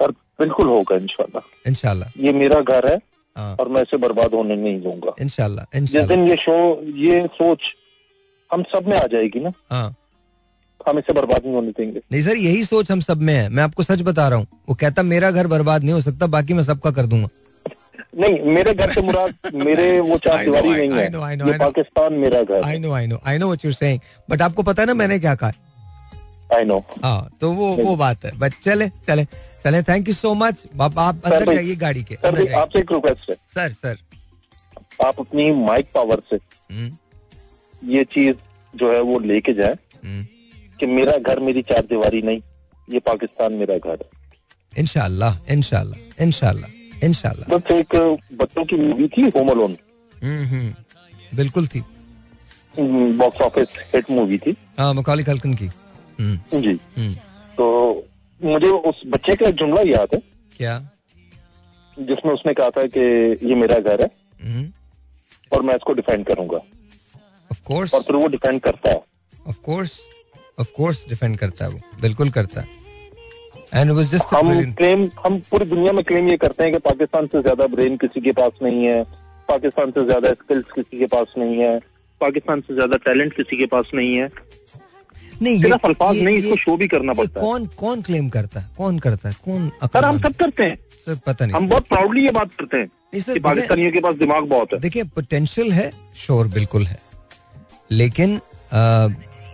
सर 0.00 0.10
बिल्कुल 0.38 0.66
होगा 0.66 0.96
इंशाल्लाह। 0.96 1.68
इनशाला 1.68 2.10
ये 2.18 2.32
मेरा 2.32 2.60
घर 2.60 2.86
है 2.90 2.96
हाँ। 3.36 3.54
और 3.60 3.68
मैं 3.68 3.82
इसे 3.82 3.96
बर्बाद 3.96 4.34
होने 4.34 4.56
नहीं 4.56 4.80
दूँगा। 4.82 5.14
इनशाला 5.20 5.66
जिस 5.74 6.04
दिन 6.04 6.26
ये 6.28 6.36
शो 6.36 6.56
ये 6.96 7.26
सोच 7.34 7.74
हम 8.50 8.62
सब 8.72 8.88
में 8.88 8.96
आ 8.96 9.06
जाएगी 9.06 9.40
ना? 9.40 9.52
हाँ। 9.70 9.94
हम 10.88 10.98
इसे 10.98 11.12
बर्बाद 11.12 11.42
नहीं 11.44 11.54
होने 11.54 11.70
देंगे। 11.70 12.00
नहीं 12.12 12.22
सर 12.22 12.36
यही 12.36 12.64
सोच 12.64 12.90
हम 12.90 13.00
सब 13.00 13.22
में 13.22 13.34
है। 13.34 13.48
मैं 13.48 13.62
आपको 13.62 13.82
सच 13.82 14.02
बता 14.02 14.28
रहा 14.28 14.38
हूँ। 14.38 14.46
वो 14.68 14.74
कहता 14.74 15.02
मेरा 15.02 15.30
घर 15.30 15.46
बर्बाद 15.46 15.84
नहीं 15.84 15.92
हो 15.92 16.00
सकता 16.00 16.26
बाकी 16.26 16.54
मैं 16.54 16.62
सबका 16.64 16.90
कर 16.90 17.06
दूँगा। 17.06 17.28
नहीं 18.20 18.40
मेरे 18.54 18.72
घर 18.74 18.92
से 18.92 19.02
मुराद 19.02 19.54
मेरे 19.54 19.88
वो 20.10 20.18
चार 20.18 20.44
दीवारी 20.44 20.68
नहीं 20.68 20.90
I 20.90 20.98
है। 20.98 21.10
Know, 21.10 21.22
I 21.22 21.34
know, 21.36 21.48
ये 21.48 21.58
पाकिस्तान 21.58 22.12
मेरा 22.12 22.42
घर 22.42 22.62
I 22.64 22.78
know 22.78 22.92
I 22.92 23.06
know 23.06 23.20
I 23.26 23.38
know 23.38 23.46
what 23.46 23.64
you 23.64 23.72
saying 23.72 24.00
but 24.30 24.42
आपको 24.42 24.62
पता 24.62 24.82
है 24.82 24.86
ना 24.86 24.94
मैंने 24.94 25.18
क्या 25.18 25.34
कहा? 25.34 25.52
आई 26.54 26.64
नो 26.64 26.78
हाँ 27.04 27.30
तो 27.40 27.50
वो 27.52 27.74
वो 27.76 27.96
बात 27.96 28.24
है। 28.24 28.30
बट 28.38 28.52
चले 28.64 28.88
चले 28.88 29.24
चले। 29.64 29.82
थैंक 29.82 30.08
यू 30.08 30.14
सो 30.14 30.34
मच 30.34 30.62
आप 30.80 30.98
अंदर 30.98 31.54
जाइए 31.54 31.74
गाड़ी 31.74 32.02
के 32.02 32.14
आपसे 32.14 32.78
एक 32.78 32.92
रिक्वेस्ट 32.92 33.30
है। 33.30 33.36
Sir 33.54 33.72
sir. 33.72 33.96
आप 35.06 35.20
अपनी 35.20 35.50
माइक 35.64 35.86
पावर 35.94 36.22
से 36.30 36.36
हम्म, 36.36 36.90
ये 37.90 38.04
चीज़ 38.04 38.34
जो 38.74 38.92
है 38.92 39.00
वो 39.00 39.18
लेके 39.18 39.52
जाए। 39.52 39.76
हम्म, 40.04 40.24
कि 40.80 40.86
मेरा 40.86 41.16
घर 41.18 41.38
मेरी 41.40 41.62
चार 41.62 41.82
दीवारी 41.90 42.22
नहीं 42.22 42.40
ये 42.88 42.98
पाकिस्तान 43.06 43.52
मेरा 43.54 43.76
घर 43.76 43.90
है। 43.92 44.08
इंशाल्लाह 44.72 45.52
इंशाल्लाह 45.52 46.22
इंशाल्लाह 46.24 47.04
इंशाल्लाह। 47.06 47.56
बस 47.56 47.70
एक 47.72 47.94
बच्चों 48.34 48.64
की 48.64 48.76
मूवी 48.76 49.08
थी 49.08 49.22
होम 49.36 49.48
अलोन 49.50 49.76
हम्म, 50.14 50.44
हम्म, 50.44 50.74
बिल्कुल 51.36 51.66
थी। 51.66 51.82
बॉक्स 52.74 53.40
ऑफ़िस 53.40 53.68
हिट 53.94 54.10
मूवी 54.10 54.38
थी। 54.38 54.56
हाँ 54.78 54.92
मकौली 54.94 55.24
कलकन 55.24 55.54
की। 55.54 55.66
हम्म, 56.18 56.60
जी। 56.60 56.78
हम्म, 56.96 57.12
तो 57.56 58.06
मुझे 58.40 58.68
उस 58.68 59.02
बच्चे 59.06 59.34
का 59.36 59.46
एक 59.48 59.54
जुमला 59.54 59.82
याद 59.86 60.14
है। 60.14 60.20
क्या? 60.56 60.78
जिसमें 61.96 62.32
उसने 62.32 62.52
कहा 62.54 62.70
था 62.70 62.86
कि 62.86 63.00
ये 63.42 63.54
मेरा 63.54 63.78
घर 63.80 64.00
है 64.02 64.08
हम्म, 64.42 64.66
और 65.52 65.62
मैं 65.62 65.74
इसको 65.74 65.92
डिफेंड 65.94 66.26
करूँगा। 66.26 66.56
ऑफ़ 66.56 67.62
कोर्स 67.64 67.94
और 67.94 68.02
फिर 68.02 68.16
वो 68.16 68.26
डिफेंड 68.28 68.60
करता 68.60 68.90
है। 68.90 69.02
Of 69.48 69.60
course 69.64 70.00
of 70.58 70.72
course 70.76 71.04
defend 71.08 71.36
करता 71.38 71.64
है 71.64 71.70
वो। 71.70 71.80
बिल्कुल 72.02 72.30
करता 72.30 72.60
है। 72.60 72.66
एंड 73.74 73.90
वाज 73.90 74.10
जस्ट 74.12 74.34
हम 74.34 74.72
क्लेम 74.74 75.08
हम 75.24 75.38
पूरी 75.50 75.64
दुनिया 75.66 75.92
में 75.92 76.02
क्लेम 76.04 76.28
ये 76.28 76.36
करते 76.36 76.64
हैं 76.64 76.72
कि 76.72 76.78
पाकिस्तान 76.80 77.26
से 77.26 77.42
ज़्यादा 77.42 77.66
ब्रेन 77.68 77.96
किसी 77.96 78.20
के 78.20 78.32
पास 78.32 78.62
नहीं 78.62 78.84
है 78.84 79.02
पाकिस्तान 79.48 79.90
से 79.90 80.04
ज़्यादा 80.04 80.32
स्किल्स 80.34 80.72
किसी 80.74 80.98
के 80.98 81.06
पास 81.06 81.34
नहीं 81.38 81.56
है 81.58 81.78
पाकिस्तान 82.20 82.60
से 82.60 82.74
ज़्यादा 82.74 82.96
टैलेंट 83.04 83.32
किसी 83.36 83.56
के 83.56 83.66
पास 83.74 83.90
नहीं 83.94 84.14
है। 84.16 84.30
नहीं 85.42 85.60
सिर्फ़ 85.62 85.86
अल्फाज 85.86 86.22
नहीं, 86.22 86.36
इसको 86.36 86.56
शो 86.56 86.76
भी 86.76 86.86
करना 86.88 87.12
पड़ता 87.12 87.40
है। 87.40 87.46
कौन 87.46 87.66
कौन 87.78 88.02
क्लेम 88.02 88.28
करता 88.28 88.60
है? 88.60 88.70
कौन 88.76 88.98
करता 88.98 89.28
है? 89.28 89.34
कौन 89.44 89.68
सर 89.84 90.04
हम 90.04 90.18
सब 90.18 90.36
करते 90.36 90.64
हैं। 90.64 90.78
सर 91.06 91.14
पता 91.26 91.46
नहीं। 91.46 91.56
हम 91.56 91.68
बहुत 91.68 91.88
प्राउडली 91.88 92.24
ये 92.24 92.30
बात 92.32 92.54
करते 92.60 92.76
हैं 92.76 92.88
कि 93.14 93.38
पाकिस्तानियों 93.40 93.90
के 93.92 94.00
पास 94.00 94.14
दिमाग 94.16 94.44
बहुत 94.48 94.72
है। 94.72 94.78
देखिए 94.80 95.04
पोटेंशियल 95.16 95.72
है 95.72 95.90
शोर 96.16 96.48
बिल्कुल 96.54 96.86
है। 96.86 96.98
लेकिन 97.90 98.40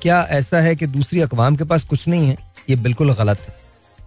क्या 0.03 0.23
ऐसा 0.23 0.61
है 0.61 0.77
कि 0.77 0.87
दूसरी 0.87 1.21
अकवाम 1.21 1.57
के 1.57 1.65
पास 1.65 1.85
कुछ 1.85 2.09
नहीं 2.09 2.29
है? 2.29 2.37
ये 2.71 2.77
बिल्कुल 2.77 3.13
गलत 3.15 3.41
है। 3.41 3.57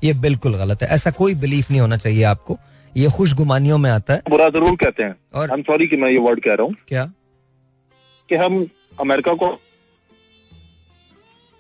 ये 0.04 0.14
बिल्कुल 0.14 0.58
गलत 0.58 0.82
है। 0.82 0.88
ऐसा 0.88 1.12
कोई 1.12 1.36
बिलीफ 1.36 1.72
नहीं 1.72 1.82
होना 1.82 1.98
चाहिए 1.98 2.24
आपको। 2.24 2.58
ये 2.98 3.10
खुश 3.10 3.34
गुमानियों 3.34 3.78
में 3.78 3.91
आता 3.91 4.14
है। 4.14 4.22
बुरा 4.30 4.50
ज़रूर 4.50 4.76
कहते 4.76 5.04
हैं। 5.04 5.16
और- 5.34 5.52
और 5.52 5.62
सॉरी 5.62 5.88
कि 5.88 5.98
मैं 5.98 6.12
ये 6.12 6.18
वर्ड 6.18 6.43
कह 6.43 6.54
रहा 6.54 6.64
हूँ। 6.64 6.76
क्या? 6.88 7.06
कि 8.30 8.36
हम 8.36 8.68
अमेरिका 9.02 9.34
को 9.34 9.48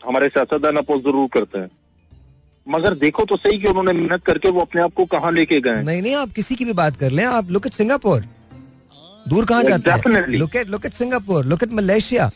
हमारे 0.07 0.29
सियासतदान 0.29 0.77
अपोज 0.77 1.01
ज़रूर 1.01 1.29
करते 1.33 1.59
हैं। 1.59 1.69
मगर 2.69 2.93
देखो 2.93 3.25
तो 3.25 3.37
सही 3.37 3.57
कि 3.57 3.67
उन्होंने 3.67 3.93
मेहनत 3.93 4.25
करके 4.25 4.49
वो 4.49 4.61
अपने 4.61 4.81
आप 4.81 4.93
को 4.93 5.05
कहाँ 5.05 5.31
लेके 5.31 5.61
गए 5.61 5.83
नहीं 5.83 6.01
नहीं 6.01 6.15
आप 6.15 6.29
किसी 6.29 6.55
की 6.55 6.65
भी 6.65 6.73
बात 6.73 6.97
कर 6.97 7.11
लें। 7.11 7.25
आप 7.25 7.51
लुक 7.51 7.67
एट 7.67 7.73
सिंगापुर 7.73 8.25
दूर 9.27 9.45
कहाँ 9.45 9.63
जाते 9.63 9.91
हैं. 9.91 10.27
Look 10.27 10.55
at 10.55 10.69
look 10.69 10.85
at 10.85 10.93
Singapore 10.93 11.45
look 11.45 11.63
at 11.63 11.71
Malaysia 11.71 12.31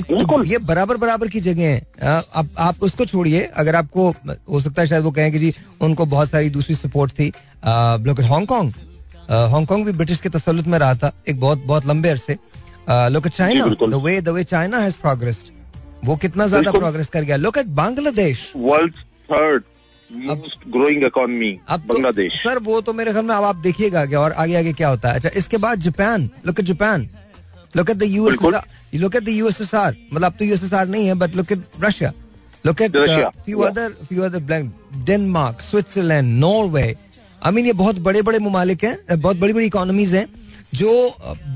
ये। 0.00 0.42
ये 0.46 0.58
बराबर 0.60 0.96
बराबर 0.96 1.28
की 1.28 1.40
जगह 1.40 1.62
है। 1.64 1.86
आ, 2.02 2.18
अब 2.34 2.48
आप 2.58 2.82
उसको 2.82 3.04
छोड़िए। 3.06 3.40
अगर 3.56 3.76
आपको 3.76 4.08
हो 4.50 4.60
सकता 4.60 4.82
है 4.82 4.88
शायद 4.88 5.04
वो 5.04 5.10
कहें 5.10 5.30
कि 5.32 5.38
जी 5.38 5.52
उनको 5.80 6.06
बहुत 6.08 6.30
सारी 6.30 6.50
दूसरी 6.50 6.74
सपोर्ट 6.76 7.12
थी। 7.12 7.32
हांगकांग 7.64 8.72
हांगकांग 9.30 9.84
भी 9.84 9.92
ब्रिटिश 9.92 10.20
के 10.20 10.28
तसल्लुत 10.30 10.66
में 10.66 10.78
रहा 10.78 10.94
था 10.94 11.12
एक 11.28 11.40
बहुत 11.40 11.64
बहुत 11.66 11.86
लंबे 11.86 12.08
अरसे। 12.08 12.38
Look 13.12 13.28
China 13.28 13.66
the 13.80 14.00
way 14.04 14.20
the 14.20 14.28
way 14.30 14.44
China 14.46 14.78
has 14.80 14.94
progressed 15.00 15.46
वो 16.04 16.16
कितना 16.18 16.46
ज़्यादा 16.46 16.70
प्रोग्रेस 16.72 17.08
कर 17.08 17.22
गया। 17.22 17.36
Look 17.38 17.58
at 17.58 17.66
Bangladesh 17.76 18.52
world 18.56 18.94
third 19.30 19.62
growing 20.68 21.04
economy 21.04 21.50
Bangladesh 21.70 22.42
sir 22.42 22.58
वो 22.64 22.80
तो 22.80 22.92
मेरे 22.92 23.10
ख्याल 23.12 23.24
में 23.24 23.34
अब 23.34 23.44
आप 23.44 23.56
देखिएगा 23.58 24.20
और 24.20 24.32
आगे 24.34 24.56
आगे 24.56 24.72
क्या 24.72 24.88
होता 24.88 25.08
है। 25.08 25.14
अच्छा 25.14 25.30
इसके 25.36 25.56
बाद 25.58 25.80
Japan 25.80 26.28
look 26.46 26.60
at 26.60 26.66
Japan 26.66 27.08
look 27.74 27.90
at 27.90 27.96
the 27.96 28.00
बिल्कुल। 28.02 28.54
US 28.54 29.00
look 29.02 29.16
at 29.16 29.24
the 29.24 29.28
USSR 29.28 29.96
मतलब 30.12 30.24
अब 30.24 30.38
तो 30.38 30.44
यूएसएसआर 30.44 30.88
नहीं 30.88 31.06
है 31.06 31.14
but 31.16 31.36
look 31.36 31.52
at 31.52 31.62
Russia 31.84 32.12
look 32.64 32.80
at 32.82 32.96
few 33.44 33.60
other 33.62 33.94
few 34.08 34.22
other 34.22 34.40
blank 34.40 34.72
Denmark 35.06 35.60
Switzerland 35.62 36.38
Norway 36.40 36.94
I 37.42 37.52
mean 37.52 37.66
ये 37.66 37.72
बहुत 37.74 37.98
बड़े 38.00 38.22
बड़े 38.22 38.38
ममालिक 38.40 38.84
हैं 38.84 39.20
बहुत 39.20 39.36
बड़ी 39.36 39.52
बड़ी 39.52 39.66
इकोनॉमीज 39.66 40.14
हैं 40.14 40.26
जो 40.74 40.92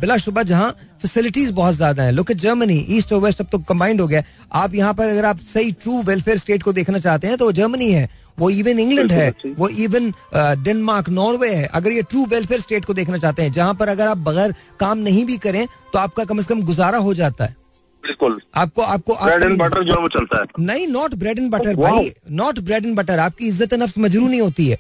बिलाशुबा 0.01 0.43
जहाँ 0.45 0.71
फैसिलिटीज़ 1.01 1.53
बहुत 1.53 1.75
ज़्यादा 1.75 2.03
हैं। 2.03 2.13
लुक 2.13 2.31
एट 2.31 2.37
जर्मनी 2.39 2.75
ईस्ट 2.97 3.13
और 3.13 3.21
वेस्ट 3.21 3.41
अब 3.41 3.47
तो 3.53 3.59
कंबाइंड 3.61 4.01
हो 4.01 4.07
गया। 4.07 4.23
आप 4.55 4.75
यहाँ 4.75 4.93
पर 4.95 5.09
अगर 5.09 5.25
आप 5.25 5.41
सही 5.45 5.73
ट्रू 5.75 6.01
वेलफेयर 6.03 6.39
स्टेट 6.39 6.63
को 6.63 6.73
देखना 6.73 6.99
चाहते 6.99 7.29
हैं 7.29 7.37
तो 7.39 7.51
जर्मनी 7.53 7.91
है। 7.93 8.09
वो 8.39 8.51
इवन 8.51 8.79
इंग्लैंड 8.81 9.13
है 9.13 9.55
वो 9.59 9.69
इवन 9.69 10.13
डेनमार्क 10.35 11.09
नॉर्वे 11.11 11.51
है। 11.51 11.65
अगर 11.67 11.93
ये 11.93 12.03
ट्रू 12.05 12.25
वेलफेयर 12.27 12.61
स्टेट 12.61 12.85
को 12.85 12.95
देखना 12.95 13.19
चाहते 13.19 13.43
हैं 13.43 13.53
जहाँ 13.53 13.75
पर 13.75 13.89
अगर 13.89 14.07
आप 14.09 14.19
बगैर 14.21 14.55
काम 14.81 14.99
नहीं 15.01 15.25
भी 15.25 15.37
करें 15.39 15.67
तो 15.67 15.99
आपका 15.99 16.25
कम 16.25 16.41
से 16.41 16.55
कम 16.55 16.63
गुजारा 16.65 16.99
हो 17.01 17.15
जाता 17.15 17.45
है। 17.45 17.57
बिल्कुल। 18.05 18.41
आपको 18.57 18.83
आपको 18.85 19.15
ब्रेड 19.17 19.43
एंड 19.43 19.59
बटर 19.59 19.83
जो 19.85 20.01
वो 20.01 20.09
चलता 20.11 20.39
है। 20.39 20.47
नहीं 20.61 20.87
नॉट 20.89 21.15
ब्रेड 21.17 21.39
एंड 21.39 21.51
बटर 21.51 21.77
भाई 21.77 22.13
नॉट 22.33 22.59
ब्रेड 22.61 22.87
एंड 22.87 22.97
बटर 22.97 23.19
आपकी 23.21 23.49
इज़्ज़त 23.49 23.75
नफ्स 23.75 23.99
मजरू 23.99 24.29
नहीं 24.29 24.41
होती 24.41 24.67
है। 24.69 24.79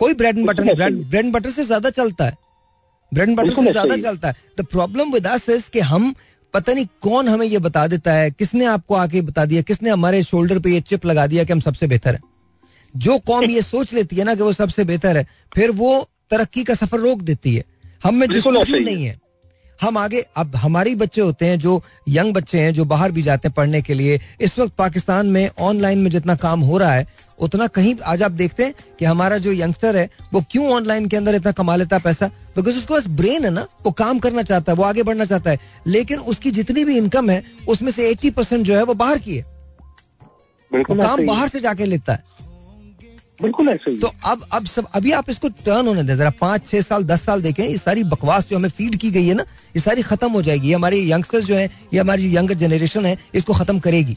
कोई 0.00 0.14
ब्रेड 0.14 0.38
एंड 0.38 0.46
बटर 0.48 0.64
नहीं 0.64 0.74
ब्रेड 0.74 1.02
ब्रेड 1.04 1.24
एंड 1.24 1.34
बटर 1.34 1.50
से 1.50 1.64
ज़्यादा 1.64 1.90
चलता 1.92 2.24
है। 2.24 2.36
ब्रेड 3.12 3.28
एंड 3.28 3.38
बटर 3.38 3.50
से 3.52 3.70
ज़्यादा 3.70 3.96
चलता 3.98 4.28
है। 4.28 4.34
The 4.58 4.64
problem 4.66 5.12
with 5.12 5.26
us 5.28 5.48
is 5.48 5.70
कि 5.70 5.80
हम 5.82 6.14
पता 6.54 6.72
नहीं 6.72 6.86
कौन 7.02 7.28
हमें 7.28 7.46
ये 7.46 7.58
बता 7.60 7.86
देता 7.86 8.12
है 8.12 8.30
किसने 8.30 8.64
आपको 8.66 8.94
आके 8.96 9.20
बता 9.22 9.44
दिया 9.44 9.62
किसने 9.62 9.90
हमारे 9.90 10.22
शोल्डर 10.22 10.58
पे 10.58 10.70
ये 10.70 10.80
चिप 10.82 11.06
लगा 11.06 11.26
दिया 11.26 11.44
कि 11.44 11.52
हम 11.52 11.60
सबसे 11.60 11.86
बेहतर 11.86 12.14
है। 12.14 12.20
जो 12.96 13.18
कौम 13.18 13.44
ये 13.44 13.62
सोच 13.62 13.94
लेती 13.94 14.16
है 14.16 14.24
ना 14.24 14.34
कि 14.34 14.42
वो 14.42 14.52
सबसे 14.52 14.84
बेहतर 14.84 15.16
है 15.16 15.26
फिर 15.54 15.70
वो 15.70 16.08
तरक्की 16.30 16.64
का 16.64 16.74
सफ़र 16.74 16.98
रोक 16.98 17.22
देती 17.22 17.54
है। 17.54 17.64
हम 18.04 18.14
में 18.14 18.26
ही 18.26 18.84
नहीं 18.84 19.04
है। 19.04 19.20
हम 19.82 19.98
आगे 19.98 20.20
अब 20.36 20.56
हमारे 20.56 20.94
बच्चे 20.94 21.20
होते 21.20 21.46
हैं 21.46 21.58
जो 21.58 21.82
यंग 22.08 22.34
बच्चे 22.34 22.60
हैं 22.60 22.74
जो 22.74 22.84
बाहर 22.84 23.12
भी 23.12 23.22
जाते 23.22 23.48
हैं 23.48 23.54
पढ़ने 23.54 23.82
के 23.82 23.94
लिए 23.94 24.20
इस 24.40 24.58
वक्त 24.58 24.74
पाकिस्तान 24.74 25.26
में 25.26 25.50
ऑनलाइन 25.58 25.98
में 25.98 26.10
जितना 26.10 26.34
काम 26.34 26.60
हो 26.60 26.78
रहा 26.78 26.92
है 26.92 27.06
उतना 27.38 27.66
कहीं 27.66 27.94
आज 28.06 28.22
आप 28.22 28.30
देखते 28.30 28.64
हैं 28.64 28.74
कि 28.98 29.04
हमारा 29.04 29.38
जो 29.38 29.52
यंगस्टर 29.52 29.96
है 29.96 30.10
वो 30.32 30.44
क्यों 30.50 30.68
ऑनलाइन 30.68 31.08
के 31.08 31.16
अंदर 31.16 31.34
इतना 31.34 31.52
कमा 31.52 31.76
लेता 31.76 31.96
है 31.96 32.02
पैसा? 32.02 32.26
बिकॉज़ 32.26 32.76
उसके 32.76 32.94
पास 32.94 33.06
ब्रेन 33.06 33.44
है 33.44 33.50
ना 33.50 33.66
वो 33.86 33.92
काम 33.92 34.18
करना 34.18 34.42
चाहता 34.42 34.72
है 34.72 34.76
वो 34.76 34.84
आगे 34.84 35.02
बढ़ना 35.02 35.24
चाहता 35.24 35.50
है। 35.50 35.58
लेकिन 35.86 36.18
उसकी 36.18 36.50
जितनी 36.50 36.84
भी 36.84 36.98
इनकम 36.98 37.30
है 37.30 37.44
उसमें 37.68 37.92
से 37.92 38.10
एट्टी 38.10 38.30
परसेंट 38.30 38.66
जो 38.66 38.74
है 38.74 38.82
वो 38.82 38.94
बाहर 38.94 39.18
की 39.18 39.36
है। 39.36 39.42
वो 40.72 40.94
काम 41.02 41.26
बाहर 41.26 41.48
से 41.48 41.60
जाके 41.60 41.84
लेता 41.84 42.12
है। 42.12 42.24
बिल्कुल 43.42 43.68
ऐसे 43.68 43.90
ही 43.90 43.98
तो 43.98 44.10
अब 44.24 44.44
अब 44.52 44.66
सब 44.66 44.86
अभी 44.94 45.12
आप 45.12 45.30
इसको 45.30 45.48
टर्न 45.64 45.86
होने 45.86 46.02
दें 46.02 46.16
जरा 46.16 46.30
पाँच 46.40 46.66
छह 46.68 46.80
साल 46.82 47.04
दस 47.04 47.22
साल 47.24 47.42
देखें 47.42 47.64
ये 47.64 47.76
सारी 47.78 48.04
बकवास 48.06 48.48
जो 48.48 48.56
हमें 48.56 48.68
फ़ीड 48.70 48.96
की 48.96 49.10
गई 49.10 49.26
है 49.26 49.34
ना 49.34 49.42
ये 49.76 49.80
सारी 49.80 50.02
खत्म 50.02 50.30
हो 50.30 50.42
जाएगी। 50.42 50.72
हमारे 50.72 51.00
यंगस्टर्स 51.02 51.44
जो 51.44 51.54
है 51.54 51.64
ये 51.94 52.00
हमारी 52.00 52.34
यंगर 52.36 52.54
जनरेशन 52.56 53.06
है 53.06 53.16
इसको 53.34 53.54
खत्म 53.54 53.78
करेगी। 53.80 54.16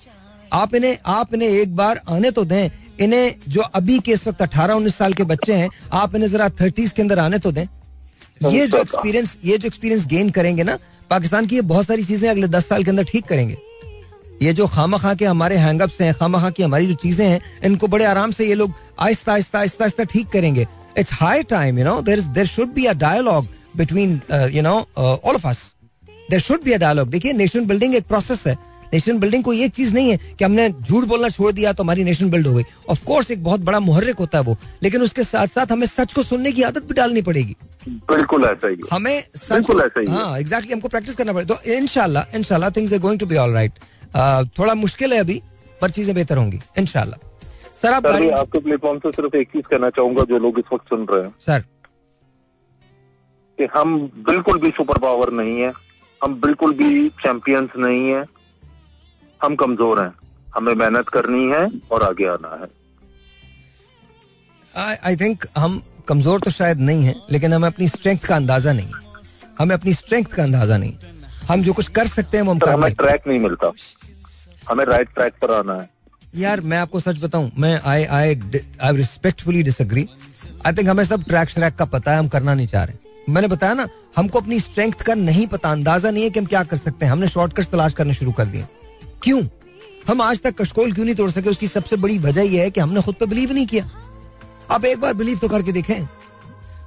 आप 0.53 0.75
इन्हें 0.75 0.97
आप 1.07 1.33
इन्हें 1.33 1.49
एक 1.49 1.75
बार 1.75 2.01
आने 2.09 2.31
तो 2.31 2.45
दें 2.45 2.69
इन्हें 3.01 3.35
जो 3.49 3.61
अभी 3.61 3.99
के 3.99 4.11
इस 4.11 4.27
वक्त 4.27 4.41
अठारह 4.41 4.73
उन्नीस 4.73 4.95
साल 4.95 5.13
के 5.13 5.23
बच्चे 5.25 5.53
हैं 5.53 5.69
आप 5.93 6.15
इन्हें 6.15 6.29
जरा 6.31 6.49
थर्टीज 6.61 6.91
के 6.91 7.01
अंदर 7.01 7.19
आने 7.19 7.39
तो 7.39 7.51
दें। 7.51 7.65
ये 8.43 8.67
जो 8.67 8.77
एक्सपीरियंस 8.77 9.37
ये 9.45 9.57
जो 9.57 9.67
एक्सपीरियंस 9.67 10.05
गेन 10.07 10.29
करेंगे 10.31 10.63
ना 10.63 10.77
पाकिस्तान 11.11 11.45
की 11.45 11.55
ये 11.55 11.61
बहुत 11.63 11.85
सारी 11.87 12.03
चीज़ें 12.03 12.29
अगले 12.29 12.47
दस 12.49 12.67
साल 12.67 12.83
के 12.83 12.89
अंदर 12.89 13.03
ठीक 13.05 13.25
करेंगे। 13.25 13.57
ये 14.41 14.53
जो 14.53 14.67
खामा 14.67 14.97
खा 14.97 15.13
के 15.13 15.25
हमारे 15.25 15.57
हैंगअप्स 15.57 15.99
हैं 16.01 16.13
खामा 16.13 16.39
खा 16.39 16.49
की 16.49 16.63
हमारी 16.63 16.87
जो 16.87 16.93
चीज़ें 17.01 17.25
हैं 17.27 17.39
इनको 17.65 17.87
बड़े 17.87 18.05
आराम 18.05 18.31
से 18.31 18.47
ये 18.47 18.55
लोग 18.55 18.73
आहिस्ता 18.99 19.33
आहिस्ता 19.33 19.59
आहिस्ता 19.59 19.83
आहिस्ता 19.83 20.03
ठीक 20.03 20.27
करेंगे। 20.29 20.67
It's 20.97 21.13
high 21.13 21.43
time 21.49 21.79
you 21.79 21.85
know 21.85 22.01
there 22.01 22.19
is 22.19 22.27
there 22.31 22.47
should 22.47 22.73
be 22.73 22.85
a 22.85 22.93
dialogue 22.99 23.47
between 23.77 24.19
you 24.53 24.61
know 24.61 24.75
all 24.97 25.35
of 25.35 25.47
us 25.47 25.63
there 26.29 26.39
should 26.41 26.63
be 26.63 26.71
a 26.71 26.77
dialogue 26.77 27.09
देखिए 27.09 27.33
नेशन 27.33 27.65
बिल्डिंग 27.67 27.95
एक 27.95 28.07
प्रोसेस 28.07 28.45
है। 28.47 28.57
नेशन 28.93 29.19
बिल्डिंग 29.19 29.43
कोई 29.43 29.61
एक 29.63 29.71
चीज़ 29.73 29.93
नहीं 29.93 30.09
है 30.09 30.17
कि 30.39 30.43
हमने 30.43 30.69
झूठ 30.69 31.05
बोलना 31.05 31.29
छोड़ 31.29 31.51
दिया 31.51 31.71
तो 31.73 31.83
हमारी 31.83 32.03
नेशन 32.03 32.29
बिल्ड 32.29 32.47
हो 32.47 32.53
गई। 32.53 32.63
ऑफ़ 32.89 33.03
कोर्स 33.05 33.31
एक 33.31 33.43
बहुत 33.43 33.61
बड़ा 33.61 33.79
मुहर्रिक 33.79 34.17
होता 34.19 34.37
है 34.37 34.43
वो। 34.43 34.57
लेकिन 34.83 35.01
उसके 35.01 35.23
साथ 35.23 35.47
साथ 35.47 35.71
हमें 35.71 35.85
सच 35.87 36.13
को 36.13 36.23
सुनने 36.23 36.51
की 36.51 36.63
आदत 36.63 36.83
भी 36.83 36.93
डालनी 36.93 37.21
पड़ेगी। 37.21 37.55
बिल्कुल 37.87 38.43
ऐसा 38.45 38.67
ही 38.67 38.77
हमें 38.91 39.23
सच 39.35 39.51
बिल्कुल 39.51 39.81
ऐसा 39.81 39.99
ही 39.99 40.07
हाँ। 40.07 40.15
एग्जैक्टली 40.15 40.43
exactly, 40.43 40.73
हमको 40.73 40.87
प्रैक्टिस 40.87 41.15
करना 41.15 41.33
पड़ेगा 41.33 41.55
तो 41.55 41.71
इनशाला 41.73 42.25
इनशाला 42.35 42.69
things 42.69 42.93
are 42.93 42.99
going 42.99 43.19
to 43.19 43.25
be 43.25 43.35
all 43.35 43.53
right 43.53 43.79
थोड़ा 44.59 44.73
मुश्किल 44.75 45.13
है 45.13 45.19
अभी 45.19 45.41
पर 45.81 45.91
चीज़ें 45.91 46.13
बेहतर 46.15 46.37
होंगी 46.37 46.59
इनशाला 46.77 47.17
सर 47.81 47.93
आप 47.93 48.07
सर 48.07 48.31
आपके 48.33 48.59
प्लेटफॉर्म 48.59 48.99
से 48.99 49.11
सिर्फ़ 49.11 49.35
एक 49.37 49.47
चीज़ 49.51 49.65
कहना 49.71 49.89
चाहूँगा 49.89 50.23
जो 50.25 50.39
लोग 50.39 50.59
इस 50.59 50.65
वक्त 50.73 50.89
सुन 50.89 51.05
रहे 51.11 51.21
हैं। 51.21 51.33
सर। 51.45 51.63
कि 53.59 53.67
हम 53.73 53.97
बिल्कुल 54.27 54.59
भी 54.59 54.69
सुपर 54.77 54.97
पावर 54.99 55.31
नहीं 55.33 55.59
है 55.61 55.71
हम 56.21 56.39
बिल्कुल 56.41 56.73
भी 56.73 57.09
चैंपियंस 57.23 57.69
नहीं 57.77 58.09
है 58.09 58.23
हम 59.41 59.55
कमज़ोर 59.55 60.01
हैं। 60.01 60.13
हमें 60.55 60.73
मेहनत 60.73 61.09
करनी 61.09 61.43
है 61.49 61.67
और 61.91 62.03
आगे 62.03 62.25
आना 62.27 62.57
है। 62.61 62.67
आई 65.03 65.15
थिंक 65.15 65.45
हम 65.57 65.81
कमज़ोर 66.07 66.39
तो 66.39 66.51
शायद 66.51 66.79
नहीं 66.81 67.03
है 67.03 67.15
लेकिन 67.31 67.53
हमें 67.53 67.67
अपनी 67.67 67.87
स्ट्रेंथ 67.87 68.25
का 68.27 68.35
अंदाज़ा 68.35 68.73
नहीं 68.73 68.87
है। 68.87 69.01
हमें 69.59 69.75
अपनी 69.75 69.93
स्ट्रेंथ 69.93 70.25
का 70.35 70.43
अंदाज़ा 70.43 70.77
नहीं 70.77 70.93
हम 71.47 71.61
जो 71.63 71.73
कुछ 71.73 71.87
कर 71.95 72.07
सकते 72.07 72.37
हैं 72.37 72.43
वो 72.43 72.51
हम 72.51 72.59
कर 72.59 72.71
हमें 72.71 72.93
ट्रैक 72.95 73.27
नहीं 73.27 73.39
मिलता। 73.39 73.71
हमें 74.69 74.83
राइट 74.85 75.09
ट्रैक 75.15 75.33
पर 75.41 75.51
आना 75.51 75.73
है। 75.73 75.89
यार 76.33 76.61
मैं 76.61 76.77
आपको 76.77 76.99
सच 76.99 77.21
बताऊँ 77.23 77.51
मैं 77.57 77.79
I 77.85 78.03
I 78.05 78.35
I 78.81 78.95
respectfully 78.95 79.63
disagree 79.63 80.07
I 80.65 80.73
think 80.73 80.89
हमें 80.89 81.03
सब 81.05 81.23
ट्रैक 81.23 81.49
श्रैक 81.49 81.75
का 81.75 81.85
पता 81.87 82.11
है 82.11 82.19
हम 82.19 82.27
करना 82.27 82.53
नहीं 82.53 82.67
चाह 82.67 82.83
रहे। 82.83 83.33
मैंने 83.33 83.47
बताया 83.47 83.73
ना 83.73 83.87
हमको 84.15 84.39
अपनी 84.39 84.59
स्ट्रेंथ 84.59 85.03
का 85.05 85.13
नहीं 85.15 85.45
पता 85.47 85.71
अंदाज़ा 85.71 86.11
नहीं 86.11 86.23
है 86.23 86.29
कि 86.29 86.39
हम 86.39 86.45
क्या 86.45 86.63
कर 86.63 86.77
सकते 86.77 87.05
हैं। 87.05 87.11
हमने 87.11 87.27
शॉर्टकट 87.29 87.65
तलाश 87.67 87.93
करना 87.93 88.13
शुरू 88.13 88.31
कर 88.31 88.45
दिए। 88.45 88.65
क्यों? 89.23 89.41
हम 90.07 90.21
आज 90.21 90.41
तक 90.41 90.55
कशकोल 90.61 90.91
क्यों 90.93 91.05
नहीं 91.05 91.15
तोड़ 91.15 91.29
सके? 91.31 91.49
उसकी 91.49 91.67
सबसे 91.67 91.95
बड़ी 91.97 92.17
वजह 92.19 92.41
यह 92.43 92.61
है 92.61 92.69
कि 92.71 92.79
हमने 92.79 93.01
खुद 93.01 93.15
पे 93.15 93.25
बिलीव 93.25 93.53
नहीं 93.53 93.65
किया। 93.67 93.89
आप 94.71 94.85
एक 94.85 94.99
बार 94.99 95.13
बिलीव 95.13 95.37
तो 95.37 95.47
करके 95.49 95.71
देखें। 95.71 96.07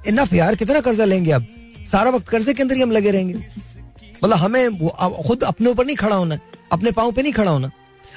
इनफ 0.07 0.33
यार 0.33 0.55
कितना 0.55 0.79
कर्जा 0.81 1.05
लेंगे 1.05 1.31
अब 1.31 1.47
सारा 1.91 2.09
वक्त 2.09 2.27
कर्जे 2.27 2.53
के 2.53 2.61
अंदर 2.63 2.75
ही 2.75 2.81
हम 2.81 2.91
लगे 2.91 3.11
रहेंगे। 3.11 3.33
मतलब 4.23 4.37
हमें 4.37 4.77
खुद 5.27 5.43
अपने 5.45 5.69
ऊपर 5.69 5.85
नहीं 5.85 5.95
खड़ा 5.95 6.15
होना 6.15 6.35
है, 6.35 6.41
अपने 6.71 6.91
पाँव 6.91 7.11
पे 7.11 7.21
नहीं 7.21 7.33
खड़ा 7.33 7.51
होना। 7.51 7.71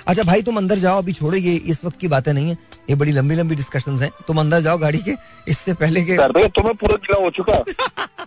अच्छा 0.07 0.23
भाई 0.23 0.43
तुम 0.43 0.57
अंदर 0.57 0.79
जाओ 0.79 0.99
अभी 0.99 1.13
छोड़ो 1.13 1.37
ये 1.37 1.57
इस 1.57 1.85
वक्त 1.85 1.99
की 1.99 2.09
बातें 2.09 2.33
नहीं 2.33 2.49
है। 2.49 2.59
ये 2.91 2.97
बड़ी 2.97 3.13
लंबी 3.13 3.35
लंबी 3.35 3.55
डिस्कशन 3.55 3.99
है। 3.99 4.11
तुम 4.27 4.41
अंदर 4.41 4.61
जाओ 4.61 4.79
गाड़ी 4.79 4.99
के 4.99 5.13
इससे 5.49 5.75
पहले 5.75 6.03
के। 6.05 6.17
तुम्हें 6.49 6.75
पूरा 6.75 6.95
गिला 6.95 7.25
हो 7.25 7.31
चुका. 7.31 7.53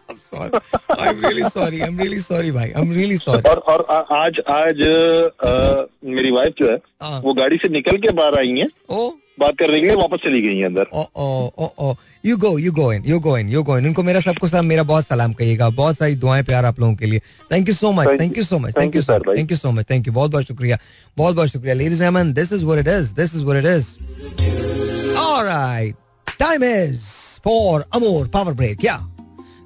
और 3.39 3.57
और 3.57 3.85
आ- 3.89 4.23
आज 4.23 4.39
आज 4.39 4.81
आ, 5.45 5.81
मेरी 6.09 6.31
वाइफ 6.31 6.53
जो 6.57 6.71
है 6.71 6.79
हाँ। 7.01 7.21
वो 7.21 7.33
गाड़ी 7.33 7.57
से 7.57 7.69
निकल 7.69 7.97
के 7.97 8.09
बाहर 8.09 8.37
आई 8.37 8.49
है। 8.49 8.67
बात 9.39 9.53
करने 9.59 9.79
के 9.81 9.85
लिए 9.87 9.95
वापस 9.95 10.19
चली 10.23 10.41
गई 10.41 10.57
है 10.57 10.65
अंदर. 10.65 10.85
You 12.25 12.35
go, 12.41 12.49
you 12.63 12.71
go 12.71 12.83
in, 12.95 13.05
you 13.11 13.17
go 13.19 13.31
in, 13.37 13.47
you 13.53 13.61
go 13.67 13.77
in. 13.77 13.85
उनको 13.87 14.03
मेरा 14.03 14.19
सबको 14.19 14.47
साथ 14.47 14.61
मेरा 14.63 14.83
बहुत 14.83 15.07
सलाम 15.07 15.33
कहिएगा। 15.33 15.69
बहुत 15.69 15.97
सारी 15.97 16.15
दुआएँ 16.15 16.43
प्यार 16.43 16.65
आप 16.65 16.79
लोगों 16.79 16.95
के 16.95 17.05
लिए। 17.05 17.19
Thank 17.51 17.67
you 17.67 17.73
so 17.73 17.91
much 17.91 18.07
thank 18.19 18.37
you 18.37 18.43
so 18.43 18.59
much 18.59 18.65
Thank 18.65 18.79
thank 18.79 18.95
you 18.95 19.01
sir 19.01 19.21
thank 19.37 19.51
you 19.51 19.57
so 19.57 19.71
much 19.71 19.85
thank 19.89 20.07
you 20.07 20.13
बहुत 20.13 20.31
बहुत 20.31 20.47
शुक्रिया 20.47 20.77
बहुत 21.17 21.35
बहुत 21.35 21.49
शुक्रिया। 21.49 21.73
Ladies 21.75 22.03
and 22.03 22.33
this 22.35 22.53
is 22.53 22.65
what 22.65 22.79
it 22.79 22.87
is 22.87 23.13
this 23.13 23.35
is 23.35 23.43
what 23.43 23.57
it 23.57 23.65
is 23.65 25.17
alright 25.17 25.95
time 26.39 26.63
is 26.63 26.99
for 27.43 27.85
अमोर 27.93 28.27
power 28.27 28.53
break 28.53 28.85
या 28.85 28.97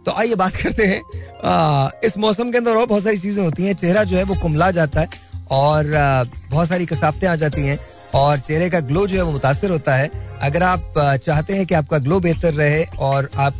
तो 0.05 0.11
आइए 0.11 0.35
बात 0.35 0.55
करते 0.55 0.85
हैं। 0.85 1.01
आ, 1.43 1.89
इस 2.03 2.17
मौसम 2.17 2.51
के 2.51 2.57
अंदर 2.57 2.75
और 2.75 2.85
बहुत 2.85 3.03
सारी 3.03 3.17
चीज़ें 3.17 3.43
होती 3.43 3.65
हैं। 3.65 3.73
चेहरा 3.75 4.03
जो 4.03 4.17
है 4.17 4.23
वो 4.23 4.35
कुमला 4.41 4.71
जाता 4.71 5.01
है 5.01 5.07
और 5.51 5.93
आ, 5.93 6.23
बहुत 6.23 6.67
सारी 6.69 6.85
कसावतें 6.85 7.27
आ 7.27 7.35
जाती 7.35 7.61
हैं। 7.61 7.79
और 8.13 8.39
चेहरे 8.39 8.69
का 8.69 8.79
ग्लो 8.81 9.05
जो 9.07 9.17
है 9.17 9.23
वो 9.23 9.31
मुतासर 9.31 9.71
होता 9.71 9.95
है। 9.95 10.09
अगर 10.41 10.63
आप 10.63 10.93
चाहते 11.25 11.53
हैं 11.53 11.65
कि 11.65 11.75
आपका 11.75 11.97
ग्लो 11.99 12.19
बेहतर 12.19 12.53
रहे 12.53 12.83
और 12.99 13.29
आप 13.37 13.53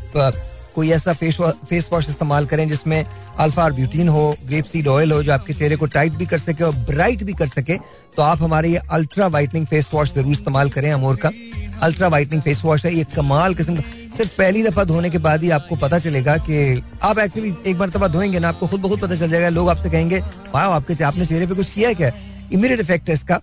कोई 0.75 0.89
ऐसा 0.91 1.13
फेस 1.13 1.37
फेस 1.69 1.89
वॉश 1.93 2.09
इस्तेमाल 2.09 2.45
करें 2.45 2.67
जिसमें 2.69 3.03
अल्फ़ा 3.37 3.67
ब्यूटीन 3.69 4.09
हो, 4.09 4.35
ग्रेप 4.45 4.65
सीड 4.65 4.87
ऑयल 4.87 5.11
हो 5.11 5.21
जो 5.23 5.31
आपके 5.33 5.53
चेहरे 5.53 5.75
को 5.75 5.85
टाइट 5.87 6.13
भी 6.13 6.25
कर 6.25 6.39
सके 6.39 6.63
और 6.63 6.75
ब्राइट 6.87 7.23
भी 7.23 7.33
कर 7.33 7.47
सके 7.47 7.77
तो 8.17 8.21
आप 8.21 8.41
हमारे 8.43 8.69
ये 8.69 8.81
अल्ट्रा 8.91 9.27
वाइटनिंग 9.27 9.65
फेस 9.67 9.89
वॉश 9.93 10.13
ज़रूर 10.13 10.31
इस्तेमाल 10.31 10.69
करें 10.69 10.91
अमोर 10.91 11.15
का। 11.15 11.31
अल्ट्रा 11.81 12.07
वाइटनिंग 12.07 12.41
फेस 12.41 12.61
वॉश 12.65 12.85
है, 12.85 12.93
ये 12.93 13.03
कमाल 13.15 13.53
किस्म 13.55 13.75
का। 13.75 13.81
सिर्फ़ 14.17 14.37
पहली 14.37 14.63
दफ़ा 14.63 14.83
धोने 14.83 15.09
के 15.09 15.17
बाद 15.19 15.43
ही 15.43 15.49
आपको 15.49 15.75
पता 15.77 15.99
चलेगा 15.99 16.37
कि 16.39 16.83
आप 17.03 17.19
एक्चुअली 17.19 17.53
एक 17.67 17.77
दफ़ा 17.77 18.07
धोएँगे 18.07 18.39
ना, 18.39 18.49
आपको 18.49 18.67
खुद 18.67 18.81
बहुत 18.81 18.99
पता 18.99 19.15
चल 19.15 19.29
जाएगा। 19.29 19.49
लोग 19.49 19.69
आपसे 19.69 19.89
कहेंगे 19.89 20.19
वाह 20.53 20.65
आपके 20.65 21.03
आपने 21.03 21.25
चेहरे 21.25 21.47
पे 21.47 21.55
कुछ 21.55 21.69
किया 21.69 21.89
है 21.89 21.95
क्या? 21.95 22.11
इमीडिएट 22.53 22.79
इफ़ेक्ट 22.79 23.09
है 23.09 23.15
इसका। 23.15 23.35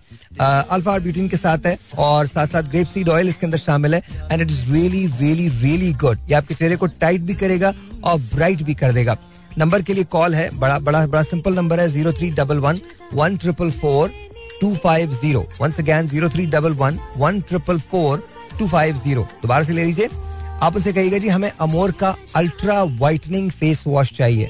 अल्फ़ा 0.71 0.97
ब्यूटीन 0.99 1.27
के 1.29 1.37
साथ 1.37 1.65
है 1.65 1.77
और 1.99 2.27
साथ 2.27 2.47
साथ 2.47 2.69
ग्रेप 2.71 2.87
सीड 2.87 3.09
ऑयल 3.09 3.29
इसके 3.29 3.45
अंदर 3.45 3.57
शामिल 3.57 3.95
है 3.95 4.01
and 4.31 4.41
it 4.41 4.51
is 4.51 4.71
really 4.73 5.05
really 5.19 5.47
really 5.61 5.91
good 5.95 6.19
ये 6.29 6.35
आपके 6.35 6.53
चेहरे 6.53 6.75
को 6.75 6.87
टाइट 6.99 7.21
भी 7.21 7.33
करेगा 7.35 7.73
और 8.03 8.19
ब्राइट 8.33 8.61
भी 8.63 8.73
कर 8.73 8.91
देगा। 8.93 9.17
नंबर 9.57 9.81
के 9.81 9.93
लिए 9.93 10.03
कॉल 10.11 10.35
है 10.35 10.49
बड़ा 10.59 10.77
बड़ा 10.79 11.05
बड़ा 11.07 11.21
सिंपल 11.23 11.55
नंबर 11.55 11.79
है 11.79 11.89
zero 11.89 12.11
three 12.13 12.29
double 12.39 12.57
one 12.59 12.79
one 13.13 13.37
triple 13.37 13.71
four 13.73 14.13
two 14.61 14.73
five 14.75 15.13
zero 15.13 15.47
once 15.61 15.79
again 15.79 16.07
zero 16.07 16.29
three 16.29 16.45
double 16.47 16.73
one 16.75 16.99
one 17.17 17.39
triple 17.41 17.79
four 17.81 18.27
two 18.59 18.67
five 18.67 18.97
zero 18.97 19.27
दोबारा 19.41 19.63
से 19.63 19.73
ले 19.73 19.83
लीजिए। 19.83 20.09
आप 20.63 20.75
उसे 20.75 20.93
कहिएगा 20.93 21.17
जी 21.17 21.27
हमें 21.27 21.49
अमोर 21.51 21.91
का 21.99 22.13
अल्ट्रा 22.35 22.81
वाइटनिंग 22.99 23.49
फेस 23.51 23.83
वॉश 23.87 24.11
चाहिए। 24.17 24.49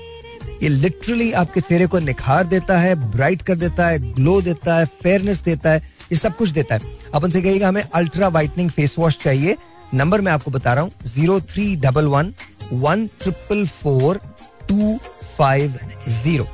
ये 0.64 0.70
लिटरली 0.70 1.32
आपके 1.34 1.62
चेहरे 1.62 1.88
को 1.88 2.00
निखार 2.00 2.46
देता 2.48 2.78
है 2.80 2.96
ब्राइट 3.12 3.42
कर 3.42 3.56
देता 3.58 3.88
है 3.88 4.00
ग्लो 4.14 4.40
देता 4.42 4.76
है 4.76 4.86
फेयरनेस 5.04 5.42
देता 5.44 5.72
है, 5.72 5.82
ये 6.12 6.18
सब 6.18 6.36
कुछ 6.36 6.50
देता 6.50 6.76
है। 6.76 6.82
आप 7.16 7.24
उनसे 7.24 7.42
कहिएगा 7.42 7.68
हमें 7.68 7.82
अल्ट्रा 7.84 8.28
वाइटनिंग 8.30 8.70
फेस 8.72 8.96
वॉश 9.00 9.18
चाहिए। 9.24 9.58
नंबर 9.94 10.22
मैं 10.22 10.32
आपको 10.32 10.52
बता 10.52 10.74
रहा 10.74 10.84
हूँ 10.84 10.92
zero 11.08 11.40
three 11.42 11.76
double 11.78 12.08
one 12.08 12.34
one 12.74 13.06
triple 13.22 13.66
four 13.68 14.20
two 14.70 14.98
five 15.38 15.80
zero 16.10 16.48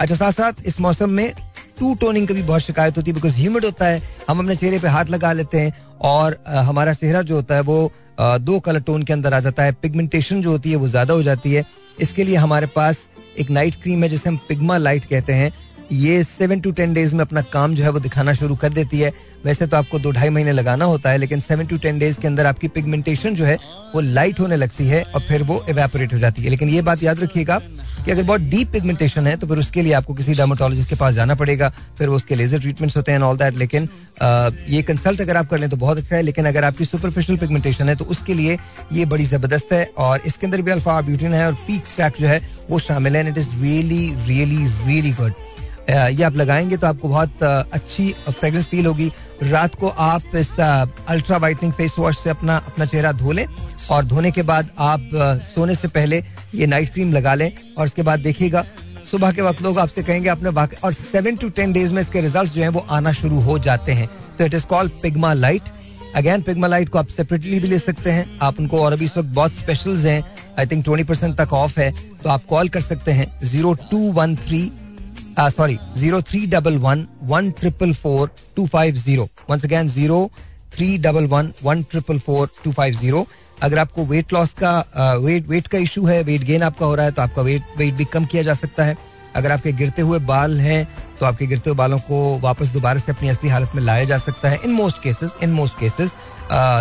अच्छा 0.00 0.14
साथ 0.14 0.32
साथ 0.32 0.66
इस 0.66 0.80
मौसम 0.80 1.10
में 1.10 1.32
टू 1.78 1.94
टोनिंग 2.00 2.26
की 2.28 2.34
भी 2.34 2.42
बहुत 2.42 2.62
शिकायत 2.62 2.96
होती 2.96 3.10
है 3.10 3.14
बिकॉज़ 3.14 3.36
ह्यूमिड 3.36 3.64
होता 3.64 3.86
है, 3.86 4.02
हम 4.28 4.38
अपने 4.38 4.56
चेहरे 4.56 4.78
पे 4.78 4.88
हाथ 4.88 5.10
लगा 5.10 5.32
लेते 5.32 5.60
हैं 5.60 5.74
और 6.00 6.38
हमारा 6.46 6.92
चेहरा 6.94 7.22
जो 7.22 7.34
होता 7.34 7.54
है 7.54 7.60
वो 7.62 7.92
दो 8.20 8.58
कलर 8.60 8.80
टोन 8.80 9.02
के 9.02 9.12
अंदर 9.12 9.34
आ 9.34 9.40
जाता 9.40 9.62
है 9.62 9.72
पिगमेंटेशन 9.72 10.42
जो 10.42 10.50
होती 10.50 10.70
है 10.70 10.76
वो 10.76 10.88
ज़्यादा 10.88 11.14
हो 11.14 11.22
जाती 11.22 11.52
है। 11.52 11.64
इसके 12.00 12.24
लिए 12.24 12.36
हमारे 12.36 12.66
पास 12.66 13.06
एक 13.38 13.50
नाइट 13.50 13.74
क्रीम 13.74 14.02
है 14.02 14.08
जिसे 14.08 14.28
हम 14.28 14.36
पिग्मा 14.48 14.76
लाइट 14.76 15.04
कहते 15.04 15.32
हैं। 15.32 15.52
ये 15.92 16.22
सेवन 16.24 16.60
टू 16.60 16.70
टेन 16.72 16.92
डेज़ 16.94 17.14
में 17.14 17.20
अपना 17.20 17.40
काम 17.52 17.74
जो 17.74 17.82
है 17.84 17.90
वो 17.90 18.00
दिखाना 18.00 18.32
शुरू 18.32 18.54
कर 18.56 18.68
देती 18.72 19.00
है। 19.00 19.12
वैसे 19.44 19.66
तो 19.66 19.76
आपको 19.76 19.98
दो 19.98 20.10
ढाई 20.10 20.28
महीने 20.28 20.52
लगाना 20.52 20.84
होता 20.84 21.10
है 21.10 21.18
लेकिन 21.18 21.40
सेवन 21.40 21.66
टू 21.66 21.76
टेन 21.76 21.98
डेज़ 21.98 22.18
के 22.20 22.26
अंदर 22.28 22.46
आपकी 22.46 22.68
पिगमेंटेशन 22.68 23.34
जो 23.34 23.44
है 23.44 23.56
वो 23.94 24.00
लाइट 24.00 24.40
होने 24.40 24.56
लगती 24.56 24.86
है 24.88 25.02
और 25.04 25.20
फिर 25.28 25.42
वो 25.42 25.64
एवेपोरेट 25.68 26.12
हो 26.12 26.18
जाती 26.18 26.42
है। 26.42 26.50
लेकिन 26.50 26.68
ये 26.68 26.82
बात 26.82 27.02
याद 27.02 27.20
रखिएगा 27.20 27.58
कि 28.04 28.10
अगर 28.10 28.22
बहुत 28.22 28.40
डीप 28.40 28.70
पिगमेंटेशन 28.72 29.26
है 29.26 29.36
तो 29.36 29.46
फिर 29.46 29.58
उसके 29.58 29.82
लिए 29.82 29.92
आपको 29.92 30.14
किसी 30.14 30.34
डर्माटोलॉजिस्ट 30.34 30.88
के 30.90 30.96
पास 30.96 31.14
जाना 31.14 31.34
पड़ेगा 31.34 31.68
फिर 31.98 32.08
वो 32.08 32.16
उसके 32.16 32.34
लेजर 32.34 32.60
ट्रीटमेंट्स 32.60 32.96
होते 32.96 33.12
हैं 33.12 33.18
ऑल 33.20 33.36
दैट 33.36 33.56
लेकिन 33.56 33.88
अ, 34.20 34.50
ये 34.68 34.82
कंसल्ट 34.82 35.20
अगर 35.20 35.36
आप 35.36 35.48
कर 35.50 35.58
लें 35.58 35.68
तो 35.70 35.76
बहुत 35.76 35.98
अच्छा 35.98 36.16
है 36.16 36.22
लेकिन 36.22 36.46
अगर 36.46 36.64
आपकी 36.64 36.84
सुपरफिशियल 36.84 37.38
पिगमेंटेशन 37.38 37.88
है 37.88 37.96
तो 37.96 38.04
उसके 38.06 38.34
लिए 38.34 38.58
ये 38.92 39.04
बड़ी 39.06 39.24
ज़बरदस्त 39.24 39.72
है 39.72 39.84
और 39.98 40.20
इसके 40.26 40.46
अंदर 40.46 40.62
भी 40.62 40.70
अल्फ़ा 40.70 41.00
ब्यूटिन 41.00 41.34
है 41.34 41.46
और 41.46 41.54
पीक 41.66 41.86
स्टैक 41.86 42.20
जो 42.20 42.26
है 42.26 42.40
वो 42.70 42.78
शामिल 42.78 43.16
है 43.16 43.26
and 43.26 43.36
it 43.36 43.38
is 43.38 43.48
really 43.62 44.04
really 44.26 44.66
really 44.86 45.12
good 45.12 45.32
ये 45.90 46.22
आप 46.22 46.36
लगाएँगे 46.36 46.76
तो 46.76 46.86
आपको 46.86 47.08
बहुत 47.08 47.42
अच्छी 47.42 48.12
फ्रेग्रेंस 48.28 48.66
फील 48.66 48.86
होगी। 48.86 49.10
रात 49.42 49.74
को 49.74 49.88
आप 49.88 50.36
इस 50.36 50.50
अल्ट्रा 50.60 51.36
वाइटनिंग 51.36 51.72
फेस 51.72 51.94
वॉश 51.98 52.18
से 52.18 52.30
अपना 52.30 52.56
अपना 52.56 52.84
चेहरा 52.84 53.12
धो 53.12 53.32
लें 53.32 53.46
और 53.90 54.04
धोने 54.04 54.30
के 54.30 54.42
बाद 54.42 54.70
आप 54.78 55.10
सोने 55.46 55.74
से 55.74 55.88
पहले 55.88 56.22
ये 56.54 56.66
नाइट 56.66 56.92
क्रीम 56.92 57.12
लगा 57.12 57.34
लें 57.34 57.50
और 57.78 57.86
उसके 57.86 58.02
बाद 58.02 58.20
देखिएगा, 58.20 58.64
सुबह 59.10 59.32
के 59.32 59.42
वक्त 59.42 59.62
लोग 59.62 59.78
आपसे 59.78 60.02
कहेंगे, 60.02 60.28
आपने 60.28 60.48
वाकई 60.50 60.76
और 60.84 60.92
सेवन 60.92 61.36
टू 61.36 61.48
टेन 61.50 61.72
डेज़ 61.72 61.94
में 61.94 62.00
इसके 62.02 62.20
रिज़ल्ट 62.20 62.52
जो 62.52 62.62
है 62.62 62.68
वो 62.68 62.86
आना 62.90 63.12
शुरू 63.12 63.40
हो 63.40 63.58
जाते 63.58 63.92
हैं। 63.92 64.08
तो 64.38 64.44
it 64.44 64.54
is 64.54 64.66
called 64.66 64.92
pigma 65.02 65.32
light 65.34 65.62
again 66.16 66.42
pigma 66.42 66.66
light 66.66 66.88
को 66.88 66.98
आप 66.98 67.08
सेपरेटली 67.08 67.58
भी 67.60 67.68
ले 67.68 67.78
सकते 67.78 68.10
हैं। 68.10 68.38
आप 68.42 68.60
उनको 68.60 68.80
और 68.80 68.92
अभी 68.92 69.04
इस 69.04 69.16
वक्त 69.16 69.28
बहुत 69.30 69.52
स्पेशल्स 69.52 70.04
हैं। 70.04 70.22
आई 70.58 70.66
थिंक 70.66 70.84
ट्वेंटी 70.84 71.04
परसेंट 71.04 71.36
तक 71.36 71.52
ऑफ़ 71.52 71.78
है। 71.80 71.90
तो 72.22 72.30
आप 72.30 72.44
कॉल 72.44 72.68
कर 72.68 72.80
सकते 72.80 73.12
हैं 73.12 73.26
zero 73.44 73.72
two 73.90 73.98
one 74.12 74.36
three 74.38 74.60
sorry 75.38 75.78
zero 75.96 76.20
three 76.22 76.46
double 76.46 76.76
one 76.78 77.06
one 77.24 77.50
triple 77.60 77.92
four 77.94 78.30
two 78.56 78.66
five 78.66 78.94
zero 78.96 79.28
once 79.50 79.64
again 79.64 79.88
zero 79.88 80.30
three 80.74 80.96
double 80.98 81.26
one 81.26 81.52
one 81.62 81.82
triple 81.90 82.18
four 82.18 82.48
two 82.64 82.72
five 82.72 82.94
zero 82.94 83.26
अगर 83.62 83.78
आपको 83.78 84.04
weight 84.06 84.32
loss 84.32 84.52
का 84.62 84.78
weight 85.18 85.48
weight 85.48 85.66
का 85.66 85.78
issue 85.78 86.04
है 86.06 86.22
weight 86.22 86.42
gain 86.44 86.62
आपका 86.62 86.86
हो 86.86 86.94
रहा 86.94 87.06
है 87.06 87.12
तो 87.12 87.22
आपका 87.22 87.42
वेट 87.42 87.78
वेट 87.78 87.94
भी 87.94 88.04
कम 88.04 88.24
किया 88.24 88.42
जा 88.42 88.54
सकता 88.54 88.84
है। 88.84 88.96
अगर 89.36 89.52
आपके 89.52 89.72
गिरते 89.72 90.02
हुए 90.02 90.18
बाल 90.20 90.58
हैं 90.60 90.84
तो 91.20 91.26
आपके 91.26 91.46
गिरते 91.46 91.70
हुए 91.70 91.76
बालों 91.76 91.98
को 92.08 92.38
वापस 92.40 92.68
दोबारा 92.70 93.00
से 93.00 93.12
अपनी 93.12 93.28
असली 93.28 93.50
हालत 93.50 93.72
में 93.74 93.82
लाया 93.82 94.04
जा 94.04 94.18
सकता 94.18 94.48
है। 94.48 94.58
In 94.64 94.72
most 94.72 95.02
cases 95.02 95.30
in 95.42 95.52
most 95.52 95.78
cases 95.80 96.14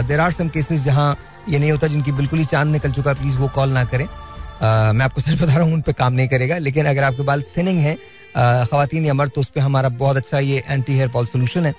there 0.08 0.20
are 0.20 0.32
some 0.32 0.50
cases 0.50 0.84
जहाँ 0.84 1.16
ये 1.50 1.60
नहीं 1.60 1.72
होता 1.72 1.88
जिनकी 1.88 2.12
बिल्कुल 2.12 2.40
ही 2.40 2.46
चाँद 2.46 2.72
निकल 2.72 2.92
चुका 2.92 3.12
है 3.12 3.20
प्लीज़ 3.20 3.38
वो 3.38 3.48
कॉल 3.56 3.70
ना 3.70 3.84
करें। 3.86 4.06
Uh, 4.06 4.94
मैं 4.94 5.06
आपको 5.06 5.22
सच 5.22 5.42
बता 5.42 5.54
रहा 5.54 5.64
हूँ 5.64 5.74
उन 5.74 5.82
पर 5.82 5.92
काम 5.92 6.14
नहीं 6.14 6.28
करेगा 6.28 6.58
लेकिन 6.58 6.86
अगर 6.86 7.04
आपके 7.04 7.24
बाल 7.26 7.42
थिनिंग 7.56 7.80
है 7.80 7.96
खातन 8.36 9.06
या 9.06 9.14
मर्द 9.14 9.32
तो 9.36 9.42
उस 9.42 9.50
पर 9.56 9.62
हमारा 9.62 9.90
बहुत 9.98 10.18
अच्छा 10.18 10.40
ये 10.40 10.64
एंटी 10.68 10.94
हेयर 10.94 11.10
फॉल 11.10 11.26
सोल्यूशन 11.26 11.66
है। 11.66 11.74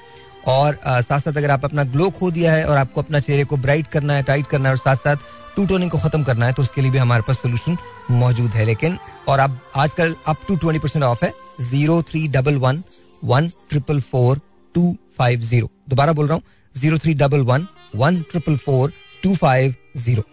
और 0.48 0.78
साथ 0.84 1.20
साथ 1.20 1.36
अगर 1.36 1.50
आप 1.50 1.64
अपना 1.64 1.84
ग्लो 1.92 2.09
खो 2.11 2.30
दिया 2.30 2.53
है 2.53 2.64
और 2.66 2.76
आपको 2.76 3.03
अपना 3.03 3.20
चेहरे 3.20 3.44
को 3.44 3.57
ब्राइट 3.57 3.86
करना 3.86 4.14
है 4.14 4.22
टाइट 4.22 4.46
करना 4.46 4.68
है 4.68 4.74
और 4.74 4.78
साथ 4.78 4.96
साथ 4.96 5.16
टू 5.57 5.66
टोनिंग 5.66 5.90
को 5.90 5.98
खत्म 5.98 6.22
करना 6.24 6.46
है 6.46 6.53
तो 6.53 6.62
उसके 6.62 6.82
लिए 6.82 6.90
भी 6.90 6.98
हमारे 6.98 7.22
पास 7.28 7.38
सोल्यूशन 7.42 7.76
मौजूद 8.11 8.50
है। 8.50 8.64
लेकिन, 8.64 8.98
और 9.28 9.38
अब 9.38 9.59
आजकल 9.76 10.14
up 10.26 10.46
to 10.48 10.57
twenty 10.57 10.78
percent 10.78 11.05
off 11.05 11.24
है 11.24 11.32
zero 11.61 12.03
three 12.03 12.26
double 12.28 12.57
one 12.59 12.82
one 13.24 13.48
triple 13.70 14.00
four 14.00 14.40
two 14.74 14.96
five 15.18 15.40
zero 15.40 15.70
दोबारा 15.88 16.12
बोल 16.12 16.26
रहा 16.26 16.34
हूँ 16.34 16.42
zero 16.74 16.98
three 16.98 17.14
double 17.14 17.40
one 17.50 17.66
one 17.96 18.22
triple 18.30 18.57
four 18.57 18.92
two 19.22 19.34
five 19.34 19.74
zero 19.96 20.24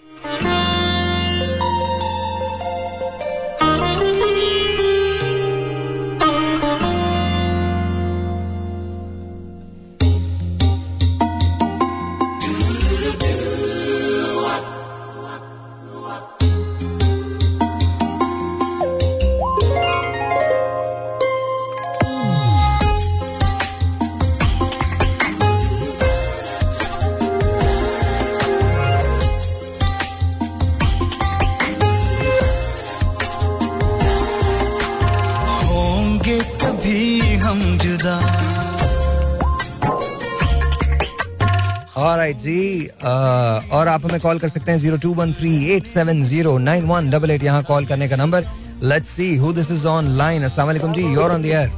आप 43.89 44.05
हमें 44.05 44.19
कॉल 44.21 44.39
कर 44.39 44.49
सकते 44.49 44.71
हैं 44.71 44.79
zero 44.79 44.97
two 44.97 45.13
one 45.15 45.33
three 45.33 45.53
eight 45.71 45.87
seven 45.87 46.23
zero 46.25 46.57
nine 46.59 46.85
one 46.87 47.09
double 47.11 47.31
eight. 47.31 47.43
यहाँ 47.43 47.63
कॉल 47.63 47.85
करने 47.85 48.07
का 48.09 48.15
number. 48.15 48.45
Let's 48.83 49.09
see 49.09 49.35
who 49.37 49.51
this 49.53 49.71
is 49.71 49.85
on 49.87 50.07
line 50.17 50.43
अस्सलाम 50.43 50.67
वालेकुम 50.67 50.93
जी 50.93 51.13
you're 51.13 51.31
on 51.31 51.41
the 51.41 51.45
air 51.45 51.69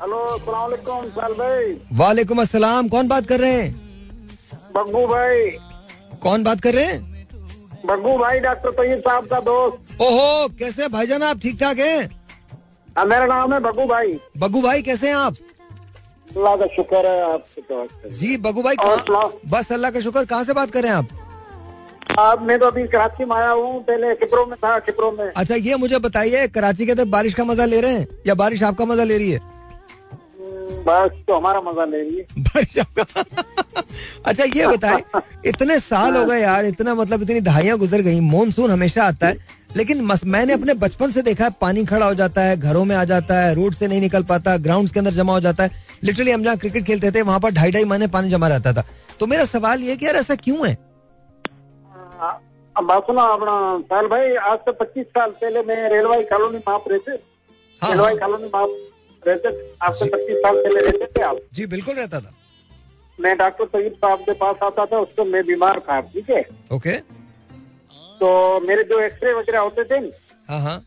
hello 0.00 0.18
वालेकुम 1.98 2.40
अस्सलाम 2.40 2.88
कौन 2.88 3.08
बात 3.08 3.26
कर 3.26 3.40
रहे 3.40 3.52
हैं? 3.52 3.70
बग्गू 4.74 5.06
भाई। 5.06 5.50
कौन 6.22 6.44
बात 6.44 6.60
कर 6.60 6.74
रहे 6.74 6.84
हैं? 6.84 7.00
बग्गू 7.86 8.16
भाई 8.18 8.40
डॉक्टर 8.40 8.70
तैयब 8.72 9.00
साहब 9.00 9.26
का 9.26 9.40
दोस्त। 9.40 10.00
ओहो 10.02 10.48
कैसे 10.58 10.88
भाईजान 10.88 11.22
आप 11.22 11.40
ठीक 11.42 11.60
ठाक 11.60 11.78
हैं? 11.78 12.08
हाँ, 12.98 13.04
मेरा 13.06 13.26
नाम 13.26 13.52
है 13.54 13.60
बग्गू 13.60 13.86
भाई। 13.86 14.18
बग्गू 14.38 14.60
भाई 14.62 14.82
कैसे 14.82 15.08
हैं 15.08 15.16
आप? 15.16 15.34
अल्लाह 16.36 16.56
का 16.56 16.66
शुक्र 16.76 17.06
है 17.06 17.22
आपके 17.32 17.60
तो 17.68 18.10
जी 18.18 18.36
बगू 18.46 18.62
भाई 18.62 18.76
बस 19.54 19.72
अल्लाह 19.72 19.90
का 19.90 20.00
शुक्र 20.00 20.24
कहाँ 20.24 20.44
से 20.44 20.52
बात 20.54 20.70
कर 20.70 20.82
रहे 20.82 20.90
हैं 20.92 20.98
आप? 20.98 21.08
आप 22.18 22.42
मैं 22.42 22.58
तो 22.58 22.66
अभी 22.66 22.86
कराची 22.88 23.24
में 23.24 23.34
आया 23.36 23.50
हूँ 23.50 23.82
पहले 23.84 24.14
किप्रो 24.22 24.44
में 24.46 24.56
था 24.64 24.78
किप्रो 24.86 25.10
में। 25.18 25.26
अच्छा 25.26 25.54
ये 25.54 25.76
मुझे 25.76 25.98
बताइए 26.06 26.46
कराची 26.54 26.86
के 26.86 26.92
अंदर 26.92 27.04
बारिश 27.14 27.34
का 27.34 27.44
मज़ा 27.44 27.64
ले 27.64 27.80
रहे 27.80 27.92
हैं 27.92 28.06
या 28.26 28.34
बारिश 28.34 28.62
आपका 28.70 28.84
मज़ा 28.84 29.04
ले 29.04 29.18
रही 29.18 29.30
है? 29.30 29.38
हम्म, 29.38 30.82
बस 30.86 31.10
तो 31.28 31.36
हमारा 31.36 31.60
मज़ा 31.60 31.84
ले 31.84 31.98
रही 32.02 32.16
है। 32.16 32.24
बारिश 32.48 32.78
आपका 32.78 33.24
अच्छा 34.26 34.44
ये 34.56 34.66
बताएँ 34.66 35.02
इतने 35.46 35.78
साल 35.80 36.16
हो 36.16 36.24
गए 36.26 36.40
यार 36.40 36.64
इतना 36.64 36.94
मतलब 36.94 37.22
इतनी 37.22 37.40
दहाइयाँ 37.50 37.78
गुजर 37.78 38.00
गई 38.08 38.20
मानसून 38.30 38.70
हमेशा 38.70 39.04
आता 39.04 39.26
है 39.26 39.36
लेकिन 39.70 40.00
मस, 40.00 40.24
मैंने 40.24 40.52
अपने 40.52 40.74
बचपन 40.74 41.10
से 41.10 41.22
देखा 41.22 41.44
है 41.44 41.50
पानी 41.60 41.84
खड़ा 41.84 42.06
हो 42.06 42.14
जाता 42.14 42.42
है 42.42 42.56
घरों 42.56 42.84
में 42.84 42.94
आ 42.96 43.04
जाता 43.04 43.40
है 43.40 43.54
रोड 43.54 43.74
से 43.74 43.88
नहीं 43.88 44.00
निकल 44.00 44.22
पाता 44.24 44.56
ग्राउंड 44.58 44.90
के 44.90 44.98
अंदर 44.98 45.14
जमा 45.14 45.32
हो 45.32 45.40
जाता 45.40 45.64
है। 45.64 45.86
लिटरली 46.04 46.30
हम 46.30 46.42
जहाँ 46.42 46.56
क्रिकेट 46.56 46.84
खेलते 46.86 47.10
थे 47.10 47.22
वहाँ 47.22 47.40
पर 47.40 47.50
ढाई 47.50 47.70
ढाई 47.72 47.84
महीने 47.84 48.06
पानी 48.08 48.30
जमा 48.30 48.48
रहता 48.48 48.72
था। 48.72 48.84
तो 49.20 49.26
मेरा 49.26 49.44
सवाल 49.44 49.82
ये 49.82 49.96
कि 49.96 50.06
यार 50.06 50.16
ऐसा 50.16 50.34
क्यों 50.36 50.68
है? 50.68 50.76
हाँ, 52.20 52.40
बात 52.76 53.02
सुनो 53.02 53.20
अपना 53.28 53.54
साल 53.86 54.06
भाई 54.08 54.34
आज 54.48 54.58
से 54.58 54.72
पच्चीस 54.72 55.06
साल 55.08 55.30
पहले 55.30 55.62
मैं 55.62 55.88
रेलवाई 55.90 56.22
कॉलोनी 56.24 56.58
में 56.58 56.74
आप 56.74 56.84
रहते 56.88 57.12
हाँ, 57.82 57.90
रेलवाई 57.90 58.12
हाँ। 58.12 58.20
कॉलोनी 58.20 58.50
में 58.54 58.60
आप 58.60 58.68
रहते 59.22 59.48
आज 59.82 59.94
से 59.94 60.08
पच्चीस 60.10 60.36
साल 60.36 60.56
पहले 60.56 60.80
रहते 60.80 61.06
थे 61.16 61.22
आप। 61.22 61.38
जी 61.54 61.66
बिल्कुल 61.66 61.94
रहता 61.94 62.20
था। 62.20 62.34
मैं 63.18 63.36
डॉक्टर 63.38 63.64
तैयब 63.64 63.92
साहब 63.94 64.18
के 64.18 64.32
पास 64.40 64.56
आता 64.62 64.84
था 64.86 64.98
उस 64.98 65.14
मैं 65.26 65.44
बीमार 65.46 65.80
था 65.80 66.00
ठीक 66.02 66.30
है? 66.30 66.44
ओके। 66.72 66.96
तो 68.20 68.60
मेरे 68.60 68.82
जो 68.84 69.00
एक्सरे 69.00 69.32
वगैरह 69.32 69.60
होते 69.60 69.84
थे 69.84 70.00
न, 70.00 70.10
हाँ। 70.48 70.60
हाँ 70.60 70.78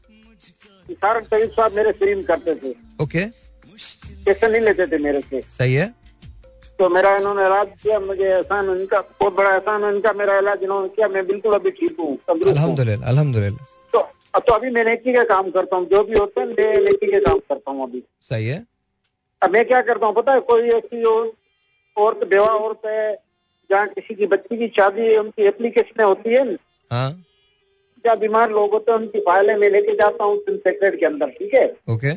साहब 1.04 1.74
मेरे 1.76 1.92
फ्री 1.92 2.16
में 2.16 2.24
करते 2.26 2.56
थे। 2.56 2.74
ओके 3.04 3.26
पैसे 4.26 4.48
नहीं 4.48 4.62
लेते 4.62 4.88
थे 4.88 4.98
मेरे 4.98 5.22
से। 5.22 5.42
सही 5.42 5.74
है। 5.74 5.88
तो 6.80 6.90
मेरा 6.90 7.16
इन्होंने 7.18 7.46
इलाज 7.46 7.68
किया 7.84 8.00
मुझे 8.00 8.24
एहसान 8.24 8.70
इनका 8.72 9.00
बहुत 9.02 9.34
बड़ा 9.36 9.54
एहसान 9.54 9.84
इनका 9.86 10.14
मेरा 10.14 10.38
इलाज 10.38 10.64
इन्होंने 10.64 10.90
किया 10.90 11.08
मैं 11.08 11.26
बिल्कुल 11.28 11.54
अभी 11.54 11.72
ठीक 11.72 11.98
हूँ 12.00 12.18
अल्हम्दुलिल्लाह 12.30 13.50
तो 13.94 14.00
तो 14.40 14.54
अभी 14.54 14.70
मैं 14.72 14.84
नेकी 14.86 15.14
का 15.14 15.24
काम 15.32 15.50
करता 15.52 15.76
हूँ 15.76 15.88
जो 15.90 16.04
भी 16.04 16.18
होता 16.18 16.42
है 16.42 16.48
मैं 16.48 16.78
नेकी 16.84 17.12
का 17.12 17.20
काम 17.20 17.40
करता 17.50 17.72
हूँ 17.72 17.84
अभी। 17.84 18.04
सही 18.30 18.48
है। 18.48 18.64
अब 19.42 19.52
मैं 19.54 19.66
क्या 19.66 19.82
करता 19.82 20.06
हूँ 20.06 20.16
पता 20.16 20.34
है 20.34 20.40
कोई 20.50 20.70
ऐसी 20.72 21.04
औरत 21.04 22.28
बेवा 22.28 22.48
औरत 22.48 22.86
है 22.86 23.14
जहाँ 23.70 23.88
किसी 23.88 24.16
की 24.16 24.26
बच्ची 24.26 24.58
की 24.58 24.68
शादी 24.78 25.16
उनकी 25.18 25.44
एप्लीकेशन 25.48 26.04
होती 26.04 26.34
है 26.34 26.44
हाँ 26.92 28.18
बीमार 28.18 28.52
लोग 28.52 28.72
होते 28.74 28.92
हैं 28.92 29.00
उनकी 29.00 29.20
फाइलें 29.20 29.56
मैं 29.58 29.70
लेके 29.70 29.94
जाता 29.96 30.24
हूँ 30.24 30.38
सेक्रेट 30.50 31.00
के 31.00 31.06
अंदर 31.06 31.30
ठीक 31.30 31.54
है 31.54 31.66
ओके 31.90 32.12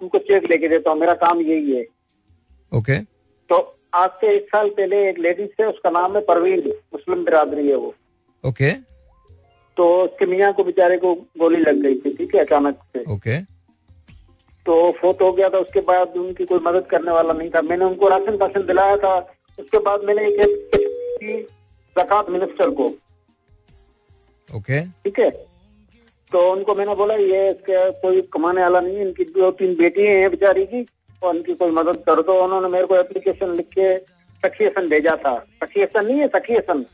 उनको 0.00 0.18
चेक 0.20 0.50
लेके 0.50 0.68
देता 0.68 0.90
हूँ 0.90 0.98
मेरा 1.00 1.14
काम 1.16 1.40
यही 1.40 1.72
है 1.72 1.84
ओके 2.72 2.98
तो 3.50 3.56
आज 3.94 4.10
से 4.20 4.34
एक 4.36 4.46
साल 4.46 4.68
पहले 4.70 5.08
एक 5.08 5.18
लेडीज़ 5.18 5.62
है 5.62 5.68
उसका 5.68 5.90
नाम 5.90 6.16
है 6.16 6.20
परवीन 6.24 6.60
मुस्लिम 6.94 7.24
बिरादरी 7.24 7.68
है 7.68 7.76
वो 7.76 7.94
ओके 8.44 8.70
तो 9.76 9.86
उसके 10.04 10.26
मियाँ 10.26 10.52
को 10.52 10.64
बेचारे 10.64 10.96
को 10.98 11.14
गोली 11.38 11.60
लग 11.60 11.82
गई 11.82 11.98
थी 11.98 12.14
ठीक 12.16 12.34
है 12.34 12.40
अचानक 12.40 12.78
से 12.92 13.04
ओके 13.14 13.38
तो 14.66 14.90
फोत 14.92 15.22
हो 15.22 15.32
गया 15.32 15.48
था 15.48 15.58
उसके 15.58 15.80
बाद 15.88 16.16
उनकी 16.18 16.44
कोई 16.44 16.60
मदद 16.62 16.86
करने 16.90 17.10
वाला 17.12 17.32
नहीं 17.32 17.50
था 17.50 17.62
मैंने 17.62 17.84
उनको 17.84 18.08
राशन 18.08 18.36
पाशन 18.36 18.66
दिलाया 18.66 18.96
था 18.96 19.16
उसके 19.58 19.78
बाद 19.80 20.04
मैंने 20.04 20.26
एक 20.28 21.44
जक़ात 21.96 22.30
मिनिस्टर 22.30 22.70
को 22.70 22.88
ओके। 24.48 24.80
ठीक 25.04 25.18
है? 25.18 25.30
तो 26.32 26.50
उनको 26.52 26.74
मैंने 26.74 26.94
बोला 26.94 27.14
ये 27.14 27.50
इसका 27.50 27.88
कोई 28.00 28.20
कमाने 28.32 28.62
वाला 28.62 28.80
नहीं 28.80 28.96
है 28.96 29.02
इनकी 29.02 29.24
दो 29.32 29.50
तीन 29.58 29.74
बेटी 29.76 30.06
हैं 30.06 30.30
बेचारी 30.30 30.64
की 30.66 30.86
और 31.22 31.36
इनकी 31.36 31.54
कोई 31.54 31.70
मदद 31.72 32.02
कर 32.06 32.22
दो। 32.22 32.42
उन्होंने 32.44 32.68
मेरे 32.68 32.86
को 32.86 32.96
एप्लीकेशन 32.96 33.54
लिख 33.56 33.68
के 33.78 33.96
सखीसन 34.42 34.88
भेजा 34.88 35.16
था। 35.16 35.38
सखीसन 35.62 36.06
नहीं 36.06 36.18
है 36.20 36.26
सखीसन 36.28 36.84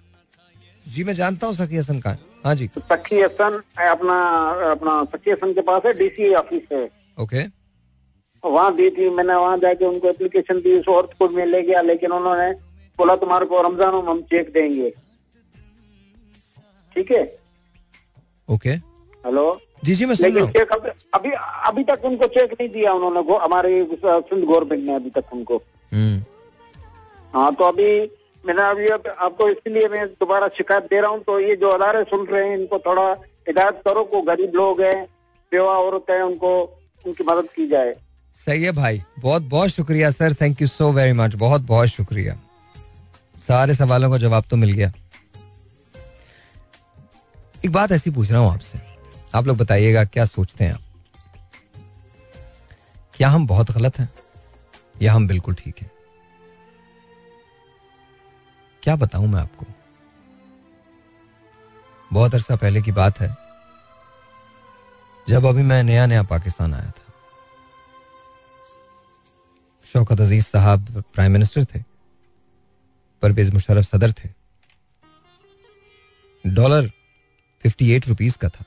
जी 0.83 1.05
मैं 1.05 1.15
जानता 1.15 1.47
हूँ 1.47 1.55
सखी 1.55 1.77
हसन 1.77 2.01
का। 2.01 2.17
हाँ 2.45 2.55
जी। 2.55 2.67
सखी 2.79 3.21
हसन 3.21 3.61
अपना 3.89 4.17
अपना 4.71 5.03
सखी 5.13 5.31
हसन 5.31 5.53
के 5.53 5.61
पास 5.63 5.83
है 5.87 5.93
डीसी 5.99 6.33
ऑफ़िस 6.35 6.63
है। 6.73 6.85
ओके। 7.21 7.43
वहाँ 8.45 8.75
दी 8.77 8.89
थी 8.91 9.09
मैंने 9.11 9.35
वहाँ 9.35 9.59
जाके 9.59 9.85
उनको 9.85 10.09
एप्लीकेशन 10.09 10.61
दी 10.61 10.79
उस 10.79 10.89
औरत 10.89 11.11
को 11.19 11.29
मैं 11.29 11.47
ले 11.47 11.63
गया 11.63 11.81
लेकिन 11.83 12.13
उन्होंने 12.13 12.51
बोला 12.99 13.17
तुम्हारे 13.17 13.47
को 13.47 13.61
रमज़ान 13.63 13.95
हम 14.09 14.23
चेक 14.33 14.53
देंगे। 14.53 14.91
ठीक 16.97 17.13
है? 17.13 17.23
ओके 18.53 18.71
हेलो 18.71 19.45
जी 19.85 19.95
जी 19.95 20.07
मैं 20.07 20.15
सुन 20.15 20.35
रहा 20.35 20.45
हूँ। 20.45 20.93
अभी 21.15 21.31
अभी 21.69 21.85
तक 21.85 22.05
उनको 22.05 22.27
चेक 22.35 22.53
नहीं 22.53 22.69
दिया 22.69 22.93
उन्होंने 22.93 23.21
हमारे 23.45 23.71
सिंध 23.85 24.45
गवर्नमेंट 24.45 24.85
ने 24.85 24.95
अभी 24.95 25.11
तक 25.11 25.33
उनको। 25.33 25.57
हम्म, 25.93 26.23
हाँ 27.35 27.55
तो 27.55 27.65
अभी 27.65 27.91
मैंने 28.45 28.63
अभी 28.71 28.87
अब 28.89 29.03
आपको 29.19 29.49
इसलिए 29.49 29.89
मैं 29.89 30.07
दोबारा 30.07 30.49
शिकायत 30.57 30.85
दे 30.85 31.01
रहा 31.01 31.11
हूँ 31.11 31.21
तो 31.23 31.39
ये 31.41 31.57
जो 31.57 31.69
अदारे 31.71 32.03
सुन 32.05 32.27
रहे 32.27 32.49
हैं 32.49 32.59
इनको 32.59 32.79
थोड़ा 32.87 33.11
हिदायत 33.49 33.83
करो 33.85 34.05
को 34.05 34.23
गरीब 34.23 34.53
लोग 34.55 34.81
हैं 34.81 35.05
बेवा 35.53 35.79
औरत 35.79 36.11
है 36.11 36.23
उनको 36.25 36.55
उनकी 37.05 37.25
मदद 37.25 37.49
की 37.57 37.67
जाए। 37.69 37.95
सही 38.37 38.63
है 38.63 38.73
भाई। 38.73 39.03
बहुत 39.19 39.43
बहुत 39.51 39.71
शुक्रिया 39.71 40.11
sir 40.11 40.35
thank 40.41 40.61
you 40.63 40.69
so 40.69 40.93
very 40.93 41.13
much 41.13 41.35
बहुत 41.37 41.63
बहुत 41.67 41.89
शुक्रिया। 41.89 42.35
सारे 43.43 43.75
सवालों 43.75 44.11
का 44.11 44.19
जवाब 44.19 44.45
तो 44.51 44.57
मिल 44.57 44.73
गया। 44.73 44.93
एक 47.65 47.73
बात 47.73 47.93
ऐसी 47.93 48.11
पूछ 48.11 48.31
रहा 48.31 48.41
हूँ 48.41 48.53
आपसे। 48.53 48.79
आप 49.35 49.47
लोग 49.47 49.57
बताइएगा 49.59 50.05
क्या 50.05 50.25
सोचते 50.27 50.65
हैं 50.65 50.73
आप? 50.73 50.81
क्या 53.15 53.29
हम 53.29 53.47
बहुत 53.47 53.71
गलत 53.71 53.99
हैं? 53.99 54.09
या 55.03 55.13
हम 55.13 55.27
बिल्कुल 55.29 55.55
ठीक 55.55 55.79
हैं? 55.81 55.91
क्या 58.83 58.97
बताऊँ 58.97 59.29
मैं 59.29 59.41
आपको? 59.41 59.67
बहुत 62.11 62.35
अरसा 62.35 62.57
पहले 62.57 62.83
की 62.83 62.93
बात 62.93 63.21
है, 63.21 63.29
जब 65.27 65.47
अभी 65.47 65.63
मैं 65.63 65.83
नया 65.83 66.07
नया 66.07 66.23
पाकिस्तान 66.23 66.75
आया 66.75 66.91
था। 66.91 67.13
शौकत 69.87 70.21
अज़ीज़ 70.21 70.45
साहब 70.45 71.03
प्राइम 71.15 71.33
मिनिस्टर 71.33 71.65
थे, 71.65 71.83
परवेज 73.23 73.53
मुशरफ 73.55 73.85
सदर 73.85 74.13
थे। 74.15 74.29
डॉलर 76.45 76.91
58 77.65 78.09
रुपीज़ 78.09 78.37
का 78.39 78.49
था। 78.49 78.65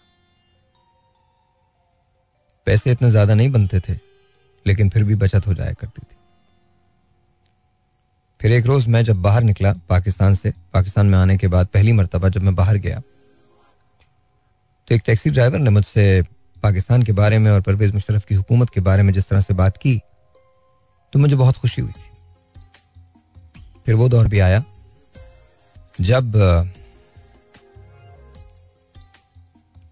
पैसे 2.68 2.92
इतने 2.92 3.10
ज़्यादा 3.12 3.34
नहीं 3.34 3.50
बनते 3.52 3.80
थे, 3.80 3.94
लेकिन 4.66 4.90
फिर 4.90 5.04
भी 5.04 5.16
बचत 5.18 5.48
हो 5.48 5.54
जाया 5.54 5.74
करती 5.74 6.02
थी। 6.02 6.16
फिर 8.42 8.52
एक 8.52 8.66
रोज 8.66 8.88
मैं 8.88 9.04
जब 9.04 9.22
बाहर 9.22 9.44
निकला 9.44 9.74
पाकिस्तान 9.90 10.36
से, 10.36 10.52
पाकिस्तान 10.74 11.06
में 11.06 11.18
आने 11.18 11.38
के 11.38 11.48
बाद 11.48 11.68
पहली 11.68 11.92
मरतबा 11.94 12.30
जब 12.30 12.42
मैं 12.42 12.56
बाहर 12.56 12.78
गया 12.78 13.02
तो 14.88 14.96
एक 14.96 15.02
टैक्सी 15.06 15.30
ड्राइवर 15.30 15.60
ने 15.60 15.70
मुझसे 15.72 16.22
पाकिस्तान 16.64 17.04
के 17.04 17.12
बारे 17.14 17.38
में 17.40 17.50
और 17.52 17.62
परवेज 17.62 17.94
मुशरफ 17.94 18.26
की 18.26 18.36
हुकूमत 18.36 18.70
के 18.70 18.82
बारे 18.82 19.04
में 19.04 19.14
जिस 19.14 19.28
तरह 19.30 19.42
से 19.42 19.54
बात 19.54 19.78
की 19.78 20.00
तो 21.14 21.20
मुझे 21.20 21.36
बहुत 21.36 21.58
खुशी 21.58 21.82
हुई 21.82 21.92
थी। 21.92 22.10
फिर 23.86 23.96
वो 23.96 24.08
दौर 24.10 24.28
भी 24.28 24.40
आया, 24.40 24.64
जब 26.02 26.32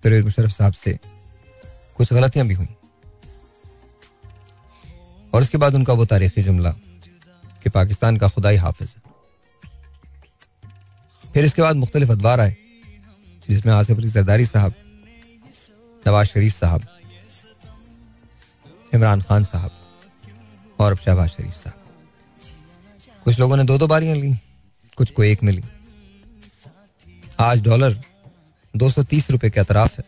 परवेज 0.03 0.23
मुशर्रफ 0.23 0.51
साहब 0.51 0.73
से 0.73 0.97
कुछ 1.97 2.13
गलतियाँ 2.13 2.47
भी 2.47 2.53
हुई। 2.53 2.67
और 5.33 5.41
उसके 5.41 5.57
बाद 5.57 5.75
उनका 5.75 5.93
वो 5.93 6.05
तारीखी 6.05 6.43
जुमला 6.43 6.71
कि 7.63 7.69
पाकिस्तान 7.69 8.17
का 8.17 8.27
खुदाई 8.27 8.55
हाफिज 8.55 8.95
है। 8.97 9.01
फिर 11.33 11.45
इसके 11.45 11.61
बाद 11.61 11.75
मुख्तलिफ़ 11.75 12.11
अदबार 12.11 12.39
आए, 12.39 12.55
जिसमें 13.49 13.73
आसिफ 13.73 13.97
अली 13.97 14.07
जरदारी 14.07 14.45
साहब, 14.45 14.73
नवाज़ 16.07 16.27
शरीफ 16.27 16.53
साहब, 16.53 16.87
इमरान 18.93 19.21
खान 19.21 19.43
साहब 19.43 19.71
और 20.79 20.97
शहबाज 20.97 21.29
शरीफ 21.29 21.53
साहब। 21.53 21.79
कुछ 23.23 23.39
लोगों 23.39 23.57
ने 23.57 23.63
दो 23.63 23.77
दो 23.77 23.87
बारियाँ 23.87 24.15
ली, 24.15 24.33
कुछ 24.97 25.11
को 25.11 25.23
एक 25.23 25.43
मिली 25.43 25.63
आज 27.39 27.61
डॉलर 27.61 28.01
230 28.75 29.31
रुपए 29.31 29.49
के 29.49 29.59
अतराफ 29.59 29.97
है 29.97 30.03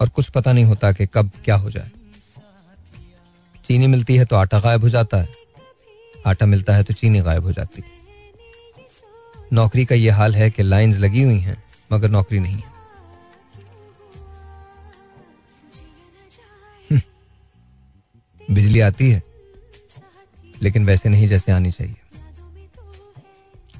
और 0.00 0.08
कुछ 0.08 0.30
पता 0.30 0.52
नहीं 0.52 0.64
होता 0.64 0.92
कि 0.92 1.06
कब 1.06 1.30
क्या 1.44 1.56
हो 1.56 1.70
जाए। 1.70 1.90
चीनी 3.64 3.86
मिलती 3.86 4.16
है 4.16 4.24
तो 4.24 4.36
आटा 4.36 4.60
गायब 4.60 4.80
हो 4.80 4.88
जाता 4.88 5.16
है। 5.16 5.28
आटा 6.26 6.46
मिलता 6.46 6.74
है 6.74 6.82
तो 6.82 6.94
चीनी 6.94 7.20
गायब 7.20 7.42
हो 7.42 7.52
जाती 7.52 7.82
है। 7.82 7.94
नौकरी 9.52 9.84
का 9.84 9.94
ये 9.94 10.10
हाल 10.10 10.34
है 10.34 10.50
कि 10.50 10.62
लाइंस 10.62 10.96
लगी 10.96 11.22
हुई 11.22 11.38
हैं, 11.38 11.64
मगर 11.92 12.10
नौकरी 12.10 12.38
नहीं 12.38 12.56
है। 12.56 12.72
हम्म। 16.90 17.00
बिजली 18.54 18.80
आती 18.80 19.10
है, 19.10 19.22
लेकिन 20.62 20.86
वैसे 20.86 21.08
नहीं 21.08 21.28
जैसे 21.28 21.52
आनी 21.52 21.70
चाहिए। 21.70 21.96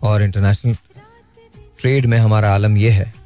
और 0.02 0.22
इंटरनेशनल 0.22 0.74
ट्रेड 1.78 2.06
में 2.06 2.18
हमारा 2.18 2.54
आलम 2.54 2.76
यह 2.76 2.94
है 2.94 3.23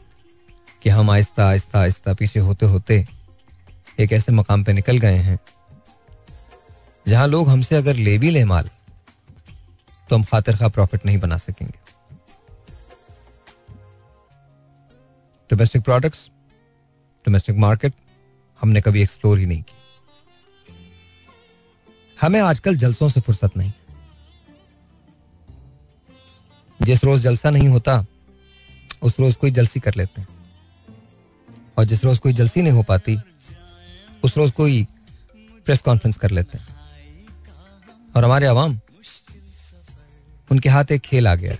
कि 0.88 0.92
हम 0.92 1.10
आहिस्ता 1.10 1.46
आहिस्ता 1.46 1.78
आहिस्ता 1.78 2.12
पीछे 2.14 2.40
होते 2.40 2.66
होते 2.66 2.96
एक 4.00 4.12
ऐसे 4.12 4.32
मकाम 4.32 4.62
पे 4.64 4.72
निकल 4.72 4.98
गए 4.98 5.16
हैं, 5.16 5.38
जहाँ 7.06 7.26
लोग 7.28 7.48
हमसे 7.48 7.76
अगर 7.76 7.96
ले 7.96 8.16
भी 8.18 8.30
ले 8.30 8.44
माल 8.44 8.68
तो 10.08 10.16
हम 10.16 10.22
खातिर 10.24 10.56
खा 10.56 10.68
प्रॉफिट 10.68 11.04
नहीं 11.06 11.18
बना 11.18 11.36
सकेंगे। 11.38 11.78
डोमेस्टिक 15.50 15.82
प्रोडक्ट्स 15.82 16.24
डोमेस्टिक 17.26 17.56
मार्केट 17.56 17.94
हमने 18.60 18.80
कभी 18.80 19.02
एक्सप्लोर 19.02 19.38
ही 19.38 19.46
नहीं 19.46 19.62
की। 19.62 19.76
हमें 22.18 22.40
आजकल 22.40 22.76
जलसों 22.76 23.08
से 23.08 23.20
फुर्सत 23.20 23.56
नहीं। 23.56 23.72
जिस 26.80 27.04
रोज 27.04 27.20
जलसा 27.20 27.50
नहीं 27.50 27.68
होता, 27.68 28.04
उस 29.02 29.20
रोज 29.20 29.36
कोई 29.36 29.50
जलसी 29.50 29.80
कर 29.80 29.94
लेते 29.94 30.20
हैं। 30.20 30.36
और 31.78 31.84
जिस 31.84 32.04
रोज 32.04 32.18
कोई 32.18 32.32
जलसी 32.32 32.62
नहीं 32.62 32.72
हो 32.72 32.82
पाती, 32.82 33.18
उस 34.22 34.36
रोज 34.36 34.50
कोई 34.50 34.86
प्रेस 35.64 35.80
कॉन्फ्रेंस 35.80 36.16
कर 36.16 36.30
लेते 36.30 36.58
हैं। 36.58 36.68
और 38.16 38.24
हमारे 38.24 38.46
आवाम 38.46 38.80
उनके 40.50 40.68
हाथ 40.68 40.84
एक 40.92 41.00
खेल 41.00 41.28
आ 41.28 41.34
गया। 41.34 41.56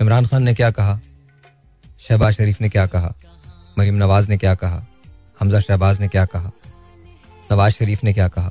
इमरान 0.00 0.26
खान 0.26 0.42
ने 0.42 0.54
क्या 0.54 0.70
कहा? 0.70 1.00
शहबाज 2.00 2.34
शरीफ 2.34 2.60
ने 2.60 2.68
क्या 2.68 2.86
कहा? 2.86 3.14
मरीम 3.78 3.94
नवाज़ 3.94 4.28
ने 4.28 4.36
क्या 4.36 4.54
कहा? 4.54 4.86
हमजा 5.40 5.60
शहबाज 5.60 6.00
ने 6.00 6.08
क्या 6.08 6.24
कहा? 6.24 6.52
नवाज़ 7.52 7.72
शरीफ 7.72 8.04
ने 8.04 8.12
क्या 8.12 8.28
कहा? 8.28 8.48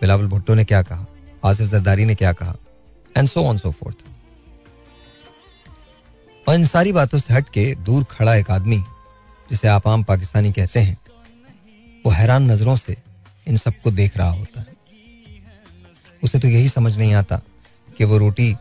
बिलावल 0.00 0.26
भुट्टो 0.26 0.54
ने 0.54 0.64
क्या 0.64 0.82
कहा? 0.82 1.06
आसिफ 1.44 1.70
जरदारी 1.70 2.04
ने 2.04 2.14
क्या 2.14 2.32
कहा? 2.32 2.56
And 3.16 3.28
so 3.28 3.44
on 3.44 3.58
so 3.58 3.70
forth 3.70 3.96
और 6.48 6.54
इन 6.54 6.66
सारी 6.66 6.92
बातों 6.92 7.18
से 7.18 7.34
हट 7.34 7.48
के 7.48 7.74
दूर 7.74 8.04
खड़ा 8.04 8.34
एक 8.34 8.50
आदमी 8.50 8.84
जिसे 9.50 9.68
आप 9.68 9.88
आम 9.88 10.02
पाकिस्तानी 10.04 10.52
कहते 10.52 10.80
हैं, 10.80 10.96
वो 12.06 12.12
हैरान 12.12 12.50
नज़रों 12.50 12.76
से 12.76 12.96
इन 13.46 13.56
सबको 13.56 13.90
देख 13.90 14.16
रहा 14.16 14.30
होता 14.30 14.60
है। 14.60 14.74
उसे 16.24 16.38
तो 16.38 16.48
यही 16.48 16.68
समझ 16.68 16.96
नहीं 16.98 17.14
आता 17.14 17.40
कि 17.98 18.04
वो 18.04 18.18
रोटी 18.18 18.54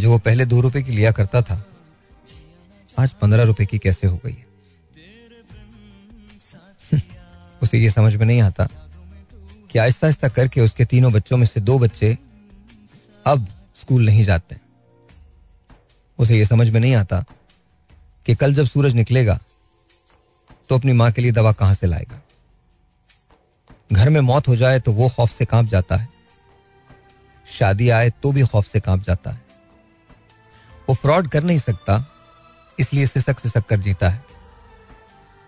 जो 0.00 0.10
वो 0.10 0.18
पहले 0.18 0.44
दो 0.46 0.60
रुपए 0.60 0.82
की 0.82 0.92
लिया 0.92 1.10
करता 1.12 1.42
था, 1.42 1.64
आज 2.98 3.10
पंद्रह 3.12 3.42
रुपए 3.42 3.66
की 3.66 3.78
कैसे 3.78 4.06
हो 4.06 4.20
गई 4.26 4.36
उसे 7.62 7.78
ये 7.78 7.90
समझ 7.90 8.14
में 8.16 8.26
नहीं 8.26 8.40
आता 8.40 8.68
कि 9.70 9.78
आहिस्ता 9.78 10.06
आहिस्ता 10.06 10.28
करके 10.28 10.60
उसके 10.60 10.84
तीनों 10.84 11.12
बच्चों 11.12 11.36
में 11.36 11.46
से 11.46 11.60
दो 11.60 11.78
बच्चे 11.78 12.16
अब 13.26 13.46
स्कूल 13.74 14.06
नहीं 14.06 14.24
जाते। 14.24 14.56
उसे 16.18 16.38
ये 16.38 16.46
समझ 16.46 16.68
में 16.70 16.80
नहीं 16.80 16.94
आता 16.94 17.24
कि 18.26 18.34
कल 18.34 18.54
जब 18.54 18.66
सूरज 18.66 18.94
निकलेगा 18.94 19.38
तो 20.70 20.76
अपनी 20.76 20.92
माँ 20.92 21.10
के 21.12 21.22
लिए 21.22 21.32
दवा 21.32 21.52
कहाँ 21.52 21.74
से 21.74 21.86
लाएगा? 21.86 22.20
घर 23.92 24.08
में 24.10 24.20
मौत 24.22 24.48
हो 24.48 24.54
जाए 24.56 24.80
तो 24.80 24.92
वो 24.92 25.08
खौफ 25.08 25.30
से 25.30 25.44
काँप 25.44 25.66
जाता 25.66 25.96
है। 25.96 26.08
शादी 27.46 27.88
आए 27.90 28.10
तो 28.22 28.32
भी 28.32 28.42
खौफ 28.44 28.66
से 28.66 28.80
काँप 28.80 29.02
जाता 29.04 29.30
है। 29.30 29.40
वो 30.88 30.94
फ्रॉड 30.96 31.28
कर 31.28 31.42
नहीं 31.44 31.58
सकता, 31.58 32.04
इसलिए 32.78 33.06
सिसक 33.06 33.40
सिसक 33.40 33.66
कर 33.66 33.78
जीता 33.78 34.08
है। 34.08 34.24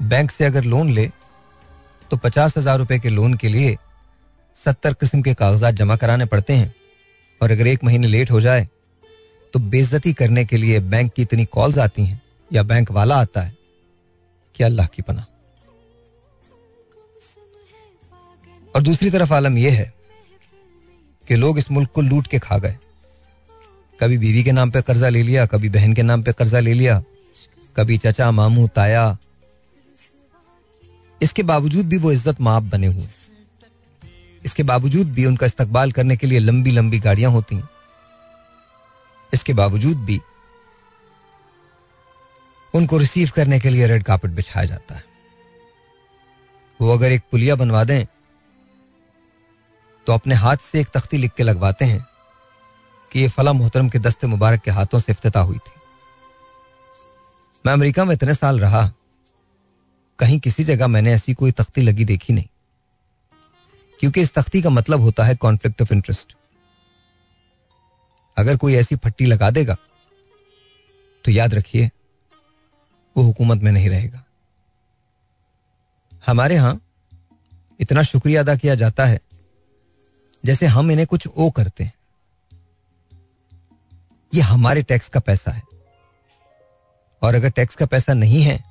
बैंक 0.00 0.30
से 0.30 0.44
अगर 0.44 0.64
लोन 0.64 0.90
ले 0.90 1.06
तो 2.10 2.16
पचास 2.18 2.56
हज़ार 2.58 2.78
रुपए 2.78 2.98
के 2.98 3.08
लोन 3.10 3.34
के 3.34 3.48
लिए 3.48 3.76
सत्तर 4.58 4.94
किस्म 4.94 5.22
के 5.22 5.34
कागजात 5.34 5.74
जमा 5.74 5.96
कराने 5.96 6.26
पड़ते 6.26 6.52
हैं। 6.52 6.74
और 7.40 7.50
अगर 7.50 7.66
एक 7.66 7.84
महीने 7.84 8.06
लेट 8.08 8.30
हो 8.30 8.40
जाए 8.40 8.68
तो 9.54 9.58
बेइज्जती 9.60 10.12
करने 10.14 10.44
के 10.44 10.56
लिए 10.56 10.80
बैंक 10.82 11.12
की 11.12 11.22
इतनी 11.22 11.44
कॉल्स 11.44 11.78
आती 11.78 12.04
हैं 12.04 12.20
या 12.50 12.62
बैंक 12.64 12.90
वाला 12.90 13.20
आता 13.20 13.40
है। 13.40 13.56
कि 14.56 14.64
अल्लाह 14.64 14.86
की 14.86 15.02
पना 15.02 15.26
और 18.74 18.82
दूसरी 18.82 19.10
तरफ़ 19.10 19.32
आलम 19.34 19.58
यह 19.58 19.74
है 19.74 19.92
कि 21.28 21.36
लोग 21.36 21.58
इस 21.58 21.70
मुल्क 21.70 21.90
को 21.94 22.00
लूट 22.02 22.26
के 22.26 22.38
खा 22.38 22.58
गए। 22.58 22.76
कभी 23.98 24.18
बीवी 24.18 24.42
के 24.44 24.52
नाम 24.52 24.70
पे 24.70 24.82
कर्जा 24.82 25.08
ले 25.08 25.22
लिया, 25.22 25.46
कभी 25.46 25.68
बहन 25.68 25.92
के 25.94 26.02
नाम 26.02 26.22
पे 26.22 26.32
कर्जा 26.32 26.60
ले 26.60 26.72
लिया, 26.74 27.02
कभी 27.76 27.98
चचा, 27.98 28.30
मामू, 28.30 28.66
ताया। 28.68 29.16
इसके 31.20 31.42
बावजूद 31.42 31.86
भी 31.86 31.98
वो 31.98 32.12
इज़्ज़त 32.12 32.40
माप 32.40 32.62
बने 32.62 32.86
हुए 32.86 33.06
इसके 34.42 34.62
बावजूद 34.62 35.12
भी 35.14 35.24
उनका 35.26 35.46
इस्तकबाल 35.46 35.92
करने 35.92 36.16
के 36.16 36.26
लिए 36.26 36.38
लंबी 36.38 36.70
लंबी 36.70 36.98
गाड़ियाँ 37.00 37.30
होती 37.30 37.56
हैं। 37.56 37.68
इसके 39.32 39.52
बावजूद 39.54 39.98
भी 39.98 40.20
उनको 42.74 42.98
रिसीव 42.98 43.30
करने 43.36 43.58
के 43.60 43.70
लिए 43.70 43.86
रेड 43.86 44.02
कार्पेट 44.02 44.30
बिछाया 44.30 44.66
जाता 44.66 44.94
है। 44.94 45.04
वो 46.80 46.92
अगर 46.92 47.12
एक 47.12 47.22
पुलिया 47.30 47.56
बनवा 47.56 47.82
दें 47.84 48.04
तो 50.06 50.12
अपने 50.12 50.34
हाथ 50.34 50.56
से 50.56 50.80
एक 50.80 50.88
तख्ती 50.88 51.16
लिख 51.16 51.32
के 51.34 51.42
लगवाते 51.42 51.84
हैं 51.84 52.04
कि 53.12 53.20
ये 53.20 53.28
फला 53.28 53.52
मोहतरम 53.52 53.88
के 53.88 53.98
दस्ते 53.98 54.26
मुबारक 54.26 54.60
के 54.60 54.70
हाथों 54.70 54.98
से 54.98 55.12
इफ्तः 55.12 55.40
हुई 55.40 55.58
थी। 55.58 55.70
मैं 57.64 57.72
अमेरिका 57.72 58.04
में 58.04 58.14
इतने 58.14 58.34
साल 58.34 58.60
रहा, 58.60 58.90
कहीं 60.18 60.38
किसी 60.40 60.64
जगह 60.64 60.86
मैंने 60.86 61.12
ऐसी 61.12 61.34
कोई 61.34 61.52
तख्ती 61.52 61.82
लगी 61.82 62.04
देखी 62.04 62.32
नहीं। 62.32 62.48
क्योंकि 64.00 64.20
इस 64.20 64.32
तख्ती 64.34 64.62
का 64.62 64.70
मतलब 64.70 65.00
होता 65.00 65.24
है 65.24 65.34
कॉन्फ्लिक्ट 65.36 65.82
ऑफ़ 65.82 65.92
इंटरेस्ट 65.94 66.36
अगर 68.36 68.56
कोई 68.56 68.74
ऐसी 68.74 68.96
फट्टी 68.96 69.26
लगा 69.26 69.50
देगा 69.50 69.76
तो 71.24 71.30
याद 71.30 71.54
रखिए 71.54 71.90
वो 73.16 73.22
हुकूमत 73.22 73.62
में 73.62 73.70
नहीं 73.72 73.88
रहेगा। 73.90 74.22
हमारे 76.26 76.54
यहाँ 76.54 76.80
इतना 77.80 78.02
शुक्रिया 78.02 78.40
अदा 78.40 78.56
किया 78.56 78.74
जाता 78.74 79.04
है, 79.04 79.20
जैसे 80.44 80.66
हम 80.66 80.90
इन्हें 80.90 81.06
कुछ 81.06 81.26
ओ 81.28 81.50
करते 81.50 81.84
हैं। 81.84 81.92
ये 84.32 84.40
हमारे 84.40 84.82
टैक्स 84.82 85.08
का 85.08 85.20
पैसा 85.20 85.50
है। 85.50 85.62
और 87.22 87.34
अगर 87.34 87.50
टैक्स 87.50 87.76
का 87.76 87.86
पैसा 87.86 88.14
नहीं 88.14 88.42
है 88.42 88.62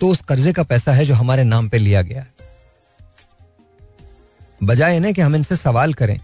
तो 0.00 0.08
उस 0.08 0.20
कर्जे 0.22 0.52
का 0.52 0.62
पैसा 0.62 0.92
है 0.92 1.04
जो 1.04 1.14
हमारे 1.14 1.44
नाम 1.44 1.68
पे 1.68 1.78
लिया 1.78 2.02
गया 2.02 2.20
है। 2.22 2.34
बजाय 4.62 4.96
इन्हें 4.96 5.14
कि 5.14 5.20
हम 5.20 5.36
इनसे 5.36 5.56
सवाल 5.56 5.94
करें। 5.94 6.20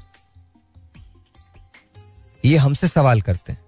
ये 2.44 2.56
हमसे 2.56 2.88
सवाल 2.88 3.22
करते 3.22 3.52
हैं। 3.52 3.65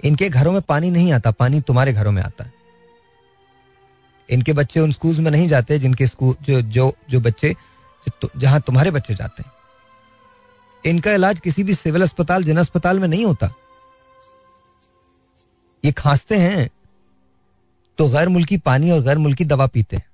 इनके 0.00 0.28
घरों 0.30 0.52
में 0.52 0.60
पानी 0.62 0.90
नहीं 0.90 1.12
आता, 1.12 1.30
पानी 1.32 1.60
तुम्हारे 1.62 1.92
घरों 1.92 2.12
में 2.12 2.22
आता 2.22 2.44
है। 2.44 2.52
इनके 4.28 4.52
बच्चे 4.52 4.80
उन 4.80 4.92
स्कूल 4.92 5.16
में 5.16 5.30
नहीं 5.30 5.48
जाते 5.48 5.78
जिनके 5.78 6.06
स्कूल, 6.06 6.34
जो 6.42 6.60
जो 6.62 6.92
जो 7.10 7.20
बच्चे 7.20 7.54
जहाँ 8.36 8.60
तुम्हारे 8.60 8.90
बच्चे 8.90 9.14
जाते 9.14 9.42
हैं। 9.42 9.52
इनका 10.84 11.12
इलाज 11.12 11.40
किसी 11.40 11.62
भी 11.64 11.74
सिविल 11.74 12.02
अस्पताल 12.02 12.44
जन 12.44 12.56
अस्पताल 12.56 13.00
में 13.00 13.08
नहीं 13.08 13.24
होता। 13.26 13.52
ये 15.84 15.92
खांसते 15.92 16.36
हैं 16.38 16.68
तो 17.98 18.08
गैर 18.08 18.28
मुल्की 18.28 18.56
पानी 18.58 18.90
और 18.90 19.02
गैर 19.02 19.18
मुल्की 19.18 19.44
दवा 19.46 19.66
पीते 19.68 19.96
हैं। 19.96 20.06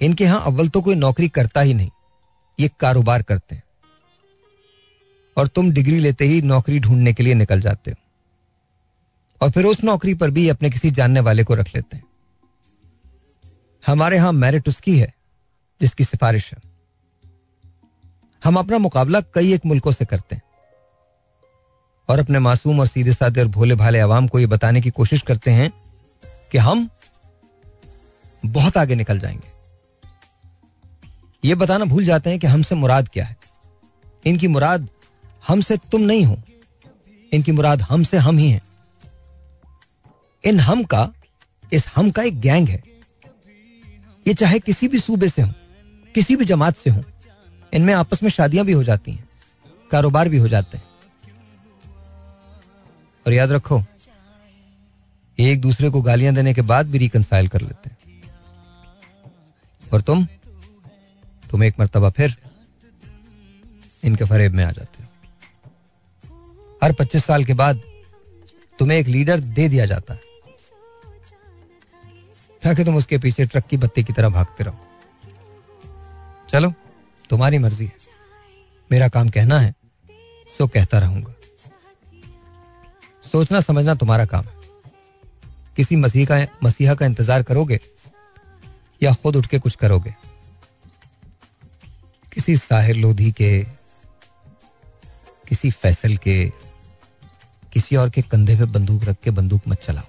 इनके 0.00 0.24
यहाँ 0.24 0.42
अव्वल 0.46 0.68
तो 0.68 0.80
कोई 0.82 0.94
नौकरी 0.96 1.28
करता 1.30 1.60
ही 1.60 1.74
नहीं, 1.74 1.90
ये 2.58 2.70
कारोबार 2.80 3.22
करते 3.22 3.54
हैं। 3.54 3.62
और 5.36 5.48
तुम 5.48 5.70
डिग्री 5.70 5.98
लेते 5.98 6.24
ही 6.24 6.42
नौकरी 6.42 6.78
ढूँढने 6.78 7.12
के 7.12 7.22
लिए 7.22 7.34
निकल 7.34 7.60
जाते 7.60 7.90
हो। 7.90 8.02
और 9.40 9.50
फिर 9.50 9.64
उस 9.64 9.84
नौकरी 9.84 10.14
पर 10.14 10.30
भी 10.30 10.48
अपने 10.48 10.70
किसी 10.70 10.90
जानने 10.90 11.20
वाले 11.20 11.44
को 11.44 11.54
रख 11.54 11.68
लेते 11.68 11.96
हैं। 11.96 12.04
हमारे 13.86 14.16
यहाँ 14.16 14.32
मेरिट 14.32 14.68
उसकी 14.68 14.98
है, 14.98 15.14
जिसकी 15.80 16.04
सिफारिश 16.04 16.54
है। 16.54 16.58
हम 18.44 18.56
अपना 18.56 18.78
मुकाबला 18.78 19.20
कई 19.20 19.52
एक 19.52 19.66
मुल्कों 19.66 19.92
से 19.92 20.04
करते 20.04 20.34
हैं। 20.34 20.42
और 22.08 22.18
अपने 22.18 22.38
मासूम 22.38 22.80
और 22.80 22.86
सीधे 22.86 23.12
साधे 23.12 23.40
और 23.40 23.46
भोले 23.46 23.74
भाले 23.74 24.00
आवाम 24.00 24.28
को 24.28 24.38
यह 24.38 24.46
बताने 24.46 24.80
की 24.80 24.90
कोशिश 24.90 25.22
करते 25.22 25.50
हैं 25.50 25.72
कि 26.52 26.58
हम 26.58 26.90
बहुत 28.46 28.76
आगे 28.76 28.94
निकल 28.94 29.18
जाएँगे। 29.18 29.52
ये 31.44 31.54
बताना 31.54 31.84
भूल 31.84 32.04
जाते 32.04 32.30
हैं 32.30 32.38
कि 32.38 32.46
हमसे 32.46 32.74
मुराद 32.74 33.08
क्या 33.08 33.24
है। 33.24 33.36
इनकी 34.26 34.48
मुराद 34.48 34.88
हमसे 35.48 35.76
तुम 35.92 36.00
नहीं 36.00 36.24
हो। 36.24 36.36
इनकी 37.32 37.52
मुराद 37.52 37.82
हमसे 37.82 38.16
हम 38.16 38.38
ही 38.38 38.50
हैं। 38.50 38.60
इन 40.44 40.60
हम 40.60 40.84
का, 40.84 41.12
इस 41.72 41.88
हम 41.96 42.10
का 42.10 42.22
एक 42.22 42.40
गैंग 42.40 42.68
है। 42.68 42.82
ये 44.26 44.34
चाहे 44.34 44.58
किसी 44.58 44.88
भी 44.88 44.98
सूबे 44.98 45.28
से 45.28 45.42
हो, 45.42 45.52
किसी 46.14 46.36
भी 46.36 46.44
जमात 46.44 46.76
से 46.76 46.90
हो, 46.90 47.02
इनमें 47.72 47.94
आपस 47.94 48.22
में 48.22 48.30
शादियाँ 48.30 48.64
भी 48.66 48.72
हो 48.72 48.84
जाती 48.84 49.12
हैं, 49.12 49.28
कारोबार 49.90 50.28
भी 50.28 50.38
हो 50.38 50.48
जाते 50.48 50.78
हैं। 50.78 50.84
और 53.26 53.32
याद 53.32 53.52
रखो, 53.52 53.82
एक 55.38 55.60
दूसरे 55.60 55.90
को 55.90 56.02
गालियाँ 56.02 56.34
देने 56.34 56.54
के 56.54 56.62
बाद 56.62 56.86
भी 56.86 56.98
रिकनसाइल 56.98 57.48
कर 57.48 57.60
लेते 57.60 57.90
हैं। 57.90 58.22
और 59.92 60.00
तुम 60.00 60.26
तुम 61.50 61.64
एक 61.64 61.80
मरतबा 61.80 62.10
फिर 62.10 62.36
इनके 64.04 64.24
फरेब 64.24 64.52
में 64.52 64.64
आ 64.64 64.70
जाते 64.70 65.01
हर 66.82 66.92
पच्चीस 66.92 67.24
साल 67.24 67.44
के 67.44 67.54
बाद 67.54 67.80
तुम्हें 68.78 68.98
एक 68.98 69.06
लीडर 69.06 69.40
दे 69.40 69.68
दिया 69.68 69.86
जाता 69.86 70.14
है। 70.14 70.20
ताकि 72.62 72.84
तुम 72.84 72.96
उसके 72.96 73.18
पीछे 73.18 73.44
ट्रक 73.46 73.66
की 73.66 73.76
बत्ती 73.76 74.04
की 74.04 74.12
तरह 74.12 74.28
भागते 74.28 74.64
रहो। 74.64 74.78
चलो, 76.48 76.72
तुम्हारी 77.30 77.58
मर्ज़ी 77.58 77.84
है। 77.84 77.92
मेरा 78.92 79.08
काम 79.08 79.28
कहना 79.28 79.58
है, 79.60 79.74
सो 80.58 80.66
कहता 80.66 80.98
रहूँगा। 80.98 81.34
सोचना, 83.32 83.60
समझना 83.60 83.94
तुम्हारा 83.94 84.24
काम 84.24 84.44
है। 84.44 84.54
किसी 85.76 85.96
मसीह 85.96 86.26
का, 86.26 86.46
मसीहा 86.64 86.94
का 86.94 87.06
इंतज़ार 87.06 87.42
करोगे 87.42 87.80
या 89.02 89.12
खुद 89.12 89.36
उठ 89.36 89.46
के 89.46 89.58
कुछ 89.58 89.76
करोगे? 89.76 90.14
किसी 92.32 92.56
साहिर 92.56 92.96
लोधी 92.96 93.32
के, 93.32 93.66
किसी 95.48 95.70
फैसल 95.70 96.16
के 96.16 96.52
किसी 97.72 97.96
और 97.96 98.10
के 98.10 98.22
कंधे 98.22 98.56
पे 98.56 98.64
बंदूक 98.68 99.04
रख 99.04 99.16
के 99.24 99.30
बंदूक 99.30 99.68
मत 99.68 99.82
चलाओ। 99.82 100.04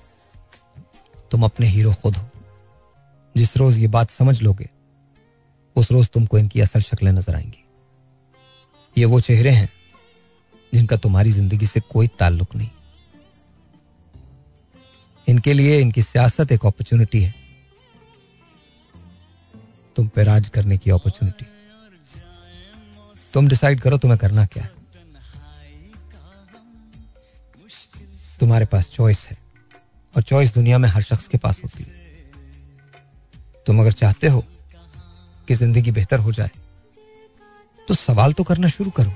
तुम 1.31 1.44
अपने 1.45 1.68
हीरो 1.68 1.94
खुद 1.94 2.15
हो। 2.15 2.27
जिस 3.35 3.56
रोज 3.57 3.77
ये 3.77 3.88
बात 3.90 4.11
समझ 4.11 4.41
लोगे, 4.41 4.68
उस 5.76 5.91
रोज 5.91 6.10
तुमको 6.10 6.38
इनकी 6.38 6.61
असल 6.61 6.81
शक्लें 6.81 7.11
नज़र 7.11 7.35
आएँगी। 7.35 7.64
ये 8.95 9.06
वो 9.06 9.19
चेहरे 9.22 9.52
हैं 9.52 9.69
जिनका 10.73 10.98
तुम्हारी 10.98 11.31
ज़िंदगी 11.31 11.68
से 11.68 11.80
कोई 11.81 12.07
ताल्लुक 12.19 12.56
नहीं। 12.56 12.69
इनके 15.27 15.53
लिए 15.53 15.80
इनकी 15.80 16.02
सियासत 16.02 16.52
एक 16.52 16.65
अपॉर्चुनिटी 16.65 17.22
है। 17.22 17.34
तुम 19.95 20.07
पे 20.07 20.23
राज 20.23 20.49
करने 20.49 20.77
की 20.77 20.91
अपॉर्चुनिटी 20.91 21.45
तुम 23.34 23.48
डिसाइड 23.48 23.81
करो 23.81 23.98
तुम्हें 23.98 24.18
करना 24.19 24.45
क्या 24.45 24.64
है। 24.64 24.72
तुम्हारे 28.44 28.65
पास 28.68 28.90
चॉइस 28.91 29.28
है 29.28 29.38
और 30.14 30.22
चॉइस 30.24 30.53
दुनिया 30.53 30.78
में 30.78 30.88
हर 30.90 31.02
शख्स 31.03 31.28
के 31.28 31.38
पास 31.40 31.61
होती 31.64 31.84
है। 31.84 32.02
तुम 33.68 33.80
अगर 33.82 33.91
चाहते 33.94 34.28
हो 34.28 34.44
कि 35.48 35.56
ज़िंदगी 35.56 35.91
बेहतर 35.91 36.20
हो 36.20 36.32
जाए 36.32 36.49
तो 37.88 37.94
सवाल 37.95 38.34
तो 38.34 38.44
करना 38.44 38.68
शुरू 38.70 38.91
करो। 38.91 39.14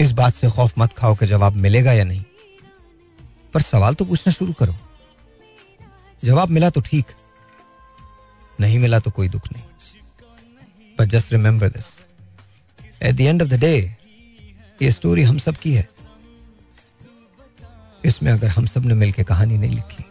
इस 0.00 0.12
बात 0.12 0.34
से 0.34 0.50
खौफ 0.50 0.74
मत 0.78 0.92
खाओ 0.92 1.14
कि 1.16 1.26
जवाब 1.26 1.56
मिलेगा 1.58 1.92
या 1.92 2.04
नहीं, 2.04 2.22
पर 3.54 3.62
सवाल 3.62 3.94
तो 3.94 4.04
पूछना 4.04 4.32
शुरू 4.32 4.52
करो। 4.52 4.74
जवाब 6.22 6.48
मिला 6.50 6.70
तो 6.70 6.80
ठीक, 6.82 7.06
नहीं 8.58 8.78
मिला 8.78 8.98
तो 9.00 9.10
कोई 9.10 9.28
दुख 9.28 9.52
नहीं। 9.52 9.62
But 10.98 11.08
just 11.08 11.32
remember 11.32 11.68
this 11.70 11.98
at 13.02 13.14
the 13.14 13.20
end 13.22 13.42
of 13.42 13.48
the 13.48 13.60
day 13.60 13.76
ये 14.80 14.90
स्टोरी 14.92 15.22
हम 15.24 15.38
सब 15.40 15.56
की 15.56 15.74
है। 15.74 15.88
इसमें 18.04 18.30
अगर 18.32 18.48
हम 18.48 18.66
सबने 18.66 18.94
मिलकर 18.94 19.22
कहानी 19.24 19.58
नहीं 19.58 19.70
लिखी 19.70 20.04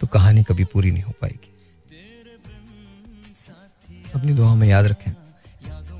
तो 0.00 0.06
कहानी 0.08 0.42
कभी 0.44 0.64
पूरी 0.64 0.90
नहीं 0.90 1.02
हो 1.02 1.12
पाएगी। 1.20 1.50
अपनी 4.14 4.32
दुआ 4.32 4.54
में 4.54 4.66
याद 4.68 4.86
रखें, 4.86 5.12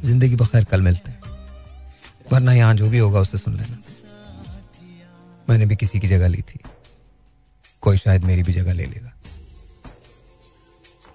ज़िंदगी 0.02 0.36
बखैर 0.36 0.64
कल 0.64 0.80
मिलते 0.82 1.10
हैं। 1.10 1.20
वरना 2.32 2.52
यहाँ 2.52 2.74
जो 2.74 2.88
भी 2.90 2.98
होगा 2.98 3.20
उसे 3.20 3.38
सुन 3.38 3.56
लेना। 3.56 3.78
मैंने 5.48 5.66
भी 5.66 5.76
किसी 5.76 6.00
की 6.00 6.08
जगह 6.08 6.28
ली 6.28 6.42
थी। 6.42 6.58
कोई 7.82 7.96
शायद 7.96 8.24
मेरी 8.24 8.42
भी 8.42 8.52
जगह 8.52 8.72
ले 8.72 8.84
लेगा। 8.84 9.12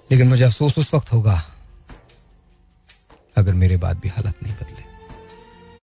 लेकिन 0.10 0.28
मुझे 0.28 0.44
अफसोस 0.44 0.78
उस 0.78 0.94
वक्त 0.94 1.12
होगा, 1.14 1.42
अगर 3.36 3.54
मेरे 3.56 3.78
बाद 3.78 4.00
भी 4.00 4.10
हालत 4.10 4.44
नहीं 4.44 4.54
बदले। 4.54 4.79